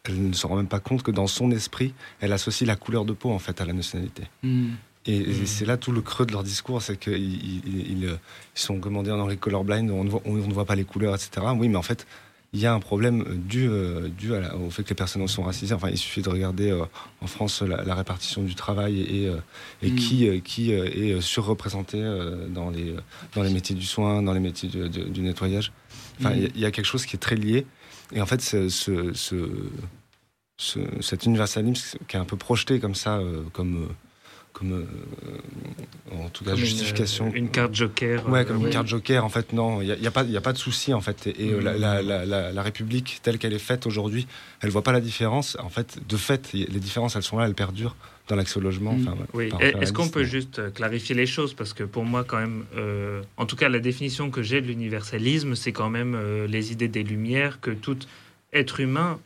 elle 0.05 0.29
ne 0.29 0.35
se 0.35 0.47
rend 0.47 0.57
même 0.57 0.67
pas 0.67 0.79
compte 0.79 1.03
que 1.03 1.11
dans 1.11 1.27
son 1.27 1.51
esprit, 1.51 1.95
elle 2.21 2.35
associe 2.35 2.69
la 2.69 2.77
couleur 2.77 3.07
de 3.07 3.15
peau 3.15 3.31
en 3.31 3.39
fait 3.39 3.63
à 3.63 3.65
la 3.65 3.73
nationalité. 3.73 4.25
Hmm. 4.43 4.73
Et, 5.07 5.21
hmm. 5.21 5.47
c'est 5.47 5.65
là 5.65 5.79
tout 5.79 5.93
le 5.93 6.03
creux 6.03 6.27
de 6.27 6.33
leur 6.33 6.43
discours, 6.43 6.83
c'est 6.83 6.99
qu'ils 6.99 7.65
ils, 7.67 8.19
sont 8.55 8.79
commandés 8.79 9.09
dans 9.09 9.27
les 9.27 9.39
colorblind, 9.39 9.91
on 9.91 10.21
on 10.27 10.35
ne 10.35 10.53
voit 10.53 10.67
pas 10.67 10.75
les 10.75 10.85
couleurs, 10.85 11.15
etc. 11.15 11.47
Oui, 11.57 11.69
mais 11.69 11.77
en 11.77 11.83
fait, 11.83 12.07
il 12.53 12.61
y 12.61 12.67
a 12.67 12.73
un 12.73 12.81
problème 12.81 13.25
dû, 13.47 13.69
euh, 13.69 14.09
dû 14.09 14.33
au 14.33 14.71
fait 14.71 14.83
que 14.83 14.89
les 14.91 14.95
personnes 14.95 15.27
sont 15.29 15.43
racisées. 15.43 15.75
Enfin, 15.75 15.91
il 15.91 15.99
suffit 15.99 16.23
de 16.23 16.29
regarder 16.31 16.71
euh, 16.71 16.85
en 17.21 17.27
France 17.27 17.63
la, 17.63 17.95
répartition 17.95 18.43
du 18.43 18.55
travail 18.55 19.01
et, 19.01 19.31
et, 19.83 19.91
mm. 19.91 19.97
qui, 19.97 20.43
qui 20.43 20.73
est 20.73 21.21
surreprésenté 21.21 22.01
dans, 22.49 22.71
les, 22.71 22.95
dans 23.35 23.43
les 23.43 23.53
métiers 23.53 23.75
du 23.75 23.85
soin, 23.85 24.23
dans 24.23 24.33
les 24.33 24.41
métiers 24.41 24.69
du, 24.69 25.21
nettoyage. 25.21 25.73
Enfin, 26.21 26.31
mm. 26.31 26.49
il 26.55 26.61
y, 26.61 26.65
a 26.65 26.71
quelque 26.71 26.87
chose 26.87 27.05
qui 27.05 27.17
est 27.17 27.21
très 27.21 27.37
lié. 27.37 27.67
Et 28.13 28.23
en 28.23 28.27
fait, 28.27 28.41
ce, 28.41 28.71
ce, 28.71 29.13
ce, 29.13 30.81
cet 31.01 31.27
universalisme 31.27 31.99
qui 32.09 32.17
est 32.17 32.21
un 32.21 32.25
peu 32.25 32.37
projeté 32.37 32.81
comme 32.81 32.95
ça, 32.95 33.21
comme 33.53 33.89
comme 34.53 34.73
euh, 34.73 36.25
en 36.25 36.29
tout 36.31 36.45
cas 36.45 36.55
justification. 36.55 37.33
Une, 37.33 37.51
carte 37.51 37.75
joker. 37.75 38.29
Ouais, 38.29 38.45
comme 38.45 38.61
une 38.65 38.71
carte 38.71 38.87
joker. 38.87 39.25
En 39.25 39.29
fait, 39.29 39.53
non, 39.53 39.81
il 39.83 39.87
n'y 39.87 40.07
a, 40.07 40.09
a, 40.09 40.11
pas, 40.11 40.25
a 40.25 40.41
pas 40.41 40.53
de 40.53 40.59
souci 40.59 40.93
en 40.93 41.01
fait. 41.01 41.27
Et, 41.27 41.53
euh, 41.53 41.61
la, 41.61 42.03
la, 42.03 42.53
la, 42.53 42.63
République 42.63 43.21
telle 43.23 43.39
qu'elle 43.39 43.53
est 43.53 43.59
faite 43.59 43.87
aujourd'hui, 43.87 44.27
elle 44.61 44.71
voit 44.71 44.83
pas 44.83 44.93
la 44.93 45.01
différence. 45.01 45.57
En 45.61 45.69
fait, 45.69 45.99
de 46.09 46.17
fait, 46.17 46.53
les 46.53 46.67
différences, 46.67 47.17
elles 47.17 47.23
sont 47.23 47.39
là, 47.39 47.47
elles 47.47 47.55
perdurent 47.55 47.97
dans 48.29 48.37
l'accès 48.37 48.59
au 48.59 48.61
logement. 48.61 48.93
Mm. 48.93 49.17
oui. 49.35 49.51
Est-ce 49.61 49.93
qu'on 49.93 50.09
peut 50.09 50.25
juste 50.25 50.59
euh, 50.59 50.71
clarifier 50.71 51.15
les 51.15 51.27
choses? 51.27 51.55
Parce 51.55 51.73
que 51.73 51.85
pour 51.85 52.05
moi, 52.05 52.25
quand 52.25 52.39
même, 52.39 52.65
en 53.37 53.47
tout 53.47 53.57
cas, 53.57 53.69
la 53.69 53.81
définition 53.81 54.31
que 54.31 54.43
j'ai 54.43 54.61
de 54.61 54.67
l'universalisme, 54.67 55.55
c'est 55.55 55.73
quand 55.73 55.91
même 55.91 56.19
les 56.47 56.73
idées 56.73 56.89
des 56.89 57.03
Lumières 57.03 57.61
que 57.61 57.71
tout 57.71 57.99
être 58.53 58.81
humain, 58.81 59.19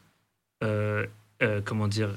comment 1.65 1.89
dire 1.89 2.11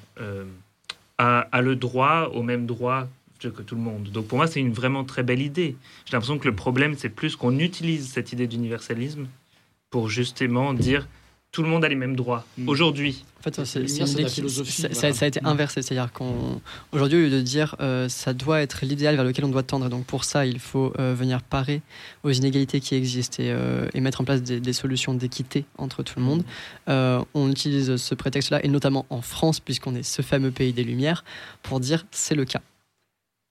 a, 1.18 1.61
le 1.61 1.76
droit 1.76 2.32
au 2.34 2.43
même 2.43 2.66
droit 2.66 3.07
que 3.39 3.61
tout 3.61 3.76
le 3.76 3.82
monde. 3.82 4.09
Donc 4.11 4.28
pour 4.28 4.38
moi, 4.38 4.47
c'est 4.47 4.59
une 4.59 4.74
vraiment 4.74 5.03
très 5.03 5.24
belle 5.24 5.41
idée. 5.41 5.76
J'ai 6.05 6.13
l'impression 6.13 6.39
que 6.39 6.47
le 6.47 6.55
problème, 6.55 6.95
c'est 6.97 7.09
plus 7.09 7.36
qu'on 7.36 7.59
utilise 7.59 8.09
cette 8.09 8.34
idée 8.34 8.47
d'universalisme 8.47 9.28
pour 9.89 10.09
justement 10.09 10.74
dire 10.74 11.07
tout 11.56 11.64
le 11.64 11.70
monde 11.70 11.86
a 11.86 11.88
les 11.88 11.95
mêmes 11.95 12.18
droits 12.18 12.43
hmm. 12.58 12.68
aujourd'hui. 12.68 13.24
En 13.39 13.43
fait, 13.43 13.64
c'est 13.64 13.80
une 13.80 14.08
idée 14.10 14.28
philosophie. 14.28 14.88
Ça, 14.91 15.08
a 15.08 15.26
été 15.26 15.39
inversé, 15.45 15.82
c'est-à-dire 15.82 16.12
qu'aujourd'hui, 16.12 17.18
au 17.18 17.22
lieu 17.22 17.30
de 17.30 17.39
dire 17.39 17.78
euh, 17.80 18.10
ça 18.10 18.34
doit 18.34 18.60
être 18.60 18.86
l'idéal 18.86 19.16
vers 19.16 19.24
lequel 19.24 19.45
on 19.45 19.47
doit 19.47 19.64
tendre, 19.64 19.88
donc 19.88 20.03
pour 20.06 20.26
ça, 20.26 20.45
il 20.45 20.60
faut 20.60 20.91
euh, 20.99 21.14
venir 21.18 21.41
parer 21.41 21.82
aux 22.24 22.32
inégalités 22.32 22.82
qui 22.82 22.95
existent 22.95 23.41
et, 23.41 23.51
euh, 23.51 23.88
mettre 23.95 24.20
en 24.20 24.26
place 24.26 24.43
des, 24.43 24.74
solutions 24.74 25.14
d'équité 25.14 25.64
entre 25.78 26.03
tout 26.03 26.20
le 26.20 26.26
monde. 26.26 26.43
Hmm. 26.88 27.24
on 27.34 27.49
utilise 27.49 27.95
ce 27.95 28.16
prétexte-là, 28.16 28.60
et 28.66 28.68
notamment 28.68 29.06
en 29.10 29.22
France, 29.22 29.62
puisqu'on 29.62 29.95
est 29.95 30.03
ce 30.03 30.22
fameux 30.22 30.51
pays 30.51 30.74
des 30.74 30.84
Lumières, 30.84 31.24
pour 31.64 31.80
dire 31.80 32.06
c'est 32.12 32.36
le 32.36 32.43
cas. 32.43 32.62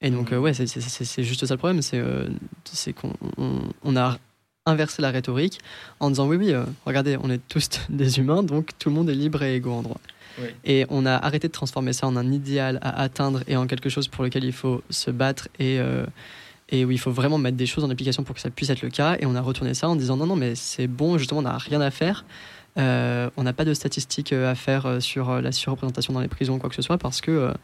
Et 0.03 0.11
donc, 0.11 0.31
ouais, 0.31 0.53
c'est 0.53 1.23
juste 1.23 1.47
ça 1.47 1.55
le 1.55 1.59
problème, 1.59 1.81
c'est 1.81 2.93
qu'on 2.93 3.15
on 3.83 3.97
a 3.97 4.19
inverser 4.67 5.03
la 5.03 5.11
rhétorique 5.11 5.61
en 6.01 6.09
disant 6.09 6.27
oui, 6.27 6.37
oui, 6.37 6.53
euh, 6.53 6.65
regardez, 6.87 7.19
on 7.23 7.31
est 7.31 7.41
tous 7.49 7.69
des 7.91 8.19
humains, 8.19 8.43
donc 8.43 8.71
tout 8.79 8.89
le 8.89 8.95
monde 8.95 9.11
est 9.11 9.15
libre 9.15 9.43
et 9.43 9.57
égaux 9.57 9.73
en 9.73 9.83
droit. 9.83 10.01
Et 10.65 10.85
on 10.89 11.07
a 11.07 11.13
arrêté 11.13 11.47
de 11.47 11.53
transformer 11.53 11.93
ça 11.93 12.09
en 12.09 12.17
un 12.17 12.33
idéal 12.33 12.81
à 12.83 13.01
atteindre 13.01 13.45
et 13.47 13.57
en 13.57 13.69
quelque 13.69 13.89
chose 13.89 14.09
pour 14.09 14.25
lequel 14.25 14.43
il 14.43 14.53
faut 14.53 14.83
se 14.91 15.13
battre 15.13 15.47
et, 15.61 15.79
euh, 15.79 16.05
et 16.71 16.85
où 16.85 16.91
il 16.91 16.99
faut 16.99 17.13
vraiment 17.13 17.39
mettre 17.39 17.57
des 17.57 17.67
choses 17.67 17.85
en 17.85 17.91
application 17.91 18.25
pour 18.25 18.35
que 18.35 18.41
ça 18.41 18.51
puisse 18.51 18.69
être 18.69 18.83
le 18.83 18.91
cas. 18.91 19.17
Et 19.21 19.27
on 19.27 19.37
a 19.37 19.41
retourné 19.41 19.75
ça 19.75 19.89
en 19.89 19.95
disant 19.95 20.17
non, 20.17 20.27
non, 20.27 20.35
mais 20.35 20.57
c'est 20.57 20.89
bon, 20.89 21.19
justement, 21.19 21.39
on 21.39 21.45
n'a 21.45 21.57
rien 21.57 21.81
à 21.81 21.93
faire. 21.93 22.25
Euh, 22.79 23.31
on 23.37 23.45
n'a 23.45 23.53
pas 23.53 23.65
de 23.65 23.75
statistiques 23.75 24.33
à 24.33 24.57
faire 24.57 24.97
sur 24.99 25.41
la 25.41 25.53
surreprésentation 25.53 26.13
dans 26.13 26.21
les 26.21 26.27
prisons 26.27 26.57
ou 26.57 26.59
quoi 26.59 26.69
que 26.69 26.75
ce 26.75 26.83
soit 26.83 26.99
parce 26.99 27.21
que 27.21 27.51
mm. 27.51 27.55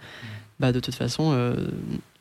bah, 0.61 0.71
de 0.71 0.79
toute 0.79 0.95
façon, 0.95 1.57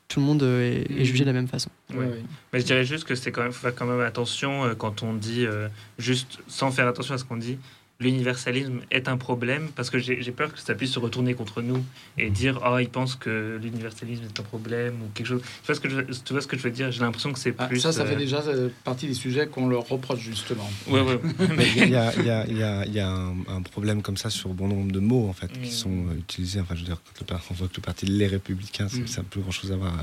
tout 0.09 0.19
le 0.19 0.25
monde 0.25 0.41
euh, 0.43 0.83
est, 0.89 1.05
jugé 1.05 1.23
de 1.23 1.29
la 1.29 1.33
même 1.33 1.47
façon. 1.47 1.69
Mais 1.93 2.59
je 2.59 2.65
dirais 2.65 2.83
juste 2.83 3.05
que 3.05 3.13
c'est 3.15 3.31
quand 3.31 3.43
même 3.43 3.51
faut 3.51 3.61
faire 3.61 3.75
quand 3.75 3.85
même 3.85 4.01
attention 4.01 4.65
euh, 4.65 4.73
quand 4.73 5.03
on 5.03 5.13
dit 5.13 5.45
euh, 5.45 5.69
juste 5.99 6.39
sans 6.47 6.71
faire 6.71 6.87
attention 6.87 7.13
à 7.13 7.19
ce 7.19 7.23
qu'on 7.23 7.37
dit. 7.37 7.59
L'universalisme 7.99 8.79
est 8.91 9.09
un 9.09 9.17
problème 9.17 9.69
parce 9.75 9.89
que 9.89 9.99
j'ai 9.99 10.31
peur 10.31 10.53
que 10.53 10.59
ça 10.59 10.73
puisse 10.73 10.91
se 10.91 10.99
retourner 10.99 11.33
contre 11.33 11.61
nous 11.61 11.83
et 12.17 12.29
dire 12.29 12.61
oh 12.65 12.77
ils 12.79 12.89
pensent 12.89 13.15
que 13.15 13.59
l'universalisme 13.61 14.23
est 14.23 14.39
un 14.39 14.43
problème 14.43 14.93
ou 15.03 15.09
quelque 15.13 15.27
chose 15.27 15.41
tu 15.41 15.65
vois 15.65 15.75
ce 15.75 15.81
que 15.81 15.89
je, 15.89 16.01
tu 16.23 16.33
vois 16.33 16.41
ce 16.41 16.47
que 16.47 16.57
je 16.57 16.63
veux 16.63 16.71
dire? 16.71 16.91
J'ai 16.91 17.01
l'impression 17.01 17.33
que 17.33 17.39
c'est 17.39 17.53
ah, 17.57 17.67
plus 17.67 17.81
ça 17.81 17.91
ça 17.91 18.05
fait 18.05 18.15
euh, 18.15 18.17
déjà 18.17 18.39
euh, 18.47 18.69
partie 18.85 19.07
des 19.07 19.13
sujets 19.13 19.47
qu'on 19.47 19.67
leur 19.67 19.85
reproche 19.85 20.21
justement 20.21 20.69
ouais, 20.87 21.01
ouais. 21.01 21.19
il 21.75 21.89
y 21.89 21.95
a, 21.95 22.13
il 22.15 22.25
y 22.25 22.29
a, 22.29 22.47
il 22.47 22.57
y 22.57 22.63
a, 22.63 22.85
il 22.85 22.93
y 22.93 22.99
a 23.01 23.09
un, 23.11 23.61
problème 23.69 24.01
comme 24.01 24.17
ça 24.17 24.29
sur 24.29 24.49
bon 24.49 24.69
nombre 24.69 24.91
de 24.91 24.99
mots 24.99 25.27
en 25.27 25.33
fait 25.33 25.51
qui 25.51 25.69
mm. 25.69 25.71
sont 25.71 26.07
euh, 26.07 26.19
utilisés 26.19 26.61
enfin 26.61 26.75
je 26.75 26.79
veux 26.79 26.85
dire 26.85 27.01
quand 27.17 27.29
le, 27.29 27.39
on 27.51 27.53
voit 27.53 27.67
que 27.67 27.75
le 27.75 27.81
parti 27.81 28.05
les 28.05 28.27
républicains 28.27 28.85
mm. 28.85 29.07
ça 29.07 29.21
n'a 29.21 29.27
plus 29.29 29.41
grand 29.41 29.51
chose 29.51 29.73
à 29.73 29.75
voir 29.75 29.93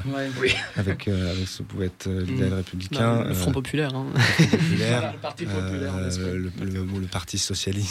avec 0.76 1.08
avec 1.08 1.48
ce 1.48 1.62
pouvait 1.62 1.86
être 1.86 2.10
l'idéal 2.10 2.50
mm. 2.50 2.54
républicain 2.54 3.24
le 3.24 3.34
Front 3.34 3.52
populaire 3.52 3.90
hein. 3.94 4.04
le 4.14 5.18
parti 5.18 5.46
populaire 5.46 5.94
le, 6.60 7.06
parti 7.06 7.38
socialiste 7.38 7.85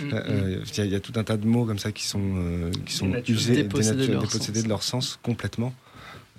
il 0.00 0.86
y, 0.86 0.94
a 0.94 1.00
tout 1.00 1.12
un 1.16 1.24
tas 1.24 1.36
de 1.36 1.46
mots 1.46 1.64
comme 1.64 1.78
ça 1.78 1.92
qui 1.92 2.04
sont 2.04 2.70
qui 2.86 2.94
sont 2.94 3.12
usés 3.26 3.62
dépossédés 3.62 4.62
de 4.62 4.68
leur 4.68 4.82
sens 4.82 5.18
complètement 5.22 5.72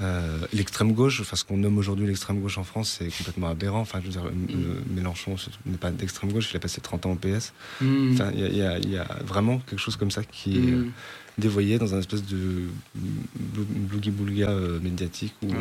euh, 0.01 0.37
l'extrême 0.53 0.93
gauche, 0.93 1.19
enfin 1.19 1.35
ce 1.35 1.43
qu'on 1.43 1.57
nomme 1.57 1.77
aujourd'hui 1.77 2.07
l'extrême 2.07 2.39
gauche 2.39 2.57
en 2.57 2.63
France, 2.63 2.97
c'est 2.99 3.09
complètement 3.17 3.49
aberrant. 3.49 3.81
Enfin, 3.81 3.99
je 4.01 4.05
veux 4.05 4.13
dire, 4.13 4.23
mm. 4.23 4.93
Mélenchon 4.95 5.35
n'est 5.65 5.77
pas 5.77 5.91
d'extrême 5.91 6.31
gauche, 6.31 6.49
il 6.51 6.57
a 6.57 6.59
passé 6.59 6.79
30 6.79 7.05
ans 7.05 7.11
au 7.11 7.15
PS. 7.15 7.53
Mm. 7.81 8.13
Enfin, 8.13 8.31
il 8.33 8.55
y, 8.55 8.97
a 8.97 9.07
vraiment 9.25 9.59
quelque 9.59 9.79
chose 9.79 9.97
comme 9.97 10.11
ça 10.11 10.23
qui 10.23 10.55
est 10.55 10.71
mm. 10.71 10.91
dévoyé 11.37 11.79
dans 11.79 11.95
un 11.95 11.99
espèce 11.99 12.23
de 12.23 12.69
boogie-boulga 13.35 14.49
euh, 14.49 14.79
médiatique 14.79 15.35
où, 15.43 15.51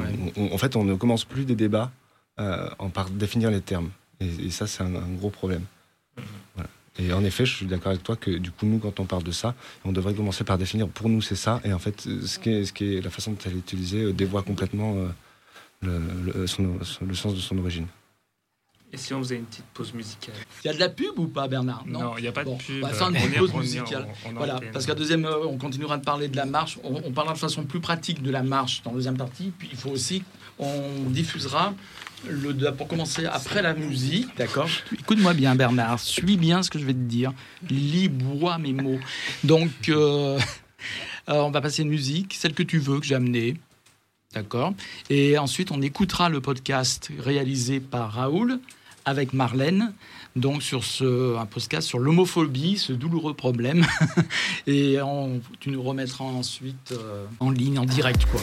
en 0.41 0.59
fait, 0.59 0.77
on 0.77 0.85
ne 0.85 0.95
commence 0.95 1.25
plus 1.25 1.45
des 1.45 1.57
débats 1.57 1.91
euh, 2.39 2.69
en 2.79 2.91
par 2.91 3.11
définir 3.11 3.51
les 3.51 3.61
termes. 3.61 3.91
Et, 4.21 4.51
ça, 4.51 4.69
c'est 4.69 4.85
un, 4.85 4.95
un, 4.95 5.15
gros 5.19 5.31
problème. 5.31 5.63
Voilà. 6.55 6.69
Et 6.99 7.13
en 7.13 7.25
effet, 7.25 7.47
je 7.47 7.55
suis 7.55 7.67
d'accord 7.67 7.93
avec 7.93 8.03
toi 8.03 8.17
que 8.17 8.31
du 8.31 8.51
coup, 8.51 8.67
nous, 8.67 8.79
quand 8.79 8.99
on 8.99 9.05
parle 9.05 9.23
de 9.23 9.31
ça, 9.31 9.55
on 9.85 9.93
devrait 9.93 10.15
commencer 10.15 10.43
par 10.45 10.59
définir 10.59 10.89
pour 10.89 11.09
nous 11.09 11.23
c'est 11.23 11.37
ça. 11.37 11.61
Et 11.65 11.73
en 11.73 11.79
fait, 11.79 12.01
ce 12.01 12.39
qui 12.39 12.51
est, 12.51 12.65
ce 12.65 12.73
qui 12.73 12.97
est 12.97 13.01
la 13.01 13.11
façon 13.11 13.33
dont 13.33 13.39
elle 13.47 13.53
est 13.53 13.59
utilisée 13.59 14.03
euh, 14.03 14.13
dévoie 14.13 14.43
complètement 14.43 14.97
euh, 14.97 15.09
le, 15.83 16.33
le, 16.35 16.47
sens 17.15 17.35
de 17.35 17.41
son 17.41 17.59
origine. 17.59 17.87
Et 18.93 18.97
si 18.97 19.13
on 19.15 19.19
faisait 19.19 19.37
une 19.37 19.45
petite 19.45 19.67
pause 19.75 19.93
musicale? 19.93 20.35
Il 20.65 20.67
y 20.67 20.71
a 20.71 20.75
de 20.75 20.81
la 20.81 20.89
pub 20.89 21.19
ou 21.19 21.29
pas, 21.29 21.47
Bernard? 21.47 21.85
Non, 21.87 22.17
il 22.17 22.23
n'y 22.23 22.29
a 22.29 22.33
pas 22.33 22.43
de 22.43 22.51
pub. 22.57 22.83
On 22.83 22.89
va 22.89 22.95
faire 22.95 23.09
une 23.11 23.17
petite 23.17 23.39
pause 23.39 23.55
musicale. 23.55 24.09
voilà, 24.35 24.61
parce 24.73 24.87
qu'à 24.87 24.95
deuxième, 24.95 25.25
on 25.27 25.57
continuera 25.57 25.99
de 25.99 26.05
parler 26.05 26.27
de 26.27 26.37
la 26.37 26.47
marche. 26.47 26.79
On, 26.83 26.97
on, 27.05 27.13
parlera 27.13 27.35
de 27.35 27.39
façon 27.39 27.65
plus 27.65 27.81
pratique 27.81 28.23
de 28.23 28.31
la 28.31 28.43
marche 28.43 28.83
dans 28.83 28.91
la 28.91 28.97
deuxième 28.97 29.19
partie. 29.19 29.53
Puis 29.57 29.69
il 29.71 29.79
faut 29.79 29.91
aussi, 29.91 30.25
on 30.59 31.11
diffusera 31.11 31.75
le, 32.27 32.71
pour 32.73 32.89
commencer, 32.89 33.27
après 33.27 33.63
la 33.63 33.75
musique, 33.75 34.29
d'accord 34.37 34.69
Écoute-moi 34.93 35.35
bien, 35.35 35.55
Bernard, 35.55 36.01
suis 36.01 36.37
bien 36.37 36.63
ce 36.63 36.71
que 36.71 36.79
je 36.79 36.85
vais 36.85 36.93
te 36.93 36.99
dire. 36.99 37.33
Lis-bois 37.71 38.59
mes 38.59 38.73
mots. 38.73 39.01
Donc, 39.45 39.71
euh, 39.89 40.39
on 41.27 41.51
va 41.51 41.61
passer 41.61 41.83
une 41.83 41.89
musique, 41.89 42.35
celle 42.35 42.55
que 42.55 42.63
tu 42.63 42.79
veux, 42.79 43.01
que 43.01 43.07
j'ai 43.07 43.15
amenée. 43.15 43.57
D'accord 44.35 44.75
Et 45.09 45.39
ensuite, 45.39 45.71
on 45.71 45.81
écoutera 45.81 46.29
le 46.29 46.41
podcast 46.41 47.11
réalisé 47.19 47.81
par 47.81 48.13
Raoul 48.13 48.61
avec 49.05 49.33
Marlène, 49.33 49.95
donc 50.37 50.63
sur 50.63 50.85
ce, 50.85 51.37
un 51.37 51.47
podcast 51.47 51.89
sur 51.89 51.99
l'homophobie, 51.99 52.77
ce 52.77 52.93
douloureux 52.93 53.35
problème. 53.35 53.87
Et 54.67 54.99
tu 55.61 55.71
nous 55.71 55.83
remettras 55.83 56.25
ensuite 56.25 56.93
euh, 56.93 57.25
en 57.41 57.51
ligne, 57.51 57.79
en 57.79 57.87
direct, 57.87 58.27
quoi. 58.27 58.41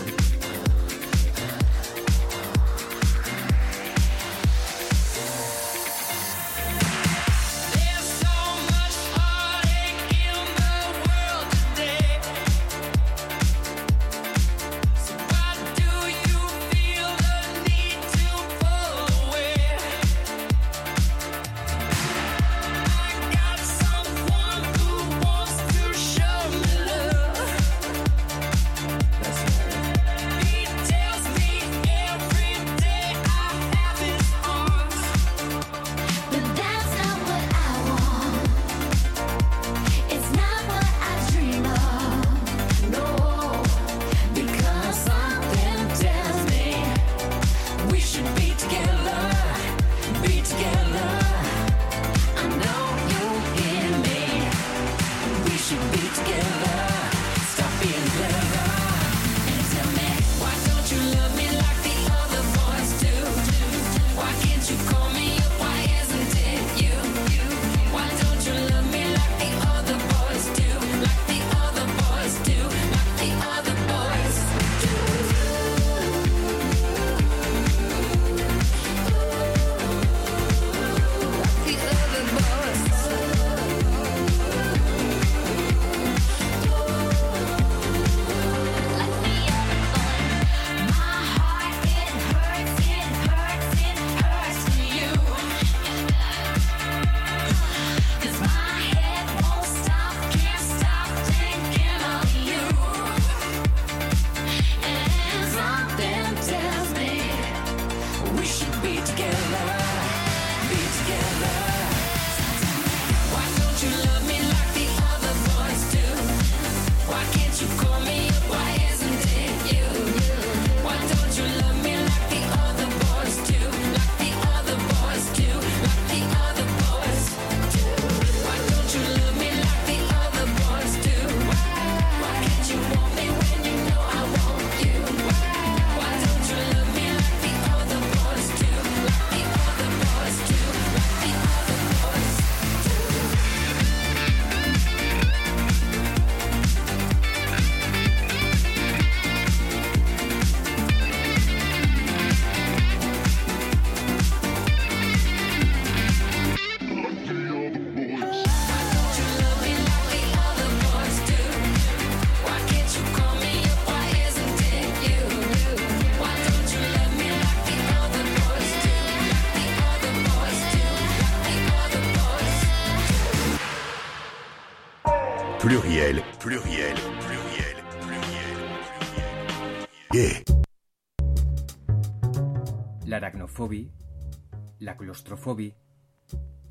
Claustrofobie, 185.06 185.74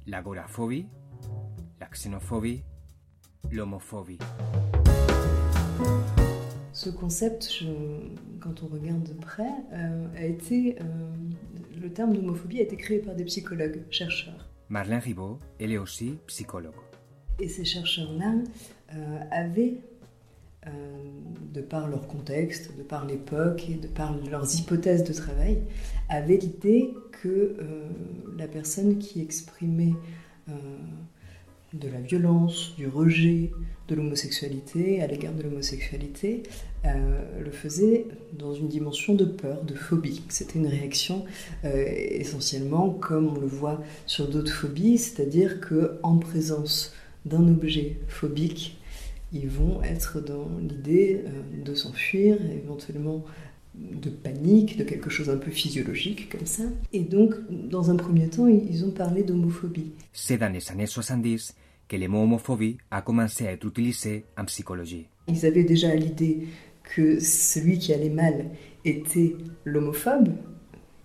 l'agorafobie, 0.08 0.86
la 1.80 1.86
xénophobie, 1.86 2.64
l'homophobie. 3.52 4.18
Ce 6.72 6.90
concept, 6.90 7.62
quand 8.40 8.64
on 8.64 8.66
regarde 8.66 9.04
de 9.04 9.12
près, 9.12 9.54
euh, 9.72 10.06
a 10.16 10.24
été. 10.24 10.76
Euh, 10.80 10.84
le 11.80 11.92
terme 11.92 12.12
d'homophobie 12.12 12.58
a 12.58 12.62
été 12.62 12.76
créé 12.76 12.98
par 12.98 13.14
des 13.14 13.24
psychologues, 13.24 13.82
chercheurs. 13.90 14.48
Marlène 14.68 14.98
Ribot, 14.98 15.38
elle 15.60 15.70
est 15.70 15.78
aussi 15.78 16.18
psychologue. 16.26 16.74
Et 17.38 17.48
ces 17.48 17.64
chercheurs-là 17.64 18.34
euh, 18.94 19.18
avaient, 19.30 19.74
de 21.52 21.60
par 21.60 21.88
leur 21.88 22.06
contexte, 22.06 22.76
de 22.76 22.82
par 22.82 23.06
l'époque 23.06 23.68
et 23.68 23.74
de 23.74 23.86
par 23.86 24.16
leurs 24.30 24.58
hypothèses 24.58 25.04
de 25.04 25.12
travail, 25.12 25.58
avaient 26.08 26.36
l'idée 26.36 26.94
que 27.22 27.56
la 28.36 28.46
personne 28.48 28.98
qui 28.98 29.20
exprimait 29.20 29.94
de 31.74 31.88
la 31.88 32.00
violence, 32.00 32.74
du 32.76 32.86
rejet 32.86 33.50
de 33.88 33.94
l'homosexualité, 33.94 35.02
à 35.02 35.06
l'égard 35.06 35.32
de 35.34 35.42
l'homosexualité, 35.42 36.42
euh, 36.84 37.42
le 37.42 37.50
faisait 37.50 38.06
dans 38.32 38.54
une 38.54 38.68
dimension 38.68 39.14
de 39.14 39.24
peur, 39.24 39.62
de 39.64 39.74
phobie. 39.74 40.22
C'était 40.28 40.58
une 40.58 40.66
réaction 40.66 41.24
euh, 41.64 41.84
essentiellement 41.86 42.90
comme 42.90 43.36
on 43.36 43.40
le 43.40 43.46
voit 43.46 43.82
sur 44.06 44.28
d'autres 44.28 44.52
phobies, 44.52 44.98
c'est-à-dire 44.98 45.60
que 45.60 45.98
en 46.02 46.18
présence 46.18 46.94
d'un 47.24 47.48
objet 47.48 47.96
phobique, 48.08 48.78
ils 49.34 49.48
vont 49.48 49.82
être 49.82 50.20
dans 50.20 50.48
l'idée 50.58 51.24
euh, 51.26 51.64
de 51.64 51.74
s'enfuir, 51.74 52.38
éventuellement 52.50 53.24
de 53.74 54.08
panique, 54.08 54.78
de 54.78 54.84
quelque 54.84 55.10
chose 55.10 55.28
un 55.28 55.36
peu 55.36 55.50
physiologique 55.50 56.28
comme 56.30 56.46
ça. 56.46 56.62
Et 56.92 57.00
donc, 57.00 57.34
dans 57.50 57.90
un 57.90 57.96
premier 57.96 58.28
temps, 58.28 58.46
ils 58.46 58.84
ont 58.84 58.92
parlé 58.92 59.24
d'homophobie. 59.24 59.90
C'est 60.12 60.38
dans 60.38 60.52
les 60.52 60.70
années 60.70 60.86
70 60.86 61.56
que 61.88 61.96
le 61.96 62.06
mot 62.06 62.22
homophobie 62.22 62.78
a 62.92 63.02
commencé 63.02 63.48
à 63.48 63.52
être 63.52 63.66
utilisé 63.66 64.24
en 64.38 64.44
psychologie. 64.44 65.06
Ils 65.26 65.44
avaient 65.44 65.64
déjà 65.64 65.92
l'idée 65.94 66.46
que 66.84 67.18
celui 67.18 67.78
qui 67.78 67.92
allait 67.92 68.10
mal 68.10 68.50
était 68.84 69.34
l'homophobe 69.64 70.28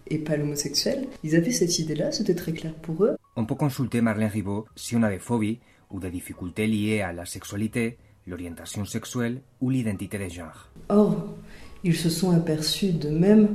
et 0.08 0.20
pas 0.20 0.38
l'homosexuel. 0.38 1.08
Ils 1.24 1.36
avaient 1.36 1.52
cette 1.52 1.80
idée-là, 1.80 2.12
c'était 2.12 2.36
très 2.36 2.54
clair 2.54 2.76
pour 2.76 3.04
eux. 3.04 3.16
On 3.36 3.46
peut 3.46 3.56
consulter 3.56 4.02
Marlène 4.02 4.30
Ribot 4.30 4.66
si 4.76 4.96
on 4.96 5.02
a 5.02 5.10
des 5.10 5.20
phobies 5.20 5.60
ou 5.90 6.00
des 6.00 6.12
difficultés 6.12 6.68
liées 6.68 7.02
à 7.02 7.14
la 7.14 7.26
sexualité, 7.26 7.98
l'orientation 8.30 8.86
sexuelle 8.86 9.42
ou 9.62 9.70
l'identité 9.70 10.18
de 10.18 10.30
genre. 10.30 10.70
Or, 10.90 11.36
ils 11.84 11.96
se 11.96 12.10
sont 12.10 12.32
aperçus 12.32 12.92
de 12.92 13.10
même 13.10 13.50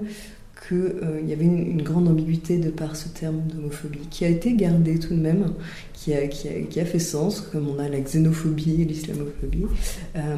qu'il 0.67 0.77
euh, 0.77 1.21
y 1.27 1.33
avait 1.33 1.45
une, 1.45 1.83
grande 1.83 2.09
ambiguïté 2.09 2.59
de 2.59 2.71
par 2.71 2.97
ce 2.97 3.09
terme 3.09 3.43
d'homophobie, 3.43 4.07
qui 4.11 4.25
a 4.25 4.29
été 4.29 4.55
gardé 4.55 4.99
tout 4.99 5.15
de 5.15 5.21
même, 5.21 5.55
qui 5.93 6.15
a, 6.15 6.85
fait 6.85 6.99
sens, 6.99 7.41
comme 7.41 7.69
on 7.69 7.79
a 7.79 7.89
la 7.89 8.01
xénophobie 8.01 8.83
et 8.83 8.85
l'islamophobie. 8.85 9.67
Euh, 10.17 10.37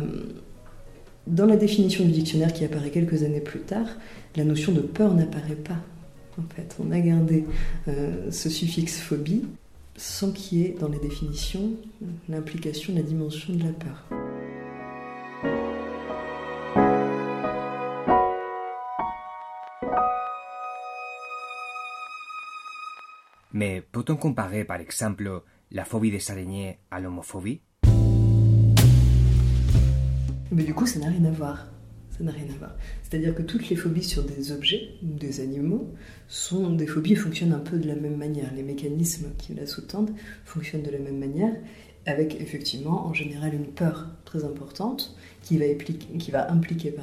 dans 1.26 1.46
la 1.46 1.56
définition 1.56 2.04
du 2.04 2.12
dictionnaire 2.12 2.52
qui 2.52 2.64
apparaît 2.64 2.90
quelques 2.90 3.22
années 3.22 3.40
plus 3.40 3.60
tard, 3.60 3.88
la 4.36 4.44
notion 4.44 4.72
de 4.72 4.80
peur 4.80 5.14
n'apparaît 5.14 5.56
pas. 5.56 5.80
En 6.38 6.54
fait, 6.54 6.76
on 6.84 6.92
a 6.92 7.00
gardé 7.00 7.44
euh, 7.88 8.30
ce 8.30 8.50
suffixe 8.50 8.98
phobie 8.98 9.42
sans 9.96 10.32
qu'il 10.32 10.58
y 10.58 10.64
ait 10.64 10.76
dans 10.78 10.88
les 10.88 10.98
définitions 10.98 11.72
l'implication, 12.28 12.94
la 12.94 13.02
dimension 13.02 13.54
de 13.54 13.64
la 13.64 13.72
peur. 13.72 14.04
Mais 23.52 23.80
peut-on 23.80 24.16
comparer 24.16 24.64
par 24.64 24.80
exemple 24.80 25.42
la 25.70 25.84
phobie 25.86 26.10
des 26.10 26.30
araignées 26.30 26.78
à 26.90 27.00
l'homophobie? 27.00 27.62
Mais 30.52 30.62
du 30.62 30.74
coup, 30.74 30.86
ça 30.86 30.98
n'a 30.98 31.08
rien 31.08 31.24
à 31.24 31.30
voir. 31.30 31.66
Ça 32.18 32.24
n'a 32.24 32.32
rien 32.32 32.46
à 32.54 32.58
voir. 32.58 32.74
C'est-à-dire 33.02 33.34
que 33.34 33.42
toutes 33.42 33.68
les 33.68 33.76
phobies 33.76 34.02
sur 34.02 34.24
des 34.24 34.52
objets 34.52 34.94
ou 35.02 35.18
des 35.18 35.40
animaux 35.40 35.92
sont 36.28 36.70
des 36.70 36.86
phobies 36.86 37.12
et 37.12 37.16
fonctionnent 37.16 37.52
un 37.52 37.58
peu 37.58 37.78
de 37.78 37.86
la 37.86 37.94
même 37.94 38.16
manière. 38.16 38.52
Les 38.54 38.62
mécanismes 38.62 39.32
qui 39.38 39.54
la 39.54 39.66
sous-tendent 39.66 40.12
fonctionnent 40.44 40.82
de 40.82 40.90
la 40.90 40.98
même 40.98 41.18
manière, 41.18 41.54
avec 42.06 42.40
effectivement 42.40 43.06
en 43.06 43.12
général 43.12 43.54
une 43.54 43.66
peur 43.66 44.06
très 44.24 44.44
importante 44.44 45.14
qui 45.42 45.58
va, 45.58 45.66
qui 46.18 46.30
va 46.30 46.50
impliquer 46.50 46.94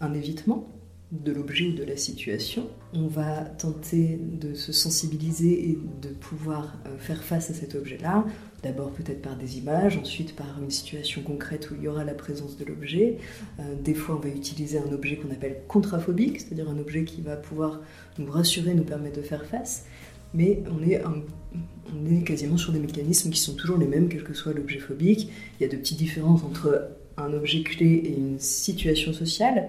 un 0.00 0.14
évitement 0.14 0.68
de 1.12 1.30
l'objet 1.30 1.66
ou 1.66 1.72
de 1.72 1.84
la 1.84 1.96
situation. 1.96 2.68
On 2.94 3.06
va 3.06 3.42
tenter 3.44 4.18
de 4.18 4.54
se 4.54 4.72
sensibiliser 4.72 5.68
et 5.68 5.78
de 6.00 6.08
pouvoir 6.08 6.74
euh, 6.86 6.96
faire 6.98 7.22
face 7.22 7.50
à 7.50 7.54
cet 7.54 7.74
objet-là, 7.74 8.24
d'abord 8.62 8.90
peut-être 8.92 9.20
par 9.20 9.36
des 9.36 9.58
images, 9.58 9.98
ensuite 9.98 10.34
par 10.34 10.58
une 10.62 10.70
situation 10.70 11.20
concrète 11.22 11.70
où 11.70 11.74
il 11.74 11.82
y 11.82 11.88
aura 11.88 12.04
la 12.04 12.14
présence 12.14 12.56
de 12.56 12.64
l'objet. 12.64 13.18
Euh, 13.60 13.74
des 13.84 13.92
fois, 13.92 14.16
on 14.16 14.20
va 14.26 14.30
utiliser 14.30 14.78
un 14.78 14.90
objet 14.90 15.16
qu'on 15.16 15.30
appelle 15.30 15.58
contraphobique, 15.68 16.40
c'est-à-dire 16.40 16.70
un 16.70 16.78
objet 16.78 17.04
qui 17.04 17.20
va 17.20 17.36
pouvoir 17.36 17.82
nous 18.18 18.30
rassurer, 18.30 18.72
nous 18.72 18.84
permettre 18.84 19.18
de 19.18 19.22
faire 19.22 19.44
face. 19.44 19.84
Mais 20.32 20.62
on 20.70 20.82
est, 20.82 21.02
on 21.04 22.06
est 22.10 22.24
quasiment 22.24 22.56
sur 22.56 22.72
des 22.72 22.78
mécanismes 22.78 23.28
qui 23.28 23.38
sont 23.38 23.52
toujours 23.52 23.76
les 23.76 23.86
mêmes, 23.86 24.08
quel 24.08 24.24
que 24.24 24.32
soit 24.32 24.54
l'objet 24.54 24.78
phobique. 24.78 25.30
Il 25.60 25.62
y 25.62 25.66
a 25.66 25.68
de 25.68 25.76
petites 25.76 25.98
différences 25.98 26.42
entre 26.42 26.88
un 27.18 27.32
objet 27.34 27.62
clé 27.62 28.02
et 28.04 28.16
une 28.16 28.38
situation 28.38 29.12
sociale. 29.12 29.68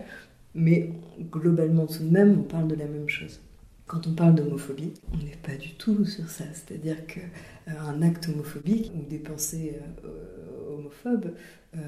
Mais 0.55 0.91
globalement, 1.31 1.87
tout 1.87 2.03
de 2.03 2.09
même, 2.09 2.39
on 2.39 2.43
parle 2.43 2.67
de 2.67 2.75
la 2.75 2.85
même 2.85 3.09
chose. 3.09 3.39
Quand 3.87 4.07
on 4.07 4.13
parle 4.13 4.35
d'homophobie, 4.35 4.93
on 5.13 5.17
n'est 5.17 5.37
pas 5.43 5.55
du 5.55 5.73
tout 5.73 6.05
sur 6.05 6.29
ça. 6.29 6.45
C'est-à-dire 6.53 7.05
qu'un 7.05 7.21
euh, 7.67 8.01
acte 8.01 8.29
homophobique 8.29 8.91
ou 8.95 9.07
des 9.09 9.19
pensées 9.19 9.77
euh, 10.05 10.73
homophobes, 10.73 11.33
euh, 11.75 11.79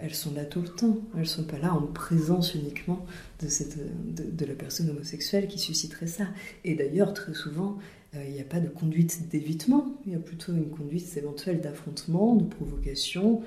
elles 0.00 0.14
sont 0.14 0.34
là 0.34 0.44
tout 0.44 0.62
le 0.62 0.68
temps. 0.68 0.98
Elles 1.14 1.20
ne 1.20 1.26
sont 1.26 1.44
pas 1.44 1.58
là 1.58 1.74
en 1.74 1.82
présence 1.82 2.54
uniquement 2.54 3.04
de, 3.40 4.46
la 4.46 4.54
personne 4.54 4.90
homosexuelle 4.90 5.46
qui 5.46 5.58
susciterait 5.58 6.06
ça. 6.06 6.24
Et 6.64 6.74
d'ailleurs, 6.74 7.12
très 7.12 7.34
souvent, 7.34 7.78
il 8.14 8.32
n'y 8.32 8.40
a 8.40 8.44
pas 8.44 8.60
de 8.60 8.68
conduite 8.68 9.28
d'évitement, 9.30 9.98
il 10.04 10.12
y 10.12 10.14
a 10.14 10.18
plutôt 10.18 10.52
une 10.52 10.68
conduite 10.68 11.16
éventuelle 11.16 11.62
d'affrontement, 11.62 12.34
de 12.34 12.44
provocation, 12.44 13.40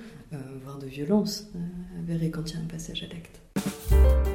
voire 0.63 0.79
de 0.79 0.87
violence, 0.87 1.51
avérée 1.99 2.31
quand 2.31 2.49
il 2.49 2.55
y 2.55 2.57
a 2.57 2.61
un 2.61 2.67
passage 2.67 3.03
à 3.03 3.07
l'acte. 3.13 4.34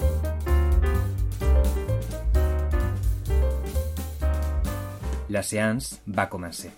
La 5.30 5.42
séance 5.42 6.00
va 6.08 6.26
commencer. 6.26 6.70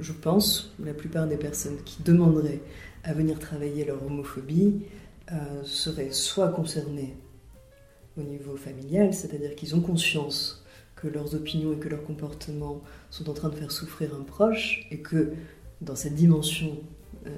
Je 0.00 0.12
pense 0.12 0.74
que 0.78 0.86
la 0.86 0.94
plupart 0.94 1.26
des 1.26 1.36
personnes 1.36 1.76
qui 1.84 2.02
demanderaient 2.02 2.62
à 3.04 3.12
venir 3.12 3.38
travailler 3.38 3.84
leur 3.84 4.02
homophobie 4.02 4.86
euh, 5.30 5.34
seraient 5.64 6.12
soit 6.12 6.48
concernées 6.48 7.14
au 8.16 8.22
niveau 8.22 8.56
familial, 8.56 9.12
c'est-à-dire 9.12 9.54
qu'ils 9.54 9.76
ont 9.76 9.82
conscience 9.82 10.64
que 10.96 11.08
leurs 11.08 11.34
opinions 11.34 11.74
et 11.74 11.76
que 11.76 11.90
leurs 11.90 12.04
comportements 12.04 12.80
sont 13.10 13.28
en 13.28 13.34
train 13.34 13.50
de 13.50 13.56
faire 13.56 13.70
souffrir 13.70 14.14
un 14.14 14.22
proche 14.22 14.86
et 14.90 15.00
que 15.00 15.34
dans 15.82 15.94
cette 15.94 16.14
dimension 16.14 16.78
euh, 17.26 17.36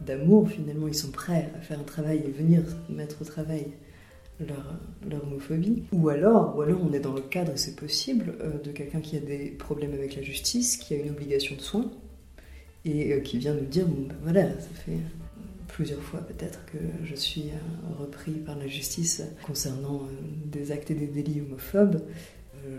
d'amour, 0.00 0.48
finalement, 0.48 0.86
ils 0.86 0.94
sont 0.94 1.10
prêts 1.10 1.50
à 1.56 1.60
faire 1.60 1.80
un 1.80 1.84
travail 1.84 2.22
et 2.24 2.30
venir 2.30 2.62
mettre 2.88 3.22
au 3.22 3.24
travail 3.24 3.72
leur, 4.40 5.22
homophobie. 5.22 5.84
Ou 5.92 6.08
alors, 6.08 6.56
ou 6.56 6.62
alors 6.62 6.80
on 6.82 6.92
est 6.92 7.00
dans 7.00 7.12
le 7.12 7.20
cadre, 7.20 7.52
c'est 7.56 7.76
possible, 7.76 8.34
euh, 8.40 8.58
de 8.62 8.72
quelqu'un 8.72 9.00
qui 9.00 9.16
a 9.16 9.20
des 9.20 9.50
problèmes 9.50 9.92
avec 9.92 10.16
la 10.16 10.22
justice, 10.22 10.76
qui 10.76 10.94
a 10.94 10.96
une 10.96 11.10
obligation 11.10 11.56
de 11.56 11.60
soins, 11.60 11.90
et 12.84 13.12
euh, 13.12 13.20
qui 13.20 13.38
vient 13.38 13.54
nous 13.54 13.66
dire, 13.66 13.86
bon 13.86 14.06
ben 14.08 14.16
voilà, 14.22 14.48
ça 14.60 14.68
fait 14.74 14.98
plusieurs 15.68 16.02
fois 16.02 16.20
peut-être 16.20 16.64
que 16.66 16.78
je 17.04 17.14
suis 17.14 17.50
euh, 17.50 18.02
repris 18.02 18.32
par 18.32 18.56
la 18.56 18.66
justice 18.66 19.22
concernant 19.44 20.02
des 20.46 20.72
actes 20.72 20.90
et 20.90 20.94
des 20.94 21.06
délits 21.06 21.40
homophobes. 21.40 22.02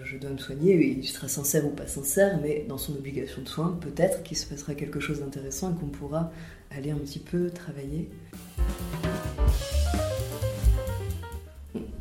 Je 0.03 0.17
dois 0.17 0.31
me 0.31 0.39
soigner, 0.39 0.97
il 0.97 1.07
sera 1.07 1.27
sincère 1.27 1.63
ou 1.63 1.69
pas 1.69 1.85
sincère, 1.85 2.39
mais 2.41 2.65
dans 2.67 2.79
son 2.79 2.93
obligation 2.93 3.43
de 3.43 3.47
soins, 3.47 3.77
peut-être 3.79 4.23
qu'il 4.23 4.35
se 4.35 4.47
passera 4.47 4.73
quelque 4.73 4.99
chose 4.99 5.19
d'intéressant 5.19 5.75
et 5.75 5.79
qu'on 5.79 5.89
pourra 5.89 6.31
aller 6.71 6.89
un 6.89 6.97
petit 6.97 7.19
peu 7.19 7.51
travailler. 7.51 8.09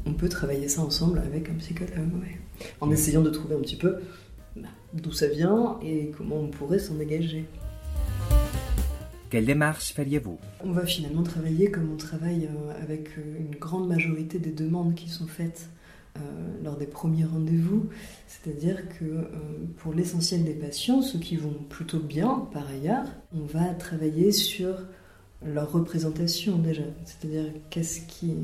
On 0.06 0.12
peut 0.12 0.28
travailler 0.28 0.68
ça 0.68 0.82
ensemble 0.82 1.18
avec 1.18 1.48
un 1.48 1.54
psychologue, 1.54 1.94
en 2.80 2.90
essayant 2.90 3.22
de 3.22 3.30
trouver 3.30 3.54
un 3.54 3.60
petit 3.60 3.76
peu 3.76 3.96
bah, 4.56 4.68
d'où 4.92 5.12
ça 5.12 5.26
vient 5.26 5.78
et 5.82 6.12
comment 6.16 6.36
on 6.36 6.48
pourrait 6.48 6.78
s'en 6.78 6.94
dégager. 6.94 7.46
Quelle 9.34 9.46
démarche 9.46 9.92
feriez-vous? 9.94 10.38
On 10.62 10.70
va 10.70 10.86
finalement 10.86 11.24
travailler 11.24 11.68
comme 11.68 11.90
on 11.92 11.96
travaille 11.96 12.44
euh, 12.44 12.82
avec 12.82 13.08
euh, 13.18 13.36
une 13.40 13.56
grande 13.56 13.88
majorité 13.88 14.38
des 14.38 14.52
demandes 14.52 14.94
qui 14.94 15.08
sont 15.08 15.26
faites 15.26 15.70
euh, 16.16 16.20
lors 16.62 16.76
des 16.76 16.86
premiers 16.86 17.24
rendez-vous. 17.24 17.88
C'est-à-dire 18.28 18.88
que 18.90 19.26
pour 19.78 19.92
l'essentiel 19.92 20.44
des 20.44 20.54
patients, 20.54 21.02
ceux 21.02 21.18
qui 21.18 21.34
vont 21.34 21.56
plutôt 21.68 21.98
bien 21.98 22.46
par 22.52 22.68
ailleurs, 22.68 23.06
on 23.34 23.44
va 23.44 23.74
travailler 23.74 24.30
sur 24.30 24.76
leur 25.44 25.72
représentation 25.72 26.58
déjà. 26.58 26.84
C'est-à-dire 27.04 27.46
qu'est-ce 27.70 28.02
qui, 28.02 28.34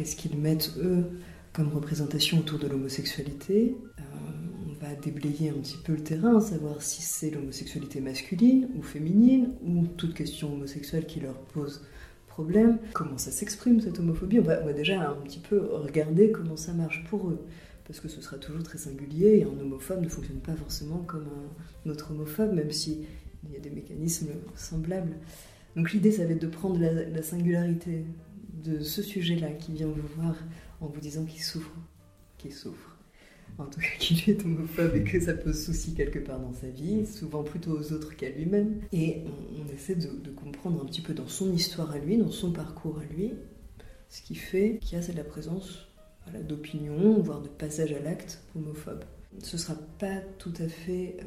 qu'est-ce 0.00 0.16
qu'ils 0.16 0.38
mettent 0.38 0.72
eux 0.78 1.04
comme 1.52 1.68
représentation 1.68 2.38
autour 2.38 2.58
de 2.58 2.66
l'homosexualité. 2.66 3.76
Euh, 3.98 4.02
on 4.66 4.72
va 4.82 4.94
déblayer 4.94 5.50
un 5.50 5.60
petit 5.60 5.76
peu 5.76 5.92
le 5.92 6.02
terrain, 6.02 6.40
savoir 6.40 6.80
si 6.80 7.02
c'est 7.02 7.28
l'homosexualité 7.28 8.00
masculine 8.00 8.68
ou 8.78 8.82
féminine, 8.82 9.52
ou 9.62 9.86
toute 9.98 10.14
question 10.14 10.54
homosexuelle 10.54 11.04
qui 11.04 11.20
leur 11.20 11.34
pose 11.34 11.82
problème, 12.28 12.78
comment 12.94 13.18
ça 13.18 13.30
s'exprime 13.30 13.82
cette 13.82 13.98
homophobie? 13.98 14.40
On 14.40 14.44
va, 14.44 14.72
déjà 14.72 15.10
un 15.10 15.16
petit 15.16 15.40
peu 15.40 15.58
regarder 15.58 16.30
comment 16.30 16.56
ça 16.56 16.72
marche 16.72 17.04
pour 17.10 17.28
eux, 17.28 17.44
parce 17.86 18.00
que 18.00 18.08
ce 18.08 18.22
sera 18.22 18.38
toujours 18.38 18.62
très 18.62 18.78
singulier 18.78 19.40
et 19.40 19.44
un 19.44 19.60
homophobe 19.60 20.00
ne 20.00 20.08
fonctionne 20.08 20.40
pas 20.40 20.54
forcément 20.54 21.04
comme 21.06 21.26
un 21.84 21.90
autre 21.90 22.12
homophobe, 22.12 22.54
même 22.54 22.70
s'il 22.70 23.02
y 23.52 23.56
a 23.56 23.60
des 23.60 23.70
mécanismes 23.70 24.30
semblables. 24.54 25.16
Donc 25.76 25.92
l'idée, 25.92 26.10
ça 26.10 26.24
va 26.24 26.32
être 26.32 26.40
de 26.40 26.46
prendre 26.46 26.80
la 26.80 27.22
singularité 27.22 28.06
de 28.62 28.80
ce 28.80 29.02
sujet-là 29.02 29.50
qui 29.52 29.72
vient 29.72 29.88
vous 29.88 30.06
voir 30.16 30.36
en 30.80 30.86
vous 30.86 31.00
disant 31.00 31.24
qu'il 31.24 31.42
souffre, 31.42 31.74
qu'il 32.38 32.52
souffre 32.52 32.96
en 33.58 33.66
tout 33.66 33.80
cas 33.80 33.86
qu'il 33.98 34.30
est 34.30 34.44
homophobe 34.44 34.96
et 34.96 35.04
que 35.04 35.20
ça 35.20 35.34
pose 35.34 35.62
souci 35.62 35.94
quelque 35.94 36.18
part 36.18 36.40
dans 36.40 36.52
sa 36.52 36.68
vie, 36.68 37.06
souvent 37.06 37.42
plutôt 37.42 37.72
aux 37.72 37.92
autres 37.92 38.16
qu'à 38.16 38.30
lui-même. 38.30 38.80
Et 38.92 39.22
on, 39.58 39.72
essaie 39.72 39.94
de, 39.94 40.08
de, 40.08 40.30
comprendre 40.30 40.82
un 40.82 40.86
petit 40.86 41.00
peu 41.00 41.14
dans 41.14 41.28
son 41.28 41.52
histoire 41.52 41.90
à 41.92 41.98
lui, 41.98 42.16
dans 42.16 42.30
son 42.30 42.52
parcours 42.52 42.98
à 42.98 43.12
lui, 43.12 43.32
ce 44.08 44.22
qui 44.22 44.34
fait 44.34 44.78
qu'il 44.80 44.96
y 44.96 45.00
a 45.00 45.02
c'est 45.02 45.12
la 45.12 45.24
présence 45.24 45.86
voilà, 46.24 46.42
d'opinions, 46.42 47.20
voire 47.20 47.40
de 47.42 47.48
passage 47.48 47.92
à 47.92 48.00
l'acte 48.00 48.42
homophobe. 48.56 49.04
Ce 49.42 49.56
ne 49.56 49.60
sera 49.60 49.74
pas 49.98 50.20
tout 50.38 50.54
à 50.58 50.68
fait... 50.68 51.16
Euh, 51.20 51.24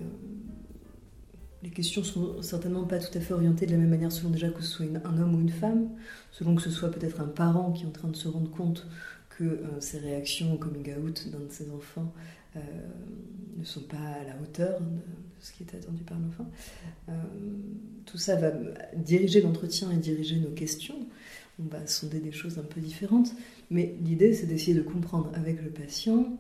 les 1.63 1.69
questions 1.69 2.03
sont 2.03 2.41
certainement 2.41 2.83
pas 2.83 2.99
tout 2.99 3.17
à 3.17 3.21
fait 3.21 3.33
orientées 3.33 3.65
de 3.65 3.71
la 3.71 3.77
même 3.77 3.89
manière 3.89 4.11
selon 4.11 4.29
déjà 4.29 4.49
que 4.49 4.61
ce 4.61 4.67
soit 4.67 4.85
un 5.05 5.17
homme 5.17 5.35
ou 5.35 5.39
une 5.39 5.49
femme, 5.49 5.89
selon 6.31 6.55
que 6.55 6.61
ce 6.61 6.69
soit 6.69 6.91
peut-être 6.91 7.21
un 7.21 7.27
parent 7.27 7.71
qui 7.71 7.83
est 7.83 7.87
en 7.87 7.91
train 7.91 8.09
de 8.09 8.15
se 8.15 8.27
rendre 8.27 8.51
compte 8.51 8.85
que 9.29 9.43
euh, 9.43 9.79
ses 9.79 9.99
réactions 9.99 10.53
au 10.53 10.57
coming 10.57 10.93
out 10.95 11.29
d'un 11.31 11.39
de 11.39 11.51
ses 11.51 11.71
enfants 11.71 12.13
euh, 12.55 12.59
ne 13.57 13.63
sont 13.63 13.81
pas 13.81 13.97
à 13.97 14.23
la 14.25 14.39
hauteur 14.41 14.79
de, 14.79 14.85
ce 15.39 15.53
qui 15.53 15.63
était 15.63 15.77
attendu 15.77 16.03
par 16.03 16.19
l'enfant. 16.19 16.49
Euh, 17.09 17.13
tout 18.05 18.17
ça 18.17 18.35
va 18.35 18.51
diriger 18.95 19.41
l'entretien 19.41 19.89
et 19.91 19.97
diriger 19.97 20.35
nos 20.35 20.51
questions. 20.51 21.07
On 21.59 21.65
va 21.65 21.87
sonder 21.87 22.19
des 22.19 22.31
choses 22.31 22.57
un 22.57 22.63
peu 22.63 22.81
différentes, 22.81 23.31
mais 23.69 23.95
l'idée 24.01 24.33
c'est 24.33 24.47
d'essayer 24.47 24.75
de 24.75 24.81
comprendre 24.81 25.31
avec 25.33 25.63
le 25.63 25.69
patient 25.69 26.37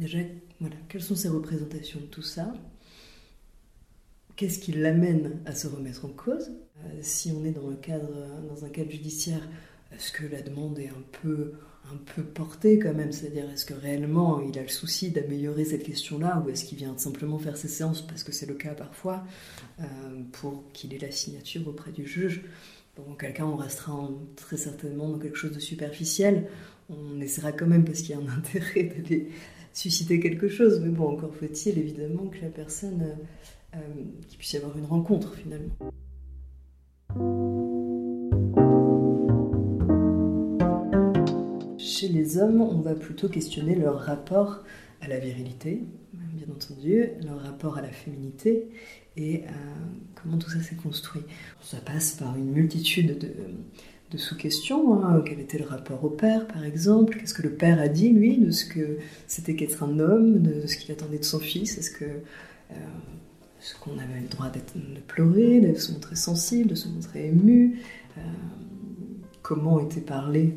déjà 0.00 0.18
voilà, 0.60 0.76
quelles 0.88 1.02
sont 1.02 1.14
ses 1.14 1.28
représentations 1.28 2.00
de 2.00 2.06
tout 2.06 2.22
ça, 2.22 2.52
qu'est-ce 4.36 4.58
qui 4.58 4.72
l'amène 4.72 5.40
à 5.46 5.54
se 5.54 5.66
remettre 5.66 6.04
en 6.04 6.10
cause. 6.10 6.52
Euh, 6.84 6.88
si 7.00 7.32
on 7.32 7.44
est 7.44 7.52
dans, 7.52 7.70
dans 7.70 8.64
un 8.64 8.68
cadre 8.68 8.90
judiciaire, 8.90 9.48
est-ce 9.92 10.12
que 10.12 10.26
la 10.26 10.42
demande 10.42 10.78
est 10.78 10.88
un 10.88 11.04
peu 11.22 11.54
un 11.92 11.96
peu 12.14 12.22
porté 12.22 12.78
quand 12.78 12.94
même, 12.94 13.12
c'est-à-dire 13.12 13.48
est-ce 13.50 13.64
que 13.64 13.74
réellement 13.74 14.40
il 14.40 14.58
a 14.58 14.62
le 14.62 14.68
souci 14.68 15.10
d'améliorer 15.10 15.64
cette 15.64 15.84
question-là 15.84 16.42
ou 16.44 16.50
est-ce 16.50 16.64
qu'il 16.64 16.78
vient 16.78 16.96
simplement 16.98 17.38
faire 17.38 17.56
ses 17.56 17.68
séances 17.68 18.02
parce 18.02 18.24
que 18.24 18.32
c'est 18.32 18.46
le 18.46 18.54
cas 18.54 18.74
parfois 18.74 19.24
euh, 19.80 19.84
pour 20.32 20.64
qu'il 20.72 20.94
ait 20.94 20.98
la 20.98 21.10
signature 21.10 21.66
auprès 21.68 21.92
du 21.92 22.06
juge? 22.06 22.42
Bon, 22.96 23.14
quelqu'un 23.14 23.46
on 23.46 23.56
restera 23.56 24.08
très 24.36 24.56
certainement 24.56 25.08
dans 25.08 25.18
quelque 25.18 25.36
chose 25.36 25.52
de 25.52 25.60
superficiel. 25.60 26.48
On 26.88 27.20
essaiera 27.20 27.52
quand 27.52 27.66
même 27.66 27.84
parce 27.84 28.00
qu'il 28.00 28.10
y 28.10 28.14
a 28.14 28.18
un 28.18 28.28
intérêt 28.38 28.84
d'aller 28.84 29.28
susciter 29.72 30.18
quelque 30.18 30.48
chose, 30.48 30.80
mais 30.80 30.88
bon, 30.88 31.12
encore 31.12 31.34
faut-il 31.34 31.78
évidemment 31.78 32.28
que 32.28 32.40
la 32.40 32.48
personne 32.48 33.02
euh, 33.02 33.24
qu'il 34.28 34.38
puisse 34.38 34.52
y 34.54 34.56
avoir 34.56 34.76
une 34.76 34.86
rencontre 34.86 35.34
finalement. 35.34 35.74
Chez 41.78 42.08
les 42.08 42.38
hommes, 42.38 42.60
on 42.60 42.80
va 42.80 42.94
plutôt 42.94 43.28
questionner 43.28 43.74
leur 43.74 43.98
rapport 44.00 44.62
à 45.00 45.08
la 45.08 45.18
virilité, 45.18 45.82
bien 46.12 46.46
entendu, 46.54 47.04
leur 47.24 47.40
rapport 47.40 47.78
à 47.78 47.80
la 47.80 47.90
féminité 47.90 48.68
et 49.16 49.44
à 49.44 50.20
comment 50.20 50.36
tout 50.36 50.50
ça 50.50 50.60
s'est 50.60 50.74
construit. 50.74 51.22
Ça 51.62 51.78
passe 51.78 52.12
par 52.12 52.36
une 52.36 52.50
multitude 52.50 53.18
de, 53.18 54.18
sous-questions. 54.18 55.04
Hein. 55.04 55.22
Quel 55.26 55.40
était 55.40 55.58
le 55.58 55.66
rapport 55.66 56.02
au 56.04 56.10
père, 56.10 56.46
par 56.46 56.64
exemple? 56.64 57.18
Qu'est-ce 57.18 57.34
que 57.34 57.42
le 57.42 57.52
père 57.52 57.80
a 57.80 57.88
dit, 57.88 58.10
lui, 58.10 58.38
de 58.38 58.50
ce 58.50 58.64
que 58.64 58.98
c'était 59.26 59.54
qu'être 59.54 59.82
un 59.82 59.98
homme, 59.98 60.42
de 60.42 60.66
ce 60.66 60.76
qu'il 60.76 60.90
attendait 60.92 61.18
de 61.18 61.24
son 61.24 61.38
fils? 61.38 61.76
Est-ce 61.78 61.90
que 61.90 62.04
euh, 62.04 62.74
qu'on 63.74 63.98
avait 63.98 64.20
le 64.20 64.28
droit 64.28 64.48
de 64.50 65.00
pleurer, 65.00 65.60
de 65.60 65.74
se 65.74 65.92
montrer 65.92 66.16
sensible, 66.16 66.70
de 66.70 66.74
se 66.74 66.88
montrer 66.88 67.26
ému 67.26 67.80
euh, 68.16 68.20
Comment 69.42 69.80
était 69.80 70.00
parlé 70.00 70.56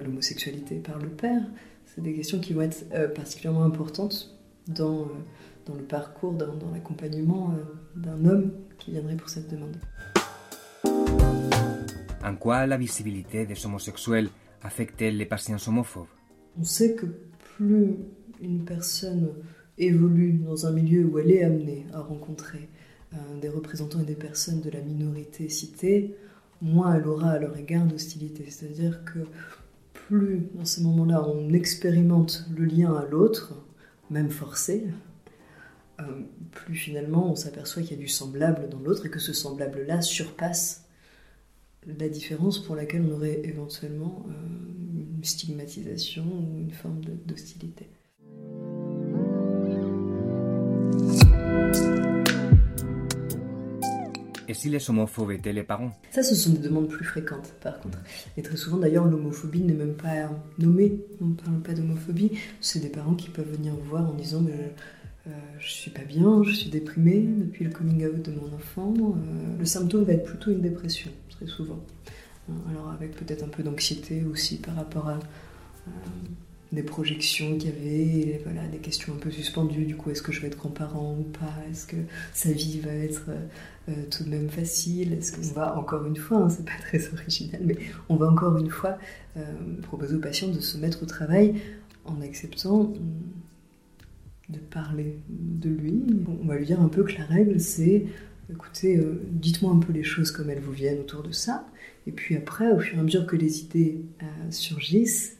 l'homosexualité 0.00 0.76
par 0.76 0.98
le 0.98 1.08
père, 1.08 1.42
c'est 1.86 2.00
des 2.00 2.14
questions 2.14 2.40
qui 2.40 2.52
vont 2.52 2.62
être 2.62 2.86
euh, 2.92 3.08
particulièrement 3.08 3.64
importantes 3.64 4.36
dans, 4.68 5.02
euh, 5.02 5.06
dans 5.66 5.74
le 5.74 5.82
parcours, 5.82 6.32
dans, 6.32 6.54
dans 6.54 6.70
l'accompagnement 6.70 7.54
euh, 7.54 8.00
d'un 8.00 8.24
homme 8.24 8.52
qui 8.78 8.92
viendrait 8.92 9.16
pour 9.16 9.28
cette 9.28 9.50
demande. 9.50 9.76
En 12.24 12.36
quoi 12.36 12.66
la 12.66 12.76
visibilité 12.76 13.46
des 13.46 13.66
homosexuels 13.66 14.28
affecte-t-elle 14.62 15.16
les 15.16 15.26
patients 15.26 15.58
homophobes? 15.66 16.06
On 16.58 16.64
sait 16.64 16.94
que 16.94 17.06
plus 17.56 17.96
une 18.40 18.64
personne 18.64 19.34
évolue 19.78 20.32
dans 20.32 20.66
un 20.66 20.72
milieu 20.72 21.04
où 21.04 21.18
elle 21.18 21.30
est 21.30 21.42
amenée 21.42 21.86
à 21.92 22.00
rencontrer 22.00 22.68
euh, 23.12 23.40
des 23.40 23.48
représentants 23.48 24.00
et 24.00 24.04
des 24.04 24.14
personnes 24.14 24.60
de 24.60 24.70
la 24.70 24.80
minorité 24.80 25.48
citée, 25.48 26.14
moins 26.60 26.94
elle 26.94 27.06
aura 27.06 27.30
à 27.30 27.38
leur 27.38 27.56
égard 27.56 27.86
d'hostilité. 27.86 28.44
C'est-à-dire 28.48 29.04
que 29.04 29.20
plus 29.92 30.48
dans 30.54 30.64
ces 30.64 30.82
moments-là 30.82 31.26
on 31.28 31.52
expérimente 31.52 32.46
le 32.56 32.64
lien 32.64 32.94
à 32.94 33.04
l'autre, 33.06 33.54
même 34.10 34.30
forcé, 34.30 34.84
euh, 36.00 36.04
plus 36.50 36.74
finalement 36.74 37.30
on 37.30 37.36
s'aperçoit 37.36 37.82
qu'il 37.82 37.92
y 37.92 38.00
a 38.00 38.02
du 38.02 38.08
semblable 38.08 38.68
dans 38.68 38.80
l'autre 38.80 39.06
et 39.06 39.10
que 39.10 39.20
ce 39.20 39.32
semblable-là 39.32 40.02
surpasse 40.02 40.84
la 41.86 42.08
différence 42.08 42.58
pour 42.58 42.76
laquelle 42.76 43.04
on 43.08 43.14
aurait 43.14 43.40
éventuellement 43.44 44.24
euh, 44.28 44.32
une 45.16 45.24
stigmatisation 45.24 46.24
ou 46.24 46.58
une 46.58 46.70
forme 46.70 47.00
d'hostilité. 47.26 47.88
Si 54.64 54.70
les 54.70 54.88
homophobes 54.88 55.32
étaient 55.32 55.52
les 55.52 55.62
parents 55.62 55.92
Ça, 56.10 56.22
ce 56.22 56.34
sont 56.34 56.50
des 56.50 56.58
demandes 56.58 56.88
plus 56.88 57.04
fréquentes, 57.04 57.52
par 57.62 57.78
contre. 57.80 57.98
Et 58.38 58.42
très 58.42 58.56
souvent, 58.56 58.78
d'ailleurs, 58.78 59.04
l'homophobie 59.04 59.60
n'est 59.60 59.74
même 59.74 59.92
pas 59.92 60.30
nommée. 60.58 61.00
On 61.20 61.26
ne 61.26 61.34
parle 61.34 61.60
pas 61.60 61.74
d'homophobie. 61.74 62.30
C'est 62.62 62.80
des 62.80 62.88
parents 62.88 63.14
qui 63.14 63.28
peuvent 63.28 63.50
venir 63.50 63.74
vous 63.74 63.90
voir 63.90 64.08
en 64.08 64.14
disant 64.14 64.42
euh, 64.46 65.30
Je 65.58 65.70
suis 65.70 65.90
pas 65.90 66.04
bien, 66.04 66.42
je 66.44 66.52
suis 66.52 66.70
déprimé 66.70 67.20
depuis 67.20 67.64
le 67.64 67.70
coming 67.70 68.06
out 68.06 68.22
de 68.22 68.32
mon 68.32 68.56
enfant. 68.56 68.94
Euh, 68.96 69.58
le 69.58 69.66
symptôme 69.66 70.04
va 70.04 70.14
être 70.14 70.24
plutôt 70.24 70.50
une 70.50 70.62
dépression, 70.62 71.10
très 71.28 71.46
souvent. 71.46 71.84
Alors, 72.70 72.88
avec 72.90 73.16
peut-être 73.16 73.44
un 73.44 73.48
peu 73.48 73.62
d'anxiété 73.62 74.24
aussi 74.24 74.56
par 74.56 74.76
rapport 74.76 75.08
à. 75.10 75.18
Euh, 75.88 75.90
des 76.74 76.82
projections 76.82 77.56
qu'il 77.56 77.70
y 77.70 77.72
avait, 77.72 78.40
voilà, 78.44 78.66
des 78.68 78.78
questions 78.78 79.14
un 79.14 79.18
peu 79.18 79.30
suspendues, 79.30 79.84
du 79.84 79.96
coup, 79.96 80.10
est-ce 80.10 80.22
que 80.22 80.32
je 80.32 80.40
vais 80.40 80.48
être 80.48 80.58
grand-parent 80.58 81.16
ou 81.18 81.22
pas? 81.22 81.54
Est-ce 81.70 81.86
que 81.86 81.96
sa 82.32 82.50
vie 82.50 82.80
va 82.80 82.92
être 82.92 83.26
euh, 83.28 83.46
tout 84.10 84.24
de 84.24 84.30
même 84.30 84.48
facile 84.48 85.12
Est-ce 85.12 85.32
qu'on 85.32 85.54
va, 85.54 85.76
encore 85.76 86.06
une 86.06 86.16
fois, 86.16 86.38
hein, 86.38 86.48
c'est 86.48 86.64
pas 86.64 86.78
très 86.80 87.06
original, 87.12 87.60
mais 87.64 87.76
on 88.08 88.16
va 88.16 88.30
encore 88.30 88.56
une 88.56 88.70
fois 88.70 88.98
euh, 89.36 89.42
proposer 89.82 90.16
aux 90.16 90.20
patients 90.20 90.48
de 90.48 90.60
se 90.60 90.78
mettre 90.78 91.02
au 91.02 91.06
travail 91.06 91.54
en 92.04 92.20
acceptant 92.20 92.92
de 94.48 94.58
parler 94.58 95.18
de 95.28 95.70
lui. 95.70 96.02
On 96.42 96.46
va 96.46 96.56
lui 96.56 96.66
dire 96.66 96.80
un 96.80 96.88
peu 96.88 97.02
que 97.02 97.12
la 97.12 97.24
règle, 97.24 97.60
c'est 97.60 98.06
écoutez, 98.50 98.96
euh, 98.96 99.22
dites-moi 99.30 99.72
un 99.72 99.78
peu 99.78 99.92
les 99.92 100.02
choses 100.02 100.30
comme 100.30 100.50
elles 100.50 100.60
vous 100.60 100.72
viennent 100.72 101.00
autour 101.00 101.22
de 101.22 101.32
ça, 101.32 101.66
et 102.06 102.12
puis 102.12 102.36
après, 102.36 102.70
au 102.70 102.78
fur 102.78 102.96
et 102.96 103.00
à 103.00 103.02
mesure 103.02 103.26
que 103.26 103.36
les 103.36 103.60
idées 103.60 104.02
euh, 104.22 104.26
surgissent, 104.50 105.36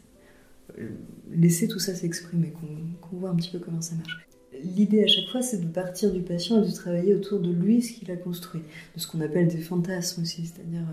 laisser 1.31 1.69
tout 1.69 1.79
ça 1.79 1.95
s'exprimer, 1.95 2.51
qu'on 2.51 2.67
qu 3.09 3.17
voit 3.17 3.31
un 3.31 3.37
petit 3.37 3.51
peu 3.51 3.59
comment 3.59 3.83
ça 3.83 3.95
marche. 3.95 4.27
L'idée 4.65 5.05
à 5.05 5.07
chaque 5.07 5.29
fois, 5.29 5.43
c'est 5.43 5.61
de 5.61 5.67
partir 5.67 6.13
du 6.13 6.21
patient 6.21 6.63
et 6.63 6.67
de 6.67 6.73
travailler 6.73 7.15
autour 7.15 7.41
de 7.41 7.51
lui, 7.51 7.83
ce 7.83 7.93
qu'il 7.93 8.11
a 8.11 8.17
construit, 8.17 8.63
de 8.95 9.01
ce 9.01 9.07
qu'on 9.07 9.21
appelle 9.21 9.49
des 9.49 9.59
fantasmes 9.59 10.23
aussi, 10.23 10.47
c'est-à-dire 10.47 10.87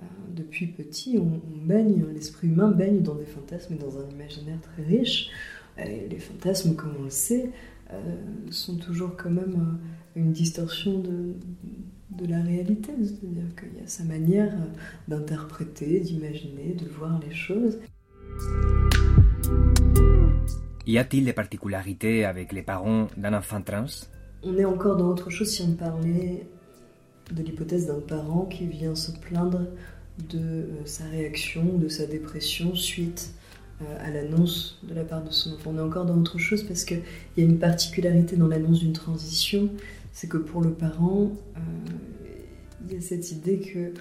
euh, 0.00 0.04
depuis 0.34 0.66
petit, 0.66 1.18
on, 1.18 1.40
baigne, 1.66 2.04
l'esprit 2.12 2.48
humain 2.48 2.70
baigne 2.70 3.02
dans 3.02 3.14
des 3.14 3.24
fantasmes 3.24 3.74
et 3.74 3.78
dans 3.78 3.98
un 3.98 4.08
imaginaire 4.10 4.60
très 4.60 4.82
riche. 4.82 5.30
Et 5.78 6.08
les 6.08 6.18
fantasmes, 6.18 6.74
comme 6.74 6.94
on 6.98 7.04
le 7.04 7.10
sait, 7.10 7.50
euh, 7.92 7.96
sont 8.50 8.76
toujours 8.76 9.16
quand 9.16 9.30
même 9.30 9.78
euh, 10.16 10.20
une 10.20 10.32
distorsion 10.32 10.98
de, 10.98 11.34
de 12.10 12.26
la 12.26 12.42
réalité, 12.42 12.92
c'est-à-dire 13.02 13.54
qu'il 13.58 13.80
y 13.80 13.84
a 13.84 13.86
sa 13.86 14.04
manière 14.04 14.52
d'interpréter, 15.08 16.00
d'imaginer, 16.00 16.74
de 16.74 16.88
voir 16.88 17.20
les 17.20 17.34
choses. 17.34 17.78
Y 20.86 20.98
a-t-il 20.98 21.24
des 21.24 21.32
particularités 21.32 22.24
avec 22.24 22.52
les 22.52 22.62
parents 22.62 23.08
d'un 23.16 23.34
enfant 23.34 23.62
trans? 23.62 23.86
On 24.42 24.56
est 24.58 24.64
encore 24.64 24.96
dans 24.96 25.08
autre 25.08 25.30
chose 25.30 25.50
si 25.50 25.62
on 25.62 25.74
parlait 25.74 26.46
de 27.30 27.42
l'hypothèse 27.42 27.86
d'un 27.86 28.00
parent 28.00 28.46
qui 28.46 28.66
vient 28.66 28.94
se 28.94 29.12
plaindre 29.12 29.60
de 30.30 30.38
euh, 30.38 30.66
sa 30.84 31.04
réaction, 31.04 31.78
de 31.78 31.88
sa 31.88 32.06
dépression 32.06 32.74
suite 32.74 33.32
à 33.98 34.10
l'annonce 34.10 34.78
de 34.88 34.94
la 34.94 35.02
part 35.02 35.24
de 35.24 35.30
son 35.30 35.54
enfant. 35.54 35.72
On 35.74 35.78
est 35.78 35.80
encore 35.80 36.06
dans 36.06 36.16
autre 36.16 36.38
chose 36.38 36.62
parce 36.62 36.84
qu'il 36.84 37.02
y 37.36 37.40
a 37.40 37.44
une 37.44 37.58
particularité 37.58 38.36
dans 38.36 38.46
l'annonce 38.46 38.78
d'une 38.78 38.92
transition, 38.92 39.70
c'est 40.12 40.28
que 40.28 40.36
pour 40.36 40.60
le 40.60 40.70
parent, 40.70 41.32
il 42.86 42.94
y 42.94 42.96
a 42.96 43.00
cette 43.00 43.32
idée 43.32 43.58
que 43.58 43.92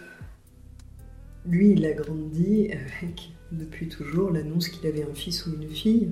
lui, 1.48 1.72
il 1.72 1.86
a 1.86 1.94
grandi 1.94 2.70
avec, 2.72 3.32
depuis 3.52 3.88
toujours, 3.88 4.30
l'annonce 4.30 4.70
qu'il 4.70 4.88
avait 4.88 5.04
un 5.04 5.16
fils 5.16 5.48
ou 5.48 5.56
une 5.60 5.68
fille, 5.68 6.12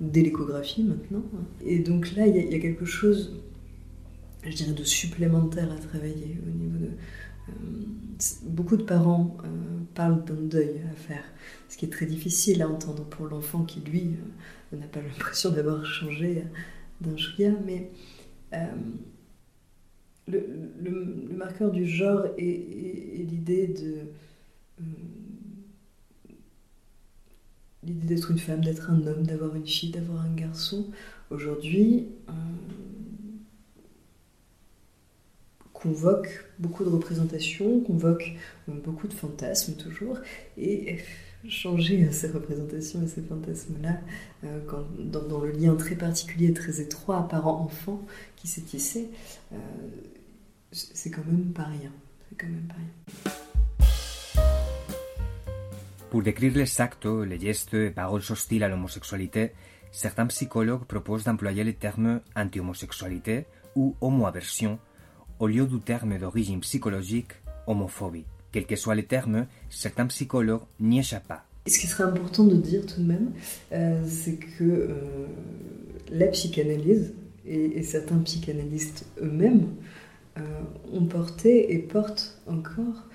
dès 0.00 0.22
l'échographie 0.22 0.82
maintenant. 0.82 1.22
Et 1.64 1.78
donc 1.78 2.14
là, 2.14 2.26
il 2.26 2.36
y, 2.36 2.54
a, 2.54 2.58
quelque 2.58 2.84
chose, 2.84 3.36
je 4.42 4.54
dirais, 4.54 4.72
de 4.72 4.84
supplémentaire 4.84 5.70
à 5.70 5.76
travailler 5.76 6.38
au 6.46 6.50
niveau 6.50 6.78
de... 6.78 6.90
Euh, 7.48 7.52
beaucoup 8.44 8.76
de 8.76 8.82
parents 8.82 9.36
euh, 9.44 9.48
parlent 9.94 10.24
d'un 10.24 10.34
deuil 10.34 10.80
à 10.90 10.94
faire, 10.94 11.24
ce 11.68 11.76
qui 11.76 11.86
est 11.86 11.90
très 11.90 12.06
difficile 12.06 12.62
à 12.62 12.68
entendre 12.68 13.04
pour 13.04 13.26
l'enfant 13.26 13.64
qui, 13.64 13.80
lui, 13.80 14.16
euh, 14.72 14.76
n'a 14.76 14.86
pas 14.86 15.00
l'impression 15.08 15.50
d'avoir 15.50 15.84
changé 15.84 16.44
d'un 17.00 17.16
chouïa, 17.16 17.52
mais 17.64 17.90
le, 20.28 21.34
marqueur 21.36 21.70
du 21.70 21.86
genre 21.86 22.26
et 22.36 23.24
l'idée 23.26 23.68
de 23.68 24.10
l'idée 27.82 28.14
d'être 28.14 28.30
une 28.30 28.38
femme, 28.38 28.64
d'être 28.64 28.90
un 28.90 29.06
homme, 29.06 29.24
d'avoir 29.24 29.54
une 29.54 29.66
fille, 29.66 29.90
d'avoir 29.90 30.22
un 30.22 30.34
garçon, 30.34 30.86
aujourd'hui, 31.30 32.08
euh, 32.28 32.32
convoque 35.72 36.44
beaucoup 36.58 36.84
de 36.84 36.90
représentations, 36.90 37.80
convoque 37.80 38.32
euh, 38.68 38.72
beaucoup 38.84 39.08
de 39.08 39.14
fantasmes 39.14 39.74
toujours, 39.74 40.18
et 40.58 40.98
changer 41.48 42.12
ces 42.12 42.28
représentations 42.28 43.02
et 43.02 43.08
ces 43.08 43.22
fantasmes-là, 43.22 43.98
dans, 44.98 45.40
le 45.40 45.52
lien 45.52 45.74
très 45.74 45.94
particulier, 45.94 46.52
très 46.52 46.82
étroit, 46.82 47.26
parent-enfant 47.28 48.04
qui 48.36 48.46
s'est 48.46 48.60
tissé. 48.60 49.08
C'est 50.70 51.10
quand 51.10 51.24
même 51.24 51.52
pas 51.54 51.64
rien. 51.64 51.90
Pour 56.10 56.24
décrire 56.24 56.52
les 56.54 56.80
actes, 56.80 57.06
les 57.06 57.38
gestes 57.38 57.74
et 57.74 57.90
paroles 57.90 58.22
hostiles 58.28 58.64
à 58.64 58.68
l'homosexualité, 58.68 59.52
certains 59.92 60.26
psychologues 60.26 60.82
proposent 60.84 61.22
d'employer 61.22 61.62
le 61.62 61.72
terme 61.72 62.20
anti-homosexualité 62.34 63.46
ou 63.76 63.94
homoaversion 64.00 64.80
au 65.38 65.46
lieu 65.46 65.66
du 65.66 65.78
terme 65.78 66.18
d'origine 66.18 66.58
psychologique 66.60 67.30
homophobie. 67.68 68.24
Quel 68.50 68.66
que 68.66 68.74
soit 68.74 68.96
le 68.96 69.04
terme, 69.04 69.46
certains 69.68 70.06
psychologues 70.06 70.62
n'y 70.80 70.98
échappent 70.98 71.28
pas. 71.28 71.44
Ce 71.68 71.78
qui 71.78 71.86
serait 71.86 72.02
important 72.02 72.42
de 72.42 72.56
dire 72.56 72.84
tout 72.86 73.00
de 73.00 73.06
même, 73.06 73.30
euh, 73.72 74.02
c'est 74.04 74.34
que 74.34 74.64
euh, 74.64 75.26
la 76.10 76.26
psychanalyse 76.26 77.14
et, 77.46 77.84
certains 77.84 78.18
psychanalystes 78.18 79.06
eux-mêmes 79.22 79.68
euh, 80.38 80.40
ont 80.92 81.04
porté 81.04 81.72
et 81.72 81.78
portent 81.78 82.42
encore 82.48 83.06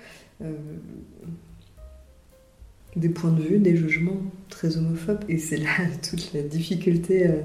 des 2.96 3.10
points 3.10 3.30
de 3.30 3.42
vue, 3.42 3.58
des 3.58 3.76
jugements 3.76 4.22
très 4.48 4.78
homophobes. 4.78 5.24
Et 5.28 5.38
c'est 5.38 5.58
là 5.58 5.76
toute 6.08 6.32
la 6.32 6.42
difficulté 6.42 7.26
euh, 7.26 7.42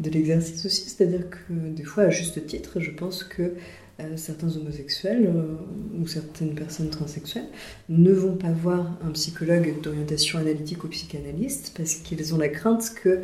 de 0.00 0.10
l'exercice 0.10 0.66
aussi. 0.66 0.90
C'est-à-dire 0.90 1.30
que 1.30 1.52
des 1.70 1.84
fois, 1.84 2.04
à 2.04 2.10
juste 2.10 2.44
titre, 2.46 2.80
je 2.80 2.90
pense 2.90 3.22
que 3.22 3.54
euh, 4.00 4.16
certains 4.16 4.54
homosexuels 4.56 5.26
euh, 5.26 5.56
ou 6.00 6.06
certaines 6.06 6.54
personnes 6.54 6.90
transsexuelles 6.90 7.48
ne 7.88 8.12
vont 8.12 8.36
pas 8.36 8.52
voir 8.52 8.98
un 9.04 9.10
psychologue 9.10 9.80
d'orientation 9.82 10.38
analytique 10.38 10.84
ou 10.84 10.88
psychanalyste 10.88 11.72
parce 11.76 11.94
qu'ils 11.94 12.34
ont 12.34 12.38
la 12.38 12.48
crainte 12.48 12.92
que 13.02 13.20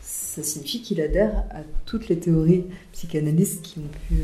ça 0.00 0.42
signifie 0.42 0.82
qu'il 0.82 1.00
adhère 1.00 1.44
à 1.50 1.62
toutes 1.86 2.08
les 2.08 2.18
théories 2.18 2.64
psychanalystes 2.92 3.62
qui 3.62 3.78
ont 3.78 3.88
pu, 4.08 4.14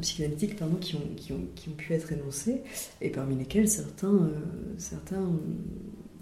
psychanalytiques 0.00 0.56
qui 0.80 0.94
ont, 1.32 1.72
pu 1.76 1.92
être 1.92 2.12
énoncées 2.12 2.62
et 3.00 3.10
parmi 3.10 3.36
lesquelles 3.36 3.68
certains, 3.68 4.30
certains 4.78 5.28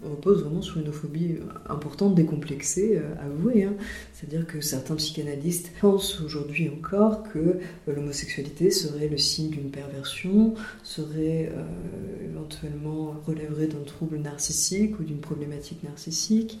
repose 0.09 0.43
vraiment 0.43 0.61
sur 0.61 0.77
une 0.77 0.91
phobie 0.91 1.37
importante, 1.69 2.15
décomplexée, 2.15 2.97
euh, 2.97 3.25
avouée. 3.25 3.63
Hein. 3.63 3.73
C'est-à-dire 4.13 4.45
que 4.45 4.61
certains 4.61 4.95
psychanalystes 4.95 5.71
pensent 5.79 6.21
aujourd'hui 6.21 6.69
encore 6.69 7.23
que 7.23 7.39
euh, 7.39 7.57
l'homosexualité 7.87 8.71
serait 8.71 9.07
le 9.07 9.17
signe 9.17 9.49
d'une 9.49 9.71
perversion, 9.71 10.53
serait 10.83 11.51
euh, 11.53 12.25
éventuellement 12.25 13.15
relèverait 13.25 13.67
d'un 13.67 13.83
trouble 13.85 14.17
narcissique 14.17 14.99
ou 14.99 15.03
d'une 15.03 15.19
problématique 15.19 15.83
narcissique, 15.83 16.59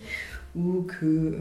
ou 0.55 0.83
que 0.83 1.37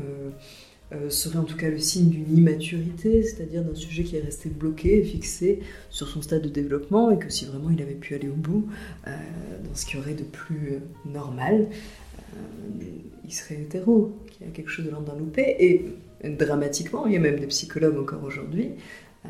serait 1.08 1.38
en 1.38 1.44
tout 1.44 1.56
cas 1.56 1.70
le 1.70 1.78
signe 1.78 2.10
d'une 2.10 2.36
immaturité, 2.36 3.22
c'est-à-dire 3.22 3.64
d'un 3.64 3.74
sujet 3.74 4.04
qui 4.04 4.16
est 4.16 4.20
resté 4.20 4.48
bloqué, 4.50 5.02
fixé 5.02 5.60
sur 5.90 6.08
son 6.08 6.22
stade 6.22 6.42
de 6.42 6.48
développement, 6.48 7.10
et 7.10 7.18
que 7.18 7.30
si 7.30 7.46
vraiment 7.46 7.70
il 7.70 7.80
avait 7.80 7.94
pu 7.94 8.14
aller 8.14 8.28
au 8.28 8.34
bout, 8.34 8.66
dans 9.06 9.74
ce 9.74 9.86
qui 9.86 9.96
aurait 9.96 10.14
de 10.14 10.24
plus 10.24 10.80
normal, 11.06 11.66
euh, 12.36 12.84
il 13.24 13.32
serait 13.32 13.54
hétéro, 13.54 14.16
qu'il 14.30 14.46
y 14.46 14.50
a 14.50 14.52
quelque 14.52 14.68
chose 14.68 14.84
de 14.84 14.90
l'ordre 14.90 15.12
d'un 15.12 15.18
loupé. 15.18 15.56
Et 15.58 15.84
dramatiquement, 16.28 17.06
il 17.06 17.12
y 17.12 17.16
a 17.16 17.20
même 17.20 17.38
des 17.38 17.46
psychologues 17.46 17.98
encore 17.98 18.22
aujourd'hui, 18.24 18.70
euh, 19.24 19.28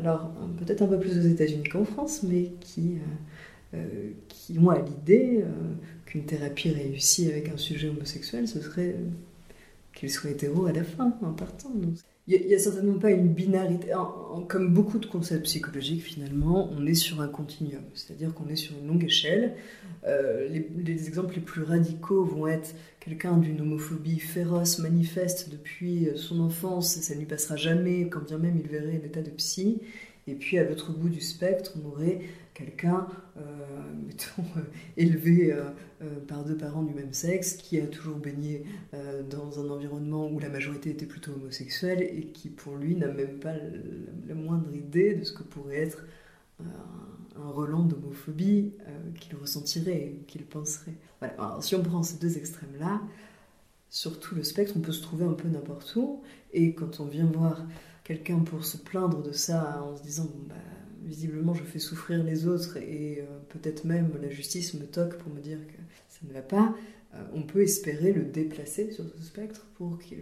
alors 0.00 0.32
peut-être 0.58 0.82
un 0.82 0.86
peu 0.86 0.98
plus 0.98 1.18
aux 1.18 1.28
États-Unis 1.28 1.64
qu'en 1.64 1.84
France, 1.84 2.22
mais 2.22 2.52
qui, 2.60 2.98
euh, 3.74 4.10
qui 4.28 4.58
ont 4.58 4.70
à 4.70 4.78
l'idée 4.80 5.44
qu'une 6.06 6.24
thérapie 6.24 6.70
réussie 6.70 7.28
avec 7.30 7.48
un 7.48 7.56
sujet 7.56 7.88
homosexuel, 7.88 8.48
ce 8.48 8.60
serait 8.60 8.96
qu'il 10.02 10.10
soit 10.10 10.30
hétéro 10.30 10.66
à 10.66 10.72
la 10.72 10.82
fin, 10.82 11.16
en 11.22 11.32
partant. 11.32 11.72
Il 12.26 12.44
n'y 12.44 12.54
a, 12.54 12.58
certainement 12.58 12.98
pas 12.98 13.12
une 13.12 13.28
binarité. 13.28 13.92
comme 14.48 14.74
beaucoup 14.74 14.98
de 14.98 15.06
concepts 15.06 15.44
psychologiques, 15.44 16.02
finalement, 16.02 16.68
on 16.76 16.84
est 16.86 16.94
sur 16.94 17.20
un 17.20 17.28
continuum. 17.28 17.84
C'est-à-dire 17.94 18.34
qu'on 18.34 18.48
est 18.48 18.56
sur 18.56 18.76
une 18.78 18.88
longue 18.88 19.04
échelle. 19.04 19.54
Euh, 20.04 20.48
les, 20.48 21.06
exemples 21.06 21.36
les 21.36 21.40
plus 21.40 21.62
radicaux 21.62 22.24
vont 22.24 22.48
être 22.48 22.74
quelqu'un 22.98 23.36
d'une 23.36 23.60
homophobie 23.60 24.18
féroce, 24.18 24.80
manifeste 24.80 25.50
depuis 25.50 26.08
son 26.16 26.40
enfance, 26.40 26.96
ça 26.96 27.14
ne 27.14 27.20
lui 27.20 27.26
passera 27.26 27.54
jamais, 27.54 28.08
quand 28.08 28.24
bien 28.24 28.38
même 28.38 28.58
il 28.58 28.68
verrait 28.68 29.00
l'état 29.00 29.22
de 29.22 29.30
psy. 29.30 29.80
Et 30.26 30.34
puis 30.34 30.58
à 30.58 30.64
l'autre 30.64 30.92
bout 30.92 31.08
du 31.08 31.20
spectre, 31.20 31.74
on 31.80 31.88
aurait 31.90 32.20
quelqu'un, 32.54 33.06
euh, 33.36 33.40
mettons, 34.06 34.42
euh, 34.56 34.62
élevé 34.96 35.52
euh, 35.52 35.64
par 36.26 36.44
deux 36.44 36.56
parents 36.56 36.82
du 36.82 36.94
même 36.94 37.12
sexe, 37.12 37.54
qui 37.54 37.80
a 37.80 37.86
toujours 37.86 38.16
baigné 38.16 38.64
dans 39.30 39.60
un 39.60 39.70
environnement 39.70 40.28
où 40.28 40.38
la 40.38 40.48
majorité 40.48 40.90
était 40.90 41.06
plutôt 41.06 41.32
homosexuelle 41.32 42.02
et 42.02 42.26
qui, 42.26 42.48
pour 42.48 42.76
lui, 42.76 42.96
n'a 42.96 43.08
même 43.08 43.38
pas 43.38 43.54
la, 44.26 44.34
moindre 44.34 44.74
idée 44.74 45.14
de 45.14 45.24
ce 45.24 45.32
que 45.32 45.42
pourrait 45.42 45.78
être 45.78 46.04
un 46.60 47.50
relan 47.50 47.82
d'homophobie 47.82 48.72
qu'il 49.20 49.36
ressentirait, 49.36 50.16
qu'il 50.26 50.44
penserait. 50.44 50.94
Si 51.60 51.74
on 51.74 51.82
prend 51.82 52.02
ces 52.02 52.18
deux 52.18 52.36
extrêmes-là, 52.36 53.00
sur 53.92 54.18
tout 54.18 54.34
le 54.34 54.42
spectre, 54.42 54.72
on 54.76 54.80
peut 54.80 54.90
se 54.90 55.02
trouver 55.02 55.26
un 55.26 55.34
peu 55.34 55.48
n'importe 55.48 55.94
où. 55.96 56.22
Et 56.54 56.74
quand 56.74 56.98
on 57.00 57.04
vient 57.04 57.26
voir 57.26 57.62
quelqu'un 58.04 58.38
pour 58.38 58.64
se 58.64 58.78
plaindre 58.78 59.22
de 59.22 59.32
ça 59.32 59.82
en 59.84 59.96
se 59.96 60.02
disant 60.02 60.28
bah, 60.48 60.54
visiblement 61.04 61.52
je 61.54 61.62
fais 61.62 61.78
souffrir 61.78 62.24
les 62.24 62.46
autres 62.46 62.78
et 62.78 63.20
euh, 63.20 63.38
peut-être 63.50 63.84
même 63.84 64.10
la 64.20 64.30
justice 64.30 64.74
me 64.74 64.86
toque 64.86 65.18
pour 65.18 65.32
me 65.32 65.40
dire 65.40 65.58
que 65.66 65.81
ça 66.22 66.28
ne 66.28 66.34
va 66.34 66.42
pas, 66.42 66.74
euh, 67.14 67.18
on 67.34 67.42
peut 67.42 67.62
espérer 67.62 68.12
le 68.12 68.22
déplacer 68.22 68.90
sur 68.92 69.04
ce 69.04 69.22
spectre 69.22 69.66
pour 69.74 69.98
qu'il 69.98 70.18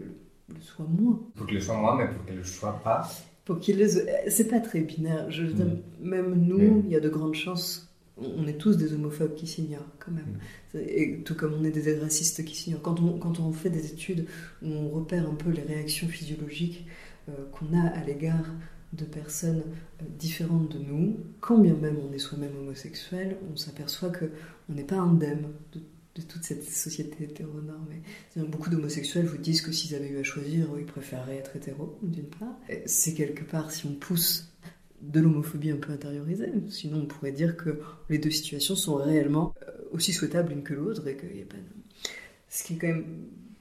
le 0.48 0.60
soit 0.60 0.86
moins. 0.86 1.20
Pour 1.36 1.46
qu'il 1.46 1.56
le 1.56 1.62
soit 1.62 1.76
moins, 1.76 1.96
mais 1.96 2.08
pour 2.08 2.24
qu'il 2.24 2.34
ne 2.34 2.38
le 2.40 2.44
soit 2.44 2.80
pas. 2.82 3.08
Pour 3.44 3.58
qu'il 3.60 3.78
le... 3.78 3.88
C'est 4.28 4.48
pas 4.48 4.60
très 4.60 4.80
binaire. 4.80 5.30
Je... 5.30 5.44
Mm. 5.44 5.82
Même 6.00 6.34
nous, 6.34 6.82
il 6.84 6.90
y 6.90 6.96
a 6.96 7.00
de 7.00 7.08
grandes 7.08 7.34
chances. 7.34 7.86
On 8.16 8.46
est 8.46 8.58
tous 8.58 8.76
des 8.76 8.92
homophobes 8.92 9.34
qui 9.34 9.46
s'ignorent, 9.46 9.92
quand 9.98 10.12
même. 10.12 10.38
Mm. 10.74 10.78
Et 10.88 11.22
tout 11.22 11.34
comme 11.34 11.54
on 11.54 11.64
est 11.64 11.70
des 11.70 11.98
racistes 11.98 12.44
qui 12.44 12.56
s'ignorent. 12.56 12.82
Quand 12.82 13.00
on, 13.00 13.18
quand 13.18 13.38
on 13.40 13.52
fait 13.52 13.70
des 13.70 13.92
études 13.92 14.26
où 14.62 14.68
on 14.68 14.88
repère 14.88 15.28
un 15.28 15.34
peu 15.34 15.50
les 15.50 15.62
réactions 15.62 16.08
physiologiques 16.08 16.86
euh, 17.28 17.32
qu'on 17.52 17.76
a 17.78 17.88
à 17.88 18.04
l'égard 18.04 18.46
de 18.92 19.04
personnes 19.04 19.62
euh, 20.02 20.04
différentes 20.18 20.76
de 20.76 20.78
nous, 20.78 21.16
quand 21.40 21.58
bien 21.58 21.74
même 21.74 21.96
on 21.98 22.12
est 22.12 22.18
soi-même 22.18 22.56
homosexuel, 22.56 23.36
on 23.52 23.56
s'aperçoit 23.56 24.10
que 24.10 24.26
on 24.68 24.74
n'est 24.74 24.84
pas 24.84 24.98
indemne 24.98 25.48
de, 25.72 25.80
toute 26.28 26.44
cette 26.44 26.64
société 26.64 27.24
hétéronormée. 27.24 28.02
Beaucoup 28.36 28.68
d'homosexuels 28.68 29.24
vous 29.24 29.38
disent 29.38 29.62
que 29.62 29.72
s'ils 29.72 29.94
avaient 29.94 30.10
eu 30.10 30.18
à 30.18 30.22
choisir, 30.22 30.66
ils 30.78 30.84
préféreraient 30.84 31.38
être 31.38 31.56
hétéros, 31.56 31.98
d'une 32.02 32.26
part. 32.26 32.58
C'est 32.84 33.14
quelque 33.14 33.42
part, 33.42 33.70
si 33.70 33.86
on 33.86 33.94
pousse 33.94 34.52
de 35.00 35.20
l'homophobie 35.20 35.70
un 35.70 35.76
peu 35.76 35.92
intériorisée, 35.92 36.52
sinon 36.68 36.98
on 36.98 37.06
pourrait 37.06 37.32
dire 37.32 37.56
que 37.56 37.80
les 38.10 38.18
deux 38.18 38.30
situations 38.30 38.76
sont 38.76 38.96
réellement 38.96 39.54
euh, 39.62 39.70
aussi 39.92 40.12
souhaitables 40.12 40.50
l'une 40.50 40.62
que 40.62 40.74
l'autre 40.74 41.06
et 41.08 41.16
qu'il 41.16 41.32
n'y 41.32 41.42
a 41.42 41.46
pas 41.46 41.56
de... 41.56 42.08
Ce 42.50 42.64
qui 42.64 42.74
est 42.74 42.76
quand 42.76 42.88
même 42.88 43.04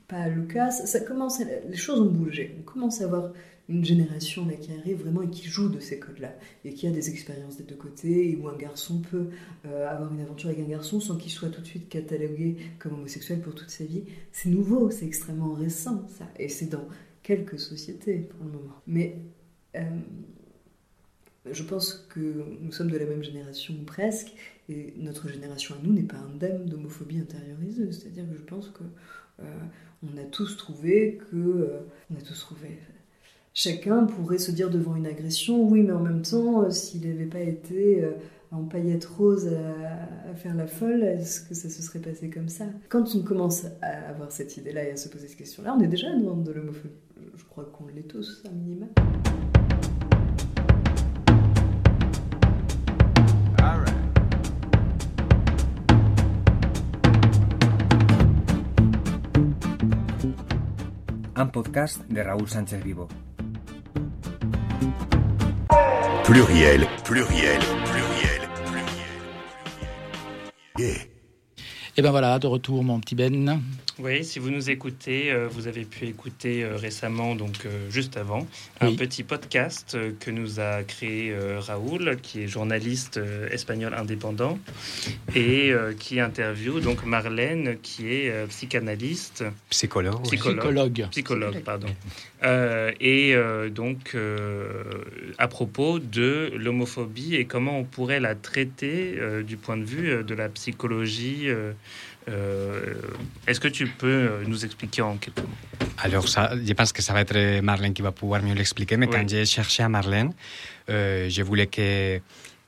pas 0.10 0.27
le 0.27 0.41
cas. 0.43 0.72
Ça, 0.72 0.99
commence, 0.99 1.39
les 1.39 1.77
choses 1.77 2.01
ont 2.01 2.11
bougé. 2.11 2.57
On 2.60 2.64
commence 2.64 2.99
à 2.99 3.06
avoir 3.06 3.31
une 3.69 3.85
génération 3.85 4.47
qui 4.59 4.73
arrive 4.73 5.01
vraiment 5.01 5.21
et 5.21 5.29
qui 5.29 5.47
joue 5.47 5.69
de 5.69 5.79
ces 5.79 5.99
codes-là 5.99 6.35
et 6.65 6.73
qui 6.73 6.87
a 6.87 6.91
des 6.91 7.09
expériences 7.09 7.57
des 7.57 7.63
deux 7.63 7.75
côtés 7.75 8.31
et 8.31 8.35
où 8.35 8.47
un 8.49 8.57
garçon 8.57 8.99
peut 8.99 9.29
euh, 9.65 9.87
avoir 9.87 10.11
une 10.11 10.19
aventure 10.19 10.49
avec 10.49 10.59
un 10.59 10.67
garçon 10.67 10.99
sans 10.99 11.15
qu'il 11.17 11.31
soit 11.31 11.49
tout 11.49 11.61
de 11.61 11.67
suite 11.67 11.87
catalogué 11.87 12.57
comme 12.79 12.93
homosexuel 12.93 13.41
pour 13.41 13.53
toute 13.53 13.69
sa 13.69 13.85
vie. 13.85 14.03
C'est 14.31 14.49
nouveau, 14.49 14.89
c'est 14.89 15.05
extrêmement 15.05 15.53
récent 15.53 16.07
ça 16.17 16.27
et 16.37 16.49
c'est 16.49 16.65
dans 16.65 16.87
quelques 17.21 17.59
sociétés 17.59 18.17
pour 18.17 18.43
le 18.43 18.51
moment. 18.53 18.81
Mais 18.87 19.17
euh, 19.75 19.83
je 21.49 21.63
pense 21.63 22.07
que 22.09 22.43
nous 22.59 22.71
sommes 22.71 22.89
de 22.89 22.97
la 22.97 23.05
même 23.05 23.23
génération 23.23 23.75
presque 23.85 24.33
et 24.67 24.95
notre 24.97 25.29
génération 25.29 25.75
à 25.75 25.77
nous 25.83 25.93
n'est 25.93 26.01
pas 26.01 26.17
indemne 26.17 26.65
d'homophobie 26.65 27.19
intériorisée. 27.19 27.91
C'est-à-dire 27.91 28.27
que 28.27 28.35
je 28.35 28.43
pense 28.43 28.69
que 28.69 28.83
euh, 29.41 29.43
on 30.01 30.17
a 30.17 30.23
tous 30.23 30.57
trouvé 30.57 31.19
que 31.29 31.81
on 32.09 32.15
a 32.15 32.21
tous 32.21 32.39
trouvé 32.39 32.79
chacun 33.53 34.05
pourrait 34.05 34.38
se 34.38 34.51
dire 34.51 34.69
devant 34.69 34.95
une 34.95 35.07
agression, 35.07 35.67
oui, 35.67 35.84
mais 35.84 35.93
en 35.93 35.99
même 35.99 36.21
temps, 36.21 36.63
euh, 36.63 36.69
s'il 36.69 37.07
n'avait 37.07 37.26
pas 37.26 37.39
été 37.39 38.03
euh, 38.03 38.11
en 38.51 38.63
paillettes 38.63 39.05
roses 39.05 39.47
à, 39.47 40.34
faire 40.35 40.55
la 40.55 40.67
folle, 40.67 41.03
est-ce 41.03 41.41
que 41.41 41.53
ça 41.53 41.69
se 41.69 41.81
serait 41.81 41.99
passé 41.99 42.30
comme 42.30 42.49
ça? 42.49 42.65
Quand 42.88 43.15
on 43.15 43.23
commence 43.23 43.65
à 43.81 44.09
avoir 44.09 44.31
cette 44.31 44.57
idée-là 44.57 44.84
et 44.85 44.91
à 44.91 44.97
se 44.97 45.09
poser 45.09 45.27
cette 45.27 45.38
question-là, 45.38 45.76
on 45.77 45.81
est 45.81 45.88
déjà 45.88 46.15
dans 46.15 46.38
de 46.38 46.51
l'homophobie. 46.51 46.93
Je 47.35 47.43
crois 47.45 47.65
qu'on 47.65 47.88
l'est 47.88 48.07
tous, 48.07 48.43
un 48.47 48.53
minimum. 48.53 48.89
Un 61.35 61.45
podcast 61.45 62.01
de 62.09 62.19
Raúl 62.19 62.49
Sánchez 62.49 62.81
Vivo. 62.84 63.07
Pluriel, 66.30 66.85
pluriel, 67.03 67.60
pluriel, 67.85 68.41
pluriel. 68.68 68.85
Gay. 70.77 71.11
Et 71.97 72.03
ben 72.03 72.11
voilà, 72.11 72.38
de 72.38 72.45
retour 72.45 72.84
mon 72.84 72.99
petit 72.99 73.15
Ben. 73.15 73.60
Oui, 74.01 74.23
si 74.23 74.39
vous 74.39 74.49
nous 74.49 74.69
écoutez, 74.69 75.30
euh, 75.30 75.49
vous 75.51 75.67
avez 75.67 75.84
pu 75.84 76.05
écouter 76.05 76.63
euh, 76.63 76.77
récemment, 76.77 77.35
donc 77.35 77.65
euh, 77.65 77.89
juste 77.91 78.15
avant, 78.15 78.47
un 78.80 78.88
Oui. 78.91 78.95
petit 78.95 79.23
podcast 79.23 79.93
euh, 79.95 80.11
que 80.17 80.31
nous 80.31 80.61
a 80.61 80.84
créé 80.84 81.31
euh, 81.31 81.59
Raoul, 81.59 82.15
qui 82.21 82.41
est 82.43 82.47
journaliste 82.47 83.17
euh, 83.17 83.49
espagnol 83.49 83.93
indépendant 83.93 84.57
et 85.35 85.71
euh, 85.73 85.91
qui 85.93 86.21
interviewe 86.21 86.80
donc 86.80 87.03
Marlène, 87.05 87.77
qui 87.81 88.07
est 88.13 88.30
euh, 88.30 88.47
psychanalyste, 88.47 89.43
Psychologue. 89.69 90.21
Psychologue. 90.23 90.59
Psychologue. 90.61 91.07
psychologue, 91.11 91.59
pardon. 91.65 91.88
Euh, 92.43 92.93
et 93.01 93.35
euh, 93.35 93.69
donc 93.69 94.11
euh, 94.15 94.84
à 95.38 95.49
propos 95.49 95.99
de 95.99 96.53
l'homophobie 96.55 97.35
et 97.35 97.43
comment 97.43 97.77
on 97.77 97.84
pourrait 97.84 98.21
la 98.21 98.35
traiter 98.35 99.15
euh, 99.17 99.43
du 99.43 99.57
point 99.57 99.76
de 99.76 99.84
vue 99.84 100.09
euh, 100.09 100.23
de 100.23 100.35
la 100.35 100.47
psychologie. 100.47 101.49
Euh, 102.27 102.93
Est-ce 103.47 103.59
que 103.59 103.67
tu 103.67 103.87
peux 103.87 104.07
euh, 104.07 104.43
nous 104.45 104.63
expliquer 104.65 105.01
en 105.01 105.17
quelques 105.17 105.39
mots? 105.39 105.49
Alors, 105.97 106.27
ça, 106.27 106.51
je 106.63 106.73
pense 106.73 106.93
que 106.93 107.01
ça 107.01 107.13
va 107.13 107.21
être 107.21 107.61
Marlène 107.61 107.93
qui 107.93 108.01
va 108.01 108.11
pouvoir 108.11 108.41
mieux 108.41 108.53
l'expliquer, 108.53 108.97
mais 108.97 109.07
Oui. 109.07 109.13
quand 109.13 109.27
j'ai 109.27 109.45
cherché 109.45 109.83
à 109.83 109.89
Marlène, 109.89 110.33
euh, 110.89 111.29
je 111.29 111.41
voulais 111.43 111.67
que- 111.67 112.19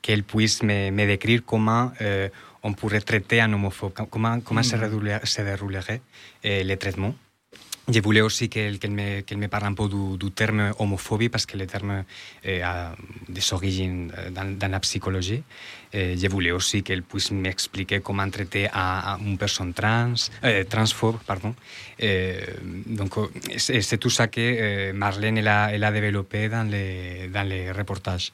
qu'elle 0.02 0.24
puisse 0.24 0.64
me, 0.64 0.90
me 0.92 1.06
décrire 1.06 1.42
comment 1.46 1.92
euh, 2.02 2.28
on 2.64 2.74
pourrait 2.74 3.02
traiter 3.02 3.40
un 3.42 3.52
homophobe, 3.54 3.94
comment, 4.10 4.40
comment 4.42 4.64
se, 4.64 4.76
Mhm. 4.76 4.82
déroule- 4.82 5.20
se 5.26 5.42
déroulerait 5.42 6.02
euh, 6.46 6.64
le 6.64 6.76
traitement. 6.78 7.14
Je 7.94 8.00
voulais 8.00 8.22
aussi 8.22 8.48
qu'elle 8.48 8.80
me, 8.90 9.22
qu'elle 9.22 9.38
me 9.38 9.48
parle 9.48 9.66
un 9.66 9.74
peu 9.74 9.88
du, 9.90 10.18
du 10.18 10.32
terme 10.32 10.74
homophobie, 10.80 11.30
parce 11.30 11.46
que 11.46 11.58
le 11.58 11.68
terme 11.68 12.06
euh, 12.46 12.64
a 12.64 12.96
des 13.28 13.54
origines 13.54 14.14
euh, 14.18 14.30
dans, 14.30 14.58
dans 14.58 14.72
la 14.72 14.80
psychologie. 14.80 15.44
Je 15.94 16.28
voulais 16.30 16.52
aussi 16.52 16.84
qu'elle 16.84 17.04
puisse 17.04 17.32
m'expliquer 17.32 18.00
comment 18.00 18.30
traiter 18.30 18.70
à, 18.72 19.16
à 19.16 19.20
une 19.20 19.38
personne 19.38 19.74
trans, 19.74 20.14
transphobe. 20.70 21.18
Pardon. 21.28 21.54
Donc, 22.86 23.16
c'est 23.58 23.98
tout 23.98 24.10
ça 24.10 24.28
que 24.28 24.94
Marlène 24.94 25.40
elle 25.40 25.50
a, 25.50 25.74
elle 25.74 25.84
a 25.84 25.92
développé 25.92 26.48
dans 26.48 26.64
les, 26.64 27.28
dans 27.28 27.44
les 27.46 27.74
reportages. 27.74 28.32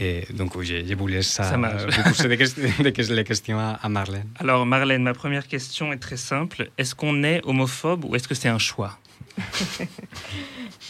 Et 0.00 0.26
donc, 0.32 0.60
je, 0.62 0.84
je 0.86 0.94
voulais 0.94 1.22
ça, 1.22 1.44
Ça 1.44 1.56
marche. 1.56 1.82
vous 1.84 2.02
poser 2.10 2.28
des, 2.28 2.36
ques- 2.36 2.82
des 2.82 2.92
ques- 2.92 3.08
les 3.10 3.24
questions 3.24 3.58
à, 3.58 3.70
à 3.82 3.88
Marlène. 3.88 4.28
Alors 4.36 4.64
Marlène, 4.64 5.02
ma 5.02 5.14
première 5.14 5.46
question 5.48 5.92
est 5.92 5.98
très 5.98 6.16
simple. 6.16 6.70
Est-ce 6.78 6.94
qu'on 6.94 7.22
est 7.24 7.40
homophobe 7.44 8.04
ou 8.04 8.14
est-ce 8.14 8.28
que 8.28 8.34
c'est 8.34 8.48
un 8.48 8.58
choix? 8.58 8.98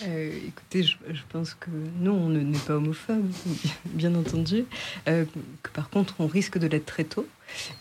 Euh, 0.06 0.30
écoutez, 0.46 0.84
je, 0.84 0.94
je 1.12 1.22
pense 1.28 1.54
que 1.54 1.70
non, 2.00 2.12
on 2.12 2.28
ne- 2.28 2.40
n'est 2.40 2.58
pas 2.58 2.74
homophobe, 2.74 3.26
bien 3.86 4.14
entendu. 4.14 4.64
Euh, 5.08 5.24
que 5.62 5.70
par 5.70 5.90
contre, 5.90 6.14
on 6.20 6.28
risque 6.28 6.56
de 6.58 6.68
l'être 6.68 6.86
très 6.86 7.02
tôt. 7.02 7.26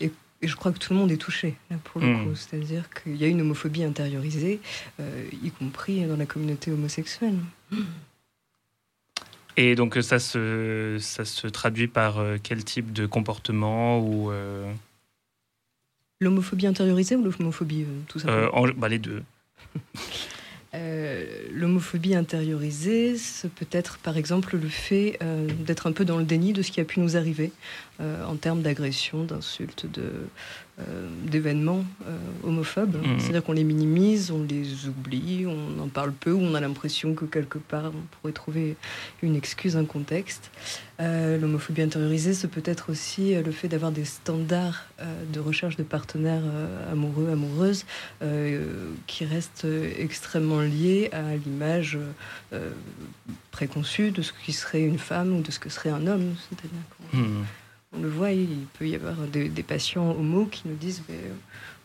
Et, 0.02 0.12
et 0.42 0.48
je 0.48 0.56
crois 0.56 0.72
que 0.72 0.80
tout 0.80 0.94
le 0.94 1.00
monde 1.00 1.12
est 1.12 1.18
touché, 1.18 1.56
là, 1.70 1.78
pour 1.84 2.02
le 2.02 2.08
Mm. 2.08 2.24
coup. 2.26 2.36
C'est-à-dire 2.36 2.86
qu'il 2.90 3.18
y 3.18 3.24
a 3.24 3.28
une 3.28 3.42
homophobie 3.42 3.84
intériorisée, 3.84 4.60
euh, 5.00 5.26
y 5.44 5.52
compris 5.52 6.06
dans 6.06 6.18
la 6.18 6.26
communauté 6.26 6.72
homosexuelle. 6.72 7.36
Et 9.58 9.76
donc 9.76 9.98
ça 10.02 10.20
se, 10.20 10.98
ça 11.00 11.26
se 11.26 11.48
traduit 11.48 11.88
par 11.88 12.20
euh, 12.20 12.38
quel 12.42 12.64
type 12.64 12.94
de 12.94 13.06
comportement 13.08 14.00
ou 14.00 14.32
euh, 14.32 14.72
L'homophobie 16.22 16.68
intériorisée 16.68 17.16
ou 17.16 17.24
l'homophobie, 17.24 17.84
euh, 17.84 18.00
tout 18.08 18.20
simplement 18.20 18.44
euh, 18.44 18.72
en- 18.72 18.74
bah, 18.78 18.88
les 18.90 19.00
deux. 19.00 19.24
Euh, 20.76 21.26
L'homophobie 21.54 22.14
intériorisée, 22.14 23.16
c'est 23.18 23.50
peut-être 23.50 23.98
par 24.00 24.18
exemple 24.18 24.58
le 24.58 24.68
fait 24.68 25.18
euh, 25.24 25.48
d'être 25.66 25.88
un 25.88 25.94
peu 25.94 26.04
dans 26.04 26.18
le 26.18 26.26
déni 26.26 26.52
de 26.52 26.62
ce 26.62 26.72
qui 26.72 26.82
a 26.82 26.84
pu 26.84 27.00
nous 27.00 27.16
arriver 27.16 27.54
euh, 28.02 28.26
en 28.26 28.36
termes 28.36 28.62
d'agression, 28.62 29.24
d'insultes, 29.24 29.86
de, 29.92 30.02
euh, 30.02 30.26
d'événements 31.24 31.84
euh, 32.08 32.18
homophobes. 32.44 32.98
Mhm. 32.98 33.20
C'est-à-dire 33.20 33.44
qu'on 33.44 33.54
les 33.54 33.64
minimise, 33.64 34.30
on 34.30 34.44
les 34.44 34.88
oublie, 34.88 35.46
on 35.48 35.82
en 35.82 35.88
parle 35.88 36.12
peu, 36.12 36.32
ou 36.32 36.40
on 36.40 36.54
a 36.54 36.60
l'impression 36.62 37.16
que 37.16 37.26
quelque 37.26 37.58
part 37.58 37.86
on 37.86 38.06
pourrait 38.12 38.34
trouver 38.34 38.76
une 39.24 39.36
excuse, 39.36 39.76
un 39.76 39.86
contexte. 39.86 40.52
Euh, 41.00 41.40
L'homophobie 41.40 41.82
intériorisée, 41.82 42.34
c'est 42.34 42.48
peut-être 42.48 42.92
aussi 42.92 43.34
euh, 43.34 43.42
le 43.42 43.52
fait 43.52 43.68
d'avoir 43.68 43.92
des 43.92 44.06
standards 44.06 44.86
euh, 45.00 45.06
de 45.32 45.40
recherche 45.40 45.78
de 45.78 45.84
partenaires 45.84 46.44
euh, 46.46 46.92
amoureux, 46.92 47.30
amoureuses, 47.32 47.86
euh, 48.22 48.92
qui 49.08 49.26
restent 49.26 49.66
euh, 49.66 49.92
extrêmement 49.98 50.62
liés 50.62 51.10
à 51.12 51.36
l'image 51.36 51.98
euh, 52.54 52.70
préconçue 53.52 54.12
de 54.12 54.22
ce 54.22 54.32
qui 54.46 54.54
serait 54.54 54.84
une 54.84 55.00
femme 55.00 55.36
ou 55.36 55.42
de 55.42 55.52
ce 55.52 55.60
que 55.60 55.70
serait 55.70 55.90
un 55.90 56.06
homme. 56.06 56.36
C'est-à-dire. 56.50 57.28
On 57.94 58.02
le 58.02 58.10
voit, 58.10 58.32
il 58.32 58.66
peut 58.78 58.88
y 58.88 58.96
avoir 58.96 59.16
des, 59.16 59.50
patients 59.64 60.12
homo 60.12 60.46
qui 60.46 60.64
nous 60.66 60.76
disent 60.76 61.04
euh, 61.10 61.34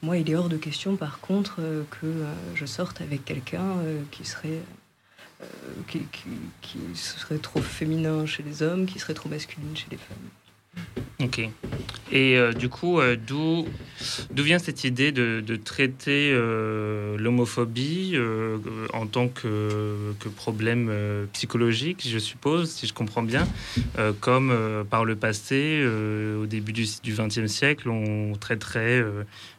Moi, 0.02 0.18
il 0.18 0.30
est 0.30 0.34
hors 0.34 0.48
de 0.48 0.56
question, 0.56 0.96
par 0.96 1.20
contre, 1.20 1.56
euh, 1.60 1.84
que 1.90 2.06
euh, 2.06 2.34
je 2.54 2.66
sorte 2.66 3.00
avec 3.00 3.24
quelqu'un 3.24 3.76
qui 4.10 4.24
serait. 4.24 4.60
qui 5.86 6.80
serait 6.94 7.38
trop 7.38 7.62
féminin 7.62 8.26
chez 8.26 8.42
les 8.42 8.62
hommes, 8.62 8.86
qui 8.86 8.98
serait 8.98 9.14
trop 9.14 9.28
masculine 9.28 9.76
chez 9.76 9.88
les 9.90 9.96
femmes. 9.96 10.41
Ok. 11.22 11.38
Et 12.10 12.36
euh, 12.36 12.52
du 12.52 12.68
coup, 12.68 13.00
euh, 13.00 13.16
d'où 13.16 13.66
d'où 14.32 14.42
vient 14.42 14.58
cette 14.58 14.82
idée 14.82 15.12
de, 15.12 15.40
de 15.40 15.56
traiter 15.56 16.32
euh, 16.32 17.16
l'homophobie 17.16 18.18
en 18.92 19.06
tant 19.06 19.28
que, 19.28 20.12
que 20.18 20.28
problème 20.28 20.92
psychologique, 21.32 22.06
je 22.06 22.18
suppose, 22.18 22.70
si 22.70 22.86
je 22.86 22.92
comprends 22.92 23.22
bien, 23.22 23.46
comme 24.20 24.52
par 24.90 25.04
le 25.04 25.14
passé, 25.14 25.86
au 26.40 26.46
début 26.46 26.72
du 26.72 26.84
XXe 27.06 27.46
siècle, 27.46 27.88
on 27.88 28.34
traiterait 28.34 29.04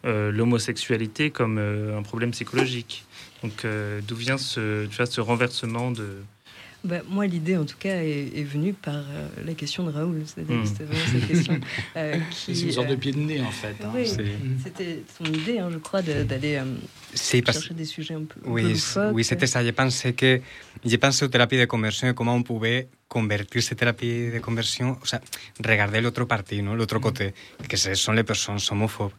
l'homosexualité 0.03 1.31
comme 1.31 1.57
un 1.57 2.01
problème 2.01 2.31
psychologique. 2.31 3.05
Donc, 3.41 3.65
d'où 4.05 4.15
vient 4.15 4.37
ce, 4.37 4.85
tu 4.87 4.97
vois, 4.97 5.05
ce 5.05 5.21
renversement 5.21 5.91
de... 5.91 6.17
Bah, 6.83 6.97
moi, 7.07 7.25
l'idée, 7.27 7.55
en 7.55 7.63
tout 7.63 7.77
cas, 7.79 7.95
est, 8.03 8.31
est 8.35 8.43
venue 8.43 8.73
par 8.73 8.95
euh, 8.95 9.27
la 9.45 9.53
question 9.53 9.85
de 9.85 9.91
Raoul. 9.91 10.21
C'est-à-dire 10.25 10.57
Mm. 10.57 10.65
C'était 10.65 10.83
vraiment 10.83 11.05
cette 11.13 11.27
question 11.27 11.59
euh, 11.95 12.17
qui. 12.31 12.55
C'est 12.55 12.65
une 12.65 12.71
sorte 12.73 12.87
euh, 12.87 12.91
de 12.91 12.95
pied 12.95 13.11
de 13.13 13.19
nez 13.19 13.39
en 13.41 13.51
fait. 13.51 13.75
hein. 13.81 13.91
oui. 13.95 14.05
C'est- 14.05 14.15
C'est- 14.17 14.63
C'était 14.65 14.99
son 15.17 15.25
idée, 15.33 15.59
hein, 15.59 15.69
je 15.71 15.77
crois, 15.77 16.01
de- 16.01 16.23
d'aller 16.23 16.55
euh, 16.55 16.65
Sí, 17.13 17.41
parce- 17.41 17.59
chercher 17.59 17.73
des 17.73 17.85
sujets 17.85 18.15
un 18.15 18.25
peu, 18.25 18.39
un 18.41 18.43
peu 18.43 18.49
Oui, 18.49 18.63
loufoques. 18.73 19.13
oui 19.13 19.23
c'était 19.23 19.47
ça. 19.47 19.63
Je 19.63 19.69
pensais 19.71 20.11
que 20.13 20.41
je 20.83 20.95
pensais 20.97 21.23
aux 21.23 21.29
thérapies 21.29 21.57
de 21.57 21.65
conversion 21.65 22.09
et 22.09 22.13
comment 22.13 22.35
on 22.35 22.43
pouvait 22.43 22.89
convertir 23.07 23.61
ces 23.63 23.75
thérapies 23.75 24.31
de 24.33 24.39
conversion, 24.39 24.97
o 25.01 25.05
sea, 25.05 25.21
regarder 25.63 26.01
l'autre 26.01 26.25
partie, 26.25 26.61
¿no? 26.63 26.75
l'autre 26.75 26.99
côté, 26.99 27.33
que 27.69 27.77
ce 27.77 27.93
sont 27.93 28.11
les 28.11 28.23
personnes 28.23 28.57
homophobes. 28.71 29.11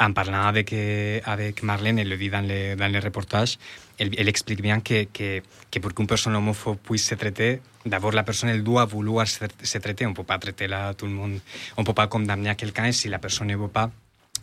En 0.00 0.12
parlant 0.12 0.46
avec, 0.46 0.72
euh, 0.72 1.20
avec 1.24 1.62
Marlène, 1.62 1.98
elle 1.98 2.08
le 2.08 2.16
dit 2.16 2.30
dans 2.30 2.40
les, 2.40 2.76
dans 2.76 2.86
les 2.86 3.00
reportages, 3.00 3.58
elle, 3.98 4.10
elle 4.16 4.28
explique 4.28 4.62
bien 4.62 4.80
que, 4.80 5.04
que, 5.04 5.42
que 5.70 5.78
pour 5.80 5.92
qu'une 5.92 6.06
personne 6.06 6.34
homophobe 6.36 6.78
puisse 6.78 7.06
se 7.06 7.16
traiter, 7.16 7.60
d'abord 7.84 8.12
la 8.12 8.22
personne 8.22 8.50
elle 8.50 8.62
doit 8.62 8.84
vouloir 8.84 9.26
se, 9.26 9.44
se 9.62 9.78
traiter. 9.78 10.06
On 10.06 10.10
ne 10.10 10.14
peut 10.14 10.22
pas 10.22 10.38
traiter 10.38 10.68
là 10.68 10.94
tout 10.94 11.06
le 11.06 11.12
monde, 11.12 11.40
on 11.76 11.82
ne 11.82 11.86
peut 11.86 11.92
pas 11.92 12.06
condamner 12.06 12.54
quelqu'un 12.54 12.86
et 12.86 12.92
si 12.92 13.08
la 13.08 13.18
personne 13.18 13.48
ne 13.48 13.56
veut 13.56 13.68
pas, 13.68 13.90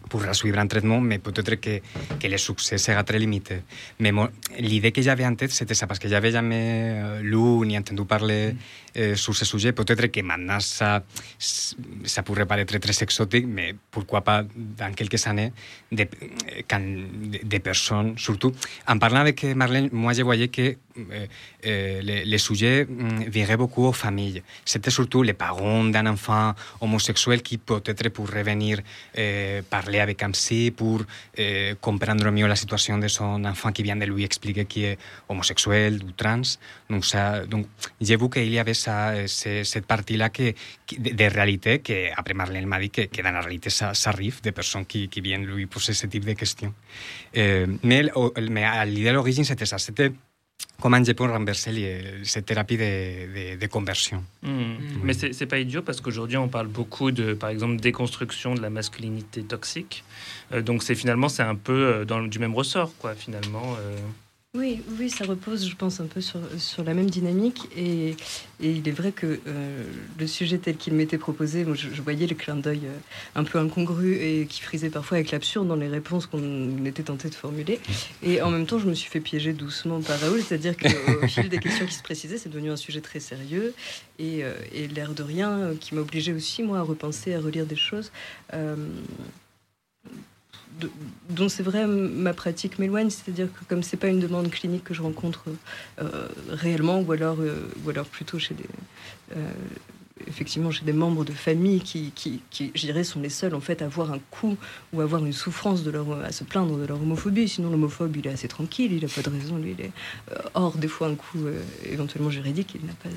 pourra 0.10 0.34
suivre 0.34 0.60
un 0.60 0.68
traitement, 0.68 1.00
mais 1.00 1.20
peut-être 1.20 1.56
que, 1.56 1.80
que 2.20 2.28
le 2.28 2.38
succès 2.38 2.78
sera 2.78 3.04
très 3.04 3.20
limité. 3.20 3.62
Mais 4.00 4.12
l'idée 4.60 4.92
que 4.92 5.02
j'avais 5.02 5.26
en 5.26 5.36
tête, 5.36 5.52
c'était 5.52 5.74
ça, 5.74 5.88
parce 5.88 6.00
que 6.00 6.08
j'avais 6.08 6.32
jamais 6.32 6.94
euh, 6.96 7.22
lu 7.22 7.68
ni 7.68 7.78
entendu 7.78 8.06
parler 8.06 8.56
euh, 8.98 9.16
sur 9.16 9.36
ce 9.36 9.46
sujet. 9.46 9.72
Peut-être 9.72 10.08
que 10.08 10.22
maintenant, 10.22 10.60
ça, 10.60 11.04
ça 11.38 12.24
pourrait 12.24 12.46
paraître 12.46 12.78
très 12.78 13.04
exotique, 13.04 13.46
mais 13.48 13.76
pourquoi 13.90 14.22
pas 14.22 14.44
dans 14.56 14.94
quelques 14.94 15.26
années, 15.28 15.54
des, 15.92 16.10
quand 16.70 16.82
des 17.44 17.60
personnes, 17.60 18.18
surtout, 18.18 18.52
en 18.88 18.98
parlant 18.98 19.22
avec 19.22 19.44
Marlène, 19.44 19.90
moi, 19.92 20.14
je 20.14 20.24
voyais 20.24 20.48
que 20.48 20.76
euh, 20.98 21.26
euh, 21.66 22.02
les, 22.02 22.26
les, 22.26 22.38
sujets 22.38 22.86
mm, 22.86 23.24
viraient 23.30 23.58
beaucoup 23.58 23.86
aux 23.86 23.94
familles. 23.94 24.44
C'était 24.66 24.90
surtout 24.90 25.24
les 25.24 25.34
parents 25.34 25.84
d'un 25.86 26.06
enfant 26.08 26.54
homosexuel 26.82 27.42
qui 27.42 27.58
peut-être 27.58 28.10
pourraient 28.10 28.44
venir 28.44 28.80
euh, 29.18 29.62
parler 29.70 29.91
avec 30.00 30.24
un 30.24 30.32
psy 30.32 30.72
pour 30.72 31.02
euh, 31.40 31.76
comprendre 31.82 32.30
la 32.30 32.56
situation 32.56 32.98
de 32.98 33.08
son 33.08 33.44
enfant 33.46 33.72
qui 33.72 33.84
vient 33.84 33.96
de 33.96 34.06
lui 34.06 34.24
expliquer 34.24 34.66
qu'il 34.66 34.84
est 34.84 34.98
homosexuel 35.30 36.00
ou 36.04 36.12
trans. 36.12 36.42
Donc, 36.90 37.06
ça, 37.06 37.46
donc 37.46 37.68
j'ai 38.00 38.18
vu 38.18 38.30
qu'il 38.30 38.52
y 38.52 38.60
de, 40.98 41.14
de, 41.14 41.78
que 41.78 42.12
après 42.16 42.34
Marlène 42.34 42.66
m'a 42.66 42.80
que, 42.88 43.02
que, 43.06 43.22
la 43.22 43.42
réalité 43.42 43.70
ça, 43.70 43.94
ça 43.94 44.10
arrive, 44.10 44.42
des 44.42 44.52
personnes 44.52 44.86
qui, 44.86 45.08
qui 45.08 45.22
viennent 45.22 45.46
lui 45.46 45.66
poser 45.66 45.94
ce 45.94 46.08
type 46.08 46.26
de 46.26 46.34
questions. 46.34 46.74
mais 47.36 48.12
mais 48.50 48.86
l'idée 48.86 49.12
l'origine, 49.12 49.44
comment 50.82 51.04
je 51.04 51.12
peux 51.12 51.26
renverser 51.26 52.22
cette 52.24 52.46
thérapie 52.46 52.78
de, 52.78 53.54
de, 53.54 53.60
de 53.60 53.68
conversion. 53.68 54.24
Mmh. 54.42 54.50
Mmh. 54.50 54.78
Mais 55.04 55.14
c'est 55.14 55.46
pas 55.46 55.60
idiot 55.60 55.82
parce 55.82 56.02
qu'aujourd'hui 56.02 56.38
on 56.38 56.48
parle 56.48 56.68
beaucoup 56.68 57.12
de, 57.12 57.34
par 57.34 57.50
exemple, 57.50 57.76
déconstruction 57.78 58.56
de 58.56 58.62
la 58.62 58.70
masculinité 58.70 59.44
toxique. 59.44 60.04
Euh, 60.52 60.62
donc 60.62 60.84
c'est 60.84 60.96
finalement 60.96 61.30
c'est 61.30 61.44
un 61.44 61.56
peu 61.56 61.74
euh, 61.74 62.06
dans, 62.06 62.22
du 62.22 62.40
même 62.40 62.56
ressort, 62.56 62.92
quoi, 62.98 63.14
finalement. 63.16 63.76
Euh... 63.80 63.98
Oui, 64.54 64.82
oui, 65.00 65.10
ça 65.10 65.24
repose, 65.24 65.66
je 65.66 65.78
pense, 65.78 66.02
un 66.02 66.08
peu 66.08 66.20
sur, 66.20 66.42
sur 66.58 66.84
la 66.84 66.94
même 66.94 67.10
dynamique. 67.10 67.70
Et, 67.74 68.18
et 68.60 68.70
il 68.70 68.86
est 68.86 68.92
vrai 68.92 69.14
que 69.14 69.40
euh, 69.48 69.84
le 70.20 70.28
sujet 70.28 70.58
tel 70.58 70.76
qu'il 70.76 70.94
m'était 70.94 71.18
proposé, 71.18 71.66
je, 71.74 71.88
je, 71.94 72.02
voyais 72.02 72.28
le 72.28 72.36
clin 72.36 72.58
d'œil 72.58 72.82
euh, 72.84 72.98
un 73.36 73.46
peu 73.46 73.60
incongru 73.60 74.16
et 74.16 74.46
qui 74.48 74.62
frisait 74.62 74.90
parfois 74.90 75.20
avec 75.20 75.32
l'absurde 75.32 75.70
dans 75.70 75.78
les 75.78 75.88
réponses 75.88 76.26
qu'on 76.26 76.84
était 76.84 77.04
tenté 77.04 77.30
de 77.30 77.34
formuler. 77.34 77.80
Et 78.24 78.42
en 78.42 78.50
même 78.50 78.66
temps, 78.66 78.78
je 78.78 78.88
me 78.88 78.94
suis 78.94 79.10
fait 79.10 79.22
piéger 79.22 79.54
doucement 79.54 80.02
par 80.02 80.20
Raoul, 80.20 80.42
c'est-à-dire 80.42 80.76
qu'au 80.76 81.28
fil 81.30 81.48
des 81.48 81.60
questions 81.60 81.86
qui 81.86 81.94
se 81.94 82.04
précisaient, 82.04 82.38
c'est 82.38 82.50
devenu 82.50 82.72
un 82.72 82.76
sujet 82.76 83.00
très 83.00 83.22
sérieux 83.22 83.74
et, 84.20 84.44
euh, 84.44 84.54
et 84.74 84.90
l'air 84.90 85.14
de 85.14 85.24
rien 85.24 85.72
qui 85.80 85.96
m'obligeait 85.96 86.34
aussi, 86.34 86.62
moi, 86.62 86.80
à 86.80 86.82
repenser, 86.82 87.34
à 87.36 87.40
relire 87.40 87.66
des 87.66 87.78
choses. 87.78 88.12
Euh, 88.54 88.76
de, 90.80 90.90
dont 91.30 91.50
c'est 91.50 91.64
vrai 91.64 91.88
ma 91.88 92.34
pratique 92.34 92.80
m'éloigne, 92.80 93.10
c'est-à-dire 93.10 93.48
que 93.48 93.66
comme 93.68 93.84
c'est 93.84 93.98
pas 93.98 94.08
une 94.08 94.20
demande 94.20 94.50
clinique 94.50 94.84
que 94.84 94.94
je 94.94 95.02
rencontre 95.02 95.46
euh, 96.00 96.28
réellement, 96.50 97.00
ou 97.02 97.12
alors, 97.12 97.38
euh, 97.40 97.68
ou 97.84 97.90
alors 97.90 98.06
plutôt 98.06 98.40
chez 98.40 98.54
des, 98.54 98.66
euh, 99.36 99.52
effectivement 100.28 100.72
chez 100.72 100.86
des 100.86 100.94
membres 100.94 101.26
de 101.26 101.32
famille 101.32 101.82
qui, 101.82 102.12
qui, 102.16 102.42
qui 102.50 102.72
je 102.76 102.82
dirais, 102.82 103.04
sont 103.04 103.20
les 103.20 103.30
seuls 103.30 103.56
en 103.56 103.60
fait 103.62 103.82
à 103.82 103.86
avoir 103.86 104.12
un 104.12 104.20
coup 104.32 104.58
ou 104.94 105.02
à 105.02 105.04
avoir 105.04 105.26
une 105.26 105.34
souffrance 105.34 105.84
de 105.84 105.92
leur, 105.92 106.12
à 106.24 106.32
se 106.32 106.44
plaindre 106.44 106.78
de 106.78 106.86
leur 106.86 107.02
homophobie. 107.02 107.50
Sinon 107.50 107.70
l'homophobe 107.70 108.16
il 108.18 108.28
est 108.28 108.32
assez 108.32 108.48
tranquille, 108.48 108.92
il 108.94 109.02
n'a 109.02 109.10
pas 109.10 109.22
de 109.22 109.30
raison, 109.30 109.58
lui 109.58 109.76
il 109.78 109.92
hors 110.54 110.78
des 110.78 110.88
fois 110.88 111.08
un 111.08 111.16
coup 111.16 111.40
éventuellement 111.86 112.30
juridique, 112.30 112.76
il 112.76 112.86
n'a 112.86 112.94
pas, 112.94 113.10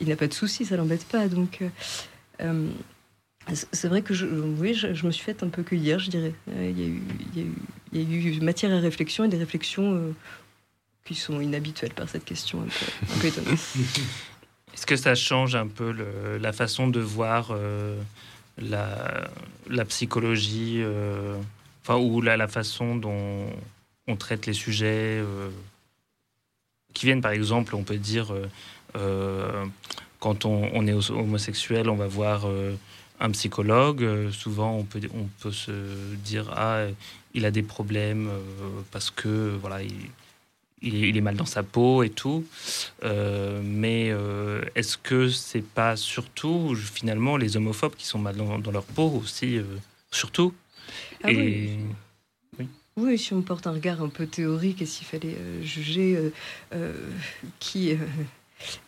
il 0.00 0.08
n'a 0.08 0.16
pas 0.16 0.26
de 0.26 0.34
souci, 0.34 0.64
ça 0.64 0.76
l'embête 0.76 1.04
pas. 1.04 1.28
Donc 1.28 1.62
c'est 3.52 3.88
vrai 3.88 4.02
que 4.02 4.14
je, 4.14 4.26
oui, 4.26 4.74
je, 4.74 5.06
me 5.06 5.10
suis 5.12 5.24
fait 5.24 5.42
un 5.42 5.48
peu 5.48 5.62
cueillir, 5.62 5.98
je 5.98 6.10
dirais. 6.10 6.34
Euh, 6.50 6.72
il, 7.34 7.40
y 7.92 8.00
a 8.00 8.02
eu, 8.02 8.40
matière 8.40 8.72
à 8.72 8.80
réflexion 8.80 9.24
et 9.24 9.28
des 9.28 9.36
réflexions 9.36 9.94
euh, 9.94 10.12
qui 11.04 11.14
sont 11.14 11.40
inhabituelles 11.40 11.92
par 11.92 12.08
cette 12.08 12.24
question 12.24 12.62
un 12.62 12.66
peu. 13.20 13.28
Est-ce 14.74 14.86
que 14.86 14.96
ça 14.96 15.14
change 15.14 15.54
un 15.54 15.68
peu 15.68 15.94
la 16.40 16.52
façon 16.52 16.88
de 16.88 16.98
voir 16.98 17.50
euh, 17.52 17.96
la, 18.58 19.84
psychologie, 19.84 20.80
euh, 20.82 21.36
enfin, 21.82 21.96
ou 21.96 22.20
la, 22.20 22.48
façon 22.48 22.96
dont 22.96 23.46
on 24.08 24.16
traite 24.16 24.46
les 24.46 24.52
sujets 24.52 25.20
euh, 25.22 25.48
qui 26.92 27.06
viennent, 27.06 27.20
par 27.20 27.30
exemple, 27.30 27.76
on 27.76 27.84
peut 27.84 27.98
dire, 27.98 28.34
quand 30.18 30.44
on, 30.44 30.86
est 30.86 31.10
homosexuel, 31.10 31.88
on 31.88 31.96
va 31.96 32.08
voir 32.08 32.46
un 33.20 33.30
psychologue, 33.30 34.02
euh, 34.02 34.30
souvent 34.32 34.72
on 34.72 34.84
peut, 34.84 35.00
on 35.14 35.28
peut 35.40 35.52
se 35.52 35.72
dire 36.24 36.50
ah 36.56 36.86
il 37.34 37.44
a 37.44 37.50
des 37.50 37.62
problèmes 37.62 38.28
euh, 38.28 38.40
parce 38.90 39.10
que 39.10 39.56
voilà 39.60 39.82
il, 39.82 39.92
il, 40.84 41.16
est 41.16 41.20
mal 41.20 41.36
dans 41.36 41.46
sa 41.46 41.62
peau 41.62 42.02
et 42.02 42.10
tout. 42.10 42.44
Euh, 43.02 43.60
mais 43.64 44.10
euh, 44.10 44.62
est-ce 44.74 44.96
que 44.96 45.28
c'est 45.28 45.64
pas 45.64 45.96
surtout 45.96 46.74
finalement 46.76 47.36
les 47.36 47.56
homophobes 47.56 47.94
qui 47.96 48.06
sont 48.06 48.18
mal 48.18 48.36
dans, 48.36 48.58
dans 48.58 48.70
leur 48.70 48.84
peau 48.84 49.22
aussi 49.22 49.58
euh, 49.58 49.64
surtout? 50.10 50.52
Ah 51.22 51.32
et, 51.32 51.36
oui. 51.36 51.78
oui. 52.58 52.68
Oui, 52.96 53.18
si 53.18 53.32
on 53.32 53.42
porte 53.42 53.66
un 53.66 53.72
regard 53.72 54.02
un 54.02 54.08
peu 54.08 54.26
théorique 54.26 54.82
et 54.82 54.86
s'il 54.86 55.06
fallait 55.06 55.36
juger 55.62 56.16
qui 57.58 57.96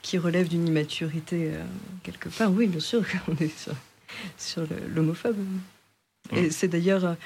qui 0.01 0.17
relève 0.17 0.49
d'une 0.49 0.69
immaturité 0.69 1.51
quelque 2.05 2.29
part, 2.29 2.53
oui, 2.53 2.69
bien 2.69 2.81
sûr, 2.81 3.03
on 3.29 3.37
est 3.43 3.59
sur 3.59 3.75
sur 4.39 4.63
l'homophobe. 4.95 5.37
Et 6.35 6.51
c'est 6.51 6.69
d'ailleurs, 6.69 7.17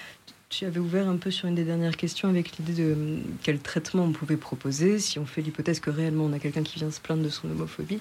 tu 0.50 0.64
avais 0.64 0.80
ouvert 0.80 1.08
un 1.08 1.16
peu 1.16 1.30
sur 1.30 1.48
une 1.48 1.54
des 1.54 1.64
dernières 1.64 1.96
questions 1.96 2.28
avec 2.28 2.58
l'idée 2.58 2.74
de 2.74 2.96
quel 3.42 3.60
traitement 3.60 4.04
on 4.04 4.12
pouvait 4.12 4.36
proposer 4.36 4.98
si 4.98 5.18
on 5.18 5.24
fait 5.24 5.42
l'hypothèse 5.42 5.78
que 5.78 5.90
réellement 5.90 6.24
on 6.24 6.32
a 6.32 6.40
quelqu'un 6.40 6.64
qui 6.64 6.76
vient 6.76 6.90
se 6.90 7.00
plaindre 7.00 7.22
de 7.22 7.28
son 7.28 7.48
homophobie. 7.48 8.00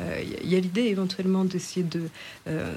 Il 0.00 0.06
euh, 0.06 0.22
y 0.44 0.54
a 0.54 0.60
l'idée 0.60 0.84
éventuellement 0.84 1.44
d'essayer 1.44 1.84
de... 1.84 2.02
Euh, 2.46 2.72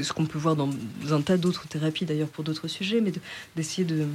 ce 0.00 0.12
qu'on 0.12 0.26
peut 0.26 0.38
voir 0.38 0.54
dans 0.54 0.70
un 1.10 1.20
tas 1.22 1.36
d'autres 1.36 1.66
thérapies 1.66 2.04
d'ailleurs 2.04 2.28
pour 2.28 2.44
d'autres 2.44 2.68
sujets, 2.68 3.00
mais 3.00 3.12
d'essayer 3.56 3.84
de 3.84 4.06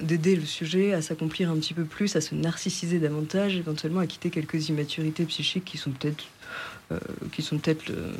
d'aider 0.00 0.36
le 0.36 0.46
sujet 0.46 0.94
à 0.94 1.02
s'accomplir 1.02 1.50
un 1.50 1.56
petit 1.56 1.74
peu 1.74 1.84
plus, 1.84 2.16
à 2.16 2.22
se 2.22 2.34
narcissiser 2.34 2.98
davantage, 2.98 3.56
éventuellement 3.56 4.00
à 4.00 4.06
quitter 4.06 4.30
quelques 4.30 4.70
immaturités 4.70 5.26
psychiques 5.26 5.66
qui 5.66 5.76
sont 5.76 5.90
peut-être 5.90 6.24
euh, 6.24 6.41
qui 7.32 7.42
sont 7.42 7.58
peut-être 7.58 7.90
euh, 7.90 8.12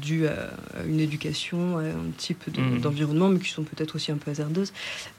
dues 0.00 0.26
à, 0.26 0.50
une 0.86 1.00
éducation, 1.00 1.78
à 1.78 1.82
un 1.82 2.10
type 2.16 2.50
d'environnement, 2.80 3.28
de, 3.28 3.34
mmh. 3.34 3.36
mais 3.38 3.44
qui 3.44 3.50
sont 3.50 3.64
peut-être 3.64 3.94
aussi 3.96 4.12
un 4.12 4.16
peu 4.16 4.30
hasardeuses. 4.30 4.72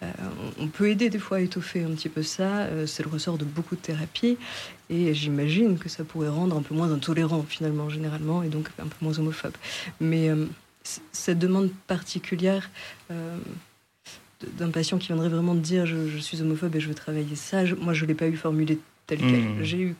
Euh, 0.03 0.11
on 0.59 0.67
peut 0.67 0.89
aider 0.89 1.09
des 1.09 1.19
fois 1.19 1.37
à 1.37 1.39
étoffer 1.41 1.83
un 1.83 1.91
petit 1.91 2.09
peu 2.09 2.23
ça. 2.23 2.61
Euh, 2.63 2.85
c'est 2.85 3.03
le 3.03 3.09
ressort 3.09 3.37
de 3.37 3.45
beaucoup 3.45 3.75
de 3.75 3.81
thérapies. 3.81 4.37
Et 4.89 5.13
j'imagine 5.13 5.77
que 5.77 5.89
ça 5.89 6.03
pourrait 6.03 6.29
rendre 6.29 6.55
un 6.55 6.61
peu 6.61 6.75
moins 6.75 6.91
intolérant, 6.91 7.43
finalement, 7.47 7.89
généralement, 7.89 8.43
et 8.43 8.49
donc 8.49 8.69
un 8.79 8.87
peu 8.87 8.97
moins 9.01 9.17
homophobe. 9.17 9.55
Mais 9.99 10.29
euh, 10.29 10.45
cette 11.11 11.39
demande 11.39 11.71
particulière 11.87 12.69
d'un 13.09 14.69
patient 14.69 14.97
qui 14.99 15.07
viendrait 15.07 15.29
vraiment 15.29 15.55
dire 15.55 15.87
je, 15.87 16.07
je, 16.07 16.17
suis 16.19 16.41
homophobe 16.41 16.75
et 16.75 16.79
je 16.79 16.87
veux 16.87 16.93
travailler 16.93 17.35
ça, 17.35 17.65
je, 17.65 17.73
moi 17.73 17.93
je 17.93 18.03
ne 18.03 18.09
l'ai 18.09 18.13
pas 18.13 18.27
eu 18.27 18.35
formulé 18.35 18.77
tel 19.07 19.19
quel. 19.19 19.41
Mmh. 19.41 19.63
J'ai 19.63 19.79
eu, 19.79 19.95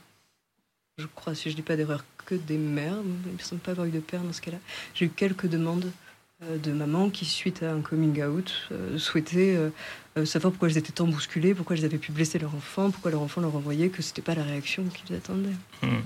je 0.98 1.06
crois, 1.14 1.34
si 1.34 1.50
je 1.50 1.54
ne 1.54 1.56
dis 1.56 1.62
pas 1.62 1.76
d'erreur, 1.76 2.04
que 2.24 2.34
des 2.34 2.56
mères. 2.56 2.96
Il 3.26 3.34
ne 3.34 3.38
semble 3.38 3.60
pas 3.60 3.72
avoir 3.72 3.86
eu 3.86 3.90
de 3.90 4.00
père 4.00 4.22
dans 4.22 4.32
ce 4.32 4.40
cas-là. 4.40 4.58
J'ai 4.94 5.04
eu 5.04 5.08
quelques 5.10 5.46
demandes 5.46 5.90
euh, 6.42 6.56
de 6.58 6.72
mamans 6.72 7.10
qui, 7.10 7.24
suite 7.26 7.62
à 7.62 7.72
un 7.72 7.82
coming 7.82 8.22
out, 8.24 8.52
euh, 8.72 8.98
souhaitaient 8.98 9.56
euh, 10.16 10.24
savoir 10.24 10.52
pourquoi 10.52 10.68
elles 10.68 10.78
étaient 10.78 10.92
tant 10.92 11.06
bousculées, 11.06 11.54
pourquoi 11.54 11.76
elles 11.76 11.84
avaient 11.84 11.98
pu 11.98 12.12
blesser 12.12 12.38
leur 12.38 12.54
enfant, 12.54 12.90
pourquoi 12.90 13.10
leur 13.10 13.20
enfant 13.20 13.42
leur 13.42 13.54
envoyait 13.54 13.90
que 13.90 14.00
ce 14.00 14.08
n'était 14.08 14.22
pas 14.22 14.34
la 14.34 14.42
réaction 14.42 14.84
qu'ils 14.84 15.14
attendaient. 15.14 15.50
Mmh. 15.82 15.86
Mmh. 15.86 16.02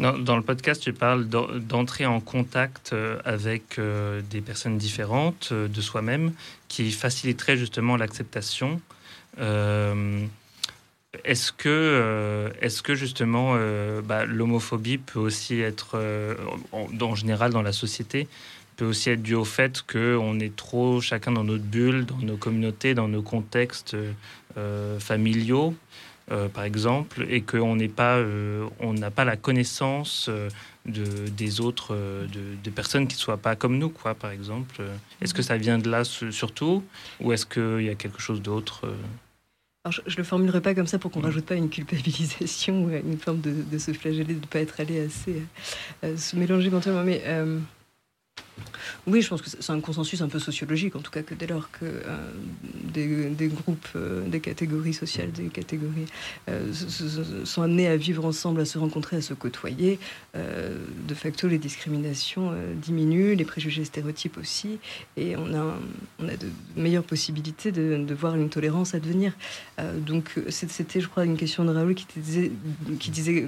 Dans, 0.00 0.18
dans, 0.18 0.36
le 0.36 0.42
podcast, 0.42 0.82
tu 0.82 0.92
parles 0.92 1.26
d'entrer 1.26 2.04
en 2.04 2.20
contact 2.20 2.94
avec 3.24 3.80
des 4.30 4.40
personnes 4.42 4.76
différentes 4.76 5.54
de 5.54 5.80
soi-même 5.80 6.32
qui 6.68 6.92
faciliterait 6.92 7.56
justement 7.56 7.96
l'acceptation. 7.96 8.82
Est-ce 11.24 11.52
que, 11.52 11.68
euh, 11.68 12.50
est 12.60 12.82
que 12.82 12.94
justement 12.94 13.54
euh, 13.54 14.02
bah, 14.02 14.24
l'homophobie 14.24 14.98
peut 14.98 15.18
aussi 15.18 15.60
être, 15.60 15.92
euh, 15.94 16.34
en, 16.72 16.88
en, 17.00 17.14
général 17.14 17.52
dans 17.52 17.62
la 17.62 17.72
société, 17.72 18.28
peut 18.76 18.84
aussi 18.84 19.10
être 19.10 19.22
due 19.22 19.34
au 19.34 19.44
fait 19.44 19.82
qu'on 19.82 20.38
est 20.38 20.54
trop 20.54 21.00
chacun 21.00 21.32
dans 21.32 21.44
notre 21.44 21.64
bulle, 21.64 22.04
dans 22.04 22.18
nos 22.18 22.36
communautés, 22.36 22.94
dans 22.94 23.08
nos 23.08 23.22
contextes 23.22 23.96
familiaux, 24.98 25.74
par 26.52 26.64
exemple, 26.64 27.24
et 27.30 27.40
qu'on 27.40 27.76
n'est 27.76 27.88
pas, 27.88 28.22
on 28.80 28.92
n'a 28.92 29.10
pas 29.10 29.24
la 29.24 29.36
connaissance 29.36 30.28
de, 30.84 31.28
des 31.28 31.60
autres, 31.62 31.94
de, 31.94 32.62
de, 32.62 32.70
personnes 32.70 33.08
qui 33.08 33.16
ne 33.16 33.20
soient 33.20 33.38
pas 33.38 33.56
comme 33.56 33.78
nous, 33.78 33.88
quoi, 33.88 34.14
par 34.14 34.30
exemple? 34.30 34.82
Est-ce 35.22 35.32
que 35.32 35.40
ça 35.40 35.56
vient 35.56 35.78
de 35.78 35.88
là 35.88 36.04
surtout, 36.04 36.84
ou 37.20 37.32
est-ce 37.32 37.46
qu'il 37.46 37.86
y 37.86 37.88
a 37.88 37.94
quelque 37.94 38.20
chose 38.20 38.42
d'autre 38.42 38.86
alors, 39.86 39.92
je, 39.92 40.00
je 40.04 40.16
le 40.16 40.24
formulerai 40.24 40.60
pas 40.60 40.74
comme 40.74 40.88
ça 40.88 40.98
pour 40.98 41.12
qu'on 41.12 41.20
rajoute 41.20 41.46
pas 41.46 41.54
une 41.54 41.68
culpabilisation 41.68 42.84
ou 42.86 42.90
une 42.90 43.18
forme 43.18 43.40
de, 43.40 43.52
de 43.70 43.78
se 43.78 43.92
flageller, 43.92 44.34
de 44.34 44.40
ne 44.40 44.46
pas 44.46 44.58
être 44.58 44.80
allé 44.80 45.06
assez 45.06 45.42
euh, 46.02 46.16
se 46.16 46.34
mélanger 46.34 46.66
éventuellement. 46.66 47.04
Mais 47.04 47.22
euh, 47.26 47.60
Oui, 49.06 49.22
je 49.22 49.28
pense 49.28 49.42
que 49.42 49.48
c'est 49.48 49.70
un 49.70 49.80
consensus 49.80 50.20
un 50.20 50.28
peu 50.28 50.38
sociologique, 50.38 50.96
en 50.96 51.00
tout 51.00 51.10
cas, 51.10 51.22
que 51.22 51.34
dès 51.34 51.46
lors 51.46 51.70
que 51.70 51.84
euh, 51.84 52.30
des, 52.92 53.48
groupes, 53.48 53.88
euh, 53.94 54.26
des 54.26 54.40
catégories 54.40 54.94
sociales, 54.94 55.30
des 55.30 55.48
catégories 55.48 56.06
euh, 56.48 56.72
sont 57.44 57.62
amenés 57.62 57.86
à 57.86 57.96
vivre 57.96 58.24
ensemble, 58.24 58.60
à 58.60 58.64
se 58.64 58.78
rencontrer, 58.78 59.16
à 59.16 59.20
se 59.20 59.34
côtoyer, 59.34 59.98
de 60.34 61.14
facto, 61.14 61.48
les 61.48 61.58
discriminations 61.58 62.52
diminuent, 62.74 63.34
les 63.34 63.44
préjugés 63.44 63.84
stéréotypes 63.84 64.38
aussi, 64.38 64.78
et 65.16 65.36
on 65.36 65.54
a, 65.54 65.78
on 66.18 66.28
a 66.28 66.36
de 66.36 66.48
meilleures 66.76 67.04
possibilités 67.04 67.72
de, 67.72 68.14
voir 68.14 68.34
une 68.34 68.48
tolérance 68.48 68.94
advenir. 68.94 69.32
donc, 70.06 70.34
c'était, 70.48 71.00
je 71.00 71.08
crois, 71.08 71.24
une 71.24 71.36
question 71.36 71.64
de 71.64 71.72
Raoul 71.72 71.94
qui 71.94 73.10
disait 73.10 73.46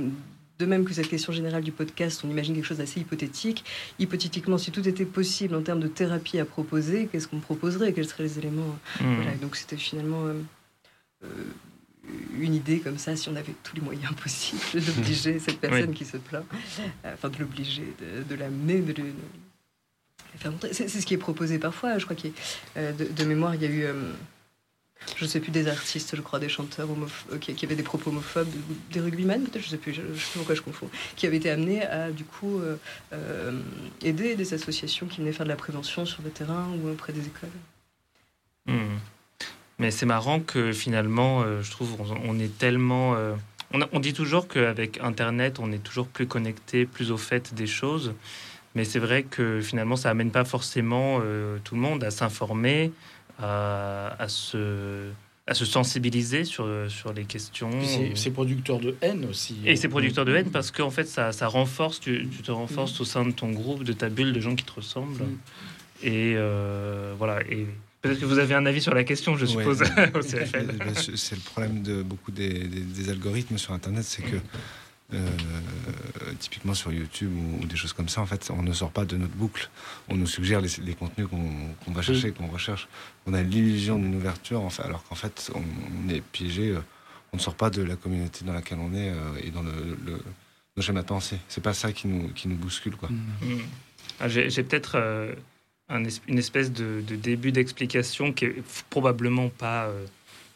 de 0.59 0.67
même 0.67 0.85
que 0.85 0.93
cette 0.93 1.09
question 1.09 1.33
générale 1.33 1.63
du 1.63 1.73
podcast, 1.73 2.23
on 2.25 2.31
imagine 2.31 2.55
quelque 2.55 2.65
chose 2.65 2.79
d'assez 2.79 3.01
hypothétique. 3.01 3.65
Hypothétiquement, 3.99 4.59
si 4.59 4.73
tout 4.73 4.87
était 4.89 5.05
possible 5.05 5.55
en 5.55 5.63
termes 5.63 5.81
de 5.81 5.89
thérapie 5.89 6.39
à 6.39 6.45
proposer, 6.45 7.09
qu'est-ce 7.11 7.29
qu'on 7.29 7.39
proposerait? 7.39 7.93
Quels 7.93 8.09
seraient 8.09 8.25
les 8.25 8.39
éléments? 8.39 8.79
Mmh. 9.01 9.39
Donc 9.41 9.57
c'était 9.57 9.77
finalement 9.77 10.27
euh, 10.27 10.35
euh, 11.25 11.29
une 12.39 12.55
idée 12.55 12.81
comme 12.81 12.99
ça, 12.99 13.15
si 13.15 13.29
on 13.29 13.37
avait 13.37 13.55
tous 13.63 13.77
les 13.77 13.83
moyens 13.83 14.13
possibles 14.23 14.85
d'obliger 14.85 15.39
cette 15.39 15.61
personne 15.61 15.95
qui 15.95 16.05
se 16.05 16.17
plaint, 16.17 16.45
euh, 17.05 17.15
enfin 17.15 17.29
de 17.29 17.39
l'obliger, 17.39 17.95
de, 18.29 18.35
l'amener, 18.35 18.81
de, 18.81 18.95
le, 19.01 19.13
faire 20.39 20.51
montrer. 20.51 20.73
C'est 20.73 20.89
ce 20.89 21.07
qui 21.07 21.15
est 21.15 21.19
proposé 21.19 21.61
parfois. 21.61 21.99
Je 21.99 22.05
crois 22.05 22.17
qu'il 22.17 22.33
de, 22.77 23.05
de, 23.05 23.25
mémoire, 23.25 23.55
il 23.55 23.63
y 23.63 23.67
a 23.67 23.71
eu 23.71 23.87
je 25.17 25.25
sais 25.25 25.41
plus, 25.41 25.51
des 25.51 25.69
artistes, 25.69 26.15
je 26.17 26.21
crois, 26.21 26.39
des 26.39 26.49
chanteurs 26.49 26.89
euh, 27.33 27.39
qui, 27.39 27.65
avaient 27.65 27.75
des 27.75 27.83
propos 27.83 28.11
homophobes, 28.11 28.49
des 28.93 29.01
rugbyman 29.01 29.43
peut-être, 29.45 29.65
je 29.65 29.71
sais 29.71 29.77
plus, 29.77 29.93
je, 29.93 30.03
ne 30.03 30.15
sais 30.15 30.39
pourquoi 30.39 30.55
je 30.55 30.63
confonds, 30.63 30.89
qui 31.17 31.27
avaient 31.27 31.37
été 31.37 31.51
amenés 31.51 31.85
à, 31.85 32.11
du 32.11 32.25
coup, 32.25 32.59
euh, 32.59 32.77
euh, 33.13 33.61
aider 34.03 34.35
des 34.37 34.55
associations 34.55 35.07
qui 35.07 35.21
venaient 35.21 35.33
faire 35.33 35.47
de 35.47 35.51
la 35.51 35.57
prévention 35.57 36.07
sur 36.07 36.23
le 36.23 36.31
terrain 36.31 36.69
ou 36.83 36.89
auprès 36.89 37.13
des 37.13 37.27
écoles. 37.27 37.51
Hmm. 38.67 38.99
Mais 39.79 39.91
c'est 39.91 40.07
marrant 40.07 40.41
que 40.41 40.73
finalement, 40.73 41.45
je 41.63 41.71
trouve, 41.71 41.97
on, 42.25 42.39
est 42.41 42.59
tellement... 42.59 43.15
On, 43.73 43.81
on, 43.93 44.01
dit 44.01 44.13
toujours 44.13 44.49
qu'avec 44.49 44.99
Internet, 45.01 45.61
on 45.61 45.71
est 45.71 45.79
toujours 45.79 46.09
plus 46.09 46.27
connecté, 46.27 46.85
plus 46.85 47.13
au 47.13 47.17
fait 47.17 47.55
des 47.55 47.69
choses. 47.69 48.13
Mais 48.75 48.85
c'est 48.85 48.99
vrai 48.99 49.23
que 49.23 49.61
finalement, 49.61 49.95
ça 49.95 50.11
amène 50.11 50.33
pas 50.33 50.45
forcément 50.45 51.21
tout 51.63 51.77
le 51.77 51.81
monde 51.81 52.03
à 52.03 52.11
s'informer, 52.11 52.91
à, 53.39 54.27
se 54.29 55.09
à 55.47 55.55
se 55.55 55.65
sensibiliser 55.65 56.45
sur, 56.45 56.69
sur 56.89 57.13
les 57.13 57.25
questions. 57.25 57.71
C'est 58.15 58.31
producteur 58.31 58.79
de 58.79 58.97
haine 59.01 59.27
aussi. 59.31 59.57
Et 59.65 59.77
c'est 59.77 59.89
producteur 59.89 60.25
de 60.25 60.35
haine 60.35 60.51
parce 60.51 60.71
qu'en 60.71 60.91
fait, 60.91 61.05
ça, 61.05 61.33
ça 61.33 61.47
renforce, 61.47 62.01
tu, 62.01 62.29
te 62.29 62.51
renforces 62.51 62.99
mm. 62.99 63.03
au 63.03 63.05
sein 63.05 63.25
de 63.25 63.31
ton 63.31 63.51
groupe, 63.51 63.83
de 63.83 63.95
ta 63.95 64.11
bulle 64.11 64.33
de 64.33 64.41
gens 64.41 64.55
qui 64.55 64.65
te 64.65 64.73
ressemblent. 64.73 65.25
Mm. 65.25 65.39
Et 66.03 66.35
euh, 66.37 67.15
voilà. 67.17 67.41
Et 67.49 67.67
peut-être 68.03 68.21
que 68.21 68.27
vous 68.27 68.39
avez 68.39 68.55
un 68.55 68.67
avis 68.67 68.83
sur 68.83 68.95
la 68.95 69.05
question, 69.05 69.37
je 69.37 69.47
suppose, 69.47 69.83
au 70.15 70.21
CFL. 70.21 70.75
C'est 70.95 71.37
le 71.37 71.41
problème 71.41 71.83
de 71.83 72.03
beaucoup 72.03 72.31
des, 72.31 72.65
des 72.65 73.09
algorithmes 73.09 73.59
sur 73.59 73.73
Internet, 73.73 74.05
c'est 74.05 74.23
que 74.23 74.37
typiquement 76.39 76.75
sur 76.75 76.93
YouTube 76.93 77.33
ou, 77.63 77.67
des 77.67 77.77
choses 77.77 77.93
comme 77.93 78.09
ça, 78.09 78.21
en 78.21 78.27
fait, 78.27 78.51
on 78.51 78.63
ne 78.63 78.73
sort 78.73 78.91
pas 78.91 79.05
de 79.05 79.17
notre 79.17 79.35
boucle. 79.35 79.71
On 80.09 80.17
nous 80.17 80.27
suggère 80.27 80.61
les, 80.61 80.95
contenus 80.95 81.29
qu'on 81.29 81.93
va 81.93 82.03
chercher, 82.03 82.33
qu'on 82.33 82.49
recherche. 82.49 82.89
On 83.27 83.35
a 83.35 83.43
l'illusion 83.43 83.99
d'une 83.99 84.15
ouverture, 84.15 84.63
en 84.63 84.71
fait, 84.71 84.83
alors 84.83 85.05
qu'en 85.05 85.15
fait, 85.15 85.51
on, 85.55 86.09
est 86.09 86.21
piégé. 86.21 86.71
Euh, 86.71 86.81
on 87.33 87.37
ne 87.37 87.43
sort 87.43 87.55
pas 87.55 87.71
de 87.71 87.83
la 87.83 87.97
communauté 87.97 88.45
dans 88.45 88.55
laquelle 88.55 88.79
on 88.79 88.95
est 88.95 89.11
euh, 89.11 89.41
et 89.43 89.51
dans 89.51 89.63
le, 89.63 89.73
le, 90.05 90.19
nos 90.77 90.83
schémas 90.83 91.03
de 91.03 91.07
pensée. 91.07 91.39
C'est 91.49 91.63
pas 91.63 91.75
ça 91.75 91.93
qui 91.93 92.09
nous, 92.09 92.29
qui 92.29 92.49
nous 92.49 92.57
bouscule, 92.57 92.97
quoi. 92.97 93.09
Mmh. 93.09 93.55
Mmh. 93.55 93.61
Ah, 94.21 94.29
j'ai 94.29 94.63
peut-être 94.63 94.97
une 95.89 96.39
espèce 96.39 96.73
de, 96.73 97.01
début 97.01 97.53
d'explication 97.53 98.33
qui 98.33 98.47
est 98.47 98.63
probablement 98.91 99.49
pas 99.49 99.91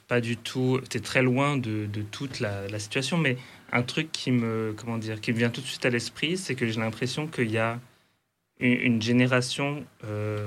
pas 0.08 0.20
du 0.20 0.36
tout, 0.36 0.78
c'est 0.90 1.02
très 1.02 1.22
loin 1.22 1.56
de, 1.56 1.86
de 1.86 2.02
toute 2.02 2.40
la, 2.40 2.68
la, 2.68 2.78
situation, 2.78 3.16
mais 3.16 3.38
un 3.72 3.82
truc 3.82 4.12
qui 4.12 4.30
me, 4.30 4.74
comment 4.76 4.98
dire, 4.98 5.20
qui 5.20 5.32
me 5.32 5.38
vient 5.38 5.50
tout 5.50 5.62
de 5.62 5.66
suite 5.66 5.84
à 5.86 5.90
l'esprit, 5.90 6.36
c'est 6.36 6.54
que 6.54 6.66
j'ai 6.66 6.78
l'impression 6.78 7.26
qu'il 7.26 7.50
y 7.50 7.58
a 7.58 7.80
une, 8.60 9.02
génération 9.02 9.84
euh, 10.04 10.46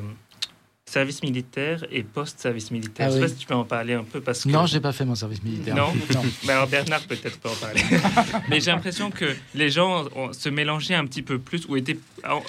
service 0.86 1.24
militaire 1.24 1.86
et 1.92 2.04
post-service 2.04 2.72
militaire. 2.72 3.08
Ah 3.08 3.10
je 3.10 3.16
sais 3.16 3.22
pas 3.22 3.28
si 3.28 3.36
tu 3.36 3.48
peux 3.48 3.56
en 3.56 3.66
parler 3.66 3.94
un 3.94 4.04
peu 4.04 4.22
parce 4.22 4.44
que... 4.44 4.50
Non, 4.50 4.68
j'ai 4.68 4.80
pas 4.80 4.94
fait 4.94 5.04
mon 5.04 5.16
service 5.16 5.44
militaire. 5.44 5.76
Non, 5.76 5.92
non. 6.14 6.22
Mais 6.46 6.54
alors 6.54 6.68
Bernard 6.68 7.02
peut-être 7.08 7.40
peut 7.40 7.50
en 7.50 7.56
parler. 7.56 7.82
Mais 8.50 8.62
j'ai 8.62 8.72
l'impression 8.72 9.10
que 9.10 9.36
les 9.56 9.70
gens 9.70 10.06
se 10.32 10.48
mélangeaient 10.48 10.96
un 10.96 11.06
petit 11.06 11.24
peu 11.24 11.40
plus 11.40 11.66
ou 11.68 11.76
étaient, 11.76 12.00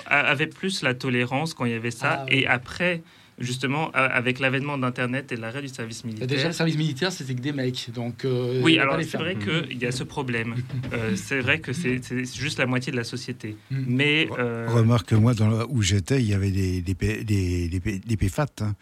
avaient 0.06 0.46
plus 0.46 0.82
la 0.82 0.94
tolérance 0.94 1.54
quand 1.54 1.64
il 1.64 1.72
y 1.72 1.76
avait 1.76 1.90
ça. 1.90 2.20
Ah 2.20 2.26
et 2.28 2.46
après, 2.46 3.02
justement, 3.38 3.90
avec 3.92 4.38
l'avènement 4.38 4.78
d'Internet 4.78 5.30
et 5.32 5.36
l'arrêt 5.36 5.62
du 5.62 5.68
service 5.68 6.04
militaire. 6.04 6.26
Déjà, 6.26 6.48
le 6.48 6.52
service 6.52 6.76
militaire, 6.76 7.12
c'était 7.12 7.34
que 7.34 7.40
des 7.40 7.52
mecs. 7.52 7.90
Donc, 7.92 8.24
euh, 8.24 8.60
oui, 8.62 8.78
alors 8.78 8.98
c'est 9.02 9.18
vrai 9.18 9.36
qu'il 9.36 9.78
y 9.78 9.86
a 9.86 9.92
ce 9.92 10.04
problème. 10.04 10.54
Euh, 10.92 11.16
c'est 11.16 11.40
vrai 11.40 11.58
que 11.58 11.72
c'est 11.72 12.00
juste 12.34 12.58
la 12.58 12.66
moitié 12.66 12.92
de 12.92 12.96
la 12.96 13.04
société. 13.04 13.56
Mm. 13.70 13.84
Mais. 13.88 14.28
Euh... 14.38 14.66
Remarque, 14.68 15.12
moi, 15.12 15.34
dans 15.34 15.66
où 15.68 15.82
j'étais, 15.82 16.20
il 16.20 16.28
y 16.28 16.34
avait 16.34 16.50
des, 16.50 16.80
des, 16.80 16.94
des, 17.24 17.68
des, 17.68 18.16
PFAT. 18.16 18.46
Hein. 18.60 18.74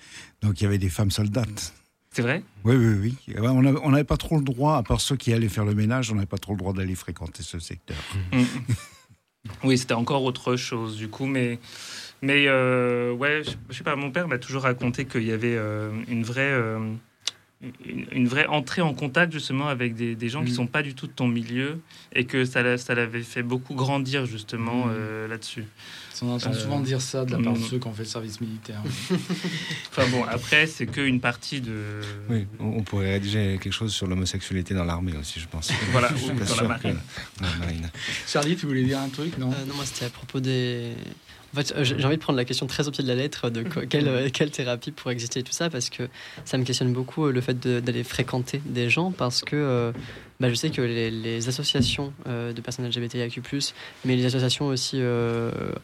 Donc, 0.43 0.61
il 0.61 0.65
y 0.65 0.67
avait 0.67 0.79
des 0.79 0.91
femmes 0.91 1.11
soldates. 1.11 1.73
C'est 2.11 2.23
vrai? 2.23 2.43
Oui, 2.65 2.77
oui, 2.77 3.17
oui. 3.27 3.37
On 3.39 3.91
n'avait 3.91 4.05
pas 4.05 4.17
trop 4.17 4.37
le 4.37 4.45
droit, 4.45 4.77
à 4.77 4.83
part 4.83 5.01
ceux 5.01 5.17
qui 5.17 5.33
allaient 5.33 5.49
faire 5.49 5.65
le 5.65 5.75
ménage, 5.75 6.13
on 6.13 6.15
n'avait 6.15 6.27
pas 6.27 6.39
trop 6.39 6.53
le 6.53 6.59
droit 6.59 6.73
d'aller 6.73 6.95
fréquenter 6.95 7.43
ce 7.43 7.59
secteur. 7.59 7.97
Mm. 8.33 8.43
oui, 9.65 9.79
c'était 9.79 9.95
encore 9.95 10.25
autre 10.25 10.57
chose, 10.57 10.97
du 10.97 11.09
coup, 11.09 11.27
mais. 11.27 11.59
Mais 12.23 12.47
euh, 12.47 13.13
ouais, 13.13 13.43
je, 13.45 13.77
sais 13.77 13.85
pas, 13.85 13.97
mon 13.97 14.11
père 14.11 14.29
m'a 14.29 14.39
toujours 14.39 14.63
raconté 14.63 15.05
qu'il 15.05 15.25
y 15.25 15.33
avait 15.33 15.57
euh, 15.57 15.91
une 16.09 16.25
vraie. 16.25 16.43
Euh, 16.43 16.79
une, 18.13 18.29
vraie 18.29 18.45
entrée 18.45 18.83
en 18.83 18.93
contact 18.93 19.33
justement 19.33 19.69
avec 19.69 19.95
des, 19.95 20.17
des 20.17 20.29
gens 20.29 20.41
qui 20.41 20.49
qui 20.49 20.53
mm. 20.53 20.57
sont 20.57 20.67
pas 20.67 20.83
du 20.83 20.95
tout 20.95 21.07
de 21.07 21.13
ton 21.13 21.27
milieu 21.27 21.81
et 22.13 22.27
que 22.27 22.45
ça, 22.45 22.77
ça 22.77 22.95
l'avait 22.95 23.23
fait 23.23 23.43
beaucoup 23.43 23.75
grandir 23.75 24.27
justement 24.27 24.85
mm. 24.85 25.31
là-dessus. 25.31 25.65
On 26.23 26.31
entend 26.31 26.53
souvent 26.53 26.81
dire 26.81 27.01
ça 27.01 27.25
de 27.25 27.33
la 27.33 27.39
part 27.39 27.55
de 27.55 27.59
mm. 27.59 27.63
ceux 27.63 27.79
qui 27.79 27.87
ont 27.87 27.93
fait 27.93 28.03
le 28.03 28.09
service 28.09 28.41
militaire. 28.41 28.83
enfin 29.91 30.07
bon, 30.11 30.25
après, 30.25 30.67
c'est 30.67 30.87
qu'une 30.87 31.21
partie 31.21 31.61
de. 31.61 32.01
Oui, 32.29 32.47
on 32.61 32.83
pourrait 32.83 33.13
rédiger 33.13 33.59
quelque 33.61 33.73
chose 33.73 33.95
sur 33.95 34.07
l'homosexualité 34.07 34.75
dans 34.75 34.85
l'armée 34.85 35.17
aussi, 35.19 35.41
je 35.41 35.49
pense. 35.49 35.73
Voilà, 35.93 36.11
ou 36.13 36.45
dans 36.45 36.63
la 36.63 36.69
marine. 36.69 37.91
Charlie, 38.27 38.57
tu 38.57 38.67
voulais 38.67 38.85
dire 38.85 38.99
un 38.99 39.09
truc 39.09 39.39
Non, 39.39 39.49
non 39.49 39.75
moi 39.75 39.85
c'était 39.85 40.07
à 40.07 40.11
propos 40.11 40.41
des 40.41 40.93
en 41.55 41.63
fait, 41.63 41.73
euh, 41.77 41.85
j'ai 41.85 42.05
envie 42.05 42.17
de 42.17 42.23
prendre 42.23 42.37
la 42.37 42.45
question 42.45 42.67
très 42.67 42.89
au 42.89 42.91
pied 42.91 43.05
de 43.05 43.09
la 43.09 43.15
lettre 43.15 43.49
de 43.49 43.63
quelle, 43.89 44.09
euh, 44.09 44.29
quelle, 44.33 44.51
thérapie 44.51 44.91
pourrait 44.91 45.15
exister 45.15 45.41
et 45.41 45.43
tout 45.43 45.53
ça, 45.53 45.71
parce 45.71 45.89
que 45.89 46.09
ça 46.45 46.59
me 46.59 46.65
questionne 46.65 46.93
beaucoup 46.93 47.27
euh, 47.27 47.33
le 47.33 47.41
fait 47.41 47.55
d'aller 47.61 48.03
fréquenter 48.03 48.61
des 48.65 48.91
gens, 48.91 49.13
parce 49.13 49.43
que 49.43 49.93
bah, 50.45 50.51
je 50.51 50.55
sais 50.55 50.71
que 50.71 50.83
les, 50.83 51.49
associations 51.49 52.13
de 52.27 52.61
personnes 52.61 52.87
LGBTIQ+, 52.87 53.43
mais 54.05 54.17
les 54.17 54.27
associations 54.27 54.67
aussi 54.67 55.01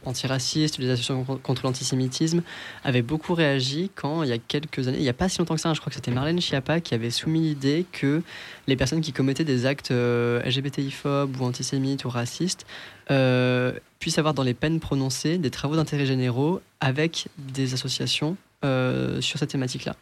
antiracistes, 0.04 0.78
les 0.78 0.90
associations 0.90 1.24
contre 1.24 1.64
l'antisémitisme, 1.64 2.42
avaient 2.84 3.02
beaucoup 3.02 3.34
réagi 3.34 3.90
quand, 3.94 4.22
il 4.22 4.28
y 4.28 4.32
a 4.32 4.38
quelques 4.38 4.88
années, 4.88 4.98
il 4.98 5.02
n'y 5.02 5.08
a 5.08 5.14
pas 5.14 5.28
si 5.28 5.38
longtemps 5.38 5.54
que 5.54 5.60
ça, 5.60 5.72
je 5.74 5.80
crois 5.80 5.90
que 5.90 5.96
c'était 5.96 6.10
Marlène 6.10 6.40
Schiappa 6.40 6.80
qui 6.80 6.94
avait 6.94 7.10
soumis 7.10 7.40
l'idée 7.40 7.86
que 7.90 8.22
les 8.66 8.76
personnes 8.76 9.00
qui 9.00 9.12
commettaient 9.12 9.44
des 9.44 9.66
actes 9.66 9.90
LGBTI-phobes 9.90 11.40
ou 11.40 11.44
antisémites 11.44 12.04
ou 12.04 12.08
racistes 12.08 12.66
euh, 13.10 13.72
puisse 13.98 14.18
avoir 14.18 14.34
dans 14.34 14.44
les 14.44 14.54
peines 14.54 14.78
prononcées 14.78 15.38
des 15.38 15.50
travaux 15.50 15.76
d'intérêt 15.76 16.06
généraux 16.06 16.60
avec 16.80 17.26
des 17.38 17.74
associations 17.74 18.36
euh, 18.64 19.20
sur 19.20 19.38
cette 19.38 19.50
thématique-là. 19.50 19.96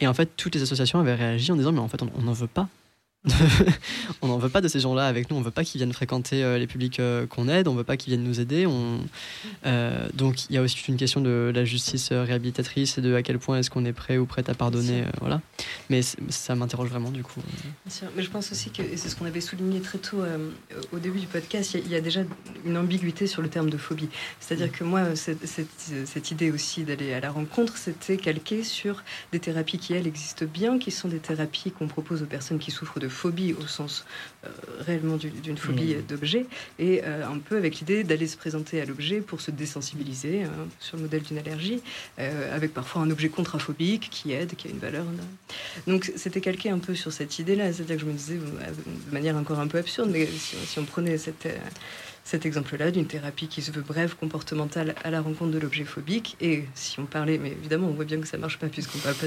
Et 0.00 0.06
en 0.06 0.14
fait, 0.14 0.30
toutes 0.36 0.54
les 0.54 0.62
associations 0.62 1.00
avaient 1.00 1.14
réagi 1.14 1.50
en 1.52 1.56
disant 1.56 1.72
mais 1.72 1.80
en 1.80 1.88
fait 1.88 2.02
on 2.02 2.22
n'en 2.22 2.32
veut 2.32 2.46
pas 2.48 2.68
on 4.22 4.28
n'en 4.28 4.38
veut 4.38 4.50
pas 4.50 4.60
de 4.60 4.68
ces 4.68 4.80
gens-là 4.80 5.06
avec 5.06 5.30
nous. 5.30 5.36
On 5.36 5.40
veut 5.40 5.50
pas 5.50 5.64
qu'ils 5.64 5.78
viennent 5.78 5.92
fréquenter 5.92 6.44
euh, 6.44 6.58
les 6.58 6.66
publics 6.66 7.00
euh, 7.00 7.26
qu'on 7.26 7.48
aide. 7.48 7.68
On 7.68 7.74
veut 7.74 7.84
pas 7.84 7.96
qu'ils 7.96 8.12
viennent 8.12 8.26
nous 8.26 8.40
aider. 8.40 8.66
On... 8.66 9.00
Euh, 9.64 10.06
donc 10.12 10.50
il 10.50 10.54
y 10.54 10.58
a 10.58 10.62
aussi 10.62 10.76
une 10.88 10.96
question 10.96 11.20
de 11.20 11.50
la 11.54 11.64
justice 11.64 12.12
réhabilitatrice 12.12 12.98
et 12.98 13.00
de 13.00 13.14
à 13.14 13.22
quel 13.22 13.38
point 13.38 13.58
est-ce 13.58 13.70
qu'on 13.70 13.84
est 13.86 13.92
prêt 13.92 14.18
ou 14.18 14.26
prête 14.26 14.48
à 14.48 14.54
pardonner. 14.54 15.04
voilà. 15.20 15.40
Mais 15.88 16.02
ça 16.02 16.54
m'interroge 16.54 16.88
vraiment 16.88 17.10
du 17.10 17.22
coup. 17.22 17.40
Mais 18.16 18.22
je 18.22 18.30
pense 18.30 18.52
aussi 18.52 18.70
que 18.70 18.82
et 18.82 18.96
c'est 18.96 19.08
ce 19.08 19.16
qu'on 19.16 19.24
avait 19.24 19.40
souligné 19.40 19.80
très 19.80 19.98
tôt 19.98 20.22
au 20.92 20.98
début 20.98 21.20
du 21.20 21.26
podcast. 21.26 21.74
Il 21.74 21.90
y, 21.90 21.94
a 21.94 22.00
déjà 22.00 22.20
une 22.64 22.76
ambiguïté 22.76 23.26
sur 23.26 23.40
le 23.40 23.48
terme 23.48 23.70
de 23.70 23.76
phobie. 23.76 24.08
C'est-à-dire 24.40 24.70
que 24.70 24.84
moi, 24.84 25.16
cette, 25.16 25.46
cette 25.46 26.30
idée 26.30 26.50
aussi 26.50 26.84
d'aller 26.84 27.12
à 27.14 27.20
la 27.20 27.30
rencontre, 27.30 27.76
c'était 27.76 28.16
calqué 28.16 28.62
sur 28.62 29.02
des 29.32 29.40
thérapies 29.40 29.78
qui 29.78 29.94
elles 29.94 30.06
existent 30.06 30.46
bien, 30.46 30.78
qui 30.78 30.90
sont 30.90 31.08
des 31.08 31.18
thérapies 31.18 31.70
qu'on 31.70 31.88
propose 31.88 32.22
aux 32.22 32.26
personnes 32.26 32.58
qui 32.58 32.70
souffrent 32.70 33.00
de 33.00 33.08
phobie 33.14 33.54
au 33.54 33.66
sens 33.66 34.04
euh, 34.44 34.48
réellement 34.80 35.16
d'une 35.16 35.56
phobie 35.56 35.94
mmh. 35.94 36.02
d'objet, 36.02 36.46
et 36.78 37.02
euh, 37.04 37.26
un 37.26 37.38
peu 37.38 37.56
avec 37.56 37.78
l'idée 37.80 38.04
d'aller 38.04 38.26
se 38.26 38.36
présenter 38.36 38.80
à 38.80 38.84
l'objet 38.84 39.20
pour 39.20 39.40
se 39.40 39.50
désensibiliser 39.50 40.42
hein, 40.42 40.50
sur 40.80 40.96
le 40.96 41.04
modèle 41.04 41.22
d'une 41.22 41.38
allergie, 41.38 41.80
euh, 42.18 42.54
avec 42.54 42.74
parfois 42.74 43.02
un 43.02 43.10
objet 43.10 43.28
contraphobique 43.28 44.08
qui 44.10 44.32
aide, 44.32 44.54
qui 44.56 44.68
a 44.68 44.70
une 44.70 44.78
valeur. 44.78 45.06
Donc 45.86 46.12
c'était 46.16 46.40
calqué 46.40 46.68
un 46.70 46.78
peu 46.78 46.94
sur 46.94 47.12
cette 47.12 47.38
idée-là, 47.38 47.72
c'est-à-dire 47.72 47.96
que 47.96 48.02
je 48.02 48.06
me 48.06 48.12
disais 48.12 48.36
de 48.36 49.12
manière 49.12 49.36
encore 49.36 49.60
un 49.60 49.68
peu 49.68 49.78
absurde, 49.78 50.10
mais 50.12 50.26
si, 50.26 50.78
on 50.78 50.84
prenait 50.84 51.16
cette 51.16 51.48
cet 52.24 52.46
exemple-là 52.46 52.90
d'une 52.90 53.06
thérapie 53.06 53.48
qui 53.48 53.60
se 53.60 53.70
veut 53.70 53.82
brève, 53.82 54.16
comportementale, 54.16 54.94
à 55.04 55.10
la 55.10 55.20
rencontre 55.20 55.50
de 55.50 55.58
l'objet 55.58 55.84
phobique. 55.84 56.36
Et 56.40 56.64
si 56.74 56.98
on 56.98 57.04
parlait, 57.04 57.36
mais 57.36 57.50
évidemment, 57.50 57.88
on 57.88 57.92
voit 57.92 58.06
bien 58.06 58.18
que 58.18 58.26
ça 58.26 58.38
marche 58.38 58.58
pas 58.58 58.68
puisqu'on 58.68 58.98
parle 58.98 59.14
pas 59.14 59.26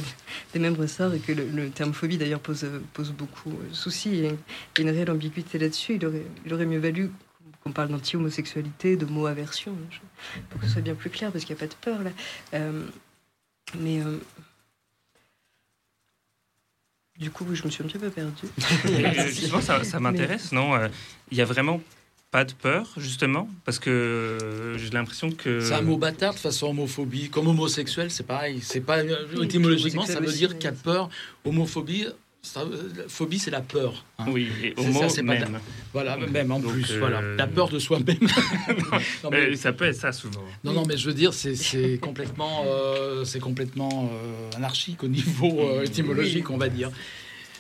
des 0.53 0.60
mêmes 0.60 0.74
ressorts 0.74 1.14
et 1.14 1.19
que 1.19 1.32
le, 1.32 1.69
terme 1.69 1.94
phobie 1.94 2.18
d'ailleurs 2.18 2.40
pose, 2.40 2.65
pose 2.94 3.11
beaucoup 3.11 3.52
de 3.52 3.74
soucis 3.74 4.26
et, 4.26 4.32
une 4.80 4.90
réelle 4.90 5.11
ambiguïté 5.11 5.60
là-dessus. 5.60 5.95
Il 5.95 6.06
aurait, 6.06 6.26
il 6.45 6.53
aurait 6.53 6.65
mieux 6.65 6.80
valu 6.80 7.11
qu'on 7.64 7.72
parle 7.72 7.90
d'anti-homosexualité, 7.90 8.98
de 8.98 9.06
mot 9.06 9.28
aversion, 9.28 9.76
pour 10.49 10.60
que 10.60 10.65
ce 10.65 10.74
soit 10.74 10.82
bien 10.82 10.95
plus 10.95 11.11
clair 11.11 11.32
parce 11.32 11.45
qu'il 11.45 11.56
n'y 11.56 11.61
a 11.61 11.68
pas 11.68 11.74
de 11.74 11.80
peur 11.80 12.03
là. 12.03 12.11
Euh, 12.56 12.84
mais. 13.80 14.02
Euh, 14.02 14.18
du 17.19 17.32
coup, 17.32 17.45
je 17.52 17.64
me 17.64 17.69
suis 17.72 17.84
un 17.84 17.88
petit 17.88 17.98
peu 17.98 18.11
perdue. 18.11 18.48
Ça, 19.61 19.84
ça 19.84 19.99
m'intéresse, 19.99 20.52
non? 20.52 20.76
Euh, 20.76 20.88
Il 21.32 21.38
y 21.38 21.41
a 21.41 21.45
vraiment 21.45 21.82
pas 22.32 22.44
de 22.44 22.54
peur, 22.54 22.88
justement, 22.98 23.49
parce 23.64 23.80
que 23.80 24.76
j'ai 24.78 24.90
l'impression 24.90 25.32
que. 25.32 25.60
C'est 25.62 25.74
un 25.74 25.82
mot 25.82 25.98
bâtard 25.98 26.34
de 26.34 26.40
façon 26.40 26.68
homophobie. 26.68 27.30
Comme 27.30 27.48
homosexuel, 27.48 28.12
c'est 28.12 28.28
pareil. 28.28 28.60
C'est 28.62 28.82
pas 28.82 29.04
étymologiquement, 29.41 30.06
ça 30.06 30.20
veut 30.20 30.32
dire 30.32 30.56
qu'il 30.56 30.66
y 30.66 30.68
a 30.68 30.74
peur. 30.74 31.10
Homophobie, 31.45 32.08
phobie, 33.08 33.40
c'est 33.40 33.52
la 33.52 33.62
peur. 33.62 34.06
Hein. 34.20 34.26
Oui, 34.30 34.49
et 34.64 34.74
homo, 34.78 35.10
ça, 35.10 35.22
même. 35.22 35.60
voilà, 35.94 36.18
même 36.18 36.52
en 36.52 36.60
plus. 36.60 36.98
Voilà, 36.98 37.20
euh, 37.20 37.36
la 37.36 37.48
peur 37.48 37.70
de 37.70 37.80
soi-même. 37.80 38.18
ça 39.56 39.74
peut 39.74 39.86
être 39.86 39.95
ça 39.95 40.12
souvent. 40.12 40.44
Non, 40.64 40.74
non, 40.74 40.84
mais 40.88 40.98
je 40.98 41.08
veux 41.08 41.14
dire, 41.14 41.34
c'est 41.34 41.98
complètement, 42.02 42.66
euh, 42.68 43.24
c'est 43.26 43.40
complètement 43.40 44.10
euh, 44.12 44.58
anarchique 44.58 45.04
au 45.04 45.08
niveau 45.08 45.82
étymologique, 45.82 46.49
on 46.49 46.58
va 46.58 46.70
dire. 46.70 46.91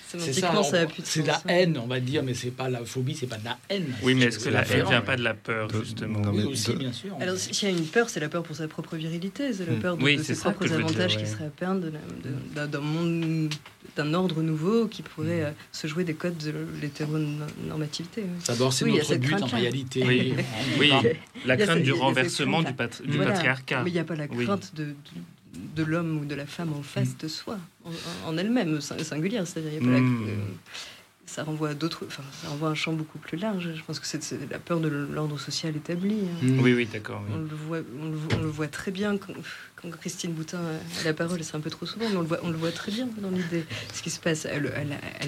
C'est 0.07 0.33
ça, 0.33 0.63
c'est 1.03 1.25
la 1.25 1.41
haine, 1.47 1.77
on 1.77 1.87
va 1.87 1.99
dire, 1.99 2.23
mais 2.23 2.33
c'est 2.33 2.51
pas 2.51 2.69
la 2.69 2.85
phobie, 2.85 3.15
c'est 3.15 3.27
pas 3.27 3.37
de 3.37 3.45
la 3.45 3.57
haine. 3.69 3.93
Oui, 4.03 4.15
mais 4.15 4.25
est-ce 4.25 4.39
que 4.39 4.49
la 4.49 4.65
haine 4.65 4.85
vient 4.87 5.01
pas 5.01 5.17
de 5.17 5.23
la 5.23 5.33
peur, 5.33 5.69
justement 5.83 6.21
Oui, 6.31 6.45
aussi, 6.45 6.75
bien 6.75 6.93
sûr. 6.93 7.15
Alors, 7.19 7.35
s'il 7.37 7.67
y 7.67 7.71
a 7.71 7.75
une 7.75 7.85
peur, 7.85 8.09
c'est 8.09 8.19
la 8.19 8.29
peur 8.29 8.43
pour 8.43 8.55
sa 8.55 8.67
propre 8.67 8.95
virilité, 8.95 9.51
c'est 9.51 9.65
la 9.65 9.73
hmm. 9.73 9.79
peur 9.79 9.97
de, 9.97 10.23
ses 10.23 10.35
propres 10.35 10.71
avantages 10.71 11.17
qui 11.17 11.25
seraient 11.25 11.45
à 11.45 11.49
perdre 11.49 11.87
d'un 12.55 12.79
monde, 12.79 13.53
d'un 13.95 14.13
ordre 14.13 14.41
nouveau 14.41 14.87
qui 14.87 15.01
pourrait 15.01 15.41
hmm. 15.41 15.47
euh, 15.47 15.51
se 15.71 15.87
jouer 15.87 16.03
des 16.05 16.13
codes 16.13 16.37
de 16.37 16.53
l'hétéronormativité. 16.81 18.23
D'abord, 18.47 18.71
c'est 18.71 18.85
notre 18.85 19.15
but 19.15 19.41
en 19.41 19.47
réalité. 19.47 20.33
Oui, 20.79 20.93
la 21.45 21.57
crainte 21.57 21.83
du 21.83 21.91
renversement 21.91 22.61
du 22.61 22.73
patriarcat. 22.73 23.83
Mais 23.83 23.89
il 23.89 23.93
n'y 23.93 23.99
a 23.99 24.05
pas 24.05 24.15
la 24.15 24.27
crainte 24.27 24.73
de 24.75 24.77
de 24.85 24.95
l'homme 25.83 26.19
ou 26.19 26.25
de 26.25 26.35
la 26.35 26.45
femme 26.45 26.73
en 26.73 26.81
face 26.81 27.09
mm. 27.09 27.17
de 27.21 27.27
soi, 27.27 27.57
en, 28.25 28.37
elle-même, 28.37 28.81
singulière. 28.81 29.47
C'est-à-dire. 29.47 29.81
Ça 31.27 31.43
renvoie 31.43 31.69
à 31.69 31.73
d'autres, 31.73 32.05
enfin, 32.07 32.23
ça 32.41 32.47
renvoie 32.47 32.69
à 32.69 32.71
un 32.71 32.75
champ 32.75 32.93
beaucoup 32.93 33.17
plus 33.17 33.37
large. 33.37 33.71
Je 33.75 33.83
pense 33.83 33.99
que 33.99 34.07
c'est 34.07 34.49
la 34.49 34.59
peur 34.59 34.79
de 34.79 34.87
l'ordre 34.87 35.37
social 35.37 35.75
établi. 35.75 36.15
Hein. 36.15 36.45
Mm. 36.45 36.59
Oui, 36.61 36.73
oui, 36.73 36.87
d'accord. 36.91 37.21
On, 37.31 37.37
le 37.37 37.45
voit, 37.47 37.79
on, 38.01 38.41
le 38.41 38.47
voit, 38.47 38.67
très 38.67 38.91
bien 38.91 39.17
quand, 39.17 39.33
Christine 39.99 40.31
Boutin 40.31 40.59
a 40.59 41.03
la 41.03 41.13
parole, 41.13 41.43
c'est 41.43 41.55
un 41.55 41.59
peu 41.59 41.69
trop 41.69 41.85
souvent, 41.85 42.09
mais 42.09 42.15
on 42.15 42.21
le 42.21 42.27
voit, 42.27 42.39
on 42.43 42.49
le 42.49 42.55
voit 42.55 42.71
très 42.71 42.93
bien 42.93 43.09
dans 43.17 43.29
l'idée. 43.29 43.65
Ce 43.93 44.01
qui 44.01 44.09
se 44.09 44.19
passe, 44.19 44.45
elle, 44.45 44.71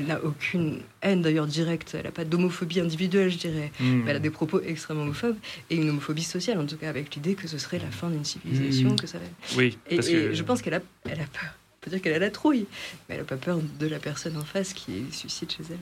n'a 0.07 0.23
aucune 0.23 0.79
haine 1.01 1.21
d'ailleurs 1.21 1.47
directe, 1.47 1.95
elle 1.95 2.05
n'a 2.05 2.11
pas 2.11 2.25
d'homophobie 2.25 2.79
individuelle, 2.79 3.29
je 3.29 3.37
dirais. 3.37 3.71
elle 4.07 4.15
a 4.15 4.19
des 4.19 4.31
propos 4.31 4.61
extrêmement 4.61 5.03
homophobes 5.03 5.37
et 5.69 5.75
une 5.75 5.89
homophobie 5.89 6.23
sociale, 6.23 6.59
en 6.59 6.65
tout 6.65 6.77
cas 6.77 6.89
avec 6.89 7.13
l'idée 7.13 7.35
que 7.35 7.47
ce 7.47 7.57
serait 7.57 7.79
la 7.79 7.91
fin 7.91 8.09
d'une 8.09 8.25
civilisation, 8.25 8.95
que 8.95 9.05
ça. 9.05 9.19
Oui. 9.57 9.77
Et, 9.89 9.97
et 9.97 10.33
je 10.33 10.43
pense 10.43 10.61
qu'elle 10.61 10.75
a, 10.75 10.81
elle 11.05 11.19
a 11.19 11.27
peur 11.27 11.58
peut 11.81 11.89
dire 11.89 12.01
qu'elle 12.01 12.13
a 12.13 12.19
la 12.19 12.31
trouille, 12.31 12.65
mais 13.07 13.15
elle 13.15 13.21
n'a 13.21 13.27
pas 13.27 13.37
peur 13.37 13.59
de 13.79 13.87
la 13.87 13.99
personne 13.99 14.37
en 14.37 14.43
face 14.43 14.73
qui 14.73 15.05
suscite 15.11 15.51
chez 15.51 15.63
elle. 15.69 15.77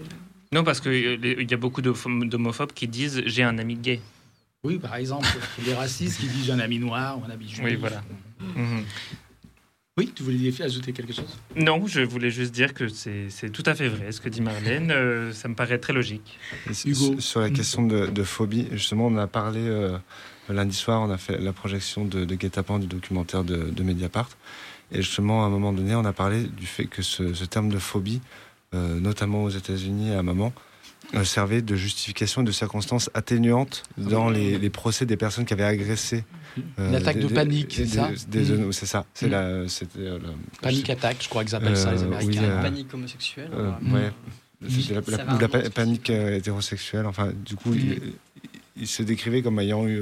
Non, 0.52 0.64
parce 0.64 0.80
qu'il 0.80 0.92
euh, 0.92 1.44
y 1.44 1.54
a 1.54 1.58
beaucoup 1.58 1.82
d'homophobes 1.82 2.74
qui 2.74 2.88
disent 2.88 3.22
j'ai 3.26 3.44
un 3.44 3.58
ami 3.58 3.76
gay. 3.76 4.00
Oui, 4.64 4.80
par 4.80 4.96
exemple, 4.96 5.28
les 5.66 5.74
racistes 5.74 6.20
qui 6.20 6.28
disent 6.28 6.46
j'ai 6.46 6.52
un 6.54 6.60
ami 6.60 6.80
noir 6.80 7.20
ou 7.20 7.26
un 7.26 7.30
ami 7.30 7.48
juif. 7.48 7.62
Oui, 7.64 7.76
voilà. 7.76 8.02
Mhm. 8.56 8.84
Oui, 9.98 10.12
tu 10.14 10.22
voulais 10.22 10.62
ajouter 10.62 10.94
quelque 10.94 11.12
chose? 11.12 11.40
Non, 11.56 11.88
je 11.88 12.02
voulais 12.02 12.30
juste 12.30 12.54
dire 12.54 12.76
que 12.76 12.88
c'est 12.88 13.50
tout 13.52 13.64
à 13.66 13.74
fait 13.74 13.90
vrai. 13.90 14.12
Ce 14.12 14.22
que 14.22 14.30
dit 14.30 14.42
Marlène, 14.42 14.92
euh, 14.92 15.34
ça 15.34 15.48
me 15.48 15.56
paraît 15.56 15.80
très 15.80 15.92
logique. 15.92 16.38
Hugo. 16.86 17.20
Sur 17.20 17.42
la 17.42 17.50
question 17.50 17.82
de, 17.88 18.24
phobie, 18.24 18.68
justement, 18.74 19.08
on 19.08 19.18
a 19.18 19.26
parlé 19.26 19.62
euh, 19.62 19.98
lundi 20.50 20.76
soir, 20.76 21.02
on 21.02 21.10
a 21.10 21.18
fait 21.18 21.40
la 21.40 21.52
projection 21.52 22.06
de, 22.06 22.26
de 22.26 22.36
Guet-apens 22.36 22.78
du 22.78 22.86
documentaire 22.86 23.44
de, 23.44 23.72
de 23.72 23.84
Mediapart. 23.84 24.30
Et 24.92 25.02
justement, 25.02 25.44
à 25.44 25.48
un 25.48 25.50
moment 25.50 25.74
donné, 25.74 25.96
on 25.96 26.06
a 26.06 26.14
parlé 26.14 26.44
du 26.44 26.66
fait 26.66 26.86
que 26.86 27.02
ce, 27.02 27.44
terme 27.46 27.70
de 27.70 27.78
phobie, 27.78 28.22
euh, 28.74 29.00
notamment 29.00 29.44
aux 29.44 29.50
États-Unis 29.50 30.14
à 30.14 30.20
un 30.20 30.24
moment, 30.24 30.54
euh, 31.14 31.24
servait 31.24 31.62
de 31.62 31.76
justification 31.76 32.44
de 32.44 32.52
circonstances 32.52 33.10
atténuantes 33.14 33.84
dans 33.98 34.30
les, 34.30 34.70
procès 34.70 35.06
des 35.06 35.18
personnes 35.18 35.46
qui 35.46 35.54
avaient 35.54 35.64
agressé. 35.64 36.24
Euh, 36.80 36.90
Une 36.90 36.96
attaque 36.96 37.20
de 37.20 37.28
panique, 37.28 37.74
c'est 37.76 37.86
ça 37.86 38.10
mm. 38.10 38.72
C'est 38.72 38.86
ça. 38.86 39.06
C'est 39.14 39.28
mm. 39.28 39.32
la, 39.32 39.70
c'était, 39.70 40.10
panique 40.62 40.90
attaque, 40.90 41.18
je 41.22 41.30
crois 41.30 41.44
qu'ils 41.44 41.56
appellent 41.56 41.78
ça 41.78 41.92
les 41.92 42.04
Américains. 42.04 42.62
panique 42.62 42.94
homosexuelle. 42.94 43.52
ouais. 43.94 44.12
C'était 44.70 44.96
la, 45.12 45.70
panique 45.70 46.10
hétérosexuelle. 46.10 47.06
Enfin, 47.06 47.32
du 47.46 47.56
coup, 47.56 47.74
il, 47.76 48.14
il, 48.76 48.88
se 48.88 49.04
décrivait 49.04 49.44
comme 49.44 49.60
ayant 49.60 49.88
eu 49.88 50.02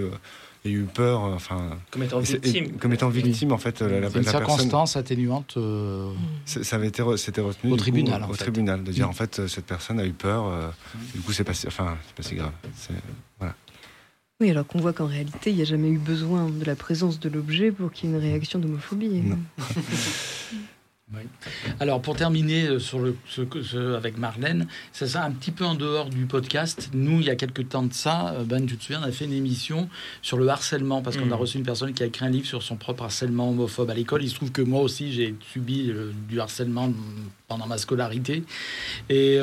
a 0.67 0.71
eu 0.71 0.83
peur, 0.83 1.21
enfin. 1.21 1.77
Comme 1.91 2.03
étant 2.03 2.19
victime. 2.19 2.71
comme 2.77 2.93
étant 2.93 3.09
victime, 3.09 3.51
en 3.51 3.57
fait, 3.57 3.81
la, 3.81 3.99
la, 3.99 4.09
une 4.09 4.23
circonstance 4.23 4.95
atténuante. 4.95 5.55
Euh, 5.57 6.11
ça 6.45 6.75
avait 6.75 6.87
été, 6.87 7.03
c'était 7.17 7.41
retenu 7.41 7.71
au 7.71 7.77
tribunal, 7.77 8.25
au 8.29 8.35
tribunal, 8.35 8.83
de 8.83 8.91
dire 8.91 9.07
mm. 9.07 9.09
en 9.09 9.13
fait 9.13 9.47
cette 9.47 9.65
personne 9.65 9.99
a 9.99 10.05
eu 10.05 10.13
peur. 10.13 10.47
Euh, 10.47 10.69
du 11.13 11.21
coup, 11.21 11.33
c'est 11.33 11.43
pas, 11.43 11.53
enfin, 11.67 11.97
c'est 12.07 12.15
pas 12.15 12.23
si 12.23 12.35
grave. 12.35 12.51
Voilà. 13.39 13.55
Oui, 14.41 14.49
alors 14.49 14.67
qu'on 14.67 14.79
voit 14.79 14.93
qu'en 14.93 15.07
réalité, 15.07 15.49
il 15.51 15.55
n'y 15.55 15.61
a 15.61 15.65
jamais 15.65 15.89
eu 15.89 15.97
besoin 15.97 16.49
de 16.49 16.65
la 16.65 16.75
présence 16.75 17.19
de 17.19 17.29
l'objet 17.29 17.71
pour 17.71 17.91
qu'il 17.91 18.09
y 18.09 18.13
ait 18.13 18.15
une 18.15 18.21
réaction 18.21 18.59
d'homophobie. 18.59 19.23
Alors 21.79 22.01
pour 22.01 22.15
terminer 22.15 22.65
euh, 22.65 22.79
sur 22.79 22.97
le, 22.97 23.15
ce, 23.27 23.95
avec 23.95 24.17
Marlène, 24.17 24.67
c'est 24.91 25.07
ça 25.07 25.23
un 25.23 25.31
petit 25.31 25.51
peu 25.51 25.63
en 25.63 25.75
dehors 25.75 26.09
du 26.09 26.25
podcast. 26.25 26.89
Nous, 26.93 27.19
il 27.19 27.27
y 27.27 27.29
a 27.29 27.35
quelques 27.35 27.69
temps 27.69 27.83
de 27.83 27.93
ça, 27.93 28.33
euh, 28.33 28.43
Ben, 28.43 28.65
tu 28.65 28.75
te 28.75 28.83
souviens, 28.83 29.01
on 29.01 29.07
a 29.07 29.11
fait 29.11 29.25
une 29.25 29.33
émission 29.33 29.87
sur 30.23 30.37
le 30.37 30.47
harcèlement 30.47 31.03
parce 31.03 31.17
qu'on 31.17 31.31
a 31.31 31.35
mm. 31.35 31.39
reçu 31.39 31.57
une 31.59 31.63
personne 31.63 31.93
qui 31.93 32.01
a 32.01 32.07
écrit 32.07 32.25
un 32.25 32.29
livre 32.29 32.47
sur 32.47 32.63
son 32.63 32.75
propre 32.75 33.03
harcèlement 33.03 33.49
homophobe 33.49 33.91
à 33.91 33.93
l'école. 33.93 34.23
Il 34.23 34.29
se 34.29 34.35
trouve 34.35 34.51
que 34.51 34.63
moi 34.63 34.81
aussi, 34.81 35.13
j'ai 35.13 35.35
subi 35.53 35.91
euh, 35.91 36.11
du 36.27 36.39
harcèlement 36.39 36.91
pendant 37.47 37.67
ma 37.67 37.77
scolarité. 37.77 38.43
Et 39.09 39.35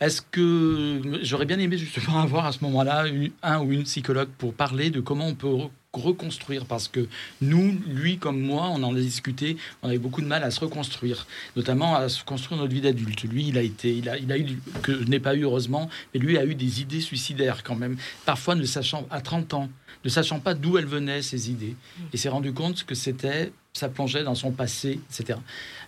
est-ce 0.00 0.22
que 0.22 1.00
j'aurais 1.22 1.46
bien 1.46 1.58
aimé 1.58 1.76
justement 1.76 2.20
avoir 2.22 2.46
à 2.46 2.52
ce 2.52 2.62
moment-là 2.62 3.06
un 3.42 3.60
ou 3.60 3.72
une 3.72 3.82
psychologue 3.82 4.28
pour 4.38 4.54
parler 4.54 4.90
de 4.90 5.00
comment 5.00 5.26
on 5.26 5.34
peut 5.34 5.48
reconstruire 5.92 6.66
parce 6.66 6.86
que 6.86 7.08
nous, 7.40 7.76
lui 7.86 8.18
comme 8.18 8.40
moi, 8.40 8.68
on 8.70 8.82
en 8.82 8.94
a 8.94 9.00
discuté, 9.00 9.56
on 9.82 9.88
avait 9.88 9.98
beaucoup 9.98 10.20
de 10.20 10.26
mal 10.26 10.44
à 10.44 10.50
se 10.50 10.60
reconstruire, 10.60 11.26
notamment 11.56 11.96
à 11.96 12.08
se 12.08 12.22
construire 12.22 12.60
notre 12.60 12.72
vie 12.72 12.80
d'adulte. 12.80 13.24
Lui, 13.24 13.48
il 13.48 13.58
a 13.58 13.62
été, 13.62 13.96
il 13.96 14.08
a, 14.08 14.16
il 14.16 14.30
a 14.30 14.38
eu, 14.38 14.58
que 14.82 14.92
je 14.92 15.08
n'ai 15.08 15.18
pas 15.18 15.34
eu 15.34 15.42
heureusement, 15.42 15.90
mais 16.14 16.20
lui 16.20 16.38
a 16.38 16.44
eu 16.44 16.54
des 16.54 16.80
idées 16.80 17.00
suicidaires 17.00 17.64
quand 17.64 17.74
même, 17.74 17.96
parfois 18.24 18.54
ne 18.54 18.64
sachant, 18.64 19.06
à 19.10 19.20
30 19.20 19.54
ans, 19.54 19.68
ne 20.04 20.08
sachant 20.10 20.38
pas 20.38 20.54
d'où 20.54 20.78
elles 20.78 20.86
venaient, 20.86 21.22
ces 21.22 21.50
idées, 21.50 21.74
et 22.12 22.16
s'est 22.16 22.28
rendu 22.28 22.52
compte 22.52 22.84
que 22.84 22.94
c'était, 22.94 23.52
ça 23.72 23.88
plongeait 23.88 24.22
dans 24.22 24.34
son 24.34 24.52
passé, 24.52 25.00
etc. 25.10 25.38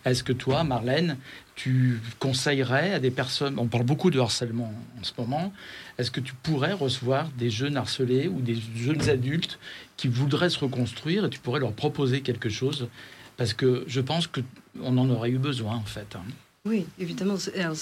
Est-ce 0.04 0.24
que 0.24 0.32
toi, 0.32 0.64
Marlène, 0.64 1.16
tu 1.54 2.00
conseillerais 2.18 2.94
à 2.94 2.98
des 2.98 3.10
personnes, 3.10 3.58
on 3.58 3.66
parle 3.66 3.84
beaucoup 3.84 4.10
de 4.10 4.18
harcèlement 4.18 4.72
en 4.98 5.04
ce 5.04 5.12
moment, 5.18 5.52
est-ce 5.98 6.10
que 6.10 6.20
tu 6.20 6.34
pourrais 6.34 6.72
recevoir 6.72 7.28
des 7.38 7.50
jeunes 7.50 7.76
harcelés 7.76 8.26
ou 8.26 8.40
des 8.40 8.56
jeunes 8.74 9.08
adultes 9.08 9.58
qui 10.02 10.08
voudraient 10.08 10.50
se 10.50 10.58
reconstruire 10.58 11.26
et 11.26 11.30
tu 11.30 11.38
pourrais 11.38 11.60
leur 11.60 11.72
proposer 11.72 12.22
quelque 12.22 12.48
chose 12.48 12.88
Parce 13.36 13.54
que 13.54 13.84
je 13.86 14.00
pense 14.00 14.26
qu'on 14.26 14.98
en 14.98 15.08
aurait 15.10 15.30
eu 15.30 15.38
besoin 15.38 15.76
en 15.76 15.84
fait. 15.84 16.16
Oui, 16.64 16.86
évidemment. 16.98 17.34
Mm. 17.34 17.74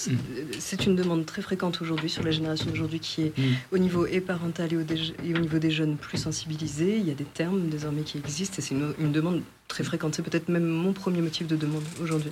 C'est 0.59 0.85
une 0.85 0.95
demande 0.95 1.25
très 1.25 1.41
fréquente 1.41 1.81
aujourd'hui 1.81 2.11
sur 2.11 2.21
la 2.21 2.29
génération 2.29 2.69
d'aujourd'hui 2.69 2.99
qui 2.99 3.23
est 3.23 3.35
mm. 3.35 3.41
au 3.71 3.79
niveau 3.79 4.05
et 4.05 4.21
parental 4.21 4.71
et 4.71 4.77
au, 4.77 5.39
niveau 5.39 5.57
des 5.57 5.71
jeunes 5.71 5.97
plus 5.97 6.19
sensibilisés. 6.19 6.97
Il 6.97 7.07
y 7.07 7.11
a 7.11 7.15
des 7.15 7.23
termes 7.23 7.69
désormais 7.69 8.03
qui 8.03 8.19
existent 8.19 8.57
et 8.59 8.61
c'est 8.61 8.75
une, 8.75 9.11
demande 9.11 9.41
très 9.67 9.83
fréquente. 9.83 10.13
C'est 10.13 10.21
peut-être 10.21 10.47
même 10.47 10.67
mon 10.67 10.93
premier 10.93 11.21
motif 11.21 11.47
de 11.47 11.55
demande 11.55 11.83
aujourd'hui. 12.03 12.31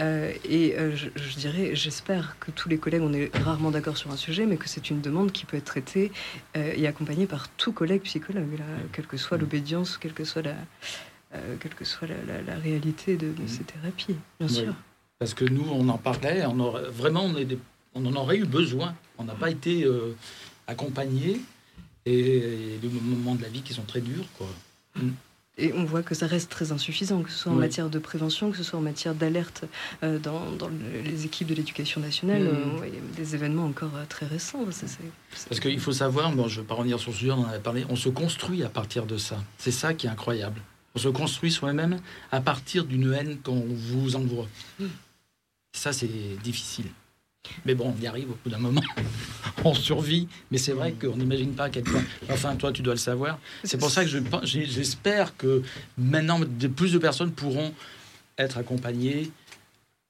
Euh, 0.00 0.32
et 0.48 0.76
euh, 0.78 0.96
je, 0.96 1.36
dirais, 1.36 1.74
j'espère 1.74 2.36
que 2.40 2.50
tous 2.50 2.68
les 2.68 2.78
collègues, 2.78 3.02
on 3.02 3.12
est 3.12 3.34
rarement 3.36 3.70
d'accord 3.70 3.96
sur 3.96 4.10
un 4.10 4.16
sujet, 4.16 4.46
mais 4.46 4.56
que 4.56 4.68
c'est 4.68 4.90
une 4.90 5.00
demande 5.00 5.32
qui 5.32 5.44
peut 5.44 5.56
être 5.56 5.64
traitée 5.64 6.10
euh, 6.56 6.72
et 6.74 6.86
accompagnée 6.86 7.26
par 7.26 7.48
tout 7.50 7.72
collègue 7.72 8.02
psychologue, 8.02 8.46
quelle 8.92 9.06
que 9.06 9.16
soit 9.16 9.36
mm. 9.36 9.40
l'obédience, 9.40 9.98
quelle 9.98 10.14
que 10.14 10.24
soit 10.24 10.42
la, 10.42 10.54
quelle 11.60 11.74
que 11.74 11.84
soit 11.84 12.08
la, 12.08 12.54
réalité 12.56 13.16
de, 13.16 13.32
ces 13.46 13.64
thérapies, 13.64 14.16
bien 14.38 14.48
sûr. 14.48 14.74
Parce 15.18 15.34
que 15.34 15.44
nous, 15.44 15.66
on 15.70 15.88
en 15.88 15.98
parlait, 15.98 16.44
on 16.46 16.58
aurait, 16.60 16.88
vraiment, 16.90 17.24
on, 17.24 17.36
est 17.36 17.58
on 17.94 18.06
en 18.06 18.14
aurait 18.14 18.38
eu 18.38 18.46
besoin. 18.46 18.94
On 19.18 19.24
n'a 19.24 19.34
pas 19.34 19.50
été 19.50 19.86
accompagnés 20.66 21.40
et, 22.06 22.78
des 22.80 22.88
moments 22.88 23.34
de 23.34 23.42
la 23.42 23.48
vie 23.48 23.62
qui 23.62 23.74
sont 23.74 23.82
très 23.82 24.00
durs. 24.00 24.24
Quoi. 24.38 24.46
Mm. 24.96 25.10
Et 25.62 25.72
on 25.74 25.84
voit 25.84 26.02
que 26.02 26.14
ça 26.14 26.26
reste 26.26 26.50
très 26.50 26.72
insuffisant, 26.72 27.22
que 27.22 27.30
ce 27.30 27.36
soit 27.36 27.52
en 27.52 27.56
Oui. 27.56 27.60
matière 27.60 27.90
de 27.90 27.98
prévention, 27.98 28.50
que 28.50 28.56
ce 28.56 28.62
soit 28.64 28.78
en 28.78 28.82
matière 28.82 29.14
d'alerte 29.14 29.64
euh, 30.02 30.18
dans, 30.18 30.50
dans 30.52 30.68
le- 30.68 31.02
les 31.04 31.26
équipes 31.26 31.48
de 31.48 31.54
l'éducation 31.54 32.00
nationale. 32.00 32.42
Mhm. 32.44 32.50
euh, 32.82 32.88
des 33.16 33.34
événements 33.34 33.66
encore 33.66 33.94
euh, 33.96 34.04
très 34.08 34.26
récents. 34.26 34.64
Ça, 34.72 34.86
Parce 35.48 35.60
qu'il 35.60 35.78
faut 35.78 35.92
savoir, 35.92 36.32
bon, 36.32 36.48
je 36.48 36.56
ne 36.56 36.60
vais 36.62 36.66
pas 36.66 36.74
revenir 36.74 36.98
sur 36.98 37.12
ce 37.12 37.18
sujet, 37.18 37.30
on 37.32 37.42
en 37.44 37.60
parlé, 37.60 37.84
on 37.88 37.96
se 37.96 38.08
construit 38.08 38.62
à 38.64 38.68
partir 38.70 39.04
de 39.06 39.16
ça. 39.18 39.36
C'est 39.58 39.70
ça 39.70 39.92
qui 39.94 40.06
est 40.06 40.10
incroyable. 40.10 40.60
On 40.94 40.98
se 40.98 41.08
construit 41.08 41.52
soi-même 41.52 42.00
à 42.32 42.40
partir 42.40 42.84
d'une 42.84 43.12
haine 43.12 43.38
qu'on 43.42 43.62
vous 43.68 44.16
envoie. 44.16 44.48
Ça, 45.72 45.92
c'est 45.92 46.08
difficile. 46.42 46.86
Mais 47.64 47.74
bon, 47.74 47.94
on 47.96 48.02
y 48.02 48.06
arrive 48.06 48.30
au 48.30 48.38
bout 48.42 48.50
d'un 48.50 48.58
moment. 48.58 48.82
on 49.64 49.74
survit. 49.74 50.28
Mais 50.50 50.58
c'est 50.58 50.72
vrai 50.72 50.92
qu'on 50.92 51.16
n'imagine 51.16 51.54
pas 51.54 51.64
à 51.64 51.70
quel 51.70 51.84
point. 51.84 52.02
Enfin, 52.30 52.56
toi, 52.56 52.72
tu 52.72 52.82
dois 52.82 52.94
le 52.94 52.98
savoir. 52.98 53.38
C'est 53.64 53.78
pour 53.78 53.90
ça 53.90 54.04
que 54.04 54.10
j'espère 54.44 55.36
que 55.36 55.62
maintenant, 55.98 56.40
de 56.40 56.68
plus 56.68 56.92
de 56.92 56.98
personnes 56.98 57.32
pourront 57.32 57.72
être 58.38 58.58
accompagnées 58.58 59.30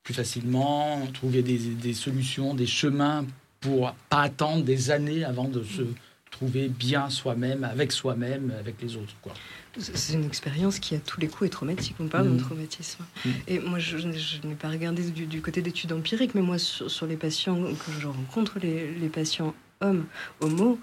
plus 0.03 0.15
facilement, 0.15 1.07
trouver 1.13 1.43
des, 1.43 1.59
des 1.59 1.95
solutions, 1.95 2.55
des 2.55 2.67
chemins 2.67 3.27
pour 3.61 3.95
pas 4.09 4.23
attendre 4.23 4.65
des 4.65 4.91
années 4.91 5.25
avant 5.25 5.49
de 5.49 5.63
se 5.63 5.83
trouver 6.31 6.69
bien 6.69 7.11
soi-même, 7.11 7.65
avec 7.65 7.93
soi-même, 7.93 8.53
avec 8.59 8.81
les 8.81 8.97
autres. 8.97 9.15
Quoi. 9.23 9.35
C'est 9.79 10.15
une 10.15 10.25
expérience 10.25 10.79
qui, 10.79 10.95
à 10.95 10.99
tous 10.99 11.21
les 11.21 11.29
coups, 11.29 11.49
est 11.49 11.53
traumatique. 11.53 11.97
On 12.01 12.07
parle 12.09 12.29
Mhm. 12.29 12.37
de 12.39 12.43
traumatisme. 12.43 13.05
Mhm. 13.25 13.33
Et 13.49 13.59
moi, 13.59 13.79
je, 13.79 13.99
je 13.99 14.47
n'ai 14.47 14.55
pas 14.55 14.69
regardé 14.71 15.03
du, 15.11 15.27
du 15.27 15.43
côté 15.43 15.61
d'études 15.63 15.93
empiriques, 15.93 16.35
mais 16.35 16.41
moi, 16.43 16.59
sur, 16.59 16.91
sur 16.91 17.07
les 17.07 17.17
patients 17.17 17.61
que 17.63 17.93
je 18.01 18.07
rencontre, 18.07 18.59
les, 18.61 18.93
les 18.95 19.09
patients 19.09 19.55
hommes, 19.81 20.07
homo, 20.41 20.79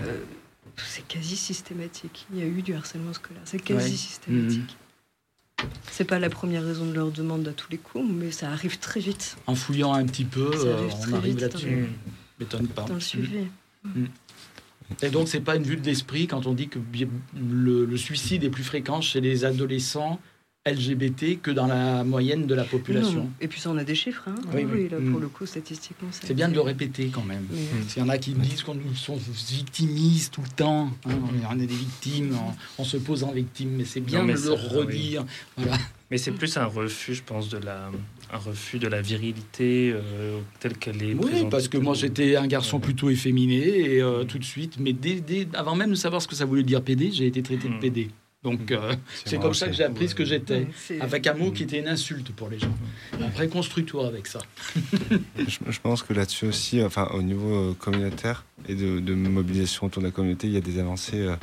euh, 0.00 0.20
c'est 0.76 1.06
quasi 1.06 1.36
systématique. 1.36 2.26
Il 2.32 2.38
y 2.38 2.42
a 2.42 2.46
eu 2.46 2.62
du 2.62 2.74
harcèlement 2.74 3.12
scolaire. 3.12 3.42
C'est 3.44 3.62
quasi 3.62 3.90
Ouais. 3.90 3.96
systématique. 3.96 4.76
C'est 5.92 6.04
pas 6.04 6.18
la 6.18 6.30
première 6.30 6.64
raison 6.64 6.86
de 6.86 6.92
leur 6.94 7.10
demande 7.12 7.46
à 7.46 7.52
tous 7.52 7.70
les 7.70 7.78
coups, 7.78 8.04
mais 8.08 8.32
ça 8.32 8.50
arrive 8.50 8.78
très 8.78 8.98
vite 8.98 9.36
En 9.46 9.54
fouillant 9.54 9.92
un 9.92 10.04
petit 10.06 10.24
peu, 10.24 10.50
euh, 10.52 10.88
on 11.08 11.12
arrive 11.12 11.38
là-dessus. 11.38 11.68
Mm. 11.76 11.86
M'étonne 12.40 12.66
pas. 12.68 12.82
dans 12.84 12.94
le 12.94 13.00
suivi. 13.00 13.46
Et 15.02 15.10
donc, 15.10 15.28
c'est 15.28 15.40
pas 15.40 15.56
une 15.56 15.62
vue 15.62 15.76
de 15.76 15.84
l'esprit 15.84 16.26
quand 16.26 16.46
on 16.46 16.52
dit 16.52 16.68
que 16.68 16.78
le, 17.34 17.84
le 17.84 17.96
suicide 17.96 18.44
est 18.44 18.50
plus 18.50 18.64
fréquent 18.64 19.00
chez 19.00 19.20
les 19.20 19.44
adolescents 19.44 20.20
LGBT 20.64 21.40
que 21.42 21.50
dans 21.50 21.66
la 21.66 22.04
moyenne 22.04 22.46
de 22.46 22.54
la 22.54 22.62
population. 22.62 23.24
Non. 23.24 23.30
Et 23.40 23.48
puis 23.48 23.60
ça, 23.60 23.70
on 23.70 23.76
a 23.78 23.82
des 23.84 23.96
chiffres. 23.96 24.22
Hein. 24.28 24.36
Oui, 24.54 24.64
oui. 24.72 24.88
là, 24.88 24.98
Mm. 25.00 25.10
pour 25.10 25.20
le 25.20 25.26
coup, 25.28 25.44
statistiquement. 25.44 26.08
C'est 26.12 26.34
bien 26.34 26.48
de 26.48 26.54
le 26.54 26.60
répéter 26.60 27.06
quand 27.12 27.24
même. 27.24 27.46
Parce 27.80 27.94
qu'il 27.94 28.02
y 28.02 28.06
en 28.06 28.08
a 28.08 28.16
qui 28.18 28.32
disent 28.32 28.62
qu'on 28.62 28.74
nous 28.76 28.94
sont 28.94 29.18
victimise 29.50 30.30
tout 30.30 30.40
le 30.42 30.48
temps. 30.54 30.88
hein, 31.06 31.10
on, 31.10 31.34
est, 31.36 31.46
on 31.50 31.60
est 31.60 31.66
des 31.66 31.74
victimes, 31.74 32.36
on, 32.78 32.82
on 32.82 32.84
se 32.84 32.96
pose 32.96 33.24
en 33.24 33.32
victime, 33.32 33.70
mais 33.76 33.84
c'est 33.84 34.00
bien 34.00 34.20
Non, 34.20 34.24
mais 34.26 34.34
de 34.34 34.38
ça, 34.38 34.50
le 34.50 34.54
oui. 34.54 34.68
redire. 34.68 35.24
Voilà. 35.56 35.78
Mais 36.12 36.18
c'est 36.18 36.30
plus 36.32 36.56
un 36.56 36.66
refus, 36.66 37.14
je 37.14 37.22
pense, 37.24 37.48
de 37.48 37.58
la, 37.58 37.90
un 38.32 38.36
refus 38.38 38.78
de 38.78 38.86
la 38.86 39.00
virilité 39.02 39.92
euh, 39.92 40.38
telle 40.60 40.76
qu'elle 40.76 41.02
est. 41.02 41.14
Oui, 41.14 41.20
présentée. 41.30 41.50
parce 41.50 41.68
que 41.68 41.78
moi 41.78 41.94
j'étais 41.94 42.36
un 42.36 42.46
garçon 42.46 42.78
plutôt 42.80 43.08
efféminé 43.10 43.94
et 43.94 44.02
euh, 44.02 44.22
tout 44.24 44.38
de 44.38 44.44
suite, 44.44 44.74
mais 44.78 44.92
dès, 44.92 45.20
dès- 45.20 45.48
avant 45.54 45.74
même 45.74 45.90
de 45.90 45.94
savoir 45.96 46.20
ce 46.22 46.28
que 46.28 46.34
ça 46.36 46.44
voulait 46.44 46.62
dire 46.62 46.82
PD, 46.82 47.10
j'ai 47.10 47.26
été 47.26 47.42
traité 47.42 47.66
de 47.68 47.74
Mm. 47.74 47.80
PD. 47.80 48.10
Donc 48.44 48.72
euh, 48.72 48.94
c'est 49.24 49.36
comme 49.40 49.50
aussi. 49.50 49.60
ça 49.60 49.66
que 49.68 49.72
j'ai 49.72 49.84
appris 49.84 50.08
ce 50.08 50.14
que 50.16 50.24
j'étais. 50.24 50.66
Avec 51.00 51.26
un 51.28 51.34
mot 51.34 51.52
qui 51.52 51.62
était 51.62 51.78
une 51.78 51.86
insulte 51.86 52.32
pour 52.32 52.48
les 52.48 52.58
gens. 52.58 52.74
Après, 53.24 53.46
construis-toi 53.48 54.06
avec 54.08 54.26
ça. 54.26 54.40
Je, 55.38 55.58
je 55.70 55.80
pense 55.80 56.02
que 56.02 56.12
là-dessus 56.12 56.46
aussi, 56.46 56.82
enfin, 56.82 57.08
au 57.14 57.22
niveau 57.22 57.54
euh, 57.70 57.74
communautaire 57.78 58.44
et 58.68 58.74
de, 58.74 58.98
de 59.00 59.14
mobilisation 59.14 59.86
autour 59.86 60.02
de 60.02 60.08
la 60.08 60.12
communauté, 60.12 60.46
il 60.48 60.52
y 60.54 60.56
a 60.56 60.60
des 60.60 60.78
avancées. 60.78 61.20
euh, 61.20 61.36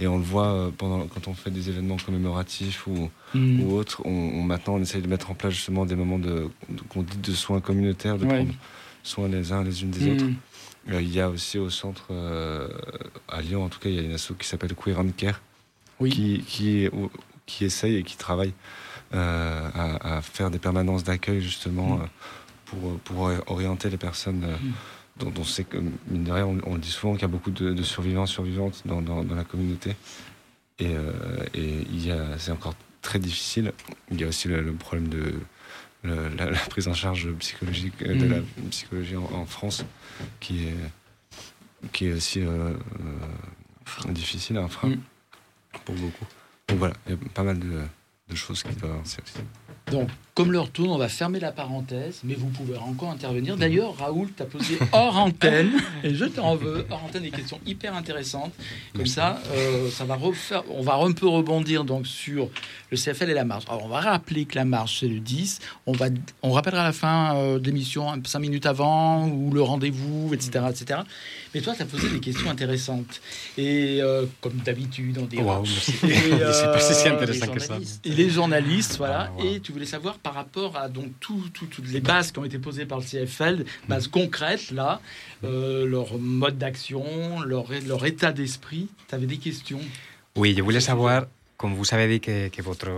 et 0.00 0.06
on 0.06 0.16
le 0.16 0.22
voit 0.24 0.72
pendant, 0.78 1.06
quand 1.06 1.26
on 1.28 1.34
fait 1.34 1.50
des 1.50 1.68
événements 1.70 1.96
commémoratifs 1.96 2.86
ou, 2.86 3.10
Mm. 3.34 3.60
ou 3.62 3.74
autres. 3.76 4.00
On, 4.06 4.10
on- 4.10 4.42
maintenant, 4.42 4.76
on 4.76 4.80
essaye 4.80 5.02
de 5.02 5.08
mettre 5.08 5.30
en 5.30 5.34
place 5.34 5.52
justement 5.52 5.84
des 5.84 5.96
moments 5.96 6.18
de, 6.18 6.48
de- 6.70 6.80
qu'on 6.88 7.02
dit 7.02 7.18
de 7.18 7.32
soins 7.32 7.60
communautaires, 7.60 8.16
de 8.16 8.24
Ouais. 8.24 8.36
prendre 8.36 8.54
soin 9.02 9.28
les 9.28 9.52
uns 9.52 9.62
les 9.64 9.82
unes 9.82 9.90
des 9.90 10.12
autres. 10.12 10.24
Mm. 10.24 10.34
Euh, 10.92 11.02
il 11.02 11.12
y 11.14 11.20
a 11.20 11.28
aussi 11.28 11.58
au 11.58 11.68
centre, 11.68 12.06
euh, 12.10 12.68
à 13.28 13.42
Lyon 13.42 13.64
en 13.64 13.68
tout 13.68 13.78
cas, 13.80 13.90
il 13.90 13.96
y 13.96 13.98
a 13.98 14.02
une 14.02 14.12
asso 14.14 14.32
qui 14.38 14.46
s'appelle 14.48 14.74
Queer 14.74 14.98
and 14.98 15.10
Care, 15.16 15.42
Oui. 16.00 16.10
qui, 16.10 16.44
qui, 16.46 16.88
qui 17.46 17.64
essaye 17.64 17.96
et 17.96 18.02
qui 18.02 18.16
travaille 18.16 18.52
euh, 19.14 19.68
à, 19.74 20.16
à 20.18 20.22
faire 20.22 20.50
des 20.50 20.58
permanences 20.58 21.04
d'accueil 21.04 21.40
justement 21.40 21.96
Mm. 21.96 22.02
euh, 22.02 22.06
pour, 22.66 22.98
pour 23.00 23.30
orienter 23.46 23.88
les 23.90 23.96
personnes 23.96 24.44
euh, 24.44 24.56
Mm. 24.56 24.72
dont 25.24 25.32
on 25.40 25.44
sait 25.44 25.64
que, 25.64 25.78
mine 26.10 26.24
de 26.24 26.30
rien, 26.32 26.46
on, 26.46 26.58
on 26.64 26.74
le 26.74 26.80
dit 26.80 26.90
souvent 26.90 27.14
qu'il 27.14 27.22
y 27.22 27.24
a 27.24 27.28
beaucoup 27.28 27.50
de, 27.50 27.72
de 27.72 27.82
survivants, 27.82 28.26
survivantes 28.26 28.82
dans, 28.84 29.00
dans, 29.02 29.24
dans 29.24 29.34
la 29.34 29.44
communauté. 29.44 29.96
Et, 30.78 30.94
euh, 30.94 31.12
et 31.54 31.86
il 31.90 32.06
y 32.06 32.12
a, 32.12 32.38
c'est 32.38 32.52
encore 32.52 32.74
très 33.02 33.18
difficile. 33.18 33.72
Il 34.12 34.20
y 34.20 34.24
a 34.24 34.28
aussi 34.28 34.46
le, 34.48 34.60
le 34.60 34.72
problème 34.74 35.08
de 35.08 35.34
le- 36.04 36.28
la, 36.36 36.50
la 36.50 36.58
prise 36.70 36.86
en 36.86 36.94
charge 36.94 37.28
psychologique 37.40 37.94
euh, 38.02 38.14
de 38.14 38.26
Mm. 38.26 38.30
la 38.30 38.40
psychologie 38.70 39.16
en, 39.16 39.24
en 39.34 39.46
France, 39.46 39.84
qui 40.38 40.66
est, 40.68 41.88
qui 41.92 42.06
est 42.06 42.12
aussi 42.12 42.42
difficile, 44.10 44.56
un 44.58 44.68
frein 44.68 44.90
Mm. 44.90 45.00
Pour 45.84 45.94
beaucoup. 45.94 46.26
Donc 46.68 46.78
voilà, 46.78 46.94
il 47.06 47.12
y 47.12 47.14
a 47.14 47.18
pas 47.34 47.42
mal 47.42 47.58
de, 47.58 48.34
choses 48.34 48.62
qui 48.62 48.74
doivent 48.76 49.00
aussi. 49.00 49.16
Donc, 49.90 50.10
comme 50.38 50.52
l'heure 50.52 50.70
tourne, 50.70 50.90
on 50.90 50.98
va 50.98 51.08
fermer 51.08 51.40
la 51.40 51.50
parenthèse, 51.50 52.20
mais 52.22 52.34
vous 52.34 52.46
pouvez 52.46 52.76
encore 52.76 53.10
intervenir. 53.10 53.56
D'ailleurs, 53.56 53.96
Raoul 53.96 54.30
t'a 54.30 54.44
posé 54.44 54.78
hors 54.92 55.16
antenne, 55.16 55.72
et 56.04 56.14
je 56.14 56.26
t'en 56.26 56.54
veux, 56.54 56.86
hors 56.90 57.02
antenne, 57.02 57.24
des 57.24 57.32
questions 57.32 57.58
hyper 57.66 57.96
intéressantes. 57.96 58.52
Comme 58.94 59.06
ça, 59.06 59.42
euh, 59.52 59.90
ça 59.90 60.04
va 60.04 60.14
refaire, 60.14 60.62
on 60.70 60.80
va 60.80 60.94
un 60.94 61.10
peu 61.10 61.26
rebondir 61.26 61.82
donc 61.82 62.06
sur 62.06 62.50
le 62.90 62.96
CFL 62.96 63.30
et 63.30 63.34
la 63.34 63.44
marche. 63.44 63.64
Alors, 63.66 63.84
on 63.84 63.88
va 63.88 63.98
rappeler 63.98 64.44
que 64.44 64.54
la 64.54 64.64
marche, 64.64 65.00
c'est 65.00 65.08
le 65.08 65.18
10. 65.18 65.58
On, 65.86 65.92
va, 65.92 66.06
on 66.42 66.52
rappellera 66.52 66.82
à 66.82 66.84
la 66.84 66.92
fin 66.92 67.34
euh, 67.34 67.58
de 67.58 67.66
l'émission, 67.66 68.06
5 68.24 68.38
minutes 68.38 68.66
avant, 68.66 69.26
ou 69.26 69.52
le 69.52 69.62
rendez-vous, 69.62 70.32
etc. 70.34 70.66
etc. 70.70 71.00
Mais 71.54 71.60
toi, 71.60 71.74
tu 71.74 71.82
as 71.82 71.86
posé 71.86 72.08
des 72.10 72.20
questions 72.20 72.50
intéressantes. 72.50 73.20
Et 73.56 73.98
euh, 74.00 74.26
comme 74.40 74.56
d'habitude, 74.64 75.18
on 75.18 75.24
dit... 75.24 75.38
Wow, 75.38 75.64
C'est 75.64 76.00
pas 76.00 76.78
si 76.78 77.08
euh, 77.08 77.12
intéressant 77.14 77.48
que 77.48 77.58
ça. 77.60 77.78
et 78.04 78.10
les 78.10 78.30
journalistes, 78.30 78.96
voilà. 78.98 79.30
Ah, 79.30 79.42
wow. 79.42 79.44
Et 79.44 79.60
tu 79.60 79.72
voulais 79.72 79.86
savoir 79.86 80.18
par 80.28 80.34
rapport 80.34 80.76
à 80.76 80.90
donc 80.90 81.08
tout- 81.20 81.48
tout- 81.54 81.64
toutes 81.74 81.88
les 81.88 82.00
bases 82.00 82.32
qui 82.32 82.38
ont 82.38 82.44
été 82.44 82.58
posées 82.58 82.84
par 82.84 82.98
le 82.98 83.04
CFL, 83.10 83.64
bases 83.88 84.08
concrètes 84.08 84.70
là, 84.72 85.00
euh, 85.44 85.86
leur 85.86 86.18
mode 86.18 86.58
d'action, 86.58 87.40
leur, 87.40 87.66
leur 87.86 88.04
état 88.04 88.30
d'esprit. 88.30 88.88
Tu 89.08 89.14
avais 89.14 89.24
des 89.34 89.38
questions? 89.38 89.80
Oui, 90.36 90.54
je 90.54 90.60
voulais 90.62 90.82
savoir, 90.92 91.18
comme 91.56 91.72
vous 91.74 91.86
avez 91.94 92.06
dit 92.12 92.20
que, 92.20 92.48
que 92.48 92.60
votre 92.60 92.90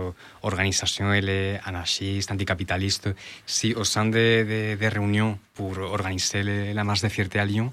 organisation 0.43 1.13
elle 1.13 1.29
est 1.29 1.61
anarchiste, 1.63 2.29
anticapitaliste, 2.33 3.07
si 3.45 3.73
au 3.81 3.85
sein 3.85 4.07
des 4.07 4.43
de, 4.43 4.75
de 4.83 4.87
réunions 4.95 5.39
pour 5.53 5.77
organiser 5.77 6.43
la 6.73 6.83
marche 6.83 7.01
de 7.01 7.07
fierté 7.07 7.39
à 7.39 7.45
Lyon, 7.45 7.71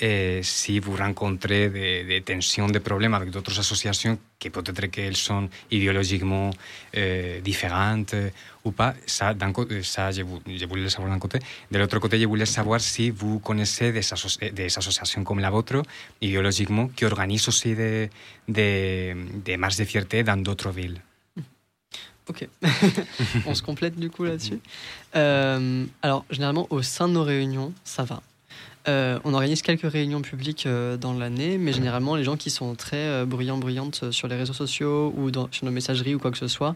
eh, 0.00 0.40
si 0.42 0.78
vous 0.78 0.94
rencontrez 0.96 1.68
des, 1.70 2.04
des 2.04 2.20
tensions, 2.22 2.66
des 2.68 2.80
problèmes 2.80 3.14
avec 3.14 3.30
d'autres 3.30 3.58
associations 3.58 4.18
que 4.38 4.48
peut-être 4.48 4.86
qu'elles 4.86 5.16
sont 5.16 5.48
idéologiquement 5.70 6.50
euh, 6.96 7.40
différentes 7.40 8.14
ou 8.64 8.70
pas, 8.72 8.94
ça, 9.06 9.34
ça 9.82 10.10
je, 10.12 10.22
je 10.46 10.66
voulais 10.66 10.88
savoir 10.88 11.10
d'un 11.12 11.18
côté. 11.18 11.38
De 11.70 11.78
l'autre 11.78 11.98
côté, 11.98 12.20
je 12.20 12.26
voulais 12.26 12.46
savoir 12.46 12.80
si 12.80 13.10
vous 13.10 13.38
connaissez 13.40 13.90
des, 13.92 14.00
asso- 14.12 14.38
des 14.52 14.78
associations 14.78 15.24
comme 15.24 15.40
la 15.40 15.50
vôtre, 15.50 15.82
idéologiquement, 16.20 16.88
qui 16.88 17.04
organisent 17.04 17.48
aussi 17.48 17.74
des, 17.74 18.10
des, 18.46 19.14
des 19.44 19.56
marches 19.56 19.76
de 19.78 19.84
fierté 19.84 20.22
dans 20.22 20.36
d'autres 20.36 20.70
villes. 20.70 21.00
Ok. 22.28 22.46
On 23.46 23.54
se 23.54 23.62
complète 23.62 23.96
du 23.98 24.10
coup 24.10 24.24
là-dessus. 24.24 24.58
Euh, 25.16 25.86
alors, 26.02 26.26
généralement, 26.30 26.66
au 26.70 26.82
sein 26.82 27.08
de 27.08 27.14
nos 27.14 27.24
réunions, 27.24 27.72
ça 27.84 28.04
va. 28.04 28.22
Euh, 28.88 29.18
on 29.24 29.34
organise 29.34 29.60
quelques 29.60 29.90
réunions 29.90 30.22
publiques 30.22 30.64
euh, 30.66 30.96
dans 30.96 31.12
l'année, 31.12 31.58
mais 31.58 31.72
généralement, 31.72 32.16
les 32.16 32.24
gens 32.24 32.36
qui 32.36 32.48
sont 32.48 32.74
très 32.74 32.96
euh, 32.96 33.26
bruyants, 33.26 33.58
bruyantes 33.58 34.10
sur 34.10 34.28
les 34.28 34.36
réseaux 34.36 34.54
sociaux 34.54 35.12
ou 35.16 35.30
dans, 35.30 35.48
sur 35.50 35.66
nos 35.66 35.70
messageries 35.70 36.14
ou 36.14 36.18
quoi 36.18 36.30
que 36.30 36.38
ce 36.38 36.48
soit 36.48 36.74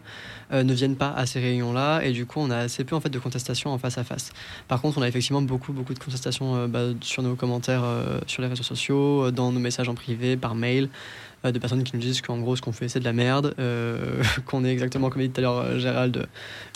ne 0.51 0.73
viennent 0.73 0.95
pas 0.95 1.11
à 1.11 1.25
ces 1.25 1.39
réunions-là, 1.39 2.01
et 2.01 2.11
du 2.11 2.27
coup, 2.27 2.39
on 2.39 2.51
a 2.51 2.57
assez 2.57 2.83
peu 2.83 2.95
en 2.95 2.99
fait 2.99 3.09
de 3.09 3.17
contestations 3.17 3.71
en 3.71 3.79
face 3.79 3.97
à 3.97 4.03
face. 4.03 4.31
Par 4.67 4.81
contre, 4.81 4.99
on 4.99 5.01
a 5.01 5.07
effectivement 5.07 5.41
beaucoup, 5.41 5.73
beaucoup 5.73 5.95
de 5.95 5.99
contestations 5.99 6.67
bah, 6.67 6.89
sur 7.01 7.23
nos 7.23 7.35
commentaires 7.35 7.83
sur 8.27 8.43
les 8.43 8.47
réseaux 8.47 8.61
sociaux, 8.61 9.31
dans 9.31 9.51
nos 9.51 9.59
messages 9.59 9.89
en 9.89 9.95
privé, 9.95 10.37
par 10.37 10.53
mail 10.53 10.89
de 11.51 11.59
personnes 11.59 11.83
qui 11.83 11.95
nous 11.95 12.01
disent 12.01 12.21
qu'en 12.21 12.39
gros 12.39 12.55
ce 12.55 12.61
qu'on 12.61 12.71
fait 12.71 12.87
c'est 12.87 12.99
de 12.99 13.05
la 13.05 13.13
merde, 13.13 13.53
euh, 13.59 14.23
qu'on 14.45 14.63
est 14.63 14.71
exactement 14.71 15.09
comme 15.09 15.21
dit 15.21 15.29
tout 15.29 15.39
à 15.39 15.41
l'heure 15.41 15.57
euh, 15.57 15.79
Gérald, 15.79 16.27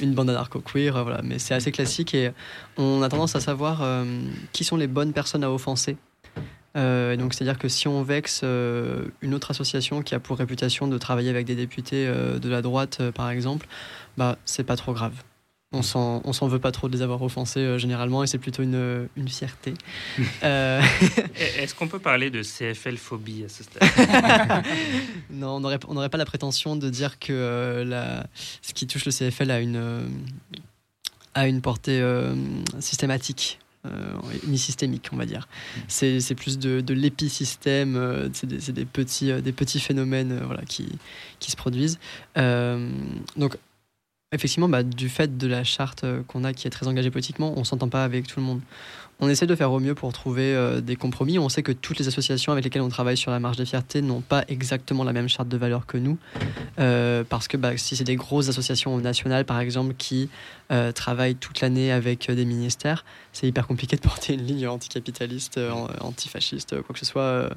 une 0.01 0.13
bande 0.13 0.29
anarcho-queer, 0.29 0.95
euh, 0.95 1.03
voilà. 1.03 1.21
Mais 1.23 1.39
c'est 1.39 1.53
assez 1.53 1.71
classique 1.71 2.13
et 2.13 2.31
on 2.77 3.01
a 3.01 3.09
tendance 3.09 3.35
à 3.35 3.39
savoir 3.39 3.81
euh, 3.81 4.05
qui 4.51 4.63
sont 4.63 4.77
les 4.77 4.87
bonnes 4.87 5.13
personnes 5.13 5.43
à 5.43 5.51
offenser. 5.51 5.97
Euh, 6.75 7.15
donc 7.15 7.33
c'est-à-dire 7.33 7.57
que 7.57 7.67
si 7.67 7.87
on 7.87 8.03
vexe 8.03 8.41
euh, 8.43 9.05
une 9.21 9.33
autre 9.33 9.51
association 9.51 10.03
qui 10.03 10.13
a 10.13 10.19
pour 10.19 10.37
réputation 10.37 10.87
de 10.87 10.97
travailler 10.97 11.29
avec 11.29 11.45
des 11.45 11.55
députés 11.55 12.05
euh, 12.07 12.37
de 12.37 12.49
la 12.49 12.61
droite 12.61 12.97
euh, 13.01 13.11
par 13.11 13.29
exemple, 13.29 13.67
bah 14.17 14.37
c'est 14.45 14.63
pas 14.63 14.75
trop 14.75 14.93
grave. 14.93 15.13
On 15.73 15.81
s'en, 15.81 16.21
on 16.23 16.31
s'en 16.31 16.47
veut 16.47 16.59
pas 16.59 16.71
trop 16.71 16.87
de 16.87 16.93
les 16.95 17.01
avoir 17.01 17.21
offensés 17.21 17.59
euh, 17.59 17.77
généralement 17.77 18.23
et 18.23 18.27
c'est 18.27 18.37
plutôt 18.37 18.63
une, 18.63 19.09
une 19.17 19.27
fierté. 19.27 19.73
Euh, 20.43 20.81
Est-ce 21.57 21.75
qu'on 21.75 21.87
peut 21.89 21.99
parler 21.99 22.29
de 22.29 22.41
CFL-phobie 22.41 23.43
à 23.43 23.49
ce 23.49 23.63
stade? 23.63 24.63
Non, 25.29 25.55
on 25.55 25.59
n'aurait 25.59 25.79
on 25.87 26.09
pas 26.09 26.17
la 26.17 26.25
prétention 26.25 26.75
de 26.77 26.89
dire 26.89 27.19
que 27.19 27.33
euh, 27.33 27.83
la, 27.83 28.27
ce 28.61 28.73
qui 28.73 28.87
touche 28.87 29.05
le 29.05 29.11
CFL 29.11 29.51
a 29.51 29.59
une, 29.59 29.75
euh, 29.75 30.07
a 31.33 31.47
une 31.47 31.61
portée 31.61 31.99
euh, 31.99 32.33
systématique. 32.79 33.59
euh, 33.85 34.11
ni 34.47 34.57
systémique, 34.57 35.09
on 35.11 35.17
va 35.17 35.25
dire. 35.25 35.47
C'est 35.87 36.19
c'est 36.19 36.35
plus 36.35 36.57
de, 36.59 36.81
de 36.81 36.93
l'épisystème, 36.93 37.95
euh, 37.95 38.29
c'est 38.33 38.47
des, 38.47 38.59
c'est 38.59 38.73
des 38.73 38.85
petits, 38.85 39.31
euh, 39.31 39.41
des 39.41 39.51
petits 39.53 39.79
phénomènes 39.79 40.31
euh, 40.31 40.45
voilà, 40.45 40.63
qui, 40.63 40.87
qui 41.39 41.51
se 41.51 41.55
produisent. 41.55 41.99
Euh, 42.37 42.89
donc, 43.35 43.57
effectivement, 44.33 44.67
bah, 44.69 44.83
du 44.83 45.09
fait 45.09 45.37
de 45.37 45.47
la 45.47 45.63
charte 45.63 46.03
euh, 46.03 46.21
qu'on 46.27 46.43
a 46.43 46.53
qui 46.53 46.67
est 46.67 46.69
très 46.69 46.87
engagée 46.87 47.11
politiquement, 47.11 47.53
on 47.57 47.63
s'entend 47.63 47.89
pas 47.89 48.03
avec 48.03 48.27
tout 48.27 48.39
le 48.39 48.45
monde. 48.45 48.61
On 49.19 49.29
essaie 49.29 49.47
de 49.47 49.55
faire 49.55 49.71
au 49.71 49.79
mieux 49.79 49.95
pour 49.95 50.13
trouver 50.13 50.53
euh, 50.53 50.79
des 50.79 50.95
compromis. 50.95 51.39
On 51.39 51.49
sait 51.49 51.63
que 51.63 51.71
toutes 51.71 51.97
les 51.97 52.07
associations 52.07 52.51
avec 52.51 52.63
lesquelles 52.63 52.83
on 52.83 52.89
travaille 52.89 53.17
sur 53.17 53.31
la 53.31 53.39
marche 53.39 53.57
des 53.57 53.65
fiertés 53.65 54.03
n'ont 54.03 54.21
pas 54.21 54.43
exactement 54.47 55.03
la 55.03 55.11
même 55.13 55.27
charte 55.27 55.47
de 55.49 55.57
valeur 55.57 55.87
que 55.87 55.97
nous. 55.97 56.19
Euh, 56.77 57.23
parce 57.27 57.47
que 57.47 57.57
bah, 57.57 57.75
si 57.77 57.95
c'est 57.95 58.03
des 58.03 58.15
grosses 58.15 58.47
associations 58.49 58.95
nationales, 58.99 59.45
par 59.45 59.59
exemple, 59.59 59.95
qui 59.97 60.29
travaillent 60.93 61.35
toute 61.35 61.61
l'année 61.61 61.91
avec 61.93 62.29
des 62.29 62.43
ministères, 62.45 63.05
c'est 63.31 63.47
hyper 63.47 63.65
compliqué 63.65 63.95
de 63.95 64.01
porter 64.01 64.33
une 64.33 64.45
ligne 64.45 64.67
anticapitaliste, 64.67 65.57
an- 65.57 65.87
antifasciste, 66.01 66.81
quoi 66.81 66.93
que 66.93 66.99
ce 66.99 67.05
soit 67.05 67.49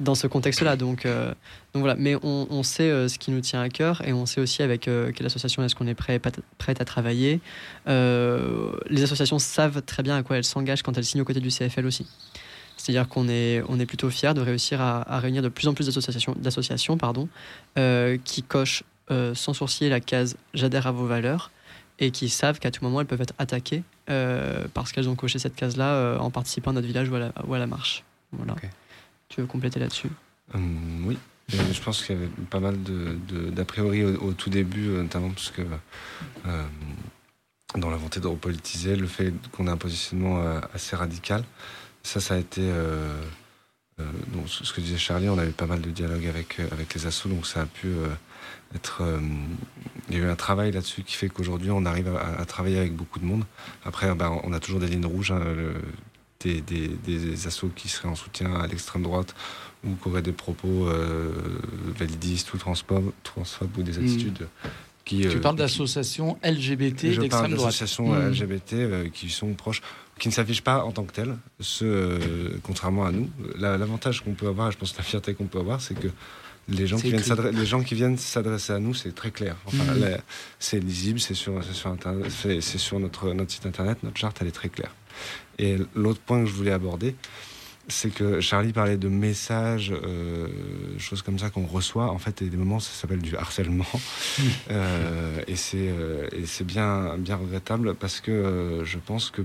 dans 0.00 0.14
ce 0.14 0.26
contexte-là. 0.26 0.76
Donc, 0.76 1.06
euh, 1.06 1.28
donc 1.74 1.82
voilà. 1.82 1.94
Mais 1.96 2.16
on, 2.22 2.62
sait 2.62 2.90
euh, 2.90 3.08
ce 3.08 3.18
qui 3.18 3.30
nous 3.30 3.40
tient 3.40 3.60
à 3.60 3.68
cœur 3.68 4.02
et 4.06 4.12
on 4.12 4.26
sait 4.26 4.40
aussi 4.40 4.62
avec 4.62 4.88
euh, 4.88 5.12
quelle 5.12 5.26
association 5.26 5.62
est-ce 5.62 5.74
qu'on 5.74 5.86
est 5.86 5.94
prêt, 5.94 6.20
prête 6.58 6.80
à 6.80 6.84
travailler. 6.84 7.40
Les 7.86 9.02
associations 9.02 9.38
savent 9.38 9.82
très 9.82 10.02
bien 10.02 10.16
à 10.16 10.22
quoi 10.22 10.38
elles 10.38 10.44
s'engagent 10.44 10.82
quand 10.82 10.96
elles 10.96 11.04
signent 11.04 11.20
aux 11.20 11.26
côtés 11.26 11.40
du 11.40 11.50
CFL 11.50 11.86
aussi. 11.86 12.06
C'est-à-dire 12.76 13.08
qu'on 13.08 13.28
est, 13.28 13.62
on 13.68 13.78
est 13.78 13.84
plutôt 13.84 14.08
fiers 14.08 14.32
de 14.32 14.40
réussir 14.40 14.80
à, 14.80 15.18
réunir 15.18 15.42
de 15.42 15.50
plus 15.50 15.68
en 15.68 15.74
plus 15.74 15.86
d'associations, 15.86 16.34
d'associations 16.36 16.98
qui 18.24 18.42
cochent 18.42 18.84
sans 19.34 19.52
sourciller 19.52 19.90
la 19.90 20.00
case 20.00 20.36
j'adhère 20.54 20.86
à 20.86 20.92
vos 20.92 21.06
valeurs 21.06 21.50
et 21.98 22.10
qui 22.10 22.30
savent 22.30 22.58
qu'à 22.58 22.70
tout 22.70 22.82
moment 22.82 23.02
elles 23.02 23.06
peuvent 23.06 23.20
être 23.20 23.34
attaquées 23.36 23.82
parce 24.06 24.92
qu'elles 24.92 25.10
ont 25.10 25.14
coché 25.14 25.38
cette 25.38 25.56
case-là 25.56 26.16
en 26.20 26.30
participant 26.30 26.70
à 26.70 26.74
notre 26.74 26.86
village 26.86 27.10
ou 27.10 27.16
à 27.54 27.58
la, 27.58 27.66
marche. 27.66 28.02
Tu 29.30 29.40
veux 29.40 29.46
compléter 29.46 29.80
là-dessus 29.80 30.10
Hum, 30.52 31.06
oui. 31.06 31.16
Je 31.48 31.80
pense 31.80 32.04
qu'il 32.04 32.16
y 32.16 32.18
avait 32.18 32.30
pas 32.50 32.60
mal 32.60 32.76
d'a 32.82 33.64
priori 33.64 34.04
au, 34.04 34.32
tout 34.32 34.50
début, 34.50 34.88
euh, 34.88 35.02
notamment 35.02 35.30
parce 35.30 35.50
que 35.50 35.62
euh, 35.62 36.64
dans 37.76 37.90
la 37.90 37.96
volonté 37.96 38.20
de 38.20 38.26
repolitiser, 38.26 38.94
le 38.96 39.06
fait 39.06 39.32
qu'on 39.52 39.66
ait 39.66 39.70
un 39.70 39.76
positionnement 39.76 40.40
euh, 40.40 40.60
assez 40.74 40.94
radical, 40.94 41.44
ça, 42.02 42.20
ça 42.20 42.34
a 42.34 42.38
été. 42.38 42.62
donc, 43.98 44.48
ce 44.48 44.72
que 44.72 44.80
disait 44.80 44.96
Charlie, 44.96 45.28
on 45.28 45.38
avait 45.38 45.50
pas 45.50 45.66
mal 45.66 45.80
de 45.80 45.90
dialogue 45.90 46.26
avec, 46.26 46.94
les 46.94 47.06
assos, 47.06 47.28
donc 47.28 47.46
ça 47.46 47.62
a 47.62 47.66
pu 47.66 47.88
être. 48.74 49.02
il 50.08 50.16
y 50.16 50.18
a 50.18 50.24
eu 50.24 50.28
un 50.30 50.36
travail 50.36 50.72
là-dessus 50.72 51.02
qui 51.02 51.14
fait 51.14 51.28
qu'aujourd'hui, 51.28 51.70
on 51.70 51.84
arrive 51.84 52.08
à, 52.16 52.44
travailler 52.46 52.78
avec 52.78 52.94
beaucoup 52.94 53.18
de 53.18 53.26
monde. 53.26 53.44
Après, 53.84 54.14
ben, 54.14 54.40
on 54.44 54.54
a 54.54 54.60
toujours 54.60 54.80
des 54.80 54.86
lignes 54.86 55.04
rouges, 55.04 55.30
hein, 55.30 55.42
des, 56.40 56.60
des, 56.62 56.88
des 56.88 57.46
assos 57.46 57.70
qui 57.74 57.88
seraient 57.88 58.08
en 58.08 58.14
soutien 58.14 58.54
à 58.54 58.66
l'extrême 58.66 59.02
droite 59.02 59.34
ou 59.84 59.94
qui 59.94 60.08
auraient 60.08 60.22
des 60.22 60.32
propos 60.32 60.88
euh, 60.88 61.32
validistes 61.98 62.52
ou 62.54 62.58
transphobes, 62.58 63.12
transphobes 63.22 63.76
ou 63.78 63.82
des 63.82 63.98
attitudes 63.98 64.46
qui. 65.04 65.20
Tu 65.20 65.26
euh, 65.28 65.40
parles 65.40 65.56
qui- 65.56 65.62
d'associations 65.62 66.38
LGBT 66.42 67.00
je 67.00 67.06
parle 67.08 67.20
d'extrême 67.20 67.50
droite. 67.54 67.66
d'associations 67.68 68.12
Mm. 68.12 68.30
LGBT 68.32 68.72
euh, 68.74 69.08
qui 69.12 69.28
sont 69.28 69.52
proches, 69.54 69.82
qui 70.18 70.28
ne 70.28 70.32
s'affichent 70.32 70.62
pas 70.62 70.84
en 70.84 70.92
tant 70.92 71.04
que 71.04 71.12
telles, 71.12 71.36
ce, 71.60 71.84
euh, 71.84 72.18
contrairement 72.62 73.04
à 73.04 73.12
nous. 73.12 73.28
La- 73.58 73.76
L'avantage 73.76 74.22
qu'on 74.22 74.32
peut 74.34 74.48
avoir, 74.48 74.70
je 74.72 74.78
pense 74.78 74.96
la 74.96 75.02
fierté 75.02 75.34
qu'on 75.34 75.46
peut 75.46 75.58
avoir, 75.60 75.80
c'est 75.82 75.94
que 75.94 76.08
les 76.68 76.86
gens, 76.86 76.98
qui 76.98 77.10
viennent 77.10 77.50
les 77.52 77.66
gens 77.66 77.82
qui 77.82 77.94
viennent 77.96 78.16
s'adresser 78.18 78.72
à 78.72 78.78
nous, 78.78 78.94
c'est 78.94 79.14
très 79.14 79.30
clair. 79.30 79.56
Enfin, 79.66 79.92
la- 79.94 80.20
c'est 80.58 80.78
lisible, 80.80 81.18
c'est 81.20 81.34
sur, 81.34 81.62
sur, 81.64 81.90
Internet- 81.90 82.30
sur 82.60 82.98
notre, 83.00 83.32
notre 83.32 83.50
site 83.50 83.66
internet, 83.66 83.98
notre 84.04 84.18
charte, 84.18 84.38
elle 84.40 84.48
est 84.48 84.52
très 84.52 84.68
claire. 84.68 84.94
Et 85.60 85.76
l'autre 85.94 86.20
point 86.20 86.40
que 86.40 86.46
je 86.46 86.54
voulais 86.54 86.72
aborder, 86.72 87.14
c'est 87.88 88.08
que 88.08 88.40
Charlie 88.40 88.72
parlait 88.72 88.96
de 88.96 89.08
messages, 89.08 89.92
euh, 89.92 90.48
choses 90.98 91.20
comme 91.20 91.38
ça 91.38 91.50
qu'on 91.50 91.66
reçoit. 91.66 92.10
En 92.10 92.18
fait, 92.18 92.40
il 92.40 92.44
y 92.44 92.48
a 92.48 92.50
des 92.50 92.56
moments, 92.56 92.80
ça 92.80 92.92
s'appelle 92.92 93.20
du 93.20 93.36
harcèlement. 93.36 93.84
Euh, 94.70 95.42
et 95.48 95.56
c'est 95.56 95.88
euh, 95.88 96.28
et 96.32 96.46
c'est 96.46 96.64
bien, 96.64 97.16
bien 97.18 97.36
regrettable 97.36 97.94
parce 97.94 98.20
que 98.20 98.82
je 98.84 98.98
pense 98.98 99.30
que, 99.30 99.42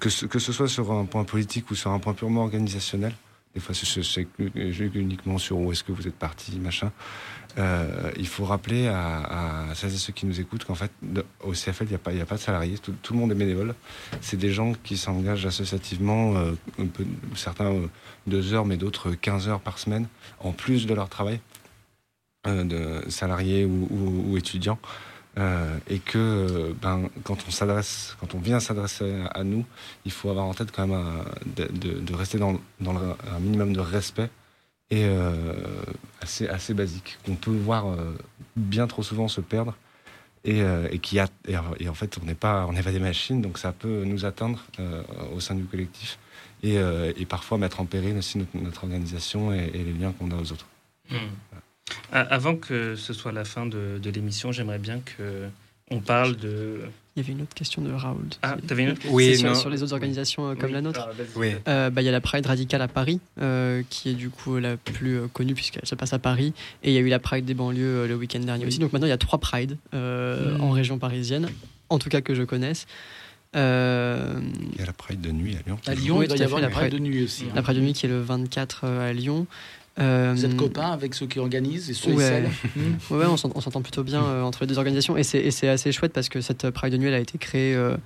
que, 0.00 0.08
ce, 0.08 0.26
que 0.26 0.38
ce 0.38 0.52
soit 0.52 0.68
sur 0.68 0.90
un 0.92 1.04
point 1.04 1.24
politique 1.24 1.70
ou 1.70 1.74
sur 1.74 1.90
un 1.90 1.98
point 1.98 2.14
purement 2.14 2.42
organisationnel, 2.42 3.12
des 3.54 3.60
fois 3.60 3.74
c'est- 3.74 4.02
c'est 4.02 4.26
uniquement 4.94 5.38
sur 5.38 5.58
où 5.58 5.72
est-ce 5.72 5.84
que 5.84 5.92
vous 5.92 6.06
êtes 6.08 6.16
parti, 6.16 6.58
machin. 6.58 6.90
Euh, 7.58 8.10
il 8.16 8.26
faut 8.26 8.46
rappeler 8.46 8.86
à, 8.88 9.66
celles 9.74 9.92
et 9.92 9.98
ceux 9.98 10.12
qui 10.14 10.24
nous 10.24 10.40
écoutent 10.40 10.64
qu'en 10.64 10.74
fait, 10.74 10.90
au 11.44 11.52
CFL, 11.52 11.84
il 11.84 11.88
n'y 11.90 11.94
a, 12.22 12.24
pas- 12.24 12.34
de 12.36 12.40
salariés, 12.40 12.78
tout, 12.78 13.12
le 13.12 13.18
monde 13.18 13.30
est 13.32 13.34
bénévole. 13.34 13.74
C'est 14.22 14.38
des 14.38 14.50
gens 14.52 14.72
qui 14.82 14.96
s'engagent 14.96 15.44
associativement, 15.44 16.34
euh, 16.36 16.52
certains 17.34 17.66
euh, 17.72 17.86
deux 18.26 18.54
heures, 18.54 18.64
mais 18.64 18.78
d'autres 18.78 19.12
15 19.12 19.48
heures 19.48 19.60
par 19.60 19.78
semaine, 19.78 20.06
en 20.40 20.52
plus 20.52 20.86
de 20.86 20.94
leur 20.94 21.10
travail, 21.10 21.40
euh, 22.46 22.64
de 22.64 23.10
salariés 23.10 23.66
ou- 23.66 23.88
ou 24.30 24.36
étudiants. 24.38 24.78
Euh, 25.38 25.78
et 25.88 25.98
que 25.98 26.74
ben, 26.82 27.08
quand 27.24 27.38
on 27.48 27.50
s'adresse, 27.50 28.16
quand 28.20 28.34
on 28.34 28.38
vient 28.38 28.60
s'adresser 28.60 29.24
à, 29.32 29.44
nous, 29.44 29.64
il 30.04 30.12
faut 30.12 30.28
avoir 30.28 30.44
en 30.44 30.52
tête 30.52 30.70
quand 30.72 30.86
même 30.86 31.24
de, 31.56 32.14
rester 32.14 32.38
dans, 32.38 32.60
un 32.80 33.40
minimum 33.40 33.72
de 33.72 33.80
respect 33.80 34.28
et 34.90 35.06
euh, 35.06 35.32
assez, 36.20 36.46
assez 36.48 36.74
basique, 36.74 37.16
qu'on 37.24 37.36
peut 37.36 37.50
voir 37.50 37.86
euh, 37.86 38.14
bien 38.56 38.86
trop 38.86 39.02
souvent 39.02 39.26
se 39.26 39.40
perdre 39.40 39.74
et, 40.44 40.62
qui 41.00 41.18
en 41.18 41.94
fait 41.94 42.18
on 42.20 42.26
n'est 42.26 42.34
pas, 42.34 42.66
on 42.66 42.72
n'est 42.72 42.82
pas 42.82 42.92
des 42.92 42.98
machines, 42.98 43.40
donc 43.40 43.56
ça 43.56 43.72
peut 43.72 44.04
nous 44.04 44.26
atteindre 44.26 44.62
au 45.32 45.40
sein 45.40 45.54
du 45.54 45.64
collectif 45.64 46.18
et, 46.62 46.76
parfois 47.26 47.56
mettre 47.56 47.80
en 47.80 47.86
péril 47.86 48.18
aussi 48.18 48.38
notre, 48.54 48.82
organisation 48.82 49.52
et, 49.54 49.70
les 49.70 49.92
liens 49.92 50.12
qu'on 50.12 50.30
a 50.30 50.34
aux 50.34 50.52
autres. 50.52 50.66
Hmm. 51.08 51.16
Avant 52.12 52.56
que 52.56 52.94
ce 52.96 53.12
soit 53.12 53.32
la 53.32 53.44
fin 53.44 53.66
de, 53.66 53.98
de 54.02 54.10
l'émission, 54.10 54.52
j'aimerais 54.52 54.78
bien 54.78 55.00
que 55.00 55.44
on 55.90 56.00
parle 56.00 56.36
de. 56.36 56.80
Il 57.16 57.22
y 57.22 57.24
avait 57.26 57.32
une 57.34 57.42
autre 57.42 57.54
question 57.54 57.82
de 57.82 57.92
Raoul. 57.92 58.24
Ah, 58.42 58.56
t'avais 58.66 58.84
une 58.84 58.90
autre 58.92 59.02
Oui, 59.10 59.26
C'est 59.32 59.36
sur, 59.40 59.48
non. 59.50 59.54
sur 59.54 59.68
les 59.68 59.82
autres 59.82 59.92
organisations 59.92 60.48
euh, 60.50 60.54
comme 60.54 60.68
Oui. 60.70 60.72
la 60.72 60.80
nôtre. 60.80 61.06
Ah. 61.10 61.22
Oui. 61.36 61.50
Euh, 61.68 61.90
bah, 61.90 62.00
Il 62.00 62.06
y 62.06 62.08
a 62.08 62.12
la 62.12 62.22
Pride 62.22 62.46
radicale 62.46 62.80
à 62.80 62.88
Paris, 62.88 63.20
euh, 63.42 63.82
qui 63.90 64.08
est 64.08 64.14
du 64.14 64.30
coup 64.30 64.56
la 64.58 64.78
plus 64.78 65.18
euh, 65.18 65.26
connue 65.30 65.52
puisqu'elle 65.52 65.84
se 65.84 65.94
passe 65.94 66.14
à 66.14 66.18
Paris. 66.18 66.54
Et 66.82 66.90
il 66.90 66.94
y 66.94 66.96
a 66.96 67.00
eu 67.00 67.08
la 67.08 67.18
Pride 67.18 67.44
des 67.44 67.52
banlieues 67.52 68.04
euh, 68.04 68.08
le 68.08 68.14
week-end 68.14 68.40
dernier 68.40 68.64
aussi. 68.64 68.78
Donc 68.78 68.94
maintenant, 68.94 69.06
il 69.06 69.10
y 69.10 69.14
a 69.14 69.18
trois 69.18 69.38
Prides 69.38 69.76
euh, 69.92 70.56
Mm. 70.56 70.60
en 70.62 70.70
région 70.70 70.98
parisienne, 70.98 71.50
en 71.90 71.98
tout 71.98 72.08
cas 72.08 72.22
que 72.22 72.34
je 72.34 72.42
connaisse. 72.44 72.86
Euh, 73.54 74.40
Il 74.72 74.78
y 74.78 74.82
a 74.82 74.86
la 74.86 74.94
Pride 74.94 75.20
de 75.20 75.30
nuit 75.30 75.56
à 75.56 75.58
Lyon. 75.66 75.78
À 75.86 75.94
Lyon, 75.94 76.16
Oui, 76.18 76.24
il 76.24 76.28
doit 76.28 76.38
y 76.38 76.42
avoir 76.42 76.62
la 76.62 76.70
Pride 76.70 76.92
de 76.92 76.98
nuit 76.98 77.24
aussi. 77.24 77.44
hein. 77.44 77.52
la 77.54 77.60
Pride 77.62 77.76
de 77.76 77.82
nuit 77.82 77.92
qui 77.92 78.06
est 78.06 78.08
le 78.08 78.20
24 78.22 78.80
euh, 78.84 79.10
à 79.10 79.12
Lyon. 79.12 79.46
Euh, 79.98 80.32
Vous 80.34 80.44
êtes 80.46 80.56
copains 80.56 80.90
avec 80.90 81.14
ceux 81.14 81.26
qui 81.26 81.38
organisent 81.38 81.90
et 81.90 81.94
ceux 81.94 82.12
et 82.12 82.14
Ouais. 82.14 82.24
celles 82.24 82.48
Hmm. 83.10 83.14
Ouais, 83.14 83.26
on 83.26 83.36
s'ent- 83.36 83.50
on 83.54 83.60
s'entend 83.60 83.82
plutôt 83.82 84.02
bien 84.02 84.24
euh, 84.24 84.42
entre 84.42 84.62
les 84.62 84.66
deux 84.66 84.78
organisations 84.78 85.16
et 85.18 85.22
c'est 85.22 85.42
et 85.44 85.68
assez 85.68 85.92
chouette 85.92 86.12
parce 86.14 86.28
que 86.30 86.40
cette 86.40 86.70
Pride 86.70 86.92
de 86.92 86.96
nuit 86.98 87.08
elle 87.08 87.14
a 87.14 87.18
été 87.20 87.36
créée 87.36 87.74
euh, 87.74 87.96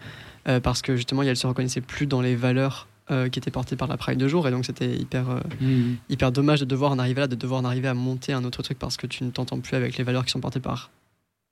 euh, 0.49 0.59
parce 0.59 0.83
que 0.83 0.97
justement 0.97 1.23
elle 1.23 1.37
se 1.37 1.47
reconnaissait 1.47 1.81
plus 1.81 2.07
dans 2.07 2.21
les 2.21 2.35
valeurs 2.35 2.89
qui 3.31 3.39
étaient 3.39 3.53
portées 3.53 3.77
par 3.77 3.87
la 3.87 3.97
Pride 3.97 4.19
de 4.19 4.27
jour 4.27 4.49
et 4.49 4.51
donc 4.51 4.67
c'était 4.67 4.97
hyper 4.97 5.27
Hmm. 5.61 5.95
hyper 6.11 6.33
dommage 6.33 6.59
de 6.59 6.65
devoir 6.65 6.91
en 6.91 6.99
arriver 6.99 7.21
là, 7.21 7.29
de 7.29 7.37
devoir 7.37 7.61
en 7.61 7.65
arriver 7.65 7.87
à 7.87 7.95
monter 7.95 8.33
un 8.33 8.43
autre 8.43 8.63
truc 8.65 8.81
parce 8.81 8.97
que 8.97 9.07
tu 9.07 9.23
ne 9.23 9.31
t'entends 9.31 9.61
plus 9.61 9.77
avec 9.77 9.97
les 9.97 10.03
valeurs 10.03 10.25
qui 10.25 10.33
sont 10.33 10.41
portées 10.41 10.59
par 10.59 10.91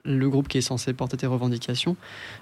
le 0.05 0.29
groupe 0.29 0.49
qui 0.49 0.59
est 0.59 0.63
censé 0.63 0.93
porter 0.93 1.17
tes 1.17 1.27
revendications. 1.27 1.97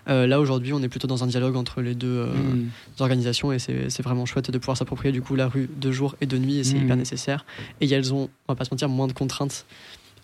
Euh, 0.08 0.26
là 0.26 0.40
aujourd'hui 0.40 0.72
on 0.72 0.82
est 0.82 0.88
plutôt 0.88 1.06
dans 1.06 1.22
un 1.22 1.26
dialogue 1.28 1.56
entre 1.56 1.80
les 1.80 1.94
deux 1.94 2.08
euh, 2.08 2.26
Hmm. 2.32 2.68
organisations 2.98 3.52
et 3.52 3.58
c'est 3.58 4.02
vraiment 4.02 4.26
chouette 4.26 4.50
de 4.50 4.58
pouvoir 4.58 4.76
s'approprier 4.76 5.12
du 5.12 5.22
coup 5.22 5.36
la 5.36 5.46
rue 5.48 5.68
de 5.76 5.92
jour 5.92 6.16
et 6.20 6.26
de 6.26 6.38
nuit 6.38 6.58
et 6.58 6.64
c'est 6.64 6.76
hyper 6.76 6.96
nécessaire. 6.96 7.44
Et 7.80 7.88
elles 7.88 8.12
ont, 8.12 8.28
on 8.48 8.52
va 8.52 8.56
pas 8.56 8.64
se 8.64 8.70
mentir, 8.70 8.88
moins 8.88 9.06
de 9.06 9.12
contraintes 9.12 9.64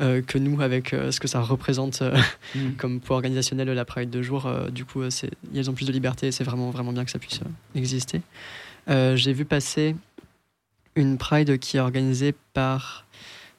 euh, 0.01 0.21
que 0.23 0.39
nous 0.39 0.61
avec 0.61 0.91
ce 0.91 1.19
que 1.21 1.29
ça 1.29 1.41
représente 1.41 2.03
Hmm. 2.55 2.73
comme 2.79 2.99
poids 3.01 3.17
organisationnel 3.17 3.69
la 3.69 3.85
Pride 3.85 4.11
de 4.11 4.23
jour. 4.23 4.51
du 4.73 4.85
coup, 4.85 5.03
elles 5.55 5.71
ont 5.71 5.75
plus 5.75 5.87
de 5.87 5.93
liberté 5.93 6.27
et 6.29 6.33
c'est 6.33 6.45
vraiment, 6.45 6.71
vraiment 6.71 6.93
bien 6.93 7.05
que 7.05 7.11
ça 7.11 7.19
puisse 7.19 7.41
exister. 7.75 8.21
J'ai 8.89 9.33
vu 9.33 9.45
passer 9.45 9.95
une 10.97 11.19
Pride 11.19 11.59
qui 11.59 11.77
est 11.77 11.81
organisée 11.81 12.35
par 12.55 13.05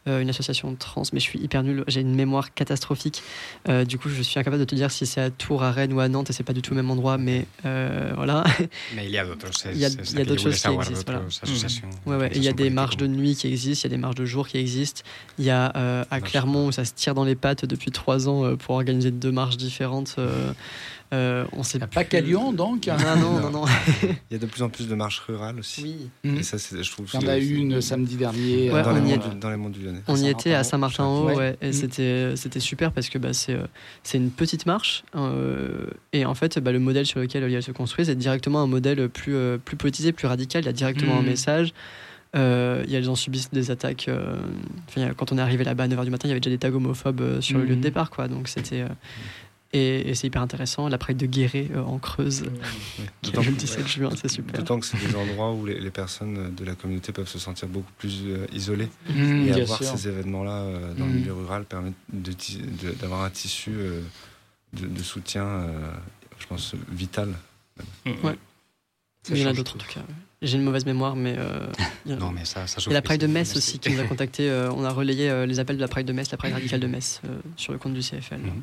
euh, 0.10 0.22
une 0.22 0.30
association 0.30 0.76
trans, 0.76 1.04
mais 1.14 1.20
je 1.20 1.24
suis 1.26 1.40
hyper 1.40 1.64
nul, 1.64 1.84
j'ai 1.88 2.02
une 2.02 2.14
mémoire 2.16 2.54
catastrophique. 2.54 3.22
Euh, 3.70 3.86
du 3.86 3.98
coup, 3.98 4.10
je 4.10 4.22
suis 4.22 4.40
incapable 4.40 4.60
de 4.60 4.66
te 4.66 4.76
dire 4.76 4.92
si 4.92 5.06
c'est 5.06 5.22
à 5.22 5.30
Tours, 5.30 5.64
à 5.64 5.72
Rennes 5.72 5.94
ou 5.94 6.00
à 6.02 6.10
Nantes, 6.10 6.30
et 6.30 6.34
c'est 6.34 6.44
pas 6.44 6.54
du 6.54 6.62
tout 6.62 6.72
le 6.72 6.82
même 6.82 6.92
endroit, 6.92 7.18
mais 7.18 7.46
euh, 7.66 8.12
voilà. 8.16 8.44
Mais 8.96 9.06
il 9.06 9.12
y 9.12 9.18
a 9.18 9.26
d'autres. 9.26 9.48
Il 9.72 9.78
y 9.78 9.86
a- 9.86 9.90
il 9.90 10.18
y 10.18 10.22
a 10.22 10.26
d'autres 10.26 10.42
choses 10.42 10.60
qui 10.62 10.68
existent, 10.68 11.12
voilà. 11.14 11.28
associations. 11.44 11.90
Ouais, 12.06 12.16
ouais. 12.18 12.32
Il 12.36 12.44
y 12.44 12.48
a 12.48 12.54
des 12.54 12.70
marches 12.70 12.98
de 12.98 13.08
nuit 13.08 13.36
qui 13.36 13.48
existent, 13.48 13.88
il 13.88 13.92
y 13.92 13.94
a 13.94 13.96
des 13.98 14.02
marches 14.02 14.16
de 14.16 14.26
jour 14.26 14.48
qui 14.48 14.58
existent. 14.58 15.02
Il 15.38 15.46
y 15.46 15.50
a 15.50 15.72
euh, 15.76 16.04
à. 16.12 16.20
Clermont 16.22 16.68
où 16.68 16.72
ça 16.72 16.86
se 16.86 16.94
tire 16.94 17.14
dans 17.16 17.24
les 17.24 17.36
pattes 17.36 17.66
depuis 17.66 17.92
trois 17.92 18.28
ans 18.28 18.56
pour 18.58 18.76
organiser 18.76 19.12
deux 19.12 19.32
marches 19.32 19.58
différentes. 19.58 20.16
Euh, 21.14 21.46
on 21.54 21.64
sait 21.64 21.80
Il 21.80 21.88
pas 21.88 22.04
qu'à 22.04 22.22
Lyon, 22.22 22.54
donc. 22.54 22.86
Non, 22.88 23.16
non, 23.18 23.40
non, 23.40 23.50
non. 23.62 23.66
Il 24.04 24.34
y 24.34 24.36
a 24.36 24.38
de 24.38 24.46
plus 24.46 24.62
en 24.62 24.70
plus 24.70 24.88
de 24.88 24.94
marches 24.96 25.20
rurales 25.20 25.58
aussi. 25.60 25.82
Oui. 25.84 26.10
Mhm. 26.32 26.38
Et 26.40 26.44
ça, 26.44 26.58
c'est- 26.60 26.84
je 26.84 26.92
trouve. 26.92 27.08
Il 27.14 27.22
y 27.22 27.26
en 27.26 27.28
a 27.28 27.38
eu 27.38 27.56
une 27.56 27.82
samedi 27.82 28.16
dernier. 28.16 28.72
Ouais, 28.72 28.84
dans, 28.84 28.96
euh, 28.96 29.00
les 29.00 29.18
du, 29.18 29.40
dans 29.40 29.50
les 29.50 29.58
monts 29.58 29.70
du 29.70 29.82
Lyonnais. 29.84 30.02
On 30.08 30.16
y 30.16 30.30
était 30.30 30.54
à 30.54 30.64
Saint-Martin-en-Haut, 30.64 31.28
Ouais. 31.30 31.36
ouais, 31.36 31.58
et 31.62 31.70
Mm. 31.70 31.74
c'était 31.74 32.36
c'était 32.36 32.60
super 32.60 32.92
parce 32.92 33.10
que 33.10 33.18
bah, 33.18 33.34
c'est 33.34 33.54
euh, 33.56 33.66
c'est 34.04 34.18
une 34.18 34.30
petite 34.32 34.66
marche 34.66 35.04
euh, 35.16 35.88
et 36.14 36.26
en 36.26 36.36
fait 36.36 36.60
bah, 36.60 36.72
le 36.72 36.80
modèle 36.80 37.06
sur 37.06 37.20
lequel 37.20 37.44
elle 37.44 37.64
se 37.64 37.72
construit 37.72 38.06
c'est 38.06 38.16
directement 38.16 38.62
un 38.62 38.68
modèle 38.68 39.10
plus 39.10 39.36
euh, 39.36 39.58
plus 39.58 39.78
politisé, 39.78 40.12
plus 40.12 40.28
radical. 40.28 40.64
Il 40.64 40.66
y 40.68 40.70
a 40.70 40.74
directement 40.74 41.18
un 41.18 41.22
Mm. 41.24 41.26
message. 41.26 41.74
Euh, 42.36 42.84
il 42.86 42.92
y 42.92 42.96
a 42.96 43.00
les 43.00 43.06
gens 43.06 43.16
subissent 43.16 43.50
des 43.52 43.72
attaques. 43.72 44.08
euh, 44.08 44.36
il 44.96 45.14
quand 45.18 45.32
on 45.32 45.38
est 45.40 45.42
arrivé 45.42 45.64
là-bas 45.64 45.86
à 45.86 45.88
9h 45.88 46.04
du 46.06 46.12
matin, 46.12 46.28
il 46.28 46.30
y 46.30 46.32
avait 46.32 46.40
déjà 46.40 46.52
des 46.56 46.60
tags 46.60 46.70
homophobes 46.72 47.22
euh, 47.22 47.42
sur 47.42 47.58
le 47.58 47.66
lieu 47.66 47.76
de 47.76 47.82
départ, 47.82 48.12
quoi. 48.12 48.28
Donc 48.28 48.48
c'était 48.48 48.82
euh, 48.82 48.88
et, 49.74 50.10
et 50.10 50.16
c'est 50.16 50.28
hyper 50.28 50.42
intéressant. 50.42 50.88
La 50.90 50.98
Pride 50.98 51.18
de 51.18 51.26
Guéret 51.26 51.68
euh, 51.74 51.82
en 51.84 52.00
Creuse, 52.00 52.44
qui 53.22 53.32
D'autant 53.32 53.42
est 53.44 53.46
le 53.46 53.52
que- 53.54 53.60
17 53.60 53.88
juin, 53.88 54.10
c'est 54.20 54.28
super. 54.30 54.60
D'autant 54.60 54.80
que 54.80 54.86
c'est 54.86 54.98
des 54.98 55.16
endroits 55.22 55.52
où 55.54 55.66
les, 55.66 55.80
les 55.80 55.92
personnes 55.92 56.54
de 56.56 56.66
la 56.66 56.76
communauté 56.76 57.12
peuvent 57.12 57.28
se 57.28 57.40
sentir 57.40 57.68
beaucoup 57.68 57.92
plus 57.98 58.22
euh, 58.26 58.46
isolées. 58.52 58.90
Mhm, 59.10 59.48
et 59.48 59.62
avoir 59.62 59.82
sûr. 59.84 59.98
ces 59.98 60.08
événements-là 60.08 60.52
euh, 60.62 60.94
dans 60.96 61.06
le 61.06 61.12
milieu 61.14 61.34
rural 61.34 61.66
permet 61.66 61.94
d'avoir 63.00 63.24
un 63.24 63.30
tissu 63.30 63.72
euh, 63.76 64.02
de, 64.74 64.88
de 64.88 65.04
soutien, 65.04 65.44
euh, 65.46 65.92
je 66.40 66.48
pense, 66.48 66.74
vital. 66.92 67.34
Ouais. 68.06 68.38
Ça 69.24 69.36
il 69.36 69.42
y 69.42 69.46
en 69.46 69.50
a 69.50 69.54
d'autres 69.54 69.76
en 69.76 69.80
tout. 69.80 69.86
tout 69.88 69.94
cas. 69.94 70.02
J'ai 70.42 70.56
une 70.58 70.64
mauvaise 70.64 70.86
mémoire, 70.86 71.16
mais 71.18 71.36
euh, 71.38 71.68
il 72.06 72.12
y 72.12 72.16
en 72.16 72.18
a- 72.18 72.20
Non, 72.22 72.32
mais 72.32 72.46
ça, 72.46 72.66
ça 72.66 72.80
Et 72.90 72.94
la 72.94 73.02
Pride 73.02 73.20
de 73.20 73.28
Metz 73.28 73.48
merci. 73.54 73.58
aussi 73.58 73.80
qui 73.80 73.90
nous 73.92 74.00
a 74.00 74.04
contacté. 74.08 74.50
euh, 74.50 74.72
on 74.72 74.84
a 74.86 74.90
relayé 74.90 75.30
euh, 75.30 75.46
les 75.46 75.60
appels 75.60 75.76
de 75.76 75.82
la 75.82 75.88
Pride 75.90 76.08
de 76.08 76.14
Metz, 76.14 76.32
la 76.32 76.38
Pride 76.38 76.54
radicale 76.54 76.80
de 76.80 76.88
Metz 76.88 77.20
euh, 77.26 77.40
sur 77.58 77.74
le 77.74 77.80
compte 77.80 77.94
du 77.94 78.00
CFL. 78.02 78.38
Mhm. 78.40 78.62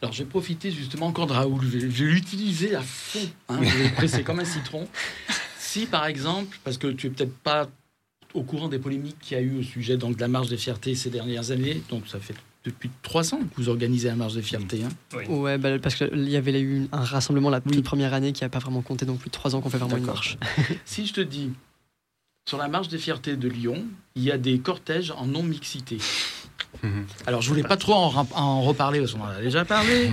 Alors, 0.00 0.12
j'ai 0.14 0.24
profité 0.24 0.70
justement 0.70 1.06
encore 1.06 1.26
de 1.26 1.32
Raoul. 1.32 1.60
Je 1.62 1.78
vais, 1.78 2.04
l'utiliser 2.04 2.74
à 2.74 2.80
fond. 2.82 3.18
hein. 3.50 3.58
Je 3.62 3.76
vais 3.76 3.84
le 3.88 3.94
presser 3.94 4.22
comme 4.22 4.40
un 4.40 4.44
citron. 4.44 4.88
Si, 5.58 5.86
par 5.86 6.06
exemple, 6.06 6.56
parce 6.62 6.78
que 6.78 6.86
tu 6.86 7.08
es 7.08 7.10
peut-être 7.10 7.34
pas 7.38 7.68
au 8.32 8.44
courant 8.44 8.68
des 8.68 8.78
polémiques 8.78 9.18
qu'il 9.18 9.36
y 9.36 9.40
a 9.40 9.42
eu 9.42 9.58
au 9.58 9.62
sujet 9.64 9.96
donc, 9.96 10.14
de 10.14 10.20
la 10.20 10.28
marche 10.28 10.46
des 10.46 10.56
fiertés 10.56 10.94
ces 10.94 11.10
dernières 11.10 11.50
années, 11.50 11.82
donc 11.90 12.06
ça 12.06 12.20
fait 12.20 12.34
depuis 12.64 12.90
trois 13.02 13.34
ans 13.34 13.38
que 13.38 13.56
vous 13.56 13.68
organisez 13.68 14.08
la 14.08 14.16
marche 14.16 14.34
des 14.34 14.42
fiertés. 14.42 14.82
hein. 14.84 15.18
Ouais, 15.28 15.58
bah, 15.58 15.78
parce 15.78 15.94
qu'il 15.94 16.28
y 16.28 16.36
avait 16.36 16.60
eu 16.60 16.88
un 16.92 17.04
rassemblement 17.04 17.50
la 17.50 17.60
toute 17.60 17.76
Oui. 17.76 17.82
première 17.82 18.14
année 18.14 18.32
qui 18.32 18.42
n'a 18.42 18.48
pas 18.48 18.58
vraiment 18.58 18.82
compté, 18.82 19.04
donc 19.04 19.18
plus 19.18 19.28
de 19.28 19.34
trois 19.34 19.54
ans 19.54 19.60
qu'on 19.60 19.70
fait 19.70 19.78
vraiment 19.78 19.96
une 19.96 20.06
marche. 20.06 20.38
Si 20.84 21.06
je 21.06 21.12
te 21.12 21.20
dis, 21.20 21.52
sur 22.48 22.58
la 22.58 22.68
marche 22.68 22.88
des 22.88 22.98
fiertés 22.98 23.36
de 23.36 23.48
Lyon, 23.48 23.84
il 24.14 24.22
y 24.22 24.30
a 24.30 24.38
des 24.38 24.58
cortèges 24.58 25.10
en 25.10 25.26
non-mixité. 25.26 25.98
Mhm. 26.82 27.06
Alors, 27.26 27.42
je 27.42 27.48
voulais 27.48 27.62
pas 27.62 27.76
trop 27.76 27.94
en, 27.94 28.62
reparler 28.62 29.00
parce 29.00 29.12
qu'on 29.12 29.20
en 29.22 29.28
a 29.28 29.40
déjà 29.40 29.64
parlé, 29.64 30.10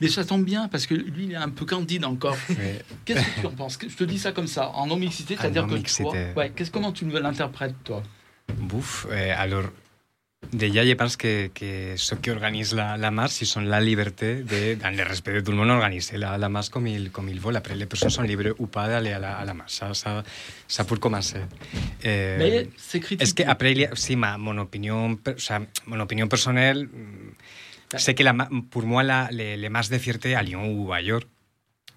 mais 0.00 0.08
ça 0.08 0.24
tombe 0.24 0.44
bien 0.44 0.68
parce 0.68 0.86
que 0.86 0.94
lui, 0.94 1.24
il 1.24 1.32
est 1.32 1.36
un 1.36 1.48
peu 1.48 1.64
candide 1.64 2.04
encore. 2.04 2.36
Mais 2.58 2.82
Qu'est-ce 3.04 3.24
que 3.24 3.40
tu 3.40 3.46
en 3.46 3.50
penses? 3.50 3.78
Je 3.80 3.94
te 3.96 4.04
dis 4.04 4.18
ça 4.18 4.32
comme 4.32 4.46
ça, 4.46 4.70
en 4.70 4.86
non-mixité, 4.86 5.36
c'est-à-dire 5.36 5.66
que 5.66 6.02
toi, 6.02 6.12
ouais, 6.36 6.50
qu'est-ce 6.54 6.70
comment 6.70 6.92
tu 6.92 7.04
l'interprètes 7.04 7.74
toi? 7.84 8.02
Bouf, 8.58 9.06
eh, 10.42 10.54
alors, 10.54 10.58
déjà 10.58 10.84
je 10.86 10.92
pense 10.94 11.16
que, 11.16 11.48
que 11.48 11.94
ceux 11.96 12.16
qui 12.16 12.30
organisent 12.30 12.74
la, 12.74 12.96
la 12.96 13.10
marche, 13.10 13.40
ils 13.42 13.58
ont 13.58 13.62
la 13.62 13.80
liberté, 13.80 14.36
de, 14.42 14.74
dans 14.74 14.94
le 14.94 15.02
respect 15.04 15.32
de 15.34 15.40
tout 15.40 15.50
le 15.52 15.56
monde, 15.58 15.70
organiser 15.70 16.18
la, 16.18 16.36
la 16.38 16.48
marche 16.48 16.68
comme 16.70 16.86
ils, 16.86 17.10
comme 17.10 17.28
ils 17.28 17.40
veulent. 17.40 17.56
Après, 17.56 17.74
les 17.74 17.86
personnes 17.86 18.10
sont 18.10 18.22
libres 18.22 18.54
ou 18.58 18.66
pas 18.66 18.88
d'aller 18.88 19.12
à 19.12 19.18
la, 19.18 19.36
à 19.38 19.44
la 19.44 19.54
marche. 19.54 19.72
Ça, 19.74 19.94
ça, 19.94 20.22
ça 20.68 20.84
pour 20.84 20.98
commencer. 21.00 21.40
Eh, 22.04 22.36
Mais 22.38 22.68
c'est 22.76 23.00
critique. 23.00 23.28
es 23.28 23.32
que 23.44 23.48
après, 23.48 23.72
il 23.72 23.78
y 23.78 23.84
a- 23.86 23.94
sí, 23.94 24.16
ma, 24.16 24.36
mon, 24.38 24.58
opinion, 24.58 25.16
per- 25.16 25.34
o 25.36 25.38
sea, 25.38 25.60
mon 25.86 26.00
opinion 26.00 26.28
personnelle, 26.28 26.84
mm, 26.86 27.96
c'est 27.96 28.14
que 28.14 28.22
la, 28.22 28.32
ma- 28.32 28.48
pour 28.70 28.84
moi, 28.84 29.02
la, 29.02 29.28
les, 29.30 29.56
les 29.56 29.68
marches 29.68 29.90
de 29.90 29.98
fierté 29.98 30.34
à 30.34 30.42
Lyon 30.42 30.66
ou 30.72 30.92
ailleurs, 30.92 31.22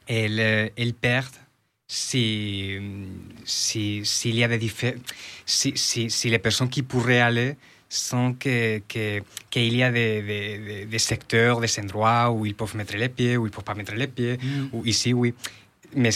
elles, 0.07 0.39
euh, 0.39 0.69
elles 0.77 0.93
perdent 0.93 1.35
si, 1.87 2.77
si, 3.43 4.01
s'il 4.03 4.35
y 4.35 4.43
a 4.43 4.47
des 4.47 4.57
diffé- 4.57 4.97
si, 5.45 5.73
si, 5.75 6.09
si 6.09 6.29
les 6.29 6.39
personnes 6.39 6.69
qui 6.69 6.81
pourraient 6.83 7.21
aller 7.21 7.55
sont 7.95 8.33
que, 8.33 8.79
que, 8.87 9.21
qu'il 9.49 9.75
y 9.75 9.83
a 9.83 9.91
des, 9.91 10.21
des, 10.21 10.85
des- 10.85 10.99
secteurs, 10.99 11.59
des 11.61 11.79
endroits 11.79 12.31
où 12.31 12.45
ils 12.45 12.55
peuvent 12.55 12.75
mettre 12.75 12.95
les 12.97 13.09
pieds, 13.09 13.37
où 13.37 13.45
ils 13.45 13.49
ne 13.49 13.55
peuvent 13.55 13.63
pas 13.63 13.75
mettre 13.75 13.93
les 13.95 14.07
pieds, 14.07 14.37
Mm. 14.41 14.69
ou 14.73 14.85
ici, 14.85 15.13
oui. 15.13 15.33
Mais, 15.95 16.09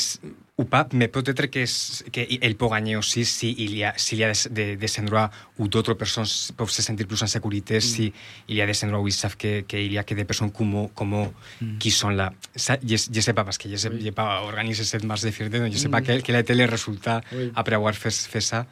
ou 0.57 0.65
pas, 0.65 0.85
mais 0.91 1.07
peut-être 1.07 1.45
que, 1.45 1.59
s- 1.59 2.03
que 2.11 2.19
elle 2.41 2.55
peut 2.55 2.67
gagner 2.67 2.97
aussi 2.97 3.23
s'il 3.23 3.77
y 3.77 3.83
a, 3.85 3.93
s'il 3.95 4.17
y 4.17 4.25
a 4.25 4.33
des, 4.33 4.49
des, 4.49 4.75
des 4.75 4.99
endroits 4.99 5.29
où 5.57 5.69
d'autres 5.69 5.93
personnes 5.93 6.25
peuvent 6.57 6.69
se 6.69 6.81
sentir 6.81 7.07
plus 7.07 7.21
en 7.23 7.27
sécurité, 7.27 7.79
si 7.79 8.11
il 8.49 8.55
y 8.57 8.61
a 8.61 8.65
des 8.65 8.83
endroits 8.83 8.99
où 8.99 9.07
ils 9.07 9.13
savent 9.13 9.37
que- 9.37 9.61
qu'il 9.61 9.93
y 9.93 9.97
a 9.97 10.03
que 10.03 10.13
des 10.15 10.25
personnes 10.25 10.51
comme, 10.51 10.89
comme 10.93 11.29
Mm. 11.61 11.77
qui 11.77 11.91
sont 11.91 12.09
là. 12.09 12.33
Ça, 12.55 12.77
je 12.85 12.95
ne 13.15 13.21
sais 13.21 13.31
pas, 13.33 13.45
parce 13.45 13.57
que 13.57 13.69
je 13.73 13.87
Oui. 13.87 14.03
n'ai 14.03 14.11
pas 14.11 14.41
organisé 14.41 14.83
cette 14.83 15.05
marche 15.05 15.21
de 15.21 15.31
fierté, 15.31 15.59
donc 15.59 15.69
je 15.69 15.73
ne 15.75 15.77
sais 15.77 15.87
Mm. 15.87 15.91
pas 15.91 16.01
quel, 16.01 16.23
quel 16.23 16.35
a 16.35 16.39
été 16.41 16.53
le 16.53 16.65
résultat 16.65 17.21
Oui. 17.31 17.53
après 17.55 17.75
avoir 17.75 17.93
fait, 17.95 18.11
fait 18.11 18.41
ça. 18.41 18.65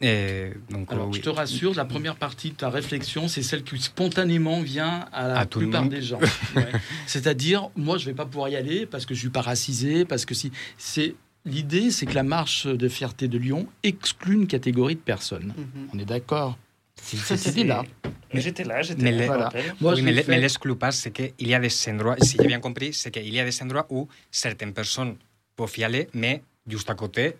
Et 0.00 0.50
donc, 0.70 0.92
Alors, 0.92 1.08
oui. 1.08 1.16
je 1.16 1.22
te 1.22 1.30
rassure, 1.30 1.74
la 1.74 1.84
première 1.84 2.16
partie 2.16 2.50
de 2.50 2.56
ta 2.56 2.68
réflexion, 2.68 3.28
c'est 3.28 3.42
celle 3.42 3.62
qui 3.62 3.80
spontanément 3.80 4.60
vient 4.60 5.06
à 5.12 5.28
la 5.28 5.38
À 5.40 5.46
plupart 5.46 5.88
des 5.88 6.02
gens. 6.02 6.20
Ouais. 6.56 6.66
C'est-à-dire, 7.06 7.70
moi, 7.76 7.96
je 7.98 8.06
vais 8.06 8.14
pas 8.14 8.26
pouvoir 8.26 8.48
y 8.48 8.56
aller 8.56 8.86
parce 8.86 9.06
que 9.06 9.14
je 9.14 9.20
suis 9.20 9.30
pas 9.30 9.40
racisé, 9.40 10.04
parce 10.04 10.24
que 10.24 10.34
si 10.34 10.52
c'est 10.78 11.14
l'idée, 11.44 11.90
c'est 11.90 12.06
que 12.06 12.14
la 12.14 12.22
marche 12.22 12.66
de 12.66 12.88
fierté 12.88 13.28
de 13.28 13.38
Lyon 13.38 13.66
exclut 13.82 14.34
une 14.34 14.46
catégorie 14.46 14.94
de 14.96 15.00
personnes. 15.00 15.54
On 15.92 15.98
est 15.98 16.04
d'accord? 16.04 16.58
C'est 17.00 17.16
cette 17.16 17.46
idée-là. 17.56 17.84
Mais 18.32 18.40
j'étais 18.40 18.64
là, 18.64 18.82
j'étais 18.82 19.10
là. 19.12 19.26
Voilà. 19.26 19.50
Moi, 19.80 19.94
oui, 19.94 20.00
je 20.00 20.04
mais, 20.30 20.40
l'exclut 20.40 20.74
pas, 20.76 20.90
c'est 20.90 21.10
qu'il 21.12 21.32
y 21.48 21.54
a 21.54 21.60
des 21.60 21.72
endroits, 21.88 22.16
si 22.20 22.36
j'ai 22.40 22.46
bien 22.46 22.60
compris, 22.60 22.92
c'est 22.92 23.10
qu'il 23.10 23.32
y 23.32 23.38
a 23.40 23.44
des 23.44 23.62
endroits 23.62 23.86
où 23.90 24.08
certaines 24.30 24.72
personnes 24.72 25.16
peuvent 25.56 25.72
y 25.78 25.84
aller, 25.84 26.08
mais 26.14 26.42
juste 26.66 26.90
à 26.90 26.94
côté, 26.94 27.36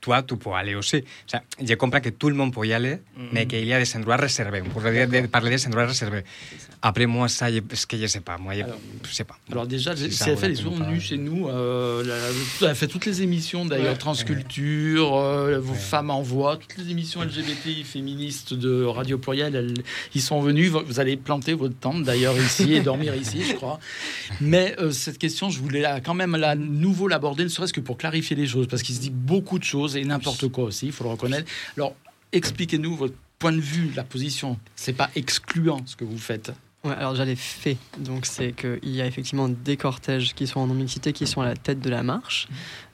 toi, 0.00 0.22
tu 0.22 0.36
peux 0.36 0.50
aller 0.52 0.74
aussi. 0.74 0.96
O 0.98 1.28
sea, 1.28 1.42
je 1.62 1.74
comprends 1.74 2.00
que 2.00 2.10
tout 2.10 2.28
le 2.28 2.34
monde 2.34 2.52
peut 2.54 2.66
y 2.66 2.72
aller, 2.72 2.98
mais 3.32 3.46
qu'il 3.46 3.64
y 3.64 3.72
a 3.72 3.78
des 3.80 3.96
endroits 3.96 4.16
réservés. 4.16 4.62
On 4.64 4.68
pourrait 4.70 5.06
de- 5.06 5.26
parler 5.26 5.50
des 5.50 5.66
endroits 5.66 5.86
réservés. 5.86 6.24
Après, 6.82 7.06
moi, 7.06 7.28
ça, 7.28 7.50
je- 7.50 7.60
que 7.60 7.96
je 7.96 8.06
sais 8.06 8.20
pas. 8.20 8.36
Moi, 8.36 8.54
je, 8.54 8.62
Alors- 8.62 8.76
je 9.08 9.14
sais 9.14 9.24
pas. 9.24 9.38
Alors 9.50 9.66
déjà, 9.66 9.92
le 9.94 10.08
CFL 10.10 10.30
est 10.30 10.34
voilà, 10.34 10.54
souvent 10.56 10.70
tu 10.72 10.78
nous 10.78 10.84
venu 10.84 10.96
parles. 10.96 11.00
chez 11.00 11.16
nous. 11.16 11.48
Euh, 11.48 12.04
la- 12.60 12.68
a 12.70 12.74
fait 12.74 12.86
toutes 12.88 13.06
les 13.06 13.22
émissions 13.22 13.64
d'ailleurs, 13.64 13.92
Ouais. 13.92 13.98
Transculture, 13.98 15.16
euh, 15.16 15.58
vos 15.60 15.72
Ouais. 15.72 15.78
femmes 15.78 16.10
en 16.10 16.20
voix, 16.22 16.56
toutes 16.56 16.76
les 16.78 16.90
émissions 16.90 17.22
LGBTI 17.22 17.84
féministes 17.84 18.52
de 18.54 18.84
Radio 18.84 19.18
Pluriel. 19.18 19.54
elles- 19.54 19.74
ils 20.14 20.20
sont 20.20 20.40
venus. 20.40 20.70
Vous 20.70 21.00
allez 21.00 21.16
planter 21.16 21.54
votre 21.54 21.74
tente 21.78 22.02
d'ailleurs 22.02 22.36
ici 22.38 22.74
et 22.74 22.80
dormir 22.80 23.14
ici, 23.20 23.42
je 23.48 23.54
crois. 23.54 23.78
Mais 24.40 24.74
euh, 24.78 24.90
cette 24.90 25.18
question, 25.18 25.48
je 25.50 25.60
voulais 25.60 25.80
la- 25.80 26.00
quand 26.00 26.14
même 26.14 26.36
la 26.36 26.54
nouveau 26.54 27.08
l'aborder, 27.08 27.44
ne 27.44 27.48
serait-ce 27.48 27.72
que 27.72 27.80
pour 27.80 27.96
clarifier 27.96 28.36
les 28.36 28.46
choses, 28.46 28.66
parce 28.66 28.82
qu'il 28.82 28.94
se 28.94 29.00
dit 29.00 29.10
beaucoup 29.10 29.58
de 29.58 29.63
choses 29.64 29.96
et 29.96 30.04
n'importe 30.04 30.48
quoi 30.48 30.64
aussi. 30.64 30.86
Il 30.86 30.92
faut 30.92 31.04
le 31.04 31.10
reconnaître. 31.10 31.50
Alors, 31.76 31.94
expliquez-nous 32.32 32.96
votre 32.96 33.14
point 33.38 33.52
de 33.52 33.60
vue, 33.60 33.90
la 33.94 34.04
position. 34.04 34.58
C'est 34.76 34.92
pas 34.92 35.10
excluant 35.16 35.82
ce 35.86 35.96
que 35.96 36.04
vous 36.04 36.18
faites. 36.18 36.52
Ouais, 36.84 36.92
alors 36.92 37.12
déjà 37.12 37.24
les 37.24 37.34
faits, 37.34 37.78
donc 37.98 38.26
c'est 38.26 38.52
qu'il 38.52 38.94
y 38.94 39.00
a 39.00 39.06
effectivement 39.06 39.48
des 39.48 39.78
cortèges 39.78 40.34
qui 40.34 40.46
sont 40.46 40.60
en 40.60 40.66
non-mixité, 40.66 41.14
qui 41.14 41.26
sont 41.26 41.40
à 41.40 41.46
la 41.46 41.56
tête 41.56 41.80
de 41.80 41.88
la 41.88 42.02
marche, 42.02 42.46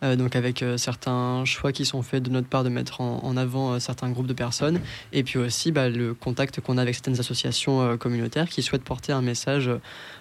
Euh, 0.02 0.16
donc 0.16 0.34
avec 0.34 0.62
euh, 0.62 0.78
certains 0.78 1.44
choix 1.44 1.72
qui 1.72 1.84
sont 1.84 2.00
faits 2.00 2.22
de 2.22 2.30
notre 2.30 2.48
part 2.48 2.64
de 2.64 2.70
mettre 2.70 3.02
en, 3.02 3.22
en 3.22 3.36
avant 3.36 3.72
euh, 3.74 3.78
certains 3.80 4.08
groupes 4.08 4.28
de 4.28 4.32
personnes, 4.32 4.80
et 5.12 5.22
puis 5.24 5.38
aussi 5.38 5.72
bah, 5.72 5.88
le 5.90 6.14
contact 6.14 6.60
qu'on 6.60 6.78
a 6.78 6.82
avec 6.82 6.94
certaines 6.94 7.18
associations 7.20 7.82
euh, 7.82 7.96
communautaires 7.96 8.48
qui 8.48 8.62
souhaitent 8.62 8.84
porter 8.84 9.12
un 9.12 9.20
message 9.20 9.68
euh, 9.68 9.78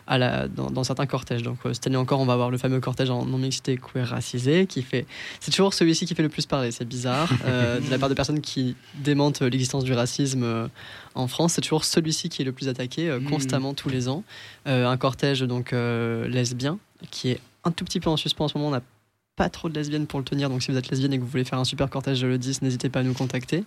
à 0.09 0.17
la, 0.17 0.47
dans, 0.49 0.69
dans 0.69 0.83
certains 0.83 1.05
cortèges. 1.05 1.43
Donc 1.43 1.59
euh, 1.65 1.73
cette 1.73 1.87
année 1.87 1.95
encore, 1.95 2.19
on 2.19 2.25
va 2.25 2.33
avoir 2.33 2.49
le 2.49 2.57
fameux 2.57 2.79
cortège 2.81 3.09
en 3.09 3.25
non-mixité 3.25 3.77
queer 3.77 4.07
racisé, 4.07 4.65
qui 4.65 4.81
fait, 4.81 5.05
c'est 5.39 5.51
toujours 5.51 5.73
celui-ci 5.73 6.05
qui 6.05 6.15
fait 6.15 6.23
le 6.23 6.29
plus 6.29 6.45
parler, 6.45 6.71
c'est 6.71 6.83
bizarre, 6.85 7.31
euh, 7.45 7.79
de 7.85 7.89
la 7.89 7.97
part 7.99 8.09
de 8.09 8.15
personnes 8.15 8.41
qui 8.41 8.75
démentent 8.95 9.41
l'existence 9.41 9.83
du 9.85 9.93
racisme. 9.93 10.43
euh, 10.43 10.67
en 11.15 11.27
France, 11.27 11.53
c'est 11.53 11.61
toujours 11.61 11.85
celui-ci 11.85 12.29
qui 12.29 12.41
est 12.41 12.45
le 12.45 12.51
plus 12.51 12.67
attaqué 12.67 13.09
euh, 13.09 13.19
Mhm. 13.19 13.29
constamment 13.29 13.73
tous 13.73 13.89
les 13.89 14.09
ans. 14.09 14.23
Euh, 14.67 14.87
un 14.87 14.97
cortège 14.97 15.41
donc 15.41 15.73
euh, 15.73 16.27
lesbien 16.27 16.79
qui 17.11 17.29
est 17.29 17.39
un 17.63 17.71
tout 17.71 17.85
petit 17.85 17.99
peu 17.99 18.09
en 18.09 18.17
suspens 18.17 18.45
en 18.45 18.47
ce 18.47 18.57
moment. 18.57 18.69
On 18.69 18.71
n'a 18.71 18.81
pas 19.35 19.49
trop 19.49 19.69
de 19.69 19.73
lesbiennes 19.73 20.05
pour 20.05 20.19
le 20.19 20.25
tenir, 20.25 20.49
donc 20.49 20.61
si 20.61 20.69
vous 20.71 20.77
êtes 20.77 20.89
lesbienne 20.89 21.13
et 21.13 21.17
que 21.17 21.23
vous 21.23 21.29
voulez 21.29 21.45
faire 21.45 21.59
un 21.59 21.63
super 21.63 21.89
cortège 21.89 22.25
le 22.25 22.37
10, 22.37 22.61
n'hésitez 22.61 22.89
pas 22.89 22.99
à 22.99 23.03
nous 23.03 23.13
contacter. 23.13 23.63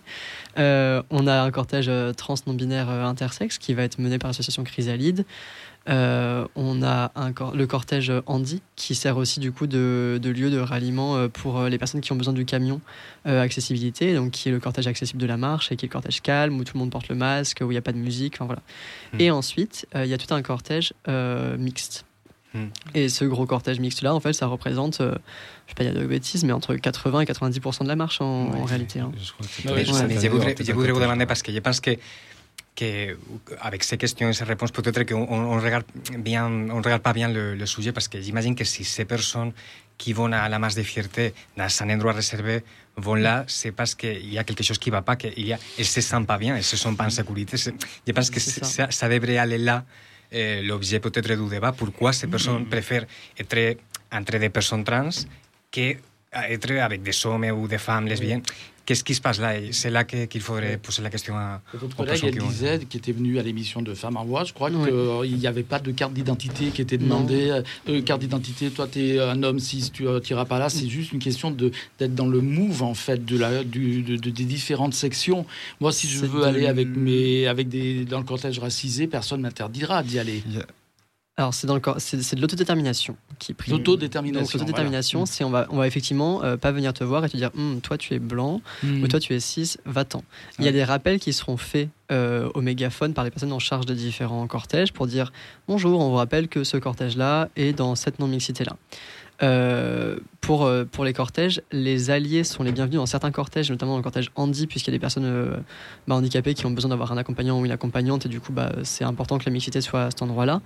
On 0.55 1.27
a 1.27 1.41
un 1.41 1.49
cortège 1.51 1.89
trans 2.15 2.35
non 2.45 2.53
binaire 2.53 2.89
intersexe 2.89 3.57
qui 3.57 3.73
va 3.73 3.81
être 3.81 3.97
mené 3.97 4.19
par 4.19 4.29
l'association 4.29 4.63
Chrysalide. 4.63 5.25
Euh, 5.89 6.47
on 6.55 6.81
a 6.81 7.11
un 7.15 7.33
cor- 7.33 7.53
le 7.55 7.67
cortège 7.67 8.09
Andy 8.25 8.61
qui 8.77 8.95
sert 8.95 9.17
aussi 9.17 9.41
du 9.41 9.51
coup 9.51 9.67
de, 9.67 10.17
de 10.21 10.29
lieu 10.29 10.49
de 10.49 10.57
ralliement 10.57 11.17
euh, 11.17 11.27
pour 11.27 11.59
euh, 11.59 11.67
les 11.67 11.77
personnes 11.77 11.99
qui 11.99 12.13
ont 12.13 12.15
besoin 12.15 12.33
du 12.33 12.45
camion 12.45 12.79
euh, 13.27 13.41
accessibilité, 13.41 14.13
donc 14.15 14.31
qui 14.31 14.47
est 14.47 14.51
le 14.53 14.61
cortège 14.61 14.87
accessible 14.87 15.19
de 15.21 15.25
la 15.27 15.35
marche 15.35 15.73
et 15.73 15.75
qui 15.75 15.85
est 15.85 15.89
le 15.89 15.91
cortège 15.91 16.21
calme 16.21 16.57
où 16.57 16.63
tout 16.63 16.75
le 16.75 16.79
monde 16.79 16.89
porte 16.91 17.09
le 17.09 17.15
masque, 17.15 17.59
où 17.61 17.65
il 17.65 17.73
n'y 17.73 17.77
a 17.77 17.81
pas 17.81 17.91
de 17.91 17.97
musique, 17.97 18.35
enfin 18.35 18.45
voilà. 18.45 18.61
Hmm. 19.13 19.19
Et 19.19 19.29
ensuite, 19.31 19.85
euh, 19.95 20.05
il 20.05 20.09
y 20.09 20.13
a 20.13 20.17
tout 20.17 20.33
un 20.33 20.41
cortège 20.41 20.93
euh, 21.09 21.57
mixte. 21.57 22.05
Hmm. 22.53 22.67
Et 22.93 23.09
ce 23.09 23.25
gros 23.25 23.45
cortège 23.45 23.79
mixte 23.81 24.03
là, 24.03 24.13
en 24.15 24.19
fait, 24.21 24.31
ça 24.31 24.45
représente, 24.47 25.01
euh, 25.01 25.15
je 25.65 25.71
sais 25.71 25.75
pas, 25.75 25.83
il 25.83 25.87
y 25.87 25.89
a 25.89 25.99
de 25.99 26.05
bêtises, 26.05 26.45
mais 26.45 26.53
entre 26.53 26.75
80 26.75 27.19
et 27.21 27.25
90% 27.25 27.83
de 27.83 27.87
la 27.89 27.95
marche 27.97 28.21
en, 28.21 28.25
en 28.53 28.63
réalité. 28.63 28.99
hein. 29.01 29.11
Je 29.21 29.31
crois 29.33 29.45
que 29.45 29.67
Ouais, 29.69 29.83
pas- 29.83 30.07
mais 30.07 30.19
je 30.21 30.29
voudrais, 30.29 30.55
je 30.57 30.71
vous 30.71 30.85
demander 30.99 31.25
parce 31.25 31.41
que 31.41 31.51
je 31.51 31.59
pense 31.59 31.81
que 31.81 31.91
que 32.75 33.17
avec 33.59 33.83
ces 33.83 33.97
questions 33.97 34.29
et 34.29 34.33
ces 34.33 34.43
réponses, 34.43 34.71
peut-être 34.71 35.03
qu'on 35.03 35.27
on 35.29 35.59
regarde 35.59 35.85
bien, 36.17 36.45
on 36.49 36.81
regarde 36.81 37.01
pas 37.01 37.13
bien 37.13 37.29
le, 37.29 37.55
le 37.55 37.65
sujet 37.65 37.91
parce 37.91 38.07
que 38.07 38.19
j'imagine 38.19 38.55
que 38.55 38.63
si 38.63 38.83
ces 38.83 39.05
personnes 39.05 39.53
qui 39.97 40.13
vont 40.13 40.31
à 40.31 40.49
la 40.49 40.59
masse 40.59 40.75
de 40.75 40.83
fierté 40.83 41.33
dans 41.55 41.67
un 41.81 41.89
endroit 41.89 42.13
réservé 42.13 42.63
vont 42.97 43.15
là, 43.15 43.43
c'est 43.47 43.71
parce 43.71 43.95
qu'il 43.95 44.31
y 44.31 44.37
a 44.37 44.43
quelque 44.43 44.63
chose 44.63 44.77
qui 44.77 44.89
va 44.89 45.01
pas, 45.01 45.15
qu'ils 45.15 45.57
ne 45.77 45.83
se 45.83 46.01
sentent 46.01 46.27
pas 46.27 46.37
bien, 46.37 46.55
ne 46.55 46.61
se 46.61 46.77
sentent 46.77 46.97
pas 46.97 47.05
en 47.05 47.09
sécurité. 47.09 47.57
Je 47.57 48.11
pense 48.11 48.29
que 48.29 48.39
ça. 48.39 48.65
Ça, 48.65 48.91
ça 48.91 49.09
devrait 49.09 49.37
aller 49.37 49.57
là, 49.57 49.85
euh, 50.33 50.61
l'objet 50.63 50.99
peut-être 50.99 51.33
du 51.35 51.49
débat, 51.49 51.71
pourquoi 51.71 52.13
ces 52.13 52.27
personnes 52.27 52.63
mm. 52.63 52.69
préfèrent 52.69 53.05
être 53.37 53.77
entre 54.11 54.37
des 54.37 54.49
personnes 54.49 54.83
trans 54.83 55.09
que 55.71 55.95
être 56.33 56.71
avec 56.71 57.03
des 57.03 57.25
hommes 57.25 57.45
ou 57.51 57.67
des 57.67 57.77
femmes 57.77 58.07
lesbiennes. 58.07 58.41
Qu'est-ce 58.85 59.03
qui 59.05 59.15
se 59.15 59.21
passe 59.21 59.39
là? 59.39 59.53
C'est 59.71 59.89
là 59.89 60.03
qu'il 60.03 60.41
faudrait 60.41 60.77
poser 60.77 61.01
la 61.01 61.09
question 61.09 61.37
à 61.37 61.61
Votre 61.73 61.95
collègue, 61.95 62.21
elle 62.23 62.37
disait, 62.37 62.79
qui 62.89 62.97
était 62.97 63.13
venue 63.13 63.39
à 63.39 63.43
l'émission 63.43 63.81
de 63.81 63.93
Femmes 63.93 64.17
en 64.17 64.25
Voix, 64.25 64.43
je 64.43 64.51
crois 64.51 64.69
qu'il 64.69 65.37
n'y 65.37 65.47
avait 65.47 65.63
pas 65.63 65.79
de 65.79 65.91
carte 65.91 66.13
d'identité 66.13 66.67
qui 66.67 66.81
était 66.81 66.97
demandée. 66.97 67.61
Euh, 67.87 68.01
carte 68.01 68.19
d'identité, 68.19 68.69
toi, 68.71 68.87
tu 68.91 68.99
es 68.99 69.19
un 69.19 69.41
homme, 69.43 69.59
si 69.59 69.89
tu 69.89 70.03
n'iras 70.03 70.45
pas 70.45 70.59
là, 70.59 70.67
c'est 70.69 70.87
juste 70.89 71.13
une 71.13 71.19
question 71.19 71.51
d'être 71.51 72.15
dans 72.15 72.27
le 72.27 72.41
move, 72.41 72.83
en 72.83 72.93
fait, 72.93 73.23
de 73.23 73.37
la, 73.37 73.63
du, 73.63 74.01
de, 74.01 74.17
des 74.17 74.43
différentes 74.43 74.93
sections. 74.93 75.45
Moi, 75.79 75.91
si 75.93 76.07
je 76.07 76.25
veux 76.25 76.43
aller 76.43 76.67
avec 76.67 76.87
mes, 76.87 77.47
avec 77.47 77.69
des, 77.69 78.03
dans 78.03 78.19
le 78.19 78.25
cortège 78.25 78.59
racisé, 78.59 79.07
personne 79.07 79.39
ne 79.39 79.43
m'interdira 79.43 80.03
d'y 80.03 80.19
aller. 80.19 80.43
Alors 81.35 81.51
c'est 81.55 81.65
dans 81.65 81.73
le 81.73 81.81
c'est 81.97 82.35
de 82.35 82.41
l'autodétermination 82.41 83.17
qui 83.39 83.55
prime. 83.55 83.75
L'autodétermination. 83.75 84.59
L'autodétermination, 84.59 85.25
c'est 85.25 85.43
on 85.43 85.49
va 85.49 85.65
on 85.71 85.77
va 85.77 85.87
effectivement 85.87 86.43
euh, 86.43 86.57
pas 86.57 86.71
venir 86.71 86.93
te 86.93 87.03
voir 87.03 87.25
et 87.25 87.29
te 87.29 87.35
dire 87.35 87.49
hum, 87.57 87.81
toi 87.81 87.97
tu 87.97 88.13
es 88.13 88.19
blanc 88.19 88.61
hum. 88.83 89.01
ou 89.01 89.07
toi 89.07 89.19
tu 89.19 89.33
es 89.33 89.39
cis, 89.39 89.77
va-t'en. 89.85 90.23
Il 90.59 90.65
y 90.65 90.67
a 90.67 90.71
des 90.71 90.83
rappels 90.83 91.19
qui 91.19 91.33
seront 91.33 91.57
faits 91.57 91.89
euh, 92.11 92.51
au 92.53 92.61
mégaphone 92.61 93.15
par 93.15 93.23
les 93.23 93.31
personnes 93.31 93.51
en 93.51 93.57
charge 93.57 93.87
de 93.87 93.95
différents 93.95 94.45
cortèges 94.45 94.93
pour 94.93 95.07
dire 95.07 95.33
bonjour, 95.67 95.99
on 95.99 96.09
vous 96.09 96.17
rappelle 96.17 96.47
que 96.47 96.63
ce 96.63 96.77
cortège 96.77 97.17
là 97.17 97.49
est 97.55 97.73
dans 97.73 97.95
cette 97.95 98.19
non 98.19 98.27
mixité 98.27 98.63
là. 98.63 98.77
Euh, 99.41 100.17
pour, 100.41 100.65
euh, 100.65 100.85
pour 100.85 101.05
les 101.05 101.13
cortèges, 101.13 101.61
les 101.71 102.09
alliés 102.09 102.43
sont 102.43 102.63
les 102.63 102.71
bienvenus 102.71 102.97
dans 102.97 103.05
certains 103.05 103.31
cortèges, 103.31 103.71
notamment 103.71 103.93
dans 103.93 103.97
le 103.97 104.03
cortège 104.03 104.29
Andy, 104.35 104.67
puisqu'il 104.67 104.91
y 104.91 104.93
a 104.93 104.97
des 104.97 104.99
personnes 104.99 105.25
euh, 105.25 105.57
bah, 106.07 106.15
handicapées 106.15 106.53
qui 106.53 106.65
ont 106.65 106.71
besoin 106.71 106.89
d'avoir 106.89 107.11
un 107.11 107.17
accompagnant 107.17 107.59
ou 107.59 107.65
une 107.65 107.71
accompagnante, 107.71 108.25
et 108.25 108.29
du 108.29 108.39
coup, 108.39 108.51
bah, 108.51 108.71
c'est 108.83 109.03
important 109.03 109.37
que 109.37 109.45
la 109.45 109.51
mixité 109.51 109.81
soit 109.81 110.03
à 110.03 110.11
cet 110.11 110.21
endroit-là. 110.21 110.61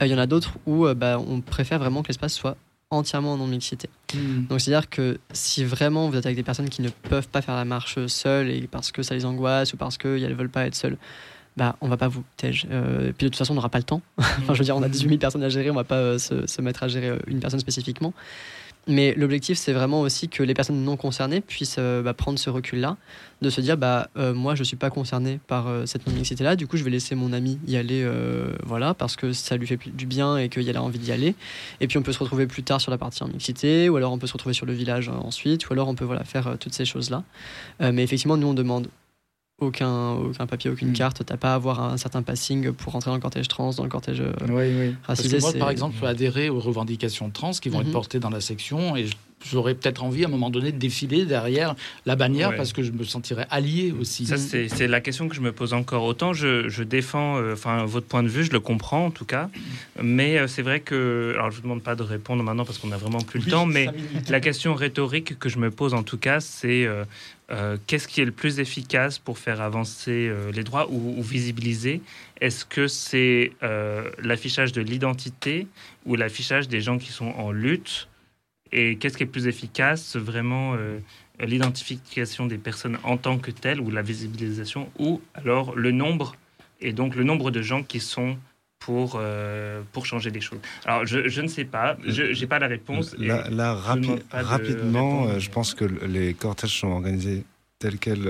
Il 0.00 0.06
y 0.06 0.14
en 0.14 0.18
a 0.18 0.26
d'autres 0.26 0.54
où 0.66 0.86
bah, 0.94 1.18
on 1.18 1.40
préfère 1.40 1.78
vraiment 1.78 2.02
que 2.02 2.08
l'espace 2.08 2.34
soit 2.34 2.56
entièrement 2.90 3.32
en 3.32 3.36
non-mixité. 3.36 3.88
Hmm. 4.14 4.46
Donc 4.48 4.60
c'est-à-dire 4.60 4.88
que 4.88 5.18
si 5.32 5.64
vraiment 5.64 6.08
vous 6.08 6.16
êtes 6.16 6.26
avec 6.26 6.36
des 6.36 6.44
personnes 6.44 6.68
qui 6.68 6.82
ne 6.82 6.88
peuvent 6.88 7.28
pas 7.28 7.42
faire 7.42 7.56
la 7.56 7.64
marche 7.64 8.06
seules, 8.06 8.48
et 8.50 8.68
parce 8.70 8.92
que 8.92 9.02
ça 9.02 9.14
les 9.14 9.24
angoisse, 9.24 9.72
ou 9.72 9.76
parce 9.76 9.98
qu'elles 9.98 10.28
ne 10.28 10.34
veulent 10.34 10.48
pas 10.48 10.66
être 10.66 10.76
seules, 10.76 10.96
bah, 11.56 11.76
on 11.80 11.88
va 11.88 11.96
pas 11.96 12.08
vous 12.08 12.22
tège. 12.36 12.66
Euh, 12.70 13.12
puis 13.16 13.26
de 13.26 13.28
toute 13.28 13.36
façon, 13.36 13.52
on 13.52 13.56
n'aura 13.56 13.70
pas 13.70 13.78
le 13.78 13.84
temps. 13.84 14.02
enfin, 14.18 14.52
je 14.52 14.58
veux 14.58 14.64
dire, 14.64 14.76
on 14.76 14.82
a 14.82 14.88
18 14.88 15.08
000 15.08 15.18
personnes 15.18 15.42
à 15.42 15.48
gérer, 15.48 15.70
on 15.70 15.74
va 15.74 15.84
pas 15.84 15.96
euh, 15.96 16.18
se, 16.18 16.60
mettre 16.60 16.82
à 16.82 16.88
gérer 16.88 17.08
euh, 17.08 17.18
une 17.26 17.40
personne 17.40 17.60
spécifiquement. 17.60 18.12
Mais 18.88 19.14
l'objectif, 19.16 19.58
c'est 19.58 19.72
vraiment 19.72 20.00
aussi 20.02 20.28
que 20.28 20.44
les 20.44 20.54
personnes 20.54 20.84
non 20.84 20.96
concernées 20.96 21.40
puissent 21.40 21.80
bah, 21.80 22.14
prendre 22.14 22.38
ce 22.38 22.50
recul-là, 22.50 22.96
de 23.42 23.50
se 23.50 23.60
dire, 23.60 23.76
bah, 23.76 24.08
moi, 24.14 24.54
je 24.54 24.62
suis 24.62 24.76
pas 24.76 24.90
concerné 24.90 25.40
par 25.48 25.66
cette 25.86 26.06
non-mixité-là, 26.06 26.54
du 26.54 26.68
coup, 26.68 26.76
je 26.76 26.84
vais 26.84 26.90
laisser 26.90 27.16
mon 27.16 27.32
ami 27.32 27.58
y 27.66 27.76
aller, 27.76 28.08
voilà, 28.64 28.94
parce 28.94 29.16
que 29.16 29.32
ça 29.32 29.56
lui 29.56 29.66
fait 29.66 29.76
du 29.92 30.06
bien 30.06 30.36
et 30.36 30.48
qu'il 30.48 30.76
a 30.76 30.80
envie 30.80 31.00
d'y 31.00 31.10
aller. 31.10 31.34
Et 31.80 31.88
puis, 31.88 31.98
on 31.98 32.02
peut 32.02 32.12
se 32.12 32.20
retrouver 32.20 32.46
plus 32.46 32.62
tard 32.62 32.80
sur 32.80 32.92
la 32.92 32.96
partie 32.96 33.24
en 33.24 33.26
mixité, 33.26 33.88
ou 33.88 33.96
alors 33.96 34.12
on 34.12 34.18
peut 34.18 34.28
se 34.28 34.34
retrouver 34.34 34.54
sur 34.54 34.66
le 34.66 34.72
village 34.72 35.08
ensuite, 35.08 35.68
ou 35.68 35.72
alors 35.72 35.88
on 35.88 35.96
peut 35.96 36.04
voilà, 36.04 36.22
faire 36.22 36.56
toutes 36.60 36.74
ces 36.74 36.84
choses-là. 36.84 37.24
mais 37.80 38.04
effectivement, 38.04 38.36
nous, 38.36 38.46
on 38.46 38.54
demande 38.54 38.86
aucun, 39.58 40.12
aucun 40.12 40.46
papier, 40.46 40.70
aucune 40.70 40.90
mm. 40.90 40.94
carte. 40.94 41.22
T'as 41.24 41.36
pas 41.36 41.52
à 41.52 41.54
avoir 41.54 41.80
un 41.82 41.96
certain 41.96 42.22
passing 42.22 42.72
pour 42.72 42.92
rentrer 42.92 43.10
dans 43.10 43.14
le 43.14 43.20
cortège 43.20 43.48
trans, 43.48 43.70
dans 43.70 43.84
le 43.84 43.88
cortège 43.88 44.20
euh, 44.20 44.32
oui, 44.48 44.88
oui. 44.88 44.94
racisé. 45.04 45.38
Parce 45.38 45.52
que 45.52 45.58
moi, 45.58 45.64
par 45.64 45.70
exemple, 45.70 45.94
je 45.96 46.00
peux 46.00 46.06
adhérer 46.06 46.48
aux 46.50 46.60
revendications 46.60 47.30
trans 47.30 47.52
qui 47.52 47.68
vont 47.68 47.80
être 47.80 47.88
mm-hmm. 47.88 47.92
portées 47.92 48.20
dans 48.20 48.30
la 48.30 48.40
section 48.40 48.96
et 48.96 49.06
j'aurais 49.50 49.74
peut-être 49.74 50.02
envie 50.02 50.24
à 50.24 50.28
un 50.28 50.30
moment 50.30 50.50
donné 50.50 50.72
de 50.72 50.78
défiler 50.78 51.24
derrière 51.24 51.74
la 52.04 52.16
bannière 52.16 52.54
parce 52.56 52.72
que 52.72 52.82
je 52.82 52.92
me 52.92 53.04
sentirais 53.04 53.46
allié 53.50 53.92
aussi. 53.98 54.26
Ça, 54.26 54.36
c'est 54.36 54.88
la 54.88 55.00
question 55.00 55.28
que 55.28 55.34
je 55.34 55.40
me 55.40 55.52
pose 55.52 55.72
encore. 55.72 56.04
Autant 56.04 56.32
je, 56.32 56.68
je 56.68 56.82
défends 56.82 57.36
euh, 57.36 57.52
enfin 57.52 57.84
votre 57.84 58.06
point 58.06 58.22
de 58.22 58.28
vue, 58.28 58.44
je 58.44 58.52
le 58.52 58.60
comprends 58.60 59.06
en 59.06 59.10
tout 59.10 59.24
cas, 59.24 59.50
mais 60.02 60.38
euh, 60.38 60.46
c'est 60.46 60.62
vrai 60.62 60.80
que. 60.80 61.32
Alors 61.34 61.50
je 61.50 61.56
vous 61.56 61.62
demande 61.62 61.82
pas 61.82 61.94
de 61.94 62.02
répondre 62.02 62.42
maintenant 62.42 62.64
parce 62.64 62.78
qu'on 62.78 62.92
a 62.92 62.96
vraiment 62.96 63.20
plus 63.20 63.44
le 63.44 63.50
temps, 63.50 63.66
mais 63.66 63.88
la 64.28 64.40
question 64.40 64.74
rhétorique 64.74 65.38
que 65.38 65.48
je 65.48 65.58
me 65.58 65.70
pose 65.70 65.94
en 65.94 66.02
tout 66.02 66.18
cas, 66.18 66.40
c'est 66.40 66.86
euh, 67.50 67.76
qu'est-ce 67.86 68.08
qui 68.08 68.20
est 68.20 68.24
le 68.24 68.32
plus 68.32 68.60
efficace 68.60 69.18
pour 69.18 69.38
faire 69.38 69.60
avancer 69.60 70.30
les 70.52 70.64
droits 70.64 70.88
ou, 70.90 71.22
visibiliser? 71.22 72.00
Est-ce 72.40 72.64
que 72.64 72.88
c'est 72.88 73.52
l'affichage 74.22 74.72
de 74.72 74.82
l'identité 74.82 75.66
ou 76.04 76.16
l'affichage 76.16 76.68
des 76.68 76.80
gens 76.80 76.98
qui 76.98 77.12
sont 77.12 77.32
en 77.36 77.52
lutte? 77.52 78.08
Et 78.72 78.96
qu'est-ce 78.96 79.16
qui 79.16 79.22
est 79.22 79.26
plus 79.26 79.46
efficace 79.46 80.16
Vraiment 80.16 80.74
euh, 80.74 80.98
l'identification 81.40 82.46
des 82.46 82.58
personnes 82.58 82.98
en 83.04 83.16
tant 83.16 83.38
que 83.38 83.50
telles 83.50 83.80
ou 83.80 83.90
la 83.90 84.02
visibilisation 84.02 84.90
ou 84.98 85.20
alors 85.34 85.74
le 85.76 85.92
nombre 85.92 86.36
et 86.80 86.92
donc 86.92 87.14
le 87.14 87.24
nombre 87.24 87.50
de 87.50 87.62
gens 87.62 87.82
qui 87.82 88.00
sont 88.00 88.36
pour, 88.78 89.16
euh, 89.16 89.82
pour 89.92 90.06
changer 90.06 90.30
les 90.30 90.40
choses. 90.40 90.60
Alors, 90.84 91.06
je, 91.06 91.28
je 91.28 91.40
ne 91.40 91.48
sais 91.48 91.64
pas, 91.64 91.96
je 92.06 92.38
n'ai 92.38 92.46
pas 92.46 92.58
la 92.58 92.68
réponse. 92.68 93.16
Là, 93.18 93.74
rapidement, 94.32 95.26
euh, 95.26 95.38
je 95.38 95.50
pense 95.50 95.74
que 95.74 95.84
les 95.84 96.34
cortèges 96.34 96.78
sont 96.80 96.88
organisés 96.88 97.44
tels 97.78 97.98
quels 97.98 98.28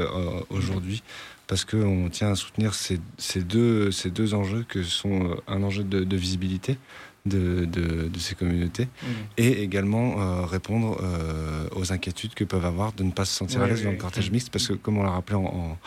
aujourd'hui 0.50 1.02
parce 1.46 1.64
qu'on 1.64 2.08
tient 2.08 2.32
à 2.32 2.34
soutenir 2.34 2.74
ces, 2.74 2.98
ces, 3.18 3.42
deux, 3.42 3.90
ces 3.92 4.10
deux 4.10 4.34
enjeux 4.34 4.64
que 4.68 4.82
sont 4.82 5.36
un 5.46 5.62
enjeu 5.62 5.84
de, 5.84 6.02
de 6.02 6.16
visibilité 6.16 6.78
de, 7.26 7.64
de, 7.64 8.18
ces 8.18 8.34
communautés 8.34 8.84
mmh. 8.84 9.06
et 9.36 9.62
également 9.62 10.20
euh, 10.20 10.46
répondre 10.46 10.98
euh, 11.02 11.68
aux 11.74 11.92
inquiétudes 11.92 12.34
que 12.34 12.44
peuvent 12.44 12.64
avoir 12.64 12.92
de 12.92 13.02
ne 13.02 13.10
pas 13.10 13.24
se 13.24 13.34
sentir 13.34 13.62
à 13.62 13.66
l'aise 13.66 13.84
dans 13.84 13.90
le 13.90 13.96
cortège 13.96 14.30
mixte 14.30 14.50
parce 14.50 14.66
que 14.68 14.72
comme 14.72 14.98
on 14.98 15.02
l'a 15.02 15.10
rappelé 15.10 15.36
en, 15.36 15.78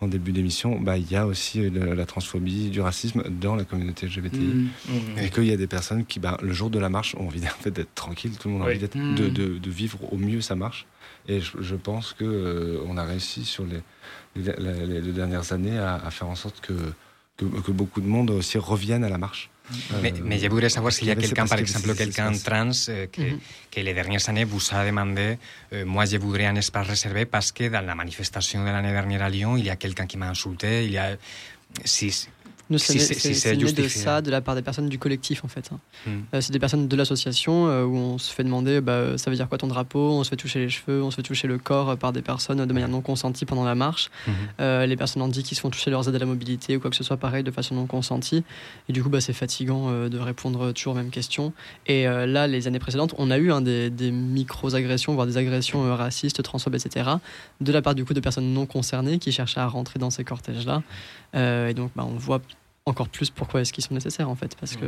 en, 0.00 0.06
début 0.06 0.32
d'émission, 0.32 0.78
bah, 0.80 0.96
il 0.96 1.10
y 1.10 1.16
a 1.16 1.26
aussi 1.26 1.70
la, 1.70 2.06
transphobie, 2.06 2.68
du 2.70 2.80
racisme 2.80 3.24
dans 3.28 3.56
la 3.56 3.64
communauté 3.64 4.06
LGBTI 4.06 4.38
mmh. 4.38 4.68
Mmh. 4.88 5.18
et 5.22 5.30
qu'il 5.30 5.44
y 5.44 5.52
a 5.52 5.56
des 5.56 5.66
personnes 5.66 6.04
qui, 6.04 6.20
bah, 6.20 6.36
le 6.42 6.52
jour 6.52 6.70
de 6.70 6.78
la 6.78 6.88
marche, 6.88 7.14
ont 7.16 7.26
envie 7.26 7.44
en 7.44 7.62
fait, 7.62 7.70
d'être 7.70 7.94
tranquille, 7.94 8.32
tout 8.38 8.48
le 8.48 8.54
monde 8.54 8.62
a 8.62 8.66
envie 8.66 8.78
de, 8.78 9.28
de, 9.28 9.58
de, 9.58 9.70
vivre 9.70 9.98
au 10.12 10.16
mieux 10.16 10.40
sa 10.40 10.54
marche 10.54 10.86
et 11.28 11.40
je, 11.40 11.74
pense 11.74 12.14
que 12.14 12.24
euh, 12.24 12.82
on 12.86 12.96
a 12.96 13.04
réussi 13.04 13.44
sur 13.44 13.64
les, 13.66 13.82
les, 14.34 15.00
deux 15.00 15.12
dernières 15.12 15.52
années 15.52 15.78
à, 15.78 15.96
à, 15.96 16.10
faire 16.10 16.28
en 16.28 16.34
sorte 16.34 16.60
que, 16.60 16.72
que, 17.36 17.44
que 17.44 17.70
beaucoup 17.70 18.00
de 18.00 18.06
monde 18.06 18.30
aussi 18.30 18.56
reviennent 18.58 19.04
à 19.04 19.10
la 19.10 19.18
marche. 19.18 19.50
Mais, 20.02 20.12
mais, 20.22 20.38
je 20.38 20.48
voudrais 20.48 20.68
savoir 20.68 20.92
s'il 20.92 21.08
y 21.08 21.10
a 21.10 21.16
quelqu'un, 21.16 21.46
par 21.46 21.58
exemple, 21.58 21.94
quelqu'un 21.94 22.32
trans 22.32 22.70
euh, 22.88 23.06
que, 23.06 23.20
mm 23.20 23.24
-hmm. 23.24 23.38
que, 23.72 23.80
les 23.80 23.94
dernières 23.94 24.26
années 24.30 24.44
vous 24.44 24.62
a 24.72 24.84
demandé 24.84 25.28
euh, 25.72 25.84
moi 25.84 26.04
je 26.10 26.16
voudrais 26.24 26.46
un 26.46 26.56
espace 26.56 26.86
réservé 26.88 27.26
parce 27.26 27.52
que 27.52 27.64
dans 27.68 27.84
la 27.84 27.94
manifestation 27.94 28.58
de 28.64 28.70
l'année 28.74 28.92
dernière 28.98 29.22
à 29.28 29.30
Lyon, 29.36 29.52
il 29.60 29.64
y 29.70 29.70
a 29.70 29.76
quelqu'un 29.76 30.06
qui 30.10 30.16
m'a 30.16 30.28
insulté, 30.28 30.84
il 30.86 30.92
y 30.92 30.98
a... 30.98 31.08
Si, 31.84 32.08
nous, 32.70 32.78
c'est 32.78 32.98
si 32.98 33.56
de 33.56 33.88
ça 33.88 34.20
de 34.20 34.30
la 34.30 34.40
part 34.42 34.54
des 34.54 34.62
personnes 34.62 34.88
du 34.88 34.98
collectif 34.98 35.44
en 35.44 35.48
fait. 35.48 35.70
Hein. 35.72 35.78
Hmm. 36.06 36.10
Euh, 36.34 36.40
c'est 36.40 36.52
des 36.52 36.58
personnes 36.58 36.86
de 36.86 36.96
l'association 36.96 37.66
euh, 37.66 37.84
où 37.84 37.96
on 37.96 38.18
se 38.18 38.32
fait 38.32 38.44
demander 38.44 38.80
bah, 38.80 39.16
ça 39.16 39.30
veut 39.30 39.36
dire 39.36 39.48
quoi 39.48 39.56
ton 39.56 39.68
drapeau, 39.68 40.10
on 40.12 40.24
se 40.24 40.30
fait 40.30 40.36
toucher 40.36 40.58
les 40.58 40.68
cheveux, 40.68 41.02
on 41.02 41.10
se 41.10 41.16
fait 41.16 41.22
toucher 41.22 41.48
le 41.48 41.56
corps 41.56 41.96
par 41.96 42.12
des 42.12 42.20
personnes 42.20 42.64
de 42.64 42.72
manière 42.72 42.88
non 42.88 43.00
consentie 43.00 43.46
pendant 43.46 43.64
la 43.64 43.74
marche. 43.74 44.10
Hmm. 44.26 44.32
Euh, 44.60 44.86
les 44.86 44.96
personnes 44.96 45.22
handies 45.22 45.42
qui 45.42 45.54
se 45.54 45.60
font 45.60 45.70
toucher 45.70 45.90
leurs 45.90 46.08
aides 46.08 46.14
à 46.14 46.18
la 46.18 46.26
mobilité 46.26 46.76
ou 46.76 46.80
quoi 46.80 46.90
que 46.90 46.96
ce 46.96 47.04
soit 47.04 47.16
pareil 47.16 47.42
de 47.42 47.50
façon 47.50 47.74
non 47.74 47.86
consentie. 47.86 48.44
Et 48.88 48.92
du 48.92 49.02
coup 49.02 49.08
bah, 49.08 49.20
c'est 49.20 49.32
fatigant 49.32 50.08
de 50.08 50.18
répondre 50.18 50.72
toujours 50.72 50.92
aux 50.92 50.96
mêmes 50.96 51.10
questions. 51.10 51.54
Et 51.86 52.04
là 52.04 52.46
les 52.46 52.66
années 52.66 52.78
précédentes 52.78 53.14
on 53.16 53.30
a 53.30 53.38
eu 53.38 53.50
hein, 53.50 53.62
des, 53.62 53.88
des 53.88 54.10
micro-agressions, 54.10 55.14
voire 55.14 55.26
des 55.26 55.38
agressions 55.38 55.94
racistes, 55.96 56.42
transphobes, 56.42 56.74
etc. 56.74 57.10
de 57.60 57.72
la 57.72 57.80
part 57.80 57.94
du 57.94 58.04
coup 58.04 58.14
de 58.14 58.20
personnes 58.20 58.52
non 58.52 58.66
concernées 58.66 59.18
qui 59.18 59.32
cherchaient 59.32 59.60
à 59.60 59.66
rentrer 59.66 59.98
dans 59.98 60.10
ces 60.10 60.24
cortèges-là. 60.24 60.82
et 61.34 61.74
donc 61.74 61.92
bah, 61.96 62.04
on 62.06 62.16
voit 62.16 62.40
encore 62.88 63.08
plus 63.08 63.30
pourquoi 63.30 63.60
est-ce 63.60 63.72
qu'ils 63.72 63.84
sont 63.84 63.94
nécessaires 63.94 64.28
en 64.30 64.34
fait 64.36 64.56
parce 64.58 64.76
que 64.76 64.86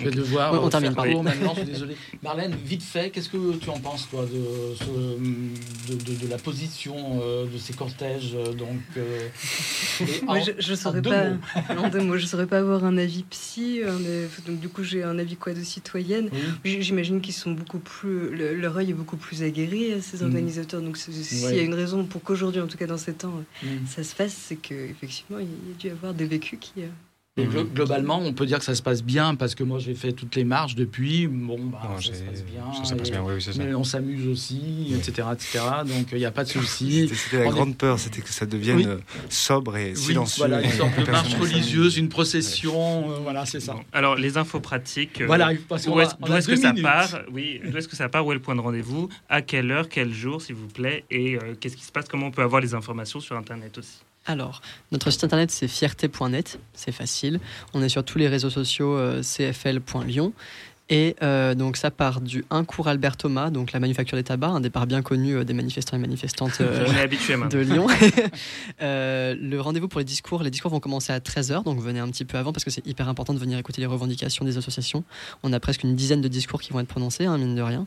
je 0.00 0.04
vais 0.04 0.10
devoir 0.10 0.62
on 0.62 0.68
termine 0.68 0.94
par 0.94 1.06
maintenant, 1.06 1.54
je 1.54 1.60
suis 1.60 1.70
désolé. 1.72 1.96
Marlène, 2.22 2.54
vite 2.64 2.82
fait, 2.82 3.10
qu'est-ce 3.10 3.28
que 3.28 3.56
tu 3.56 3.68
en 3.70 3.78
penses 3.80 4.08
toi 4.08 4.24
de, 4.24 5.94
de, 5.94 6.24
de, 6.24 6.28
la 6.28 6.38
position 6.38 7.20
euh, 7.22 7.46
de 7.46 7.58
ces 7.58 7.72
cortèges 7.72 8.32
euh, 8.34 8.52
donc 8.52 8.80
euh, 8.96 9.28
je, 10.00 10.70
ne 10.70 10.76
saurais 10.76 11.02
pas 11.02 11.30
en 11.76 11.88
deux 11.88 12.00
mots, 12.00 12.16
je 12.16 12.26
saurais 12.26 12.46
pas 12.46 12.58
avoir 12.58 12.84
un 12.84 12.96
avis 12.96 13.24
psy 13.24 13.80
donc 14.46 14.60
du 14.60 14.68
coup 14.68 14.84
j'ai 14.84 15.02
un 15.02 15.18
avis 15.18 15.36
quoi 15.36 15.52
de 15.52 15.62
citoyenne. 15.62 16.30
J'imagine 16.64 17.20
qu'ils 17.20 17.34
sont 17.34 17.52
beaucoup 17.52 17.78
plus 17.78 18.34
leur 18.56 18.76
œil 18.76 18.90
est 18.90 18.94
beaucoup 18.94 19.16
plus 19.16 19.42
aguerri 19.42 19.92
à 19.92 20.00
ces 20.00 20.18
mm. 20.18 20.26
organisateurs 20.26 20.80
donc 20.80 20.96
s'il 20.96 21.54
y 21.54 21.58
a 21.58 21.62
une 21.62 21.74
raison 21.74 22.04
pour 22.04 22.22
qu'aujourd'hui 22.22 22.60
en 22.60 22.66
tout 22.66 22.78
cas 22.78 22.86
dans 22.86 22.96
ces 22.96 23.12
temps 23.12 23.42
mm. 23.62 23.66
ça 23.86 24.02
se 24.04 24.14
fasse 24.14 24.32
c'est 24.32 24.56
que 24.56 24.74
effectivement 24.74 25.38
il 25.38 25.46
y 25.46 25.74
a 25.74 25.78
dû 25.78 25.88
y 25.88 25.90
avoir 25.90 26.14
des 26.14 26.26
vécus 26.26 26.58
qui 26.60 26.82
Et 27.40 27.46
Mhm. 27.46 27.52
glo- 27.52 27.68
globalement, 27.74 28.18
on 28.20 28.32
peut 28.32 28.46
dire 28.46 28.58
que 28.58 28.64
ça 28.64 28.74
se 28.74 28.82
passe 28.82 29.02
bien 29.02 29.34
parce 29.34 29.54
que 29.54 29.64
moi 29.64 29.78
j'ai 29.78 29.94
fait 29.94 30.12
toutes 30.12 30.34
les 30.36 30.44
marches 30.44 30.74
depuis. 30.74 31.26
Bon, 31.26 31.58
bah, 31.58 31.80
Non, 31.84 32.00
ça 32.00 32.12
se 32.14 32.22
passe 32.22 32.44
bien. 32.44 32.62
ça 32.76 32.84
se 32.84 32.94
passe 32.94 33.10
bien, 33.10 33.22
oui, 33.22 33.34
oui, 33.36 33.42
c'est 33.42 33.52
ça. 33.52 33.62
mais 33.64 33.74
on 33.74 33.84
s'amuse 33.84 34.26
aussi, 34.28 34.94
etc., 34.94 35.28
etc. 35.32 35.58
Donc 35.86 36.08
il 36.12 36.18
n'y 36.18 36.24
a 36.24 36.30
pas 36.30 36.44
de 36.44 36.48
souci. 36.48 37.08
C'était 37.12 37.38
la 37.44 37.46
On 37.48 37.52
est- 37.52 37.54
grande 37.54 37.76
peur, 37.76 37.98
c'était 37.98 38.20
que 38.22 38.30
ça 38.30 38.46
devienne 38.46 38.76
Oui. 38.76 38.84
euh, 38.86 38.98
sobre 39.28 39.76
et 39.76 39.90
Oui, 39.90 39.96
silencieux. 39.96 40.40
voilà, 40.46 40.62
une 40.62 40.70
sorte 40.70 40.90
de 40.98 41.04
Personne 41.04 41.12
marche 41.30 41.34
religieuse, 41.34 41.96
une 41.96 42.08
procession, 42.08 43.10
euh, 43.10 43.18
voilà, 43.22 43.46
c'est 43.46 43.60
ça. 43.60 43.74
Bon, 43.74 43.80
alors, 43.92 44.14
les 44.16 44.36
infos 44.36 44.60
pratiques. 44.60 45.20
euh, 45.20 45.26
Voilà, 45.26 45.50
parce 45.68 45.86
qu'on 45.86 45.94
Où 45.96 46.00
est-ce 46.00 46.46
que 46.48 46.56
ça 46.56 46.72
part? 46.82 47.20
Oui, 47.32 47.60
d'où 47.64 47.76
est-ce 47.76 47.88
que 47.88 47.96
ça 47.96 48.08
part? 48.08 48.26
Où 48.26 48.32
est 48.32 48.34
le 48.34 48.40
point 48.40 48.54
de 48.54 48.60
rendez-vous? 48.60 49.08
À 49.28 49.42
quelle 49.42 49.70
heure? 49.70 49.88
Quel 49.88 50.12
jour, 50.12 50.40
s'il 50.42 50.54
vous 50.56 50.66
plaît? 50.68 51.04
Et 51.10 51.36
euh, 51.36 51.54
qu'est-ce 51.58 51.76
qui 51.76 51.84
se 51.84 51.92
passe? 51.92 52.06
Comment 52.08 52.26
on 52.26 52.30
peut 52.30 52.42
avoir 52.42 52.60
les 52.60 52.74
informations 52.74 53.20
sur 53.20 53.36
Internet 53.36 53.78
aussi? 53.78 53.98
Alors, 54.26 54.60
notre 54.92 55.10
site 55.10 55.24
internet 55.24 55.50
c'est 55.50 55.68
fierté.net, 55.68 56.58
c'est 56.74 56.92
facile. 56.92 57.40
On 57.72 57.82
est 57.82 57.88
sur 57.88 58.04
tous 58.04 58.18
les 58.18 58.28
réseaux 58.28 58.50
sociaux 58.50 58.96
euh, 58.96 59.22
cfl.lyon. 59.22 60.32
Et 60.90 61.14
euh, 61.22 61.54
donc 61.54 61.76
ça 61.76 61.92
part 61.92 62.20
du 62.20 62.44
1 62.50 62.64
cours 62.64 62.88
Albert 62.88 63.16
Thomas, 63.16 63.50
donc 63.50 63.70
la 63.70 63.78
manufacture 63.78 64.16
des 64.16 64.24
tabacs, 64.24 64.50
un 64.50 64.60
départ 64.60 64.88
bien 64.88 65.02
connu 65.02 65.36
euh, 65.36 65.44
des 65.44 65.54
manifestants 65.54 65.96
et 65.96 66.00
manifestantes 66.00 66.60
euh, 66.60 66.84
On 66.88 66.92
est 66.92 67.00
habitué 67.00 67.36
maintenant. 67.36 67.58
de 67.58 67.64
Lyon. 67.64 67.86
Euh, 68.82 69.36
le 69.38 69.60
rendez-vous 69.60 69.88
pour 69.88 69.98
les 69.98 70.04
discours, 70.04 70.42
les 70.42 70.50
discours 70.50 70.70
vont 70.70 70.80
commencer 70.80 71.12
à 71.12 71.18
13h, 71.18 71.64
donc 71.64 71.80
venez 71.80 72.00
un 72.00 72.08
petit 72.08 72.24
peu 72.24 72.38
avant 72.38 72.52
parce 72.52 72.64
que 72.64 72.70
c'est 72.70 72.86
hyper 72.86 73.08
important 73.08 73.34
de 73.34 73.38
venir 73.38 73.58
écouter 73.58 73.80
les 73.80 73.86
revendications 73.86 74.44
des 74.44 74.56
associations. 74.56 75.04
On 75.42 75.52
a 75.52 75.60
presque 75.60 75.82
une 75.82 75.94
dizaine 75.94 76.20
de 76.20 76.28
discours 76.28 76.60
qui 76.60 76.72
vont 76.72 76.80
être 76.80 76.88
prononcés, 76.88 77.26
hein, 77.26 77.36
mine 77.36 77.54
de 77.54 77.62
rien. 77.62 77.86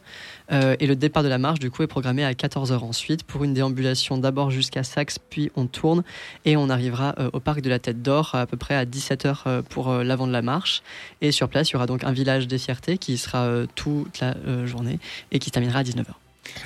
Et 0.51 0.85
le 0.85 0.95
départ 0.95 1.23
de 1.23 1.27
la 1.27 1.39
marche, 1.39 1.59
du 1.59 1.71
coup, 1.71 1.84
est 1.84 1.88
programmé 1.88 2.23
à 2.23 2.34
14h 2.34 2.77
ensuite 2.80 3.23
pour 3.23 3.43
une 3.43 3.53
déambulation 3.53 4.17
d'abord 4.17 4.51
jusqu'à 4.51 4.84
Saxe, 4.84 5.17
puis 5.17 5.51
on 5.55 5.65
tourne 5.65 6.03
et 6.45 6.57
on 6.57 6.69
arrivera 6.69 7.15
au 7.34 7.39
parc 7.39 7.61
de 7.61 7.69
la 7.69 7.80
Tête 7.80 8.01
d'Or 8.01 8.35
à 8.35 8.45
peu 8.45 8.57
près 8.57 8.75
à 8.75 8.85
17h 8.85 9.35
euh, 9.47 9.61
pour 9.61 9.91
l'avant 9.91 10.27
de 10.27 10.31
la 10.31 10.41
marche. 10.41 10.84
Et 11.21 11.31
sur 11.31 11.49
place, 11.49 11.69
il 11.69 11.73
y 11.73 11.75
aura 11.75 11.88
donc 11.88 12.03
un 12.03 12.11
village 12.11 12.47
des 12.47 12.57
fiertés 12.57 12.93
qui 12.98 13.18
sera 13.18 13.44
euh, 13.44 13.65
toute 13.76 14.20
la 14.20 14.36
euh, 14.48 14.65
journée 14.68 14.99
et 15.32 15.40
qui 15.40 15.48
se 15.48 15.52
terminera 15.52 15.80
à 15.80 15.84
19h. 15.84 16.06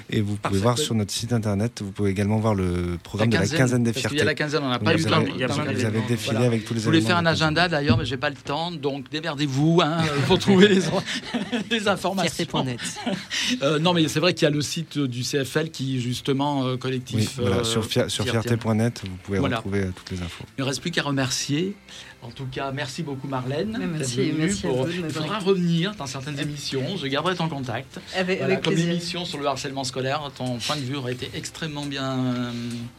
Et 0.10 0.22
vous 0.22 0.30
pouvez 0.36 0.40
Parfait. 0.42 0.58
voir 0.58 0.78
sur 0.80 0.96
notre 0.96 1.12
site 1.12 1.34
internet, 1.34 1.82
vous 1.84 1.92
pouvez 1.92 2.10
également 2.10 2.40
voir 2.40 2.56
le 2.56 2.98
programme 3.04 3.30
de 3.30 3.38
la 3.38 3.48
quinzaine 3.48 3.84
des 3.84 3.94
fiertés. 3.94 4.18
y 4.18 4.22
a 4.22 4.26
la 4.26 4.34
quinzaine, 4.34 4.64
on 4.64 4.70
n'a 4.70 4.80
pas 4.80 4.94
eu 4.94 4.98
vous 4.98 5.06
le 5.06 5.12
temps. 5.12 5.22
il 5.22 5.46
parler. 5.46 5.74
Vous 5.76 5.86
avez 5.86 6.02
défilé 6.02 6.32
Voilà. 6.32 6.46
avec 6.48 6.66
tous 6.66 6.74
les 6.74 6.80
Je 6.80 6.86
voulais 6.86 7.02
faire 7.02 7.16
un 7.18 7.26
agenda 7.28 7.70
d'ailleurs, 7.70 7.96
mais 7.98 8.04
j'ai 8.06 8.18
pas 8.18 8.32
le 8.32 8.36
temps, 8.36 8.72
donc 8.72 9.10
démerdez-vous 9.12 9.82
hein, 9.84 9.98
pour 10.26 10.40
trouver 10.40 10.68
les, 10.68 10.82
les 11.72 11.88
informations. 11.88 12.34
Fierté.net. 12.34 12.80
Euh, 13.62 13.80
non, 13.80 13.94
mais 13.94 14.08
c'est 14.10 14.20
vrai 14.20 14.34
qu'il 14.34 14.44
y 14.44 14.48
a 14.48 14.50
le 14.50 14.62
site 14.62 14.98
du 15.00 15.22
CFL 15.24 15.70
qui 15.72 16.02
justement 16.02 16.66
euh, 16.66 16.74
Oui, 16.74 16.80
collectif. 16.80 17.40
voilà, 17.40 17.58
euh, 17.58 17.64
sur, 17.64 17.86
Fierté. 17.86 18.24
fierté.net, 18.24 19.02
vous 19.06 19.16
pouvez 19.24 19.40
Voilà. 19.40 19.58
retrouver 19.58 19.84
euh, 19.84 19.92
toutes 19.96 20.12
les 20.12 20.22
infos. 20.22 20.44
Il 20.58 20.62
ne 20.62 20.66
reste 20.66 20.82
plus 20.82 20.92
qu'à 20.92 21.04
remercier. 21.04 21.76
En 22.24 22.32
tout 22.32 22.48
cas, 22.48 22.72
merci 22.72 23.04
beaucoup 23.04 23.28
Marlène. 23.28 23.78
Merci, 23.94 24.34
merci 24.38 24.66
à 24.66 24.70
pour- 24.70 24.86
vous 24.86 24.92
de 24.92 24.98
Il 24.98 25.10
faudra 25.10 25.38
revenir 25.40 25.94
dans 25.96 26.08
certaines 26.08 26.40
émissions. 26.40 26.98
Je 26.98 27.08
garderai 27.08 27.36
ton 27.36 27.48
contact. 27.48 28.00
Avec, 28.16 28.40
Voilà, 28.40 28.54
avec 28.56 28.66
comme 28.66 28.74
plaisir. 28.74 28.90
l'émission 28.90 29.24
sur 29.24 29.40
le 29.40 29.46
harcèlement 29.46 29.84
scolaire, 29.84 30.30
ton 30.36 30.58
point 30.58 30.76
de 30.76 30.82
vue 30.82 30.96
aurait 30.96 31.14
été 31.14 31.30
extrêmement 31.36 31.86
bien. 31.86 32.18
euh, 32.36 32.52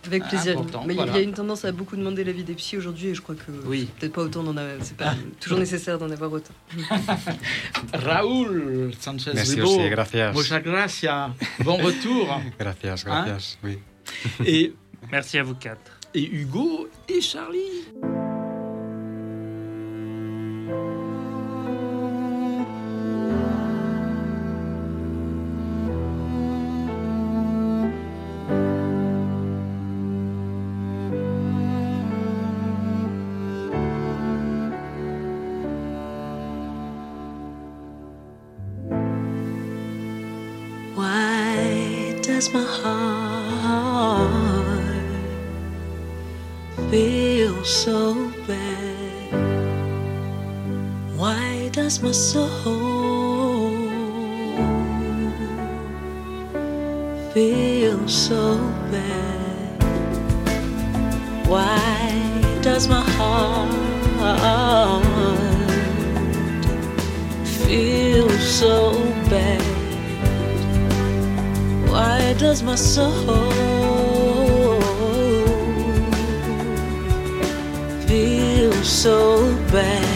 Avec 0.06 0.24
plaisir. 0.28 0.52
important, 0.58 0.84
Mais 0.86 0.94
il 0.94 0.96
y 0.96 1.00
a- 1.00 1.04
voilà. 1.04 1.18
il 1.18 1.22
y 1.22 1.24
a 1.24 1.28
une 1.28 1.34
tendance 1.34 1.64
à 1.64 1.72
beaucoup 1.72 1.96
demander 1.96 2.22
l'avis 2.24 2.44
des 2.44 2.54
psys 2.54 2.76
aujourd'hui 2.78 3.08
et 3.08 3.14
je 3.14 3.20
crois 3.20 3.34
que 3.34 3.50
Oui. 3.66 3.88
peut-être 3.98 4.12
pas 4.12 4.22
autant 4.22 4.42
d'en 4.44 4.56
avoir. 4.56 4.76
C'est 4.82 4.96
pas 4.96 5.14
toujours 5.40 5.58
nécessaire 5.58 5.98
d'en 5.98 6.10
avoir 6.10 6.32
autant. 6.32 6.54
Raoul 7.92 8.92
Sanchez 9.00 9.32
Merci 9.34 9.56
Ribo, 9.56 9.76
aussi, 9.78 9.88
gracias. 9.90 10.32
muchas 10.32 10.60
gracias. 10.60 11.30
Bon 11.64 11.76
retour. 11.76 12.40
Gracias, 12.58 13.04
Hein 13.06 13.24
gracias. 13.26 13.58
Oui. 13.64 13.78
et, 14.46 14.72
Merci 15.12 15.38
à 15.38 15.42
vous 15.42 15.54
quatre. 15.54 15.98
et 16.14 16.24
Hugo 16.24 16.88
et 17.08 17.20
Charlie. 17.20 18.37
My 42.52 42.64
heart 42.64 44.30
feel 46.90 47.62
so 47.64 48.32
bad? 48.46 49.32
Why 51.16 51.68
does 51.72 52.00
my 52.02 52.12
soul 52.12 53.76
feel 57.34 58.08
so 58.08 58.56
bad? 58.90 59.82
Why 61.46 62.60
does 62.62 62.88
my 62.88 63.02
heart 63.18 63.72
feel 67.44 68.30
so 68.30 68.92
bad? 69.28 69.67
Why 72.28 72.34
does 72.34 72.62
my 72.62 72.74
soul 72.74 73.10
feel 78.06 78.72
so 78.84 79.56
bad? 79.72 80.07